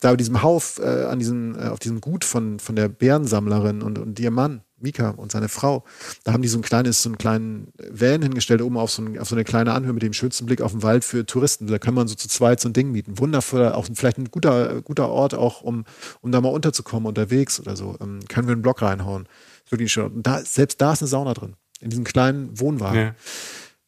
da 0.01 0.11
bei 0.11 0.16
diesem 0.16 0.43
Hauf, 0.43 0.80
äh, 0.82 1.05
an 1.05 1.18
diesem, 1.18 1.55
äh, 1.59 1.68
auf 1.68 1.78
diesem 1.78 2.01
Gut 2.01 2.24
von, 2.24 2.59
von 2.59 2.74
der 2.74 2.88
Bärensammlerin 2.88 3.82
und, 3.82 3.99
und 3.99 4.18
ihr 4.18 4.30
Mann, 4.30 4.62
Mika 4.81 5.11
und 5.11 5.33
seine 5.33 5.49
Frau, 5.49 5.85
da 6.24 6.33
haben 6.33 6.43
die 6.43 6.49
so 6.49 6.59
ein 6.59 6.62
kleines, 6.62 7.03
so 7.03 7.09
einen 7.09 7.18
kleinen 7.18 7.72
Van 7.91 8.22
hingestellt, 8.22 8.62
oben 8.62 8.76
auf 8.76 8.91
so, 8.91 9.03
ein, 9.03 9.18
auf 9.18 9.28
so 9.28 9.35
eine 9.35 9.45
kleine 9.45 9.72
Anhöhe 9.72 9.93
mit 9.93 10.03
dem 10.03 10.12
schönsten 10.12 10.47
Blick 10.47 10.61
auf 10.61 10.72
den 10.72 10.83
Wald 10.83 11.05
für 11.05 11.26
Touristen. 11.26 11.66
Da 11.66 11.78
kann 11.78 11.95
man 11.95 12.09
so 12.09 12.14
zu 12.14 12.28
zweit 12.28 12.61
so 12.61 12.68
ein 12.68 12.72
Ding 12.72 12.91
mieten. 12.93 13.18
Wundervoller, 13.18 13.76
auch 13.76 13.87
vielleicht 13.93 14.18
ein 14.18 14.31
guter, 14.31 14.83
guter 14.83 15.09
Ort 15.09 15.35
auch, 15.35 15.62
um, 15.62 15.85
um 16.20 16.33
da 16.33 16.41
mal 16.41 16.49
unterzukommen 16.49 17.07
unterwegs 17.07 17.61
oder 17.61 17.76
so. 17.76 17.97
Ähm, 18.01 18.20
können 18.28 18.47
wir 18.49 18.53
einen 18.53 18.62
Block 18.62 18.83
reinhauen. 18.83 19.28
Wirklich 19.68 19.93
schön. 19.93 20.12
Und 20.12 20.26
da, 20.26 20.41
selbst 20.45 20.81
da 20.81 20.93
ist 20.93 21.03
eine 21.03 21.09
Sauna 21.09 21.35
drin. 21.35 21.55
In 21.81 21.91
diesem 21.91 22.05
kleinen 22.05 22.59
Wohnwagen 22.61 23.01
Ja. 23.01 23.14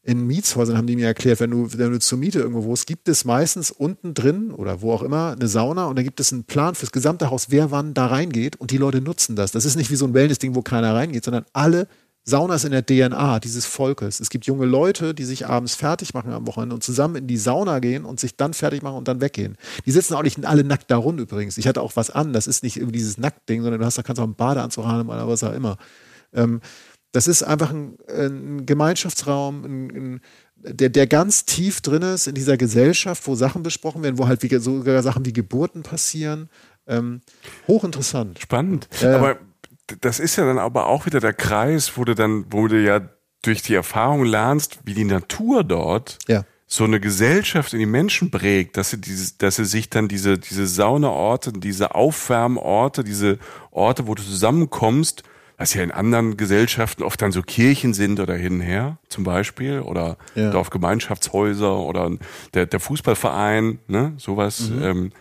In 0.05 0.27
Mietshäusern 0.27 0.77
haben 0.77 0.89
die 0.89 0.97
mir 0.97 1.07
erklärt, 1.07 1.39
wenn 1.39 1.53
du, 1.53 1.73
wenn 1.73 1.93
du 1.93 2.01
zur 2.01 2.19
Miete 2.19 2.41
irgendwo 2.41 2.65
wohnst, 2.65 2.89
gibt 2.89 3.09
es 3.09 3.25
meistens 3.25 3.71
unten 3.71 4.15
drin 4.15 4.51
oder 4.51 4.83
wo 4.83 4.93
auch 4.93 5.03
immer 5.03 5.33
eine 5.33 5.47
Sauna 5.47 5.87
und 5.87 5.97
dann 5.97 6.05
gibt 6.05 6.19
es 6.19 6.33
einen 6.33 6.45
Plan 6.45 6.75
fürs 6.75 6.91
gesamte 6.91 7.31
Haus, 7.31 7.47
wer 7.51 7.71
wann 7.71 7.95
da 7.95 8.07
reingeht 8.07 8.57
und 8.57 8.73
die 8.73 8.79
Leute 8.79 9.01
nutzen 9.01 9.37
das. 9.37 9.53
Das 9.53 9.65
ist 9.65 9.77
nicht 9.77 9.91
wie 9.91 9.97
so 9.97 10.07
ein 10.07 10.15
Wellness-Ding, 10.15 10.57
wo 10.57 10.63
keiner 10.63 10.95
reingeht, 10.95 11.25
sondern 11.25 11.45
alle 11.53 11.87
Sauna 12.25 12.55
ist 12.57 12.65
in 12.65 12.73
der 12.73 12.87
DNA 12.87 13.41
dieses 13.41 13.67
Volkes. 13.67 14.19
Es 14.21 14.31
gibt 14.31 14.47
junge 14.47 14.65
Leute, 14.65 15.15
die 15.15 15.25
sich 15.25 15.47
abends 15.47 15.75
fertig 15.75 16.15
machen 16.15 16.33
am 16.33 16.47
Wochenende 16.49 16.75
und 16.75 16.83
zusammen 16.83 17.17
in 17.17 17.27
die 17.27 17.37
Sauna 17.37 17.79
gehen 17.79 18.05
und 18.05 18.19
sich 18.19 18.37
dann 18.37 18.55
fertig 18.55 18.83
machen 18.83 18.97
und 18.97 19.09
dann 19.09 19.21
weggehen. 19.21 19.57
Die 19.87 19.91
sitzen 19.93 20.15
auch 20.15 20.23
nicht 20.23 20.45
alle 20.45 20.63
nackt 20.65 20.91
da 20.91 20.97
rund 20.97 21.21
übrigens. 21.21 21.59
Ich 21.59 21.67
hatte 21.67 21.81
auch 21.81 21.97
was 21.97 22.11
an. 22.11 22.33
Das 22.33 22.47
ist 22.47 22.63
nicht 22.63 22.77
irgendwie 22.77 22.99
dieses 22.99 23.19
Nacktding, 23.19 23.63
sondern 23.63 23.81
du 23.81 23.87
hast 23.87 23.99
da 23.99 24.03
kannst 24.03 24.21
auch 24.21 24.25
einen 24.25 24.37
Badeanzug 24.37 24.85
haben 24.85 25.09
oder 25.09 25.27
was 25.27 25.43
auch 25.43 25.53
immer. 25.53 25.79
Ähm, 26.33 26.61
das 27.13 27.27
ist 27.27 27.43
einfach 27.43 27.71
ein, 27.71 27.97
ein 28.09 28.67
Gemeinschaftsraum, 28.67 29.65
ein, 29.65 29.91
ein, 29.91 30.21
der, 30.57 30.89
der 30.89 31.07
ganz 31.07 31.45
tief 31.45 31.81
drin 31.81 32.03
ist 32.03 32.27
in 32.27 32.35
dieser 32.35 32.57
Gesellschaft, 32.57 33.27
wo 33.27 33.35
Sachen 33.35 33.63
besprochen 33.63 34.03
werden, 34.03 34.19
wo 34.19 34.27
halt 34.27 34.43
wie, 34.43 34.59
sogar 34.59 35.03
Sachen 35.03 35.25
wie 35.25 35.33
Geburten 35.33 35.83
passieren. 35.83 36.49
Ähm, 36.87 37.21
hochinteressant. 37.69 38.41
Spannend. 38.41 38.89
Äh, 39.01 39.07
Aber 39.07 39.39
das 40.01 40.21
ist 40.21 40.37
ja 40.37 40.47
dann 40.47 40.59
aber 40.59 40.87
auch 40.87 41.07
wieder 41.07 41.21
der 41.21 41.35
Kreis, 41.35 41.97
wo 41.97 42.05
du 42.05 42.15
dann, 42.15 42.47
wo 42.51 42.67
du 42.67 42.81
ja 42.81 43.09
durch 43.43 43.63
die 43.63 43.75
Erfahrung 43.75 44.25
lernst, 44.25 44.79
wie 44.85 44.95
die 44.95 45.05
Natur 45.05 45.65
dort 45.65 46.19
ja. 46.29 46.45
so 46.67 46.85
eine 46.85 47.01
Gesellschaft 47.01 47.73
in 47.73 47.81
die 47.81 47.87
Menschen 47.87 48.31
prägt, 48.31 48.77
dass 48.77 48.91
sie 48.91 49.01
dieses, 49.01 49.37
dass 49.37 49.57
sie 49.57 49.65
sich 49.65 49.91
dann 49.91 50.09
diese, 50.09 50.39
diese 50.39 50.67
Saunaorte, 50.67 51.53
diese 51.53 51.95
Aufwärmorte, 51.95 53.05
diese 53.05 53.39
Orte, 53.71 54.07
wo 54.07 54.15
du 54.15 54.23
zusammenkommst, 54.23 55.25
was 55.63 55.75
ja 55.75 55.83
in 55.83 55.93
anderen 55.93 56.37
Gesellschaften 56.37 57.05
oft 57.05 57.23
dann 57.23 57.31
so 57.31 57.41
Kirchen 57.41 57.95
sind 57.95 58.19
oder 58.19 58.35
hin 58.35 58.55
und 58.55 58.61
her, 58.63 58.99
zum 59.09 59.23
Beispiel, 59.23 59.81
oder 59.81 60.19
ja. 60.35 60.51
Dorfgemeinschaftshäuser 60.51 61.79
oder 61.79 62.11
der, 62.53 62.67
der 62.67 62.81
Fußballverein, 62.81 63.79
ne, 63.87 64.13
sowas. 64.17 64.71
Mhm. 64.71 64.83
Ähm, 64.83 65.13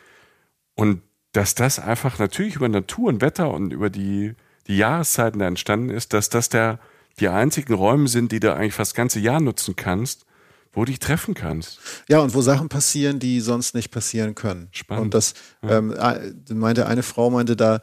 und 0.73 1.01
dass 1.31 1.53
das 1.53 1.77
einfach 1.77 2.17
natürlich 2.17 2.55
über 2.55 2.67
Natur 2.67 3.09
und 3.09 3.21
Wetter 3.21 3.51
und 3.51 3.71
über 3.71 3.91
die 3.91 4.33
die 4.67 4.77
Jahreszeiten 4.77 5.39
da 5.39 5.47
entstanden 5.47 5.89
ist, 5.89 6.13
dass 6.13 6.29
das 6.29 6.49
der, 6.49 6.79
die 7.19 7.27
einzigen 7.27 7.73
Räume 7.73 8.07
sind, 8.07 8.31
die 8.31 8.39
du 8.39 8.53
eigentlich 8.53 8.73
fast 8.73 8.91
das 8.91 8.95
ganze 8.95 9.19
Jahr 9.19 9.41
nutzen 9.41 9.75
kannst, 9.75 10.25
wo 10.71 10.81
du 10.85 10.91
dich 10.91 10.99
treffen 10.99 11.33
kannst. 11.33 11.79
Ja, 12.07 12.19
und 12.19 12.33
wo 12.33 12.41
Sachen 12.41 12.69
passieren, 12.69 13.19
die 13.19 13.41
sonst 13.41 13.75
nicht 13.75 13.91
passieren 13.91 14.35
können. 14.35 14.69
Spannend. 14.71 15.05
Und 15.05 15.13
das 15.13 15.33
ja. 15.61 15.77
ähm, 15.77 15.95
meinte 16.49 16.87
eine 16.87 17.03
Frau 17.03 17.29
meinte 17.29 17.55
da, 17.55 17.81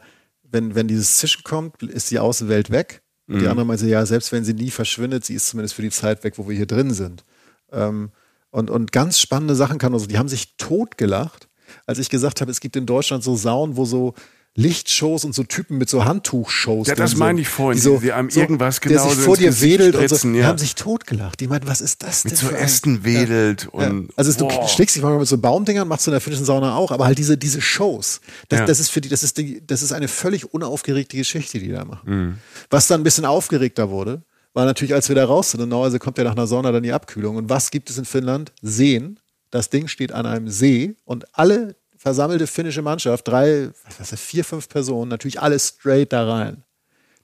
wenn, 0.51 0.75
wenn 0.75 0.87
dieses 0.87 1.17
Zischen 1.17 1.43
kommt, 1.43 1.83
ist 1.83 2.11
die 2.11 2.19
Außenwelt 2.19 2.69
weg. 2.71 3.01
Und 3.27 3.35
mhm. 3.35 3.39
die 3.39 3.47
andere 3.47 3.65
meinte, 3.65 3.87
ja, 3.87 4.05
selbst 4.05 4.31
wenn 4.31 4.43
sie 4.43 4.53
nie 4.53 4.71
verschwindet, 4.71 5.25
sie 5.25 5.35
ist 5.35 5.47
zumindest 5.47 5.75
für 5.75 5.81
die 5.81 5.91
Zeit 5.91 6.23
weg, 6.23 6.37
wo 6.37 6.47
wir 6.47 6.55
hier 6.55 6.65
drin 6.65 6.91
sind. 6.91 7.23
Ähm, 7.71 8.11
und, 8.51 8.69
und 8.69 8.91
ganz 8.91 9.19
spannende 9.19 9.55
Sachen 9.55 9.77
kann 9.77 9.93
also, 9.93 10.07
die 10.07 10.17
haben 10.17 10.29
sich 10.29 10.57
totgelacht, 10.57 11.47
als 11.85 11.99
ich 11.99 12.09
gesagt 12.09 12.41
habe, 12.41 12.49
es 12.49 12.59
gibt 12.59 12.75
in 12.75 12.87
Deutschland 12.87 13.23
so 13.23 13.35
Saunen, 13.35 13.77
wo 13.77 13.85
so 13.85 14.15
Lichtshows 14.55 15.23
und 15.23 15.33
so 15.33 15.43
Typen 15.43 15.77
mit 15.77 15.89
so 15.89 16.03
Handtuchshows. 16.03 16.87
Ja, 16.87 16.95
das 16.95 17.15
meine 17.15 17.39
ich 17.39 17.47
vorhin. 17.47 17.77
Die, 17.77 17.81
so, 17.81 17.99
die 17.99 18.11
einem 18.11 18.29
so, 18.29 18.41
irgendwas 18.41 18.81
genau 18.81 19.05
der 19.05 19.15
sich 19.15 19.23
vor 19.23 19.37
dir 19.37 19.61
wedelt 19.61 19.95
und 19.95 20.09
so. 20.09 20.27
Ja. 20.27 20.33
Die 20.33 20.43
haben 20.43 20.57
sich 20.57 20.75
totgelacht. 20.75 21.39
Die 21.39 21.47
meinten, 21.47 21.67
was 21.67 21.79
ist 21.79 22.03
das 22.03 22.23
denn? 22.23 22.31
Mit 22.31 22.39
so 22.39 22.49
Ästen 22.49 23.05
wedelt 23.05 23.63
ja. 23.63 23.69
und. 23.69 24.07
Ja. 24.07 24.13
Also 24.17 24.37
wow. 24.41 24.61
du 24.61 24.67
schlägst 24.67 24.95
dich 24.95 25.03
manchmal 25.03 25.19
mit 25.19 25.29
so 25.29 25.37
Baumdingern, 25.37 25.87
machst 25.87 26.07
du 26.07 26.11
in 26.11 26.13
der 26.13 26.21
finnischen 26.21 26.45
Sauna 26.45 26.75
auch, 26.75 26.91
aber 26.91 27.05
halt 27.05 27.17
diese, 27.17 27.37
diese 27.37 27.61
Shows. 27.61 28.19
Das, 28.49 28.65
das 28.65 28.79
ist 28.79 28.89
für 28.89 28.99
die, 28.99 29.07
das 29.07 29.23
ist 29.23 29.37
die, 29.37 29.65
das 29.65 29.81
ist 29.81 29.93
eine 29.93 30.07
völlig 30.07 30.53
unaufgeregte 30.53 31.15
Geschichte, 31.15 31.59
die 31.59 31.69
die 31.69 31.73
da 31.73 31.85
machen. 31.85 32.09
Mhm. 32.09 32.37
Was 32.69 32.87
dann 32.87 33.01
ein 33.01 33.03
bisschen 33.03 33.25
aufgeregter 33.25 33.89
wurde, 33.89 34.23
war 34.53 34.65
natürlich, 34.65 34.93
als 34.93 35.07
wir 35.07 35.15
da 35.15 35.25
raus 35.25 35.51
sind. 35.51 35.61
Und 35.61 35.69
normalerweise 35.69 35.99
kommt 35.99 36.17
ja 36.17 36.23
nach 36.23 36.33
einer 36.33 36.47
Sauna 36.47 36.71
dann 36.71 36.83
die 36.83 36.91
Abkühlung. 36.91 37.35
Und 37.35 37.49
was 37.49 37.71
gibt 37.71 37.89
es 37.89 37.97
in 37.97 38.05
Finnland? 38.05 38.51
Seen. 38.61 39.19
Das 39.51 39.69
Ding 39.69 39.87
steht 39.87 40.11
an 40.11 40.25
einem 40.25 40.47
See 40.47 40.95
und 41.05 41.25
alle 41.33 41.75
versammelte 41.99 42.47
finnische 42.47 42.81
Mannschaft, 42.81 43.27
drei, 43.27 43.71
was 43.85 43.99
weiß 43.99 44.13
ich, 44.13 44.19
vier, 44.21 44.45
fünf 44.45 44.69
Personen, 44.69 45.09
natürlich 45.09 45.41
alles 45.41 45.67
straight 45.67 46.13
da 46.13 46.27
rein. 46.27 46.63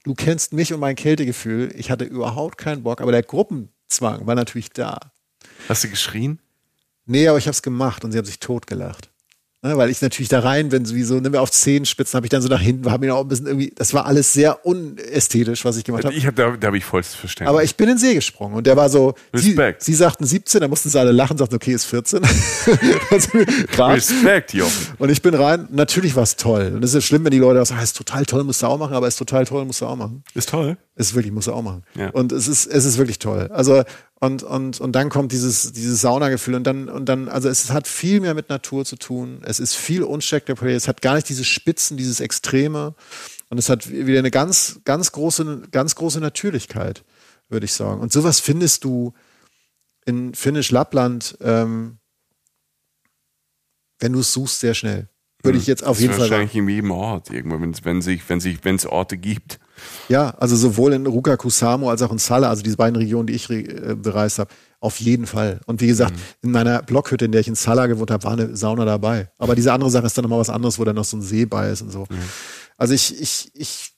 Du 0.04 0.14
kennst 0.14 0.52
mich 0.52 0.72
und 0.72 0.80
mein 0.80 0.94
Kältegefühl. 0.94 1.72
Ich 1.74 1.90
hatte 1.90 2.04
überhaupt 2.04 2.58
keinen 2.58 2.82
Bock, 2.82 3.00
aber 3.00 3.10
der 3.10 3.22
Gruppenzwang 3.22 4.26
war 4.26 4.34
natürlich 4.34 4.68
da. 4.70 4.98
Hast 5.68 5.82
du 5.82 5.88
geschrien? 5.88 6.40
Nee, 7.06 7.26
aber 7.26 7.38
ich 7.38 7.46
habe 7.46 7.54
es 7.54 7.62
gemacht 7.62 8.04
und 8.04 8.12
sie 8.12 8.18
haben 8.18 8.26
sich 8.26 8.38
totgelacht. 8.38 9.10
Ne, 9.62 9.76
weil 9.76 9.88
ich 9.88 10.02
natürlich 10.02 10.28
da 10.28 10.40
rein 10.40 10.68
bin, 10.68 10.84
sowieso, 10.84 11.18
mir 11.18 11.40
auf 11.40 11.50
Zehenspitzen, 11.50 12.16
habe 12.16 12.26
ich 12.26 12.30
dann 12.30 12.42
so 12.42 12.48
nach 12.48 12.60
hinten, 12.60 12.90
habe 12.90 13.06
mir 13.06 13.14
auch 13.14 13.22
ein 13.22 13.28
bisschen 13.28 13.46
irgendwie, 13.46 13.72
das 13.74 13.94
war 13.94 14.04
alles 14.04 14.34
sehr 14.34 14.66
unästhetisch, 14.66 15.64
was 15.64 15.78
ich 15.78 15.84
gemacht 15.84 16.04
habe. 16.04 16.14
Ich 16.14 16.26
hab, 16.26 16.36
da, 16.36 16.56
da 16.56 16.66
habe 16.66 16.76
ich 16.76 16.84
vollstes 16.84 17.14
Verständnis. 17.14 17.48
Aber 17.48 17.64
ich 17.64 17.74
bin 17.74 17.88
in 17.88 17.94
den 17.94 17.98
See 17.98 18.14
gesprungen 18.14 18.54
und 18.54 18.66
der 18.66 18.76
war 18.76 18.90
so, 18.90 19.14
Respekt. 19.32 19.82
Sie, 19.82 19.92
sie 19.92 19.96
sagten 19.96 20.26
17, 20.26 20.60
da 20.60 20.68
mussten 20.68 20.90
sie 20.90 21.00
alle 21.00 21.10
lachen, 21.10 21.38
sagten, 21.38 21.54
okay, 21.54 21.72
ist 21.72 21.86
14. 21.86 22.20
also, 23.10 23.28
Respekt, 23.78 24.52
Jochen. 24.52 24.94
Und 24.98 25.10
ich 25.10 25.22
bin 25.22 25.34
rein, 25.34 25.66
natürlich 25.70 26.14
war 26.14 26.24
es 26.24 26.36
toll. 26.36 26.72
Und 26.74 26.84
es 26.84 26.92
ist 26.92 27.04
schlimm, 27.04 27.24
wenn 27.24 27.32
die 27.32 27.38
Leute 27.38 27.64
sagen, 27.64 27.82
ist 27.82 27.96
total 27.96 28.26
toll, 28.26 28.44
musst 28.44 28.62
du 28.62 28.66
auch 28.66 28.78
machen, 28.78 28.94
aber 28.94 29.08
ist 29.08 29.16
total 29.16 29.46
toll, 29.46 29.64
musst 29.64 29.80
du 29.80 29.86
auch 29.86 29.96
machen. 29.96 30.22
Ist 30.34 30.50
toll. 30.50 30.76
Ist 30.96 31.14
wirklich, 31.14 31.32
musst 31.32 31.48
du 31.48 31.52
auch 31.52 31.62
machen. 31.62 31.82
Ja. 31.94 32.10
Und 32.10 32.30
es 32.30 32.46
ist, 32.46 32.66
es 32.66 32.84
ist 32.84 32.98
wirklich 32.98 33.18
toll. 33.18 33.48
Also, 33.52 33.82
und, 34.26 34.42
und, 34.42 34.80
und 34.80 34.92
dann 34.92 35.08
kommt 35.08 35.32
dieses, 35.32 35.72
dieses 35.72 36.00
Saunagefühl 36.00 36.54
und 36.56 36.64
dann, 36.64 36.88
und 36.88 37.06
dann, 37.08 37.28
also 37.28 37.48
es 37.48 37.70
hat 37.70 37.88
viel 37.88 38.20
mehr 38.20 38.34
mit 38.34 38.48
Natur 38.48 38.84
zu 38.84 38.96
tun. 38.96 39.40
Es 39.44 39.60
ist 39.60 39.74
viel 39.74 40.02
unspektakulär. 40.02 40.76
Es 40.76 40.88
hat 40.88 41.00
gar 41.00 41.14
nicht 41.14 41.28
diese 41.28 41.44
Spitzen, 41.44 41.96
dieses 41.96 42.20
Extreme. 42.20 42.94
Und 43.48 43.58
es 43.58 43.68
hat 43.68 43.90
wieder 43.90 44.18
eine 44.18 44.30
ganz, 44.30 44.80
ganz 44.84 45.12
große, 45.12 45.68
ganz 45.70 45.94
große 45.94 46.20
Natürlichkeit, 46.20 47.04
würde 47.48 47.64
ich 47.64 47.72
sagen. 47.72 48.00
Und 48.00 48.12
sowas 48.12 48.40
findest 48.40 48.84
du 48.84 49.14
in 50.04 50.34
Finnisch 50.34 50.70
Lappland, 50.70 51.38
ähm, 51.40 51.98
wenn 54.00 54.12
du 54.12 54.20
es 54.20 54.32
suchst, 54.32 54.60
sehr 54.60 54.74
schnell. 54.74 55.08
Würde 55.42 55.58
ich 55.58 55.66
jetzt 55.66 55.84
auf 55.84 56.00
jeden 56.00 56.12
Fall 56.12 56.28
sagen. 56.28 56.30
Wahrscheinlich 56.32 56.56
in 56.56 56.68
jedem 56.68 56.90
Ort 56.90 57.30
irgendwo, 57.30 57.60
wenn, 57.60 57.74
wenn 57.84 58.02
sich, 58.02 58.28
wenn 58.28 58.40
sich, 58.40 58.64
wenn 58.64 58.76
es 58.76 58.86
Orte 58.86 59.16
gibt. 59.16 59.60
Ja, 60.08 60.30
also 60.38 60.56
sowohl 60.56 60.92
in 60.92 61.06
Ruka 61.06 61.36
Kusamo 61.36 61.90
als 61.90 62.02
auch 62.02 62.12
in 62.12 62.18
Sala, 62.18 62.48
also 62.48 62.62
diese 62.62 62.76
beiden 62.76 62.96
Regionen, 62.96 63.26
die 63.26 63.34
ich 63.34 63.50
äh, 63.50 63.94
bereist 63.94 64.38
habe, 64.38 64.50
auf 64.80 65.00
jeden 65.00 65.26
Fall. 65.26 65.60
Und 65.66 65.80
wie 65.80 65.86
gesagt, 65.86 66.14
mhm. 66.14 66.20
in 66.42 66.50
meiner 66.50 66.82
Blockhütte, 66.82 67.24
in 67.24 67.32
der 67.32 67.40
ich 67.40 67.48
in 67.48 67.54
Sala 67.54 67.86
gewohnt 67.86 68.10
habe, 68.10 68.24
war 68.24 68.32
eine 68.32 68.56
Sauna 68.56 68.84
dabei. 68.84 69.30
Aber 69.38 69.54
diese 69.54 69.72
andere 69.72 69.90
Sache 69.90 70.06
ist 70.06 70.16
dann 70.16 70.22
nochmal 70.22 70.38
was 70.38 70.50
anderes, 70.50 70.78
wo 70.78 70.84
dann 70.84 70.96
noch 70.96 71.04
so 71.04 71.16
ein 71.16 71.22
See 71.22 71.46
bei 71.46 71.70
ist 71.70 71.82
und 71.82 71.90
so. 71.90 72.00
Mhm. 72.08 72.18
Also 72.76 72.94
ich, 72.94 73.20
ich, 73.20 73.50
ich, 73.54 73.92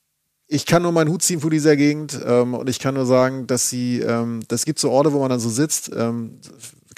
ich 0.46 0.66
kann 0.66 0.82
nur 0.82 0.92
meinen 0.92 1.10
Hut 1.10 1.22
ziehen 1.22 1.40
vor 1.40 1.50
dieser 1.50 1.76
Gegend 1.76 2.18
ähm, 2.24 2.54
und 2.54 2.70
ich 2.70 2.78
kann 2.78 2.94
nur 2.94 3.06
sagen, 3.06 3.46
dass 3.46 3.68
sie, 3.68 4.00
ähm, 4.00 4.40
das 4.48 4.64
gibt 4.64 4.78
so 4.78 4.90
Orte, 4.90 5.12
wo 5.12 5.18
man 5.18 5.30
dann 5.30 5.40
so 5.40 5.50
sitzt. 5.50 5.90
Ähm, 5.94 6.40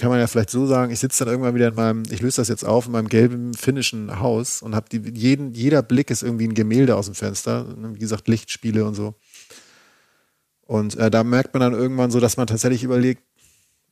kann 0.01 0.09
man 0.09 0.19
ja 0.19 0.27
vielleicht 0.27 0.49
so 0.49 0.67
sagen, 0.67 0.91
ich 0.91 0.99
sitze 0.99 1.25
dann 1.25 1.33
irgendwann 1.33 1.55
wieder 1.55 1.69
in 1.69 1.75
meinem, 1.75 2.03
ich 2.11 2.23
löse 2.23 2.41
das 2.41 2.49
jetzt 2.49 2.65
auf, 2.65 2.87
in 2.87 2.93
meinem 2.93 3.09
gelben 3.09 3.53
finnischen 3.53 4.19
Haus 4.19 4.63
und 4.63 4.75
habe 4.75 4.87
jeden, 4.97 5.53
jeder 5.53 5.83
Blick 5.83 6.11
ist 6.11 6.23
irgendwie 6.23 6.49
ein 6.49 6.55
Gemälde 6.55 6.97
aus 6.97 7.05
dem 7.05 7.15
Fenster. 7.15 7.65
Ne, 7.77 7.95
wie 7.95 7.99
gesagt, 7.99 8.27
Lichtspiele 8.27 8.87
und 8.87 8.95
so. 8.95 9.15
Und 10.63 10.97
äh, 10.97 11.11
da 11.11 11.23
merkt 11.23 11.53
man 11.53 11.61
dann 11.61 11.75
irgendwann 11.75 12.11
so, 12.11 12.19
dass 12.19 12.39
man 12.39 12.47
tatsächlich 12.47 12.83
überlegt, 12.83 13.23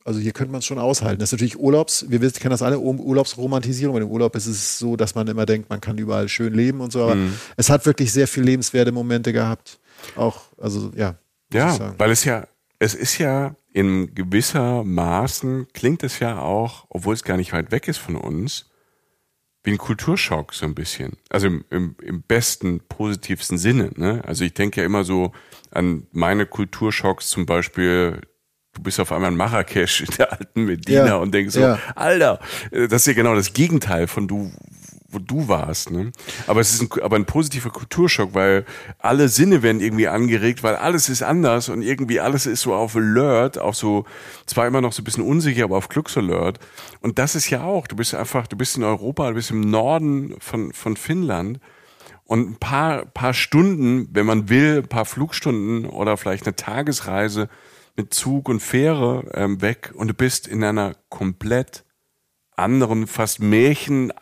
also 0.02 0.18
hier 0.18 0.32
könnte 0.32 0.50
man 0.50 0.60
es 0.60 0.64
schon 0.64 0.78
aushalten. 0.78 1.20
Das 1.20 1.28
ist 1.28 1.32
natürlich 1.32 1.58
Urlaubs, 1.58 2.06
wir 2.08 2.22
wissen, 2.22 2.38
kennen 2.38 2.52
das 2.52 2.62
alle, 2.62 2.78
Urlaubsromantisierung. 2.78 3.92
Bei 3.92 4.00
dem 4.00 4.10
Urlaub 4.10 4.34
ist 4.34 4.46
es 4.46 4.78
so, 4.78 4.96
dass 4.96 5.14
man 5.14 5.28
immer 5.28 5.44
denkt, 5.44 5.68
man 5.68 5.82
kann 5.82 5.98
überall 5.98 6.30
schön 6.30 6.54
leben 6.54 6.80
und 6.80 6.90
so, 6.90 7.02
aber 7.02 7.16
mhm. 7.16 7.34
es 7.58 7.68
hat 7.68 7.84
wirklich 7.84 8.12
sehr 8.14 8.26
viel 8.26 8.44
lebenswerte 8.44 8.92
Momente 8.92 9.34
gehabt. 9.34 9.78
Auch, 10.16 10.40
also 10.56 10.90
ja. 10.96 11.16
Ja, 11.52 11.94
weil 11.98 12.10
es 12.10 12.24
ja, 12.24 12.46
es 12.78 12.94
ist 12.94 13.18
ja 13.18 13.54
in 13.78 14.12
gewisser 14.12 14.82
Maßen 14.82 15.68
klingt 15.72 16.02
es 16.02 16.18
ja 16.18 16.40
auch, 16.40 16.86
obwohl 16.88 17.14
es 17.14 17.22
gar 17.22 17.36
nicht 17.36 17.52
weit 17.52 17.70
weg 17.70 17.86
ist 17.86 17.98
von 17.98 18.16
uns, 18.16 18.72
wie 19.62 19.70
ein 19.70 19.78
Kulturschock 19.78 20.52
so 20.52 20.66
ein 20.66 20.74
bisschen. 20.74 21.16
Also 21.30 21.46
im, 21.46 21.64
im, 21.70 21.96
im 22.02 22.22
besten, 22.22 22.80
positivsten 22.88 23.56
Sinne. 23.56 23.92
Ne? 23.94 24.20
Also 24.26 24.44
ich 24.44 24.52
denke 24.52 24.80
ja 24.80 24.84
immer 24.84 25.04
so 25.04 25.30
an 25.70 26.08
meine 26.10 26.44
Kulturschocks 26.44 27.28
zum 27.28 27.46
Beispiel, 27.46 28.20
du 28.72 28.82
bist 28.82 28.98
auf 28.98 29.12
einmal 29.12 29.30
in 29.30 29.36
Marrakesch 29.36 30.00
in 30.08 30.16
der 30.16 30.32
alten 30.32 30.64
Medina 30.64 31.06
ja, 31.06 31.16
und 31.16 31.32
denkst 31.32 31.54
so, 31.54 31.60
ja. 31.60 31.78
Alter, 31.94 32.40
äh, 32.72 32.88
das 32.88 33.02
ist 33.02 33.06
ja 33.06 33.12
genau 33.12 33.36
das 33.36 33.52
Gegenteil 33.52 34.08
von 34.08 34.26
du, 34.26 34.50
wo 35.10 35.18
du 35.18 35.48
warst. 35.48 35.90
Ne? 35.90 36.12
Aber 36.46 36.60
es 36.60 36.72
ist 36.74 36.82
ein, 36.82 37.02
aber 37.02 37.16
ein 37.16 37.24
positiver 37.24 37.70
Kulturschock, 37.70 38.34
weil 38.34 38.66
alle 38.98 39.28
Sinne 39.28 39.62
werden 39.62 39.80
irgendwie 39.80 40.06
angeregt, 40.06 40.62
weil 40.62 40.76
alles 40.76 41.08
ist 41.08 41.22
anders 41.22 41.70
und 41.70 41.82
irgendwie 41.82 42.20
alles 42.20 42.46
ist 42.46 42.60
so 42.60 42.74
auf 42.74 42.94
Alert, 42.94 43.58
auch 43.58 43.74
so, 43.74 44.04
zwar 44.46 44.66
immer 44.66 44.82
noch 44.82 44.92
so 44.92 45.00
ein 45.00 45.04
bisschen 45.04 45.24
unsicher, 45.24 45.64
aber 45.64 45.78
auf 45.78 45.88
Glücksalert. 45.88 46.58
Und 47.00 47.18
das 47.18 47.34
ist 47.34 47.48
ja 47.48 47.62
auch, 47.62 47.86
du 47.86 47.96
bist 47.96 48.14
einfach, 48.14 48.46
du 48.46 48.56
bist 48.56 48.76
in 48.76 48.84
Europa, 48.84 49.28
du 49.28 49.34
bist 49.34 49.50
im 49.50 49.62
Norden 49.62 50.36
von, 50.40 50.72
von 50.72 50.96
Finnland 50.96 51.58
und 52.24 52.50
ein 52.50 52.56
paar, 52.56 53.06
paar 53.06 53.32
Stunden, 53.32 54.08
wenn 54.12 54.26
man 54.26 54.50
will, 54.50 54.82
ein 54.82 54.88
paar 54.88 55.06
Flugstunden 55.06 55.86
oder 55.86 56.18
vielleicht 56.18 56.46
eine 56.46 56.54
Tagesreise 56.54 57.48
mit 57.96 58.12
Zug 58.12 58.50
und 58.50 58.60
Fähre 58.60 59.24
ähm, 59.32 59.62
weg 59.62 59.92
und 59.94 60.08
du 60.08 60.14
bist 60.14 60.46
in 60.46 60.62
einer 60.62 60.94
komplett 61.08 61.84
anderen, 62.54 63.06
fast 63.06 63.40
Märchen 63.40 64.12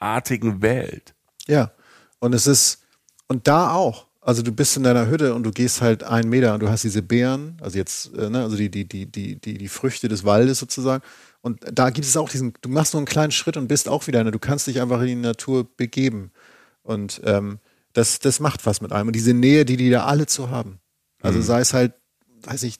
artigen 0.00 0.62
Welt. 0.62 1.14
Ja, 1.46 1.72
und 2.18 2.34
es 2.34 2.46
ist, 2.46 2.82
und 3.28 3.46
da 3.46 3.72
auch. 3.72 4.06
Also 4.22 4.42
du 4.42 4.52
bist 4.52 4.76
in 4.76 4.82
deiner 4.82 5.08
Hütte 5.08 5.34
und 5.34 5.44
du 5.44 5.50
gehst 5.50 5.80
halt 5.80 6.04
einen 6.04 6.28
Meter 6.28 6.52
und 6.52 6.60
du 6.60 6.68
hast 6.68 6.84
diese 6.84 7.00
Beeren, 7.00 7.56
also 7.62 7.78
jetzt, 7.78 8.12
äh, 8.14 8.28
ne, 8.28 8.42
also 8.42 8.56
die, 8.56 8.70
die, 8.70 8.86
die, 8.86 9.06
die, 9.06 9.40
die, 9.40 9.56
die 9.56 9.68
Früchte 9.68 10.08
des 10.08 10.24
Waldes 10.24 10.58
sozusagen. 10.58 11.02
Und 11.40 11.60
da 11.72 11.88
gibt 11.88 12.06
es 12.06 12.16
auch 12.18 12.28
diesen, 12.28 12.52
du 12.60 12.68
machst 12.68 12.92
nur 12.92 12.98
einen 12.98 13.06
kleinen 13.06 13.32
Schritt 13.32 13.56
und 13.56 13.68
bist 13.68 13.88
auch 13.88 14.06
wieder, 14.06 14.22
ne, 14.22 14.30
du 14.30 14.38
kannst 14.38 14.66
dich 14.66 14.80
einfach 14.82 15.00
in 15.00 15.06
die 15.06 15.14
Natur 15.14 15.66
begeben. 15.76 16.32
Und 16.82 17.22
ähm, 17.24 17.60
das, 17.94 18.18
das 18.18 18.40
macht 18.40 18.66
was 18.66 18.82
mit 18.82 18.92
einem. 18.92 19.08
Und 19.08 19.16
diese 19.16 19.32
Nähe, 19.32 19.64
die 19.64 19.78
die 19.78 19.90
da 19.90 20.04
alle 20.04 20.26
zu 20.26 20.50
haben. 20.50 20.80
Also 21.22 21.38
mhm. 21.38 21.42
sei 21.42 21.60
es 21.60 21.72
halt 21.72 21.94
weiß 22.42 22.62
ich, 22.64 22.76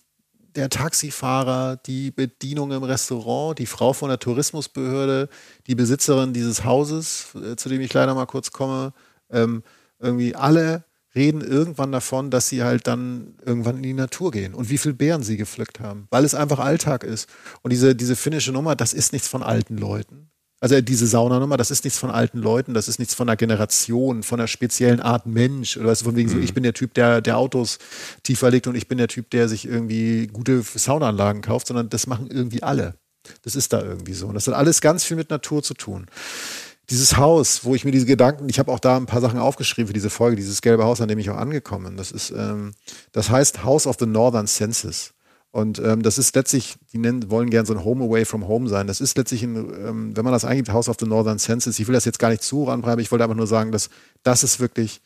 der 0.57 0.69
Taxifahrer, 0.69 1.77
die 1.77 2.11
Bedienung 2.11 2.73
im 2.73 2.83
Restaurant, 2.83 3.59
die 3.59 3.67
Frau 3.67 3.93
von 3.93 4.09
der 4.09 4.19
Tourismusbehörde, 4.19 5.29
die 5.67 5.75
Besitzerin 5.75 6.33
dieses 6.33 6.65
Hauses, 6.65 7.35
äh, 7.35 7.57
zu 7.57 7.69
dem 7.69 7.81
ich 7.81 7.93
leider 7.93 8.15
mal 8.15 8.27
kurz 8.27 8.51
komme, 8.51 8.93
ähm, 9.31 9.63
irgendwie 9.99 10.35
alle 10.35 10.85
reden 11.15 11.41
irgendwann 11.41 11.93
davon, 11.93 12.31
dass 12.31 12.49
sie 12.49 12.63
halt 12.63 12.87
dann 12.87 13.35
irgendwann 13.45 13.77
in 13.77 13.83
die 13.83 13.93
Natur 13.93 14.31
gehen 14.31 14.55
und 14.55 14.71
wie 14.71 14.79
viel 14.79 14.95
Beeren 14.95 15.23
sie 15.23 15.37
gepflückt 15.37 15.81
haben, 15.81 16.07
weil 16.11 16.25
es 16.25 16.35
einfach 16.35 16.61
Alltag 16.61 17.05
ist. 17.05 17.29
Und 17.63 17.71
diese, 17.73 17.95
diese 17.95 18.17
finnische 18.17 18.53
Nummer, 18.53 18.77
das 18.77 18.93
ist 18.93 19.13
nichts 19.13 19.29
von 19.29 19.43
alten 19.43 19.77
Leuten. 19.77 20.31
Also 20.61 20.81
diese 20.83 21.07
Saunanummer, 21.07 21.57
das 21.57 21.71
ist 21.71 21.85
nichts 21.85 21.99
von 21.99 22.11
alten 22.11 22.39
Leuten, 22.39 22.75
das 22.75 22.87
ist 22.87 22.99
nichts 22.99 23.15
von 23.15 23.29
einer 23.29 23.37
Generation, 23.37 24.23
von 24.23 24.39
einer 24.39 24.47
speziellen 24.47 25.01
Art 25.01 25.25
Mensch. 25.27 25.79
Oder 25.79 25.89
weißt 25.89 26.03
du, 26.03 26.07
von 26.07 26.17
wegen 26.17 26.29
mhm. 26.29 26.35
so, 26.35 26.39
ich 26.39 26.53
bin 26.53 26.63
der 26.63 26.75
Typ, 26.75 26.93
der, 26.95 27.23
der 27.23 27.39
Autos 27.39 27.79
tiefer 28.23 28.51
legt 28.51 28.67
und 28.67 28.75
ich 28.75 28.87
bin 28.87 28.99
der 28.99 29.09
Typ, 29.09 29.31
der 29.31 29.49
sich 29.49 29.67
irgendwie 29.67 30.27
gute 30.27 30.63
Saunaanlagen 30.63 31.41
kauft, 31.41 31.67
sondern 31.67 31.89
das 31.89 32.07
machen 32.07 32.29
irgendwie 32.31 32.63
alle. 32.63 32.95
Das 33.43 33.57
ist 33.57 33.73
da 33.73 33.83
irgendwie 33.83 34.13
so. 34.13 34.27
Und 34.27 34.35
das 34.35 34.47
hat 34.47 34.55
alles 34.55 34.81
ganz 34.81 35.05
viel 35.05 35.17
mit 35.17 35.31
Natur 35.31 35.63
zu 35.63 35.75
tun 35.75 36.07
dieses 36.91 37.17
Haus, 37.17 37.65
wo 37.65 37.75
ich 37.75 37.85
mir 37.85 37.93
diese 37.93 38.07
Gedanken, 38.07 38.49
ich 38.49 38.59
habe 38.59 38.71
auch 38.73 38.81
da 38.81 38.97
ein 38.97 39.07
paar 39.07 39.21
Sachen 39.21 39.39
aufgeschrieben 39.39 39.87
für 39.87 39.95
diese 39.95 40.11
Folge, 40.11 40.37
dieses 40.37 40.61
gelbe 40.61 40.85
Haus, 40.85 41.01
an 41.01 41.09
dem 41.09 41.19
ich 41.19 41.31
auch 41.31 41.37
angekommen 41.37 41.87
bin. 41.87 41.97
Das 41.97 42.11
ist, 42.11 42.31
ähm, 42.31 42.73
das 43.13 43.31
heißt 43.31 43.65
House 43.65 43.87
of 43.87 43.97
the 44.01 44.07
Northern 44.07 44.49
Senses. 44.49 45.13
Und 45.53 45.81
ähm, 45.81 46.03
das 46.03 46.17
ist 46.17 46.35
letztlich, 46.37 46.77
die 46.93 46.99
nennen, 46.99 47.29
wollen 47.31 47.51
gern 47.51 47.67
so 47.67 47.75
ein 47.75 47.85
Home 47.85 48.05
Away 48.05 48.25
from 48.25 48.47
Home 48.47 48.69
sein. 48.69 48.87
Das 48.87 49.01
ist 49.01 49.17
letztlich, 49.17 49.43
ein, 49.43 49.57
ähm, 49.57 50.17
wenn 50.17 50.25
man 50.25 50.33
das 50.33 50.45
eingibt, 50.45 50.73
House 50.73 50.89
of 50.89 50.97
the 51.01 51.07
Northern 51.07 51.39
Senses. 51.39 51.79
Ich 51.81 51.89
will 51.89 51.95
das 51.95 52.05
jetzt 52.05 52.21
gar 52.21 52.31
nicht 52.31 52.43
zu 52.43 52.65
ranbleiben, 52.65 53.03
ich 53.03 53.11
wollte 53.11 53.25
einfach 53.25 53.37
nur 53.37 53.49
sagen, 53.49 53.73
dass 53.73 53.91
das 54.23 54.45
ist 54.45 54.61
wirklich 54.61 55.01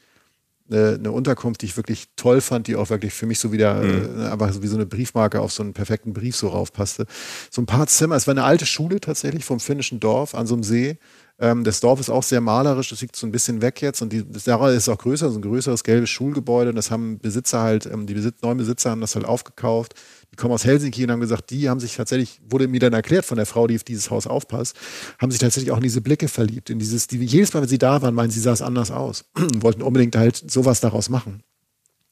eine, 0.71 0.95
eine 0.95 1.13
Unterkunft, 1.13 1.63
die 1.63 1.67
ich 1.67 1.77
wirklich 1.77 2.09
toll 2.17 2.41
fand, 2.41 2.67
die 2.67 2.77
auch 2.77 2.91
wirklich 2.91 3.15
für 3.15 3.27
mich 3.27 3.39
so 3.39 3.53
wieder 3.53 3.83
mhm. 3.83 4.21
äh, 4.21 4.29
einfach 4.29 4.53
so 4.53 4.63
wie 4.63 4.67
so 4.67 4.77
eine 4.77 4.87
Briefmarke 4.87 5.41
auf 5.41 5.53
so 5.53 5.63
einen 5.63 5.73
perfekten 5.73 6.13
Brief 6.13 6.37
so 6.37 6.49
raufpasste. 6.49 7.07
So 7.51 7.63
ein 7.63 7.67
paar 7.67 7.87
Zimmer, 7.87 8.17
es 8.17 8.27
war 8.27 8.33
eine 8.33 8.45
alte 8.45 8.67
Schule 8.67 9.01
tatsächlich 9.01 9.45
vom 9.45 9.61
finnischen 9.61 10.01
Dorf 10.01 10.35
an 10.35 10.47
so 10.47 10.55
einem 10.55 10.63
See 10.63 10.99
ähm, 11.39 11.65
das 11.65 11.81
Dorf 11.81 11.99
ist 11.99 12.11
auch 12.11 12.23
sehr 12.23 12.41
malerisch, 12.41 12.91
das 12.91 13.01
liegt 13.01 13.17
so 13.17 13.27
ein 13.27 13.33
bisschen 13.33 13.61
weg 13.61 13.83
jetzt 13.83 14.03
und 14.03 14.13
die, 14.13 14.25
das 14.25 14.47
ist 14.47 14.89
auch 14.89 14.99
größer, 14.99 15.31
so 15.31 15.39
ein 15.39 15.43
größeres 15.43 15.83
gelbes 15.83 16.11
Schulgebäude 16.11 16.71
und 16.71 16.77
das 16.77 16.91
haben 16.91 17.19
Besitzer 17.19 17.61
halt, 17.61 17.87
ähm, 17.87 18.07
die 18.07 18.15
Besitz, 18.15 18.41
neuen 18.43 18.59
Besitzer 18.59 18.91
haben 18.91 19.01
das 19.01 19.15
halt 19.17 19.25
aufgekauft. 19.25 19.95
Die 20.31 20.37
kommen 20.37 20.55
aus 20.55 20.65
Helsinki 20.65 21.05
und 21.05 21.11
haben 21.11 21.21
gesagt, 21.21 21.51
die 21.51 21.69
haben 21.69 21.81
sich 21.81 21.97
tatsächlich, 21.97 22.41
wurde 22.49 22.69
mir 22.69 22.81
dann 22.81 22.93
erklärt 22.93 23.25
von 23.25 23.37
der 23.37 23.47
Frau, 23.47 23.67
die 23.67 23.77
auf 23.77 23.85
dieses 23.85 24.11
Haus 24.11 24.27
aufpasst, 24.27 24.77
haben 25.21 25.31
sich 25.31 25.41
tatsächlich 25.41 25.73
auch 25.73 25.77
in 25.77 25.83
diese 25.83 26.01
Blicke 26.01 26.29
verliebt, 26.29 26.71
in 26.71 26.79
dieses, 26.79 27.07
die 27.07 27.19
jedes 27.19 27.53
Mal, 27.53 27.63
wenn 27.63 27.69
sie 27.69 27.79
da 27.79 28.03
waren, 28.03 28.15
meinen 28.15 28.31
sie 28.31 28.41
sah 28.41 28.53
es 28.53 28.63
anders 28.63 28.91
aus, 28.91 29.25
wollten 29.57 29.83
unbedingt 29.83 30.17
halt 30.17 30.51
sowas 30.51 30.81
daraus 30.81 31.09
machen 31.09 31.43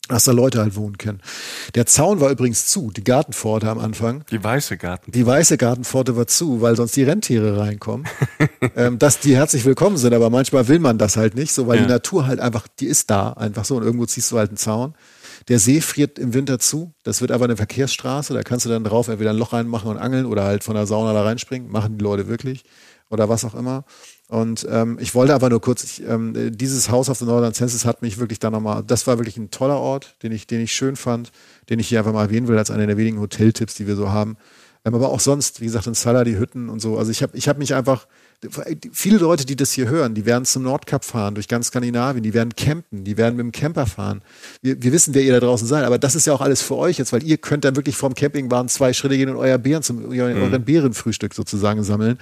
dass 0.08 0.24
da 0.24 0.32
Leute 0.32 0.60
halt 0.60 0.74
wohnen 0.74 0.98
können. 0.98 1.20
Der 1.74 1.86
Zaun 1.86 2.20
war 2.20 2.30
übrigens 2.30 2.66
zu, 2.66 2.90
die 2.90 3.04
Gartenpforte 3.04 3.68
am 3.68 3.78
Anfang. 3.78 4.24
Die 4.30 4.42
weiße 4.42 4.76
Gartenpforte. 4.76 5.18
Die 5.18 5.26
weiße 5.26 5.56
Gartenpforte 5.56 6.16
war 6.16 6.26
zu, 6.26 6.60
weil 6.60 6.74
sonst 6.74 6.96
die 6.96 7.04
Rentiere 7.04 7.58
reinkommen. 7.58 8.06
ähm, 8.76 8.98
dass 8.98 9.20
die 9.20 9.36
herzlich 9.36 9.64
willkommen 9.64 9.96
sind, 9.96 10.12
aber 10.12 10.28
manchmal 10.28 10.66
will 10.66 10.80
man 10.80 10.98
das 10.98 11.16
halt 11.16 11.36
nicht, 11.36 11.52
so 11.52 11.68
weil 11.68 11.76
ja. 11.76 11.82
die 11.82 11.88
Natur 11.88 12.26
halt 12.26 12.40
einfach, 12.40 12.66
die 12.80 12.86
ist 12.86 13.10
da 13.10 13.32
einfach 13.34 13.64
so 13.64 13.76
und 13.76 13.84
irgendwo 13.84 14.06
ziehst 14.06 14.32
du 14.32 14.38
halt 14.38 14.50
einen 14.50 14.56
Zaun. 14.56 14.94
Der 15.48 15.58
See 15.58 15.80
friert 15.80 16.18
im 16.18 16.34
Winter 16.34 16.58
zu. 16.58 16.94
Das 17.04 17.20
wird 17.20 17.30
aber 17.30 17.44
eine 17.44 17.56
Verkehrsstraße. 17.56 18.34
Da 18.34 18.42
kannst 18.42 18.64
du 18.64 18.70
dann 18.70 18.84
drauf 18.84 19.08
entweder 19.08 19.30
ein 19.30 19.36
Loch 19.36 19.52
reinmachen 19.52 19.90
und 19.90 19.98
angeln 19.98 20.26
oder 20.26 20.44
halt 20.44 20.64
von 20.64 20.74
der 20.74 20.86
Sauna 20.86 21.12
da 21.12 21.22
reinspringen. 21.22 21.70
Machen 21.70 21.98
die 21.98 22.02
Leute 22.04 22.28
wirklich. 22.28 22.64
Oder 23.10 23.28
was 23.28 23.44
auch 23.44 23.54
immer. 23.54 23.84
Und 24.32 24.66
ähm, 24.70 24.96
ich 24.98 25.14
wollte 25.14 25.34
aber 25.34 25.50
nur 25.50 25.60
kurz, 25.60 25.84
ich, 25.84 26.08
ähm, 26.08 26.32
dieses 26.56 26.88
House 26.88 27.10
of 27.10 27.18
the 27.18 27.26
Northern 27.26 27.52
Census 27.52 27.84
hat 27.84 28.00
mich 28.00 28.16
wirklich 28.16 28.38
da 28.38 28.48
nochmal, 28.48 28.82
das 28.82 29.06
war 29.06 29.18
wirklich 29.18 29.36
ein 29.36 29.50
toller 29.50 29.76
Ort, 29.76 30.16
den 30.22 30.32
ich, 30.32 30.46
den 30.46 30.62
ich 30.62 30.72
schön 30.72 30.96
fand, 30.96 31.32
den 31.68 31.78
ich 31.78 31.88
hier 31.88 31.98
einfach 31.98 32.14
mal 32.14 32.22
erwähnen 32.22 32.48
will, 32.48 32.56
als 32.56 32.70
einer 32.70 32.86
der 32.86 32.96
wenigen 32.96 33.20
Hoteltipps, 33.20 33.74
die 33.74 33.86
wir 33.86 33.94
so 33.94 34.08
haben. 34.08 34.38
Ähm, 34.86 34.94
aber 34.94 35.10
auch 35.10 35.20
sonst, 35.20 35.60
wie 35.60 35.66
gesagt, 35.66 35.86
in 35.86 35.92
Salah 35.92 36.24
die 36.24 36.38
Hütten 36.38 36.70
und 36.70 36.80
so. 36.80 36.96
Also 36.96 37.10
ich 37.10 37.22
habe 37.22 37.36
ich 37.36 37.46
hab 37.46 37.58
mich 37.58 37.74
einfach, 37.74 38.06
viele 38.90 39.18
Leute, 39.18 39.44
die 39.44 39.54
das 39.54 39.70
hier 39.72 39.90
hören, 39.90 40.14
die 40.14 40.24
werden 40.24 40.46
zum 40.46 40.62
Nordkap 40.62 41.04
fahren, 41.04 41.34
durch 41.34 41.46
ganz 41.46 41.66
Skandinavien, 41.66 42.22
die 42.22 42.32
werden 42.32 42.56
campen, 42.56 43.04
die 43.04 43.18
werden 43.18 43.36
mit 43.36 43.44
dem 43.44 43.52
Camper 43.52 43.84
fahren. 43.84 44.22
Wir, 44.62 44.82
wir 44.82 44.92
wissen, 44.92 45.12
wer 45.12 45.22
ihr 45.22 45.32
da 45.34 45.40
draußen 45.40 45.68
seid, 45.68 45.84
aber 45.84 45.98
das 45.98 46.14
ist 46.14 46.26
ja 46.26 46.32
auch 46.32 46.40
alles 46.40 46.62
für 46.62 46.76
euch 46.76 46.96
jetzt, 46.96 47.12
weil 47.12 47.22
ihr 47.22 47.36
könnt 47.36 47.66
dann 47.66 47.76
wirklich 47.76 47.96
vom 47.96 48.14
Campingwagen 48.14 48.70
zwei 48.70 48.94
Schritte 48.94 49.18
gehen 49.18 49.28
und 49.28 49.36
euer 49.36 49.58
Bären 49.58 49.82
zum, 49.82 50.10
euren 50.10 50.50
mhm. 50.50 50.64
Bärenfrühstück 50.64 51.34
sozusagen 51.34 51.84
sammeln. 51.84 52.18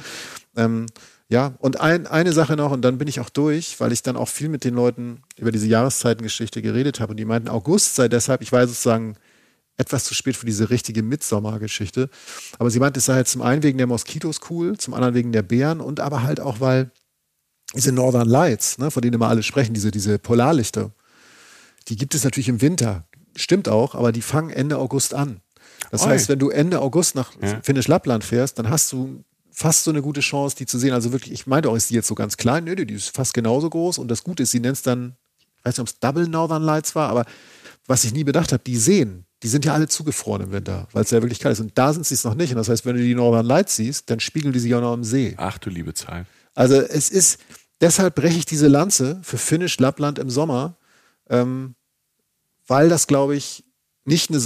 Ähm, 0.57 0.87
ja, 1.31 1.55
und 1.61 1.81
ein, 1.81 2.09
eine 2.09 2.33
Sache 2.33 2.57
noch, 2.57 2.72
und 2.72 2.83
dann 2.83 2.99
bin 2.99 3.07
ich 3.07 3.20
auch 3.20 3.31
durch, 3.31 3.78
weil 3.78 3.93
ich 3.93 4.03
dann 4.03 4.16
auch 4.16 4.28
viel 4.28 4.49
mit 4.49 4.64
den 4.64 4.74
Leuten 4.74 5.22
über 5.37 5.53
diese 5.53 5.68
Jahreszeitengeschichte 5.68 6.61
geredet 6.61 6.99
habe. 6.99 7.12
Und 7.12 7.18
die 7.18 7.24
meinten, 7.24 7.49
August 7.49 7.95
sei 7.95 8.09
deshalb, 8.09 8.43
ich 8.43 8.51
war 8.51 8.66
sozusagen 8.66 9.14
etwas 9.76 10.05
zu 10.05 10.14
spät 10.14 10.37
für 10.37 10.45
diese 10.45 10.70
richtige 10.70 11.05
Mitsommergeschichte. 11.05 12.11
Aber 12.59 12.68
sie 12.68 12.81
meinte, 12.81 12.99
es 12.99 13.07
sei 13.07 13.14
halt 13.14 13.28
zum 13.28 13.43
einen 13.43 13.62
wegen 13.62 13.78
der 13.78 13.87
Moskitos 13.87 14.41
cool, 14.51 14.76
zum 14.76 14.93
anderen 14.93 15.14
wegen 15.14 15.31
der 15.31 15.43
Bären 15.43 15.81
und 15.81 16.01
aber 16.01 16.24
halt 16.24 16.41
auch, 16.41 16.59
weil 16.59 16.91
diese 17.76 17.93
Northern 17.93 18.28
Lights, 18.28 18.78
ne, 18.78 18.91
von 18.91 19.01
denen 19.01 19.14
immer 19.14 19.28
alle 19.28 19.45
sprechen, 19.45 19.72
diese, 19.72 19.93
diese 19.93 20.18
Polarlichter, 20.18 20.91
die 21.87 21.97
gibt 21.97 22.16
es 22.16 22.24
natürlich 22.24 22.49
im 22.49 22.61
Winter. 22.61 23.07
Stimmt 23.37 23.68
auch, 23.68 23.95
aber 23.95 24.11
die 24.11 24.22
fangen 24.22 24.51
Ende 24.51 24.78
August 24.78 25.14
an. 25.14 25.41
Das 25.93 26.03
Oi. 26.03 26.09
heißt, 26.09 26.28
wenn 26.28 26.41
du 26.41 26.51
Ende 26.51 26.81
August 26.81 27.14
nach 27.14 27.33
ja. 27.41 27.61
Finnisch 27.62 27.87
Lappland 27.87 28.24
fährst, 28.24 28.59
dann 28.59 28.68
hast 28.68 28.91
du 28.91 29.22
fast 29.61 29.85
so 29.85 29.91
eine 29.91 30.01
gute 30.01 30.21
Chance, 30.21 30.57
die 30.57 30.65
zu 30.65 30.79
sehen. 30.79 30.95
Also 30.95 31.13
wirklich, 31.13 31.35
ich 31.35 31.47
meinte 31.47 31.69
auch, 31.69 31.77
ist 31.77 31.91
die 31.91 31.95
jetzt 31.95 32.09
so 32.09 32.15
ganz 32.15 32.39
klein? 32.39 32.65
Nö, 32.65 32.75
die 32.75 32.95
ist 32.95 33.15
fast 33.15 33.35
genauso 33.35 33.69
groß. 33.69 33.99
Und 33.99 34.09
das 34.09 34.25
Gute 34.25 34.43
ist, 34.43 34.53
sie 34.53 34.61
nennt 34.61 34.79
es 34.79 34.83
dann, 34.83 35.17
ich 35.39 35.65
weiß 35.65 35.75
nicht, 35.75 35.81
ob 35.81 35.89
es 35.89 35.99
Double 36.01 36.27
Northern 36.27 36.63
Lights 36.63 36.95
war, 36.95 37.11
aber 37.11 37.27
was 37.87 38.05
ich 38.05 38.15
nie 38.15 38.25
bedacht 38.25 38.53
habe, 38.53 38.63
die 38.65 38.79
sehen, 38.79 39.27
die 39.43 39.49
sind 39.49 39.67
ja 39.67 39.75
alle 39.75 39.87
zugefroren 39.87 40.45
im 40.45 40.53
Winter, 40.53 40.89
weil 40.93 41.03
es 41.03 41.11
ja 41.11 41.21
wirklich 41.21 41.41
kalt 41.41 41.53
ist. 41.53 41.61
Und 41.61 41.77
da 41.77 41.93
sind 41.93 42.07
sie 42.07 42.15
es 42.15 42.25
noch 42.25 42.35
nicht. 42.35 42.51
Und 42.51 42.57
das 42.57 42.71
heißt, 42.71 42.87
wenn 42.87 42.97
du 42.97 43.03
die 43.03 43.15
Northern 43.15 43.45
Lights 43.45 43.77
siehst, 43.77 44.09
dann 44.09 44.19
spiegeln 44.19 44.55
die 44.55 44.59
sich 44.59 44.75
auch 44.75 44.81
noch 44.81 44.95
im 44.95 45.05
See. 45.05 45.35
Ach 45.37 45.59
du 45.59 45.69
liebe 45.69 45.93
Zeit. 45.93 46.27
Also 46.55 46.77
es 46.77 47.11
ist, 47.11 47.41
deshalb 47.83 48.15
breche 48.15 48.39
ich 48.39 48.47
diese 48.47 48.69
Lanze 48.69 49.21
für 49.23 49.37
Finnisch 49.37 49.79
Lappland 49.79 50.19
im 50.19 50.31
Sommer, 50.31 50.79
ähm, 51.29 51.75
weil 52.67 52.89
das, 52.89 53.07
glaube 53.07 53.37
ich, 53.37 53.65
nicht 54.05 54.31
eine 54.31 54.41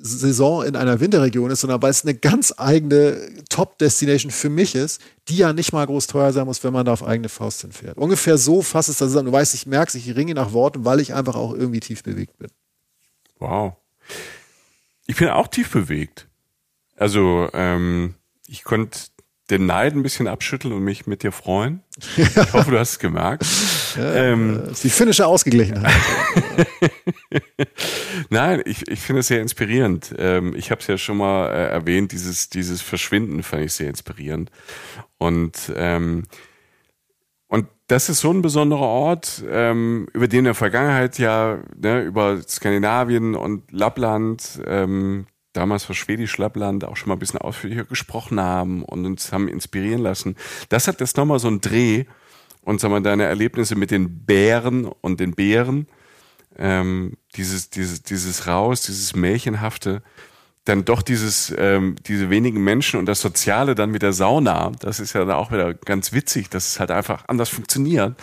Sommersaison 0.00 0.64
in 0.64 0.76
einer 0.76 1.00
Winterregion 1.00 1.50
ist, 1.50 1.60
sondern 1.60 1.82
weil 1.82 1.90
es 1.90 2.04
eine 2.04 2.14
ganz 2.14 2.54
eigene 2.56 3.30
Top-Destination 3.48 4.30
für 4.30 4.48
mich 4.48 4.74
ist, 4.74 5.00
die 5.28 5.36
ja 5.36 5.52
nicht 5.52 5.72
mal 5.72 5.86
groß 5.86 6.06
teuer 6.06 6.32
sein 6.32 6.46
muss, 6.46 6.62
wenn 6.64 6.72
man 6.72 6.86
da 6.86 6.92
auf 6.92 7.04
eigene 7.04 7.28
Faust 7.28 7.62
hinfährt. 7.62 7.96
Ungefähr 7.98 8.38
so 8.38 8.62
fasst 8.62 8.88
es 8.88 8.98
das 8.98 9.08
zusammen. 9.08 9.26
Du 9.26 9.32
weißt, 9.32 9.54
ich 9.54 9.66
merke 9.66 9.96
ich 9.96 10.16
ringe 10.16 10.34
nach 10.34 10.52
Worten, 10.52 10.84
weil 10.84 11.00
ich 11.00 11.14
einfach 11.14 11.34
auch 11.34 11.54
irgendwie 11.54 11.80
tief 11.80 12.02
bewegt 12.02 12.38
bin. 12.38 12.48
Wow. 13.38 13.74
Ich 15.06 15.16
bin 15.16 15.28
auch 15.28 15.48
tief 15.48 15.70
bewegt. 15.70 16.28
Also, 16.96 17.48
ähm, 17.52 18.14
ich 18.46 18.64
konnte 18.64 18.98
den 19.50 19.66
Neid 19.66 19.94
ein 19.94 20.02
bisschen 20.02 20.28
abschütteln 20.28 20.74
und 20.74 20.84
mich 20.84 21.06
mit 21.06 21.22
dir 21.22 21.32
freuen. 21.32 21.82
Ich 22.16 22.36
hoffe, 22.36 22.70
du 22.70 22.78
hast 22.78 22.92
es 22.92 22.98
gemerkt. 22.98 23.44
Ja, 23.96 24.14
ähm, 24.14 24.64
ist 24.70 24.84
die 24.84 24.90
finnische 24.90 25.26
Ausgeglichenheit. 25.26 25.90
Nein, 28.30 28.62
ich, 28.66 28.86
ich 28.86 29.00
finde 29.00 29.20
es 29.20 29.28
sehr 29.28 29.40
inspirierend. 29.40 30.14
Ähm, 30.18 30.54
ich 30.54 30.70
habe 30.70 30.82
es 30.82 30.86
ja 30.86 30.98
schon 30.98 31.16
mal 31.16 31.48
äh, 31.48 31.68
erwähnt, 31.70 32.12
dieses, 32.12 32.50
dieses 32.50 32.82
Verschwinden 32.82 33.42
fand 33.42 33.64
ich 33.64 33.72
sehr 33.72 33.88
inspirierend. 33.88 34.50
Und, 35.16 35.72
ähm, 35.74 36.24
und 37.48 37.66
das 37.86 38.10
ist 38.10 38.20
so 38.20 38.30
ein 38.30 38.42
besonderer 38.42 38.82
Ort, 38.82 39.42
ähm, 39.50 40.06
über 40.12 40.28
den 40.28 40.40
in 40.40 40.44
der 40.44 40.54
Vergangenheit 40.54 41.18
ja 41.18 41.58
ne, 41.74 42.02
über 42.02 42.40
Skandinavien 42.46 43.34
und 43.34 43.72
Lappland, 43.72 44.60
ähm, 44.66 45.26
damals 45.52 45.88
war 45.88 45.96
Schwedisch 45.96 46.36
Lappland 46.38 46.84
auch 46.84 46.96
schon 46.96 47.08
mal 47.08 47.16
ein 47.16 47.20
bisschen 47.20 47.40
ausführlicher 47.40 47.84
gesprochen 47.84 48.40
haben 48.40 48.82
und 48.82 49.04
uns 49.06 49.32
haben 49.32 49.48
inspirieren 49.48 50.02
lassen. 50.02 50.36
Das 50.68 50.88
hat 50.88 51.00
jetzt 51.00 51.16
nochmal 51.16 51.38
so 51.38 51.48
einen 51.48 51.60
Dreh 51.60 52.04
und 52.62 52.80
sagen 52.80 52.94
wir, 52.94 53.00
deine 53.00 53.24
Erlebnisse 53.24 53.76
mit 53.76 53.90
den 53.90 54.24
Bären 54.24 54.84
und 54.84 55.20
den 55.20 55.34
Bären, 55.34 55.86
ähm, 56.56 57.16
dieses, 57.36 57.70
dieses, 57.70 58.02
dieses 58.02 58.46
Raus, 58.46 58.82
dieses 58.82 59.14
Märchenhafte, 59.14 60.02
dann 60.68 60.84
doch 60.84 61.00
dieses, 61.00 61.54
ähm, 61.56 61.96
diese 62.06 62.28
wenigen 62.28 62.62
Menschen 62.62 62.98
und 62.98 63.06
das 63.06 63.20
Soziale 63.20 63.74
dann 63.74 63.90
mit 63.90 64.02
der 64.02 64.12
Sauna, 64.12 64.72
das 64.80 65.00
ist 65.00 65.14
ja 65.14 65.24
dann 65.24 65.36
auch 65.36 65.50
wieder 65.50 65.72
ganz 65.72 66.12
witzig, 66.12 66.50
dass 66.50 66.68
es 66.68 66.80
halt 66.80 66.90
einfach 66.90 67.24
anders 67.26 67.48
funktioniert. 67.48 68.20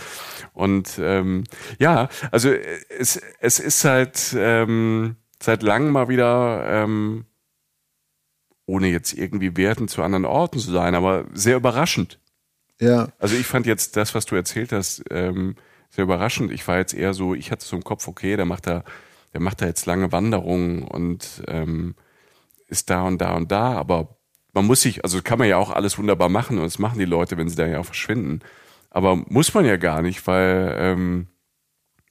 Und 0.54 1.00
ähm, 1.00 1.46
ja, 1.80 2.08
also 2.32 2.52
es, 2.52 3.20
es 3.40 3.60
ist 3.60 3.84
halt 3.84 4.36
ähm, 4.38 5.16
seit 5.42 5.64
langem 5.64 5.92
mal 5.92 6.10
wieder, 6.10 6.66
ähm, 6.68 7.26
ohne 8.66 8.88
jetzt 8.88 9.14
irgendwie 9.14 9.58
werten 9.58 9.88
zu 9.88 10.02
anderen 10.02 10.26
Orten 10.26 10.60
zu 10.60 10.72
sein, 10.72 10.96
aber 10.96 11.26
sehr 11.34 11.56
überraschend. 11.56 12.20
Ja. 12.80 13.10
Also 13.20 13.36
ich 13.36 13.46
fand 13.46 13.66
jetzt 13.66 13.96
das, 13.96 14.16
was 14.16 14.26
du 14.26 14.36
erzählt 14.36 14.72
hast, 14.72 15.04
ähm, 15.12 15.56
sehr 15.90 16.04
überraschend. 16.04 16.52
Ich 16.52 16.68
war 16.68 16.78
jetzt 16.78 16.94
eher 16.94 17.14
so, 17.14 17.36
ich 17.36 17.52
hatte 17.52 17.66
so 17.66 17.76
im 17.76 17.84
Kopf, 17.84 18.08
okay, 18.08 18.36
der 18.36 18.46
macht 18.46 18.68
da, 18.68 18.84
der 19.34 19.42
macht 19.42 19.62
da 19.62 19.66
jetzt 19.66 19.86
lange 19.86 20.12
Wanderungen 20.12 20.84
und 20.84 21.44
ähm, 21.48 21.96
ist 22.68 22.90
da 22.90 23.04
und 23.04 23.20
da 23.20 23.36
und 23.36 23.52
da, 23.52 23.74
aber 23.74 24.18
man 24.54 24.66
muss 24.66 24.82
sich, 24.82 25.04
also 25.04 25.22
kann 25.22 25.38
man 25.38 25.48
ja 25.48 25.58
auch 25.58 25.70
alles 25.70 25.98
wunderbar 25.98 26.30
machen 26.30 26.58
und 26.58 26.64
das 26.64 26.80
machen 26.80 26.98
die 26.98 27.06
Leute, 27.06 27.38
wenn 27.38 27.50
sie 27.50 27.58
da 27.58 27.68
ja 27.68 27.80
auch 27.80 27.86
verschwinden. 27.86 28.40
Aber 28.90 29.18
muss 29.18 29.54
man 29.54 29.66
ja 29.66 29.76
gar 29.76 30.02
nicht, 30.02 30.26
weil 30.28 30.74
ähm, 30.78 31.28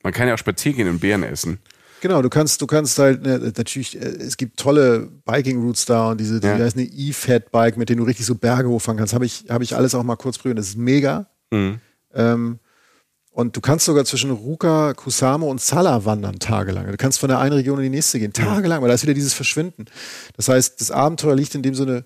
man 0.03 0.13
kann 0.13 0.29
ja 0.29 0.35
auch 0.35 0.39
spazieren 0.39 0.77
gehen 0.77 0.89
und 0.89 1.01
Beeren 1.01 1.23
essen. 1.23 1.61
Genau, 2.05 2.21
du 2.21 2.29
kannst, 2.29 2.61
du 2.61 2.67
kannst 2.67 2.99
halt, 2.99 3.23
ne, 3.23 3.39
natürlich, 3.57 3.97
äh, 3.99 4.05
es 4.05 4.37
gibt 4.37 4.61
tolle 4.61 5.09
Biking-Routes 5.25 5.87
da 5.87 6.11
und 6.11 6.21
diese, 6.21 6.39
die 6.39 6.47
Ja. 6.47 6.59
heißt 6.59 6.77
eine 6.77 6.85
E-Fat-Bike, 6.85 7.79
mit 7.79 7.89
denen 7.89 8.01
du 8.01 8.05
richtig 8.05 8.27
so 8.27 8.35
Berge 8.35 8.69
hochfahren 8.69 8.99
kannst. 8.99 9.15
Habe 9.15 9.25
ich, 9.25 9.47
habe 9.49 9.65
ich 9.65 9.75
alles 9.75 9.95
auch 9.95 10.03
mal 10.03 10.17
kurz 10.17 10.37
probiert. 10.37 10.59
Das 10.59 10.69
ist 10.69 10.77
mega. 10.77 11.31
Mhm. 11.51 11.81
Ähm, 12.15 12.59
und 13.31 13.57
du 13.57 13.63
kannst 13.63 13.87
sogar 13.87 14.05
zwischen 14.05 14.31
Ruka, 14.33 14.93
Kusamo 14.93 15.51
und 15.51 15.63
Sala 15.63 16.05
wandern, 16.05 16.39
tagelang. 16.41 16.89
Du 16.91 16.97
kannst 16.99 17.19
von 17.21 17.31
der 17.31 17.39
einen 17.39 17.55
Region 17.55 17.79
in 17.79 17.85
die 17.85 17.89
nächste 17.89 18.19
gehen, 18.19 18.35
tagelang, 18.35 18.83
weil 18.83 18.89
da 18.89 18.95
ist 18.95 19.03
wieder 19.05 19.15
dieses 19.15 19.33
Verschwinden. 19.33 19.87
Das 20.37 20.49
heißt, 20.51 20.79
das 20.83 20.91
Abenteuer 20.91 21.35
liegt 21.35 21.55
in 21.55 21.63
dem 21.63 21.75
Sinne 21.75 22.05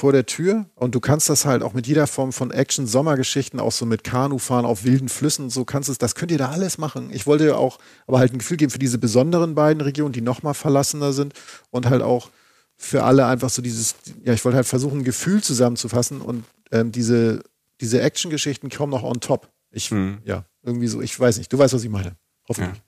vor 0.00 0.12
der 0.12 0.24
Tür 0.24 0.64
und 0.76 0.94
du 0.94 1.00
kannst 1.00 1.28
das 1.28 1.44
halt 1.44 1.62
auch 1.62 1.74
mit 1.74 1.86
jeder 1.86 2.06
Form 2.06 2.32
von 2.32 2.50
Action, 2.50 2.86
Sommergeschichten, 2.86 3.60
auch 3.60 3.70
so 3.70 3.84
mit 3.84 4.02
Kanufahren 4.02 4.64
auf 4.64 4.84
wilden 4.84 5.10
Flüssen 5.10 5.44
und 5.44 5.50
so 5.50 5.66
kannst 5.66 5.90
es, 5.90 5.98
das 5.98 6.14
könnt 6.14 6.32
ihr 6.32 6.38
da 6.38 6.48
alles 6.48 6.78
machen. 6.78 7.10
Ich 7.12 7.26
wollte 7.26 7.46
ja 7.46 7.56
auch 7.56 7.78
aber 8.06 8.18
halt 8.18 8.32
ein 8.32 8.38
Gefühl 8.38 8.56
geben 8.56 8.70
für 8.70 8.78
diese 8.78 8.96
besonderen 8.96 9.54
beiden 9.54 9.82
Regionen, 9.82 10.14
die 10.14 10.22
nochmal 10.22 10.54
verlassener 10.54 11.12
sind 11.12 11.34
und 11.68 11.84
halt 11.84 12.00
auch 12.00 12.30
für 12.78 13.04
alle 13.04 13.26
einfach 13.26 13.50
so 13.50 13.60
dieses, 13.60 13.94
ja, 14.24 14.32
ich 14.32 14.42
wollte 14.42 14.56
halt 14.56 14.66
versuchen, 14.66 15.00
ein 15.00 15.04
Gefühl 15.04 15.42
zusammenzufassen 15.42 16.22
und 16.22 16.44
ähm, 16.72 16.92
diese, 16.92 17.42
diese 17.82 18.00
Action-Geschichten 18.00 18.70
kommen 18.70 18.92
noch 18.92 19.02
on 19.02 19.20
top. 19.20 19.50
Ich, 19.70 19.90
ja, 20.24 20.46
irgendwie 20.62 20.86
so, 20.86 21.02
ich 21.02 21.20
weiß 21.20 21.36
nicht, 21.36 21.52
du 21.52 21.58
weißt, 21.58 21.74
was 21.74 21.84
ich 21.84 21.90
meine. 21.90 22.16
Hoffentlich. 22.48 22.80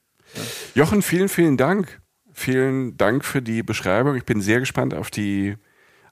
Jochen, 0.75 1.03
vielen, 1.03 1.29
vielen 1.29 1.59
Dank. 1.59 2.01
Vielen 2.33 2.97
Dank 2.97 3.23
für 3.23 3.43
die 3.43 3.63
Beschreibung. 3.63 4.17
Ich 4.17 4.25
bin 4.25 4.41
sehr 4.41 4.61
gespannt 4.61 4.95
auf 4.95 5.11
die, 5.11 5.57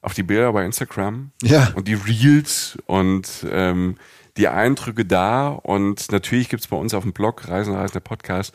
auf 0.02 0.14
die 0.14 0.22
Bilder 0.22 0.52
bei 0.52 0.64
Instagram 0.64 1.30
Ja. 1.42 1.72
und 1.74 1.86
die 1.88 1.94
Reels 1.94 2.78
und 2.86 3.46
ähm, 3.50 3.96
die 4.36 4.48
Eindrücke 4.48 5.04
da. 5.04 5.48
Und 5.48 6.10
natürlich 6.12 6.48
gibt's 6.48 6.68
bei 6.68 6.76
uns 6.76 6.94
auf 6.94 7.02
dem 7.02 7.12
Blog 7.12 7.48
Reisen, 7.48 7.74
Reisen, 7.74 7.92
der 7.94 8.00
Podcast, 8.00 8.54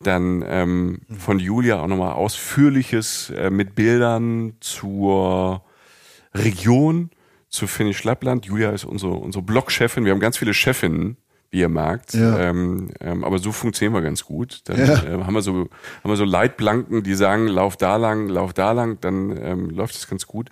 dann 0.00 0.44
ähm, 0.46 1.00
von 1.18 1.38
Julia 1.38 1.80
auch 1.80 1.86
nochmal 1.86 2.12
ausführliches 2.12 3.30
äh, 3.30 3.48
mit 3.50 3.74
Bildern 3.74 4.54
zur 4.60 5.64
Region, 6.34 7.10
zu 7.48 7.66
Finnisch 7.66 8.04
Lappland. 8.04 8.46
Julia 8.46 8.70
ist 8.70 8.84
unsere, 8.84 9.12
unsere 9.12 9.42
Blogchefin. 9.42 10.04
Wir 10.04 10.12
haben 10.12 10.20
ganz 10.20 10.38
viele 10.38 10.54
Chefinnen, 10.54 11.16
merkt. 11.68 12.14
Ja. 12.14 12.38
Ähm, 12.38 12.88
ähm, 13.00 13.24
aber 13.24 13.38
so 13.38 13.52
funktionieren 13.52 13.94
wir 13.94 14.00
ganz 14.02 14.24
gut. 14.24 14.62
Dann 14.64 14.78
Ja. 14.78 15.02
äh, 15.04 15.24
haben 15.24 15.34
wir 15.34 15.42
so 15.42 15.52
haben 15.52 16.10
wir 16.10 16.16
so 16.16 16.24
Leitplanken, 16.24 17.02
die 17.02 17.14
sagen, 17.14 17.46
lauf 17.46 17.76
da 17.76 17.96
lang, 17.96 18.28
lauf 18.28 18.52
da 18.52 18.72
lang, 18.72 18.98
dann 19.00 19.36
ähm, 19.40 19.70
läuft 19.70 19.94
es 19.94 20.08
ganz 20.08 20.26
gut. 20.26 20.48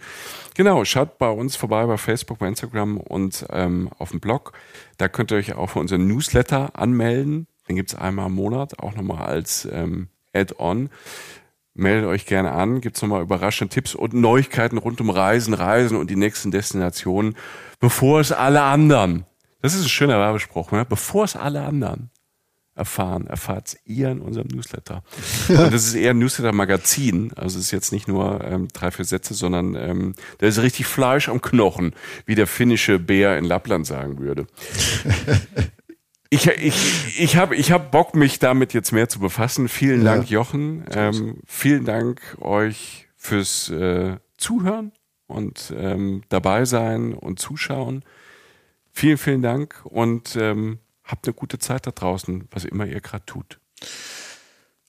Genau, 0.54 0.84
schaut 0.84 1.18
bei 1.18 1.30
uns 1.30 1.56
vorbei 1.56 1.84
bei 1.86 1.96
Facebook, 1.96 2.38
bei 2.38 2.48
Instagram 2.48 2.98
und 2.98 3.46
ähm, 3.50 3.88
auf 3.98 4.10
dem 4.10 4.20
Blog. 4.20 4.52
Da 4.98 5.08
könnt 5.08 5.32
ihr 5.32 5.38
euch 5.38 5.54
auch 5.54 5.70
für 5.70 5.78
unseren 5.78 6.06
Newsletter 6.06 6.78
anmelden. 6.78 7.46
Den 7.68 7.76
gibt's 7.76 7.94
einmal 7.94 8.26
im 8.26 8.34
Monat, 8.34 8.78
auch 8.80 8.94
nochmal 8.94 9.22
als 9.26 9.66
ähm, 9.72 10.08
Add-on. 10.34 10.90
Meldet 11.72 12.08
euch 12.08 12.26
gerne 12.26 12.50
an, 12.50 12.80
gibt's 12.80 13.00
nochmal 13.00 13.22
überraschende 13.22 13.72
Tipps 13.72 13.94
und 13.94 14.12
Neuigkeiten 14.12 14.76
rund 14.76 15.00
um 15.00 15.08
Reisen, 15.08 15.54
Reisen 15.54 15.96
und 15.96 16.10
die 16.10 16.16
nächsten 16.16 16.50
Destinationen, 16.50 17.36
bevor 17.78 18.20
es 18.20 18.32
alle 18.32 18.62
anderen, 18.62 19.24
das 19.62 19.74
ist 19.74 19.82
ein 19.84 19.88
schöner 19.88 20.18
Werbespruch, 20.18 20.72
ne? 20.72 20.84
bevor 20.84 21.24
es 21.24 21.36
alle 21.36 21.62
anderen 21.62 22.10
erfahren, 22.74 23.26
erfahrt 23.26 23.76
ihr 23.84 24.10
in 24.10 24.20
unserem 24.20 24.48
Newsletter. 24.48 25.02
Und 25.48 25.72
das 25.72 25.86
ist 25.86 25.94
eher 25.94 26.12
ein 26.12 26.18
Newsletter-Magazin, 26.18 27.32
also 27.36 27.58
es 27.58 27.66
ist 27.66 27.70
jetzt 27.72 27.92
nicht 27.92 28.08
nur 28.08 28.42
ähm, 28.42 28.68
drei, 28.72 28.90
vier 28.90 29.04
Sätze, 29.04 29.34
sondern 29.34 29.74
ähm, 29.74 30.14
da 30.38 30.46
ist 30.46 30.62
richtig 30.62 30.86
Fleisch 30.86 31.28
am 31.28 31.42
Knochen, 31.42 31.94
wie 32.26 32.34
der 32.34 32.46
finnische 32.46 32.98
Bär 32.98 33.36
in 33.36 33.44
Lappland 33.44 33.86
sagen 33.86 34.18
würde. 34.18 34.46
Ich, 36.32 36.46
ich, 36.46 37.18
ich 37.18 37.36
habe 37.36 37.56
ich 37.56 37.72
hab 37.72 37.90
Bock, 37.90 38.14
mich 38.14 38.38
damit 38.38 38.72
jetzt 38.72 38.92
mehr 38.92 39.08
zu 39.08 39.18
befassen. 39.18 39.68
Vielen 39.68 40.04
Ja. 40.04 40.14
Dank, 40.14 40.30
Jochen. 40.30 40.84
Ähm, 40.92 41.40
vielen 41.44 41.84
Dank 41.84 42.20
euch 42.40 43.08
fürs 43.16 43.68
äh, 43.70 44.16
Zuhören 44.36 44.92
und 45.26 45.74
ähm, 45.76 46.22
dabei 46.28 46.66
sein 46.66 47.14
und 47.14 47.40
zuschauen. 47.40 48.04
Vielen, 48.92 49.18
vielen 49.18 49.42
Dank 49.42 49.80
und 49.84 50.36
ähm, 50.36 50.78
habt 51.04 51.26
eine 51.26 51.34
gute 51.34 51.58
Zeit 51.58 51.86
da 51.86 51.90
draußen, 51.90 52.48
was 52.50 52.64
immer 52.64 52.86
ihr 52.86 53.00
gerade 53.00 53.24
tut. 53.26 53.60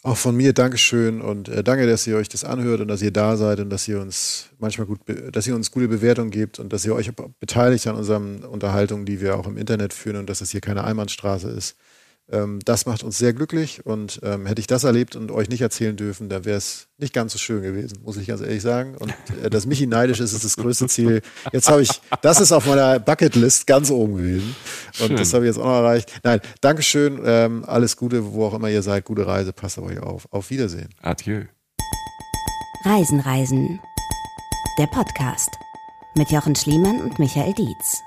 Auch 0.04 0.18
von 0.18 0.36
mir 0.36 0.52
Dankeschön 0.54 1.22
und 1.22 1.48
äh, 1.48 1.64
danke, 1.64 1.86
dass 1.86 2.08
ihr 2.08 2.18
euch 2.18 2.28
das 2.28 2.44
anhört 2.44 2.82
und 2.82 2.88
dass 2.88 3.04
ihr 3.04 3.12
da 3.12 3.38
seid 3.38 3.60
und 3.60 3.70
dass 3.70 3.88
ihr 3.88 4.02
uns 4.02 4.50
manchmal 4.58 4.88
gut, 4.88 5.00
dass 5.32 5.46
ihr 5.46 5.54
uns 5.54 5.70
gute 5.70 5.88
Bewertungen 5.88 6.32
gebt 6.32 6.58
und 6.58 6.74
dass 6.74 6.84
ihr 6.86 6.96
euch 6.96 7.12
beteiligt 7.40 7.86
an 7.86 7.96
unseren 7.96 8.44
Unterhaltungen, 8.44 9.06
die 9.06 9.22
wir 9.22 9.38
auch 9.38 9.46
im 9.46 9.58
Internet 9.58 9.94
führen 9.94 10.16
und 10.16 10.28
dass 10.28 10.40
das 10.40 10.50
hier 10.50 10.62
keine 10.62 10.84
Einbahnstraße 10.86 11.50
ist. 11.52 11.78
Ähm, 12.32 12.60
das 12.64 12.86
macht 12.86 13.04
uns 13.04 13.18
sehr 13.18 13.34
glücklich 13.34 13.86
und 13.86 14.20
ähm, 14.24 14.46
hätte 14.46 14.62
ich 14.62 14.68
das 14.68 14.84
erlebt 14.84 15.16
und 15.16 15.32
euch 15.32 15.50
nicht 15.50 15.62
erzählen 15.62 15.96
dürfen, 15.96 16.30
dann 16.30 16.46
wäre 16.46 16.58
es 16.58 16.88
nicht 16.98 17.14
ganz 17.14 17.34
so 17.34 17.40
schön 17.40 17.62
gewesen, 17.62 18.00
muss 18.04 18.18
ich 18.18 18.28
ganz 18.28 18.42
ehrlich 18.42 18.62
sagen. 18.62 18.96
Und 18.98 19.14
äh, 19.44 19.50
dass 19.50 19.66
Michi 19.66 19.88
neidisch 19.88 20.20
ist, 20.20 20.34
ist 20.34 20.46
das 20.46 20.56
größte 20.56 20.88
Ziel. 20.88 21.22
Jetzt 21.52 21.70
habe 21.70 21.82
ich, 21.82 21.90
das 22.22 22.40
ist 22.40 22.52
auf 22.52 22.66
meiner 22.66 23.00
Bucketlist 23.00 23.68
ganz 23.68 23.92
oben 23.92 24.18
gewesen 24.18 24.56
und 25.00 25.08
Schön. 25.08 25.18
das 25.18 25.34
habe 25.34 25.46
ich 25.46 25.50
jetzt 25.50 25.60
auch 25.60 25.66
noch 25.66 25.80
erreicht. 25.80 26.12
Nein, 26.24 26.40
Dankeschön, 26.62 27.20
ähm, 27.26 27.66
alles 27.66 27.98
Gute, 27.98 28.34
wo 28.34 28.46
auch 28.46 28.54
immer 28.54 28.70
ihr 28.70 28.82
seid, 28.82 29.06
gute 29.06 29.28
Reise, 29.28 29.52
passt 29.54 29.78
auf 29.78 29.86
euch 29.86 30.00
auf. 30.00 30.28
Auf 30.32 30.50
Wiedersehen. 30.50 30.90
Adieu. 31.02 31.44
Reisen, 32.86 33.20
Reisen. 33.20 33.80
Der 34.80 34.88
Podcast 34.88 35.50
mit 36.16 36.32
Jochen 36.32 36.56
Schliemann 36.56 37.02
und 37.02 37.20
Michael 37.20 37.54
Dietz. 37.54 38.02